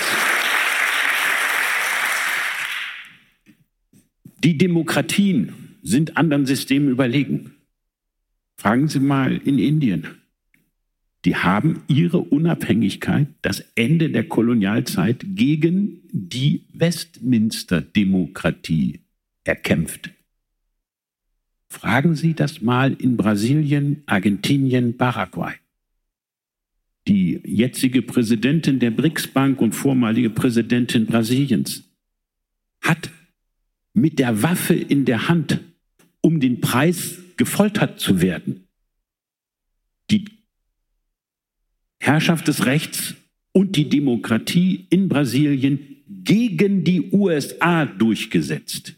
Die 4.43 4.57
Demokratien 4.57 5.77
sind 5.83 6.17
anderen 6.17 6.47
Systemen 6.47 6.89
überlegen. 6.89 7.53
Fragen 8.57 8.87
Sie 8.87 8.99
mal 8.99 9.37
in 9.37 9.59
Indien. 9.59 10.07
Die 11.25 11.35
haben 11.35 11.83
ihre 11.87 12.17
Unabhängigkeit, 12.17 13.27
das 13.43 13.59
Ende 13.75 14.09
der 14.09 14.27
Kolonialzeit, 14.27 15.23
gegen 15.35 16.01
die 16.11 16.65
Westminster-Demokratie 16.73 19.01
erkämpft. 19.43 20.09
Fragen 21.69 22.15
Sie 22.15 22.33
das 22.33 22.63
mal 22.63 22.93
in 22.93 23.17
Brasilien, 23.17 24.01
Argentinien, 24.07 24.97
Paraguay. 24.97 25.53
Die 27.07 27.39
jetzige 27.45 28.01
Präsidentin 28.01 28.79
der 28.79 28.89
BRICS-Bank 28.89 29.61
und 29.61 29.73
vormalige 29.73 30.31
Präsidentin 30.31 31.05
Brasiliens 31.05 31.83
hat 32.81 33.11
mit 33.93 34.19
der 34.19 34.41
Waffe 34.43 34.73
in 34.73 35.05
der 35.05 35.27
Hand, 35.27 35.59
um 36.21 36.39
den 36.39 36.61
Preis 36.61 37.17
gefoltert 37.37 37.99
zu 37.99 38.21
werden, 38.21 38.67
die 40.09 40.25
Herrschaft 41.99 42.47
des 42.47 42.65
Rechts 42.65 43.15
und 43.51 43.75
die 43.75 43.89
Demokratie 43.89 44.87
in 44.89 45.09
Brasilien 45.09 45.97
gegen 46.07 46.83
die 46.83 47.11
USA 47.11 47.85
durchgesetzt. 47.85 48.95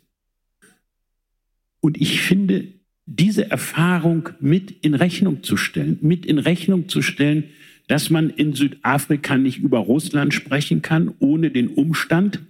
Und 1.80 2.00
ich 2.00 2.22
finde, 2.22 2.68
diese 3.06 3.50
Erfahrung 3.52 4.30
mit 4.40 4.72
in 4.86 4.94
Rechnung 4.94 5.44
zu 5.44 5.58
stellen, 5.58 5.98
mit 6.02 6.26
in 6.26 6.38
Rechnung 6.38 6.88
zu 6.88 7.02
stellen, 7.02 7.50
dass 7.88 8.10
man 8.10 8.30
in 8.30 8.54
Südafrika 8.54 9.38
nicht 9.38 9.60
über 9.60 9.80
Russland 9.80 10.34
sprechen 10.34 10.82
kann, 10.82 11.14
ohne 11.20 11.52
den 11.52 11.68
Umstand, 11.68 12.42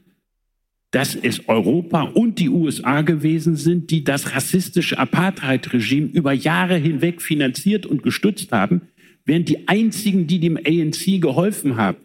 dass 0.94 1.16
es 1.16 1.50
Europa 1.50 2.04
und 2.04 2.38
die 2.38 2.50
USA 2.50 3.02
gewesen 3.02 3.56
sind, 3.56 3.90
die 3.90 4.04
das 4.04 4.36
rassistische 4.36 5.00
Apartheid-Regime 5.00 6.10
über 6.10 6.34
Jahre 6.34 6.78
hinweg 6.78 7.20
finanziert 7.20 7.88
und 7.88 8.04
gestützt 8.04 8.52
haben, 8.52 8.84
während 9.26 9.50
die 9.50 9.68
einzigen, 9.68 10.28
die 10.28 10.40
dem 10.40 10.56
ANC 10.56 11.20
geholfen 11.20 11.78
haben, 11.78 11.98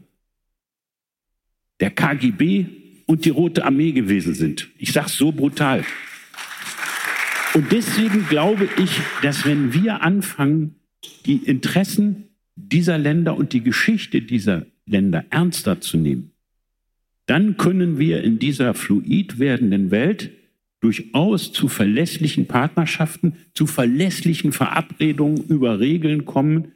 der 1.81 1.91
KGB 1.91 2.65
und 3.05 3.27
die 3.27 3.29
Rote 3.29 3.67
Armee 3.67 3.93
gewesen 3.93 4.33
sind. 4.33 4.71
Ich 4.79 4.93
sage 4.93 5.11
so 5.11 5.33
brutal. 5.33 5.85
Und 7.53 7.71
deswegen 7.71 8.27
glaube 8.27 8.71
ich, 8.83 8.91
dass 9.21 9.45
wenn 9.45 9.75
wir 9.75 10.01
anfangen, 10.01 10.77
die 11.27 11.37
Interessen 11.37 12.31
dieser 12.57 12.97
Länder 12.97 13.37
und 13.37 13.53
die 13.53 13.63
Geschichte 13.63 14.23
dieser 14.23 14.65
Länder 14.87 15.27
ernster 15.29 15.79
zu 15.83 15.99
nehmen, 15.99 16.33
dann 17.29 17.59
können 17.59 17.99
wir 17.99 18.25
in 18.25 18.39
dieser 18.39 18.73
fluid 18.75 19.39
werdenden 19.39 19.91
Welt 19.91 20.31
durchaus 20.81 21.53
zu 21.53 21.69
verlässlichen 21.69 22.47
Partnerschaften, 22.47 23.37
zu 23.53 23.67
verlässlichen 23.67 24.53
Verabredungen 24.53 25.45
über 25.49 25.79
Regeln 25.79 26.25
kommen, 26.25 26.73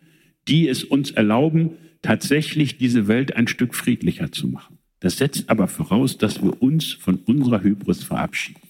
die 0.48 0.68
es 0.68 0.84
uns 0.84 1.10
erlauben, 1.10 1.70
tatsächlich 2.02 2.76
diese 2.76 3.08
Welt 3.08 3.34
ein 3.34 3.48
Stück 3.48 3.74
friedlicher 3.74 4.30
zu 4.30 4.46
machen. 4.48 4.78
Das 5.00 5.16
setzt 5.16 5.48
aber 5.48 5.68
voraus, 5.68 6.18
dass 6.18 6.42
wir 6.42 6.62
uns 6.62 6.92
von 6.92 7.16
unserer 7.16 7.62
Hybris 7.62 8.04
verabschieden. 8.04 8.60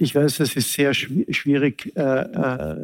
Ich 0.00 0.14
weiß, 0.14 0.40
es 0.40 0.54
ist 0.54 0.72
sehr 0.72 0.94
schwierig, 0.94 1.92
äh, 1.96 2.00
äh, 2.00 2.76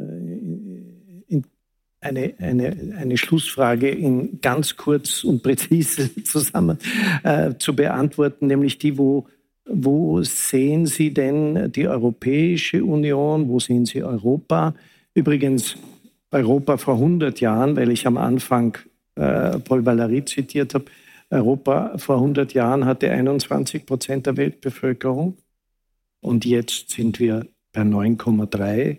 eine, 2.05 2.35
eine, 2.39 2.95
eine 2.99 3.17
Schlussfrage 3.17 3.89
in 3.89 4.41
ganz 4.41 4.77
kurz 4.77 5.25
und 5.25 5.43
präzise 5.43 6.11
zusammen 6.25 6.79
äh, 7.23 7.55
zu 7.59 7.75
beantworten, 7.75 8.47
nämlich 8.47 8.79
die, 8.79 8.99
wo, 8.99 9.27
wo 9.67 10.23
sehen 10.23 10.87
Sie 10.87 11.13
denn 11.13 11.73
die 11.73 11.89
Europäische 11.89 12.85
Union, 12.85 13.49
wo 13.49 13.59
sehen 13.59 13.87
Sie 13.87 14.03
Europa? 14.03 14.75
Übrigens, 15.15 15.77
Europa 16.31 16.77
vor 16.77 16.95
100 16.95 17.41
Jahren, 17.41 17.77
weil 17.77 17.91
ich 17.91 18.07
am 18.07 18.17
Anfang 18.17 18.77
äh, 19.15 19.59
Paul 19.59 19.81
Valéry 19.81 20.27
zitiert 20.27 20.75
habe, 20.75 20.87
Europa 21.31 21.97
vor 21.97 22.17
100 22.17 22.53
Jahren 22.55 22.85
hatte 22.85 23.11
21 23.11 23.87
Prozent 23.87 24.27
der 24.27 24.37
Weltbevölkerung. 24.37 25.37
Und 26.21 26.45
jetzt 26.45 26.91
sind 26.91 27.19
wir 27.19 27.47
bei 27.73 27.83
9,3 27.83 28.99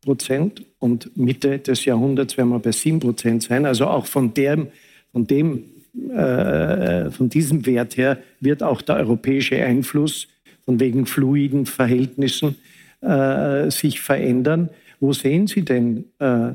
Prozent 0.00 0.64
und 0.78 1.16
Mitte 1.16 1.58
des 1.58 1.84
Jahrhunderts 1.84 2.36
werden 2.36 2.50
wir 2.50 2.58
bei 2.58 2.72
7 2.72 3.00
Prozent 3.00 3.42
sein. 3.42 3.66
Also 3.66 3.86
auch 3.86 4.06
von 4.06 4.32
dem, 4.34 4.68
von 5.12 5.26
dem 5.26 5.64
äh, 6.10 7.10
von 7.10 7.28
diesem 7.28 7.66
Wert 7.66 7.96
her 7.96 8.22
wird 8.40 8.62
auch 8.62 8.80
der 8.80 8.96
europäische 8.96 9.56
Einfluss 9.56 10.28
von 10.64 10.78
wegen 10.78 11.06
fluiden 11.06 11.66
Verhältnissen 11.66 12.56
äh, 13.00 13.70
sich 13.70 14.00
verändern. 14.00 14.70
Wo 15.00 15.12
sehen 15.12 15.46
Sie 15.46 15.62
denn 15.62 16.04
äh, 16.18 16.52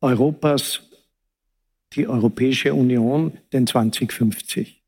Europas, 0.00 0.80
die 1.92 2.08
Europäische 2.08 2.74
Union, 2.74 3.38
den 3.52 3.66
2050? 3.66 4.82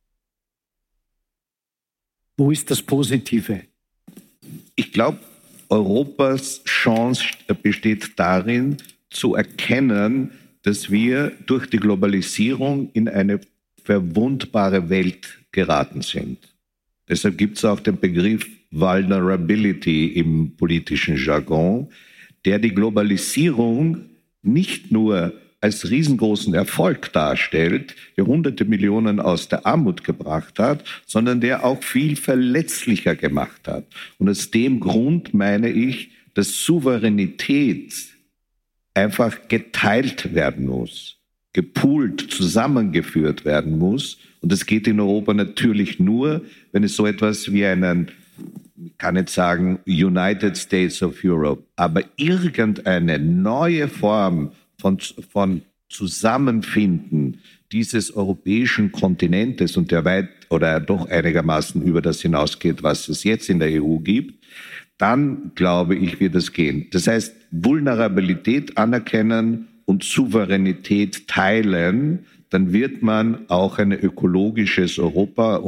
Wo 2.36 2.50
ist 2.50 2.70
das 2.70 2.82
Positive? 2.82 3.62
Ich 4.74 4.92
glaube, 4.92 5.18
Europas 5.68 6.62
Chance 6.64 7.24
besteht 7.62 8.18
darin, 8.18 8.78
zu 9.10 9.34
erkennen, 9.34 10.32
dass 10.62 10.90
wir 10.90 11.32
durch 11.46 11.66
die 11.66 11.78
Globalisierung 11.78 12.90
in 12.92 13.08
eine 13.08 13.40
verwundbare 13.84 14.90
Welt 14.90 15.38
geraten 15.52 16.02
sind. 16.02 16.54
Deshalb 17.08 17.38
gibt 17.38 17.56
es 17.56 17.64
auch 17.64 17.80
den 17.80 17.98
Begriff 17.98 18.46
Vulnerability 18.70 20.08
im 20.08 20.56
politischen 20.56 21.16
Jargon, 21.16 21.88
der 22.44 22.58
die 22.58 22.74
Globalisierung 22.74 24.10
nicht 24.42 24.92
nur 24.92 25.32
als 25.60 25.90
riesengroßen 25.90 26.54
Erfolg 26.54 27.12
darstellt, 27.12 27.96
der 28.16 28.26
hunderte 28.26 28.64
Millionen 28.64 29.18
aus 29.18 29.48
der 29.48 29.66
Armut 29.66 30.04
gebracht 30.04 30.58
hat, 30.58 30.84
sondern 31.06 31.40
der 31.40 31.64
auch 31.64 31.82
viel 31.82 32.16
verletzlicher 32.16 33.16
gemacht 33.16 33.66
hat. 33.66 33.84
Und 34.18 34.28
aus 34.28 34.50
dem 34.50 34.78
Grund 34.78 35.34
meine 35.34 35.70
ich, 35.70 36.10
dass 36.34 36.64
Souveränität 36.64 37.92
einfach 38.94 39.48
geteilt 39.48 40.34
werden 40.34 40.66
muss, 40.66 41.16
gepoolt, 41.52 42.20
zusammengeführt 42.30 43.44
werden 43.44 43.78
muss. 43.78 44.18
Und 44.40 44.52
das 44.52 44.66
geht 44.66 44.86
in 44.86 45.00
Europa 45.00 45.34
natürlich 45.34 45.98
nur, 45.98 46.42
wenn 46.70 46.84
es 46.84 46.94
so 46.94 47.06
etwas 47.06 47.52
wie 47.52 47.64
einen 47.64 48.12
ich 48.84 48.96
kann 48.96 49.14
nicht 49.14 49.28
sagen 49.28 49.80
United 49.86 50.56
States 50.56 51.02
of 51.02 51.24
Europe, 51.24 51.64
aber 51.74 52.02
irgendeine 52.16 53.18
neue 53.18 53.88
Form 53.88 54.52
von, 54.80 54.98
von 55.30 55.62
Zusammenfinden 55.88 57.40
dieses 57.72 58.14
europäischen 58.14 58.92
Kontinentes 58.92 59.76
und 59.76 59.90
der 59.90 60.04
weit 60.04 60.28
oder 60.50 60.80
doch 60.80 61.08
einigermaßen 61.08 61.82
über 61.82 62.00
das 62.00 62.20
hinausgeht, 62.20 62.82
was 62.82 63.08
es 63.08 63.24
jetzt 63.24 63.48
in 63.48 63.58
der 63.58 63.82
EU 63.82 63.98
gibt, 63.98 64.44
dann 64.96 65.52
glaube 65.54 65.94
ich, 65.94 66.20
wird 66.20 66.34
es 66.34 66.52
gehen. 66.52 66.88
Das 66.90 67.06
heißt, 67.06 67.34
Vulnerabilität 67.50 68.76
anerkennen 68.76 69.68
und 69.84 70.04
Souveränität 70.04 71.28
teilen, 71.28 72.26
dann 72.50 72.72
wird 72.72 73.02
man 73.02 73.48
auch 73.48 73.78
ein 73.78 73.92
ökologisches 73.92 74.98
Europa 74.98 75.62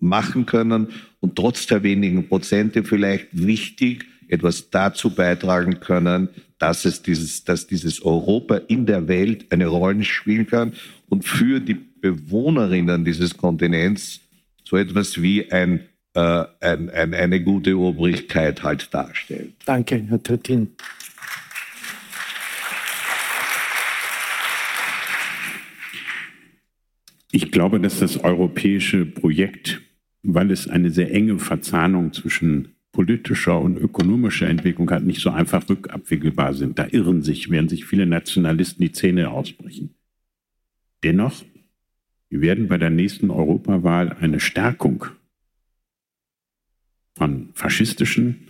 machen 0.00 0.46
können 0.46 0.88
und 1.20 1.36
trotz 1.36 1.66
der 1.66 1.82
wenigen 1.82 2.28
Prozente 2.28 2.84
vielleicht 2.84 3.28
wichtig 3.32 4.04
etwas 4.28 4.70
dazu 4.70 5.10
beitragen 5.10 5.80
können, 5.80 6.28
dass 6.60 6.84
es 6.84 7.02
dieses, 7.02 7.42
dass 7.44 7.66
dieses 7.66 8.02
Europa 8.02 8.56
in 8.68 8.86
der 8.86 9.08
Welt 9.08 9.50
eine 9.50 9.66
Rolle 9.66 10.04
spielen 10.04 10.46
kann 10.46 10.74
und 11.08 11.24
für 11.24 11.58
die 11.58 11.74
Bewohnerinnen 11.74 13.04
dieses 13.04 13.36
Kontinents 13.36 14.20
so 14.64 14.76
etwas 14.76 15.20
wie 15.20 15.50
ein, 15.50 15.80
äh, 16.14 16.44
ein, 16.60 16.90
ein 16.90 17.14
eine 17.14 17.42
gute 17.42 17.76
Obrigkeit 17.76 18.62
halt 18.62 18.92
darstellt. 18.92 19.54
Danke, 19.64 20.04
Herr 20.08 20.22
Trittin. 20.22 20.68
Ich 27.32 27.50
glaube, 27.50 27.80
dass 27.80 28.00
das 28.00 28.18
europäische 28.18 29.06
Projekt, 29.06 29.80
weil 30.22 30.50
es 30.50 30.68
eine 30.68 30.90
sehr 30.90 31.10
enge 31.12 31.38
Verzahnung 31.38 32.12
zwischen 32.12 32.74
politischer 32.92 33.60
und 33.60 33.76
ökonomischer 33.76 34.48
Entwicklung 34.48 34.90
halt 34.90 35.04
nicht 35.04 35.20
so 35.20 35.30
einfach 35.30 35.68
rückabwickelbar 35.68 36.54
sind. 36.54 36.78
Da 36.78 36.86
irren 36.90 37.22
sich, 37.22 37.50
werden 37.50 37.68
sich 37.68 37.84
viele 37.84 38.06
Nationalisten 38.06 38.82
die 38.82 38.92
Zähne 38.92 39.30
ausbrechen. 39.30 39.94
Dennoch, 41.02 41.44
wir 42.28 42.40
werden 42.40 42.68
bei 42.68 42.78
der 42.78 42.90
nächsten 42.90 43.30
Europawahl 43.30 44.16
eine 44.20 44.40
Stärkung 44.40 45.06
von 47.14 47.50
faschistischen, 47.54 48.48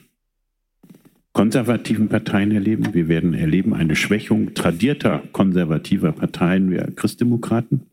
konservativen 1.32 2.08
Parteien 2.08 2.50
erleben. 2.50 2.92
Wir 2.92 3.08
werden 3.08 3.34
erleben 3.34 3.74
eine 3.74 3.96
Schwächung 3.96 4.54
tradierter 4.54 5.22
konservativer 5.32 6.12
Parteien 6.12 6.70
wie 6.70 6.78
Christdemokraten. 6.94 7.89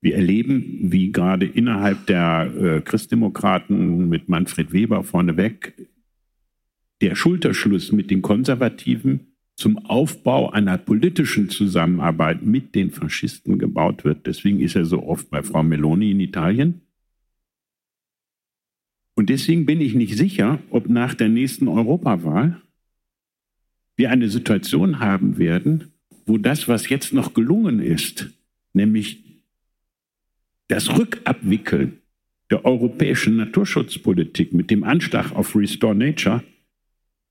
Wir 0.00 0.14
erleben, 0.14 0.92
wie 0.92 1.10
gerade 1.10 1.46
innerhalb 1.46 2.06
der 2.06 2.52
äh, 2.56 2.80
Christdemokraten 2.80 4.08
mit 4.08 4.28
Manfred 4.28 4.72
Weber 4.72 5.02
vorneweg 5.02 5.88
der 7.00 7.14
Schulterschluss 7.14 7.92
mit 7.92 8.10
den 8.10 8.22
Konservativen 8.22 9.28
zum 9.56 9.78
Aufbau 9.78 10.50
einer 10.50 10.78
politischen 10.78 11.50
Zusammenarbeit 11.50 12.42
mit 12.44 12.74
den 12.74 12.90
Faschisten 12.90 13.58
gebaut 13.58 14.04
wird. 14.04 14.26
Deswegen 14.26 14.60
ist 14.60 14.76
er 14.76 14.84
so 14.84 15.02
oft 15.02 15.30
bei 15.30 15.42
Frau 15.42 15.64
Meloni 15.64 16.12
in 16.12 16.20
Italien. 16.20 16.82
Und 19.16 19.30
deswegen 19.30 19.66
bin 19.66 19.80
ich 19.80 19.94
nicht 19.94 20.16
sicher, 20.16 20.60
ob 20.70 20.88
nach 20.88 21.14
der 21.14 21.28
nächsten 21.28 21.66
Europawahl 21.66 22.62
wir 23.96 24.12
eine 24.12 24.28
Situation 24.28 25.00
haben 25.00 25.38
werden, 25.38 25.92
wo 26.24 26.38
das, 26.38 26.68
was 26.68 26.88
jetzt 26.88 27.12
noch 27.12 27.34
gelungen 27.34 27.80
ist, 27.80 28.30
nämlich 28.74 29.27
das 30.68 30.96
Rückabwickeln 30.96 31.98
der 32.50 32.64
europäischen 32.64 33.36
Naturschutzpolitik 33.36 34.52
mit 34.52 34.70
dem 34.70 34.84
Anschlag 34.84 35.32
auf 35.32 35.54
Restore 35.54 35.94
Nature, 35.94 36.42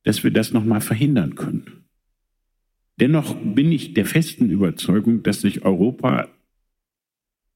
dass 0.03 0.23
wir 0.23 0.31
das 0.31 0.51
nochmal 0.53 0.81
verhindern 0.81 1.35
können. 1.35 1.85
Dennoch 2.99 3.35
bin 3.35 3.72
ich 3.72 3.93
der 3.93 4.05
festen 4.05 4.49
Überzeugung, 4.49 5.23
dass 5.23 5.41
sich 5.41 5.64
Europa 5.64 6.27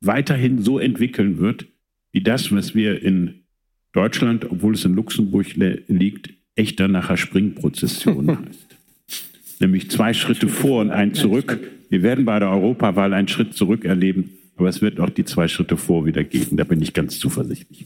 weiterhin 0.01 0.61
so 0.61 0.79
entwickeln 0.79 1.37
wird, 1.39 1.67
wie 2.11 2.21
das, 2.21 2.51
was 2.51 2.75
wir 2.75 3.01
in 3.01 3.43
Deutschland, 3.91 4.49
obwohl 4.49 4.73
es 4.73 4.85
in 4.85 4.95
Luxemburg 4.95 5.55
liegt, 5.55 6.33
echter 6.55 6.87
nachher 6.87 7.17
Springprozession 7.17 8.37
heißt. 8.45 8.77
Nämlich 9.59 9.89
zwei 9.91 10.13
Schritte 10.13 10.47
vor 10.47 10.81
und 10.81 10.91
ein 10.91 11.13
zurück. 11.13 11.59
Wir 11.89 12.03
werden 12.03 12.25
bei 12.25 12.39
der 12.39 12.49
Europawahl 12.49 13.13
einen 13.13 13.27
Schritt 13.27 13.53
zurück 13.53 13.85
erleben, 13.85 14.31
aber 14.57 14.69
es 14.69 14.81
wird 14.81 14.99
auch 14.99 15.09
die 15.09 15.25
zwei 15.25 15.47
Schritte 15.47 15.77
vor 15.77 16.05
wieder 16.05 16.23
geben. 16.23 16.57
Da 16.57 16.63
bin 16.63 16.81
ich 16.81 16.93
ganz 16.93 17.19
zuversichtlich. 17.19 17.85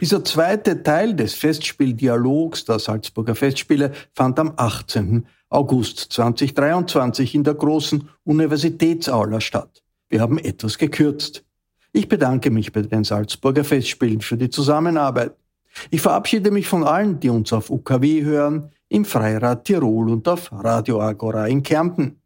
Dieser 0.00 0.24
zweite 0.24 0.82
Teil 0.84 1.14
des 1.14 1.34
Festspieldialogs 1.34 2.64
der 2.64 2.78
Salzburger 2.78 3.34
Festspiele 3.34 3.92
fand 4.14 4.38
am 4.38 4.52
18. 4.56 5.26
August 5.48 6.12
2023 6.12 7.34
in 7.34 7.42
der 7.42 7.54
großen 7.54 8.08
Universitätsaula 8.22 9.40
statt. 9.40 9.82
Wir 10.08 10.20
haben 10.20 10.38
etwas 10.38 10.78
gekürzt. 10.78 11.44
Ich 11.92 12.08
bedanke 12.08 12.50
mich 12.50 12.72
bei 12.72 12.82
den 12.82 13.02
Salzburger 13.02 13.64
Festspielen 13.64 14.20
für 14.20 14.36
die 14.36 14.50
Zusammenarbeit. 14.50 15.34
Ich 15.90 16.00
verabschiede 16.00 16.52
mich 16.52 16.68
von 16.68 16.84
allen, 16.84 17.18
die 17.18 17.28
uns 17.28 17.52
auf 17.52 17.68
UKW 17.68 18.22
hören, 18.22 18.70
im 18.88 19.04
Freirad 19.04 19.64
Tirol 19.64 20.10
und 20.10 20.26
auf 20.28 20.50
Radio 20.52 21.00
Agora 21.00 21.46
in 21.46 21.62
Kärnten. 21.62 22.20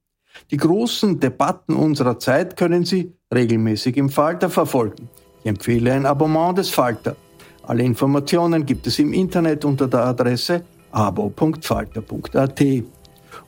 Die 0.51 0.57
großen 0.57 1.21
Debatten 1.21 1.75
unserer 1.75 2.19
Zeit 2.19 2.57
können 2.57 2.85
Sie 2.85 3.13
regelmäßig 3.33 3.97
im 3.97 4.09
Falter 4.09 4.49
verfolgen. 4.49 5.09
Ich 5.41 5.47
empfehle 5.47 5.93
ein 5.93 6.07
Abonnement 6.07 6.57
des 6.57 6.71
Falter. 6.71 7.17
Alle 7.65 7.83
Informationen 7.83 8.65
gibt 8.65 8.87
es 8.87 8.99
im 8.99 9.13
Internet 9.13 9.65
unter 9.65 9.89
der 9.89 10.07
Adresse 10.07 10.65
abo.falter.at. 10.91 12.63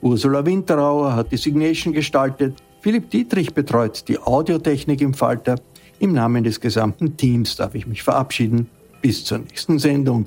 Ursula 0.01 0.45
Winterauer 0.45 1.15
hat 1.15 1.33
die 1.33 1.37
Signation 1.37 1.93
gestaltet, 1.93 2.63
Philipp 2.81 3.11
Dietrich 3.11 3.55
betreut 3.55 4.07
die 4.09 4.19
Audiotechnik 4.19 5.01
im 5.01 5.15
Falter. 5.15 5.57
Im 6.01 6.13
Namen 6.13 6.45
des 6.45 6.61
gesamten 6.61 7.17
Teams 7.17 7.57
darf 7.57 7.75
ich 7.75 7.87
mich 7.87 8.03
verabschieden. 8.03 8.69
Bis 9.01 9.25
zur 9.25 9.39
nächsten 9.39 9.79
Sendung. 9.79 10.27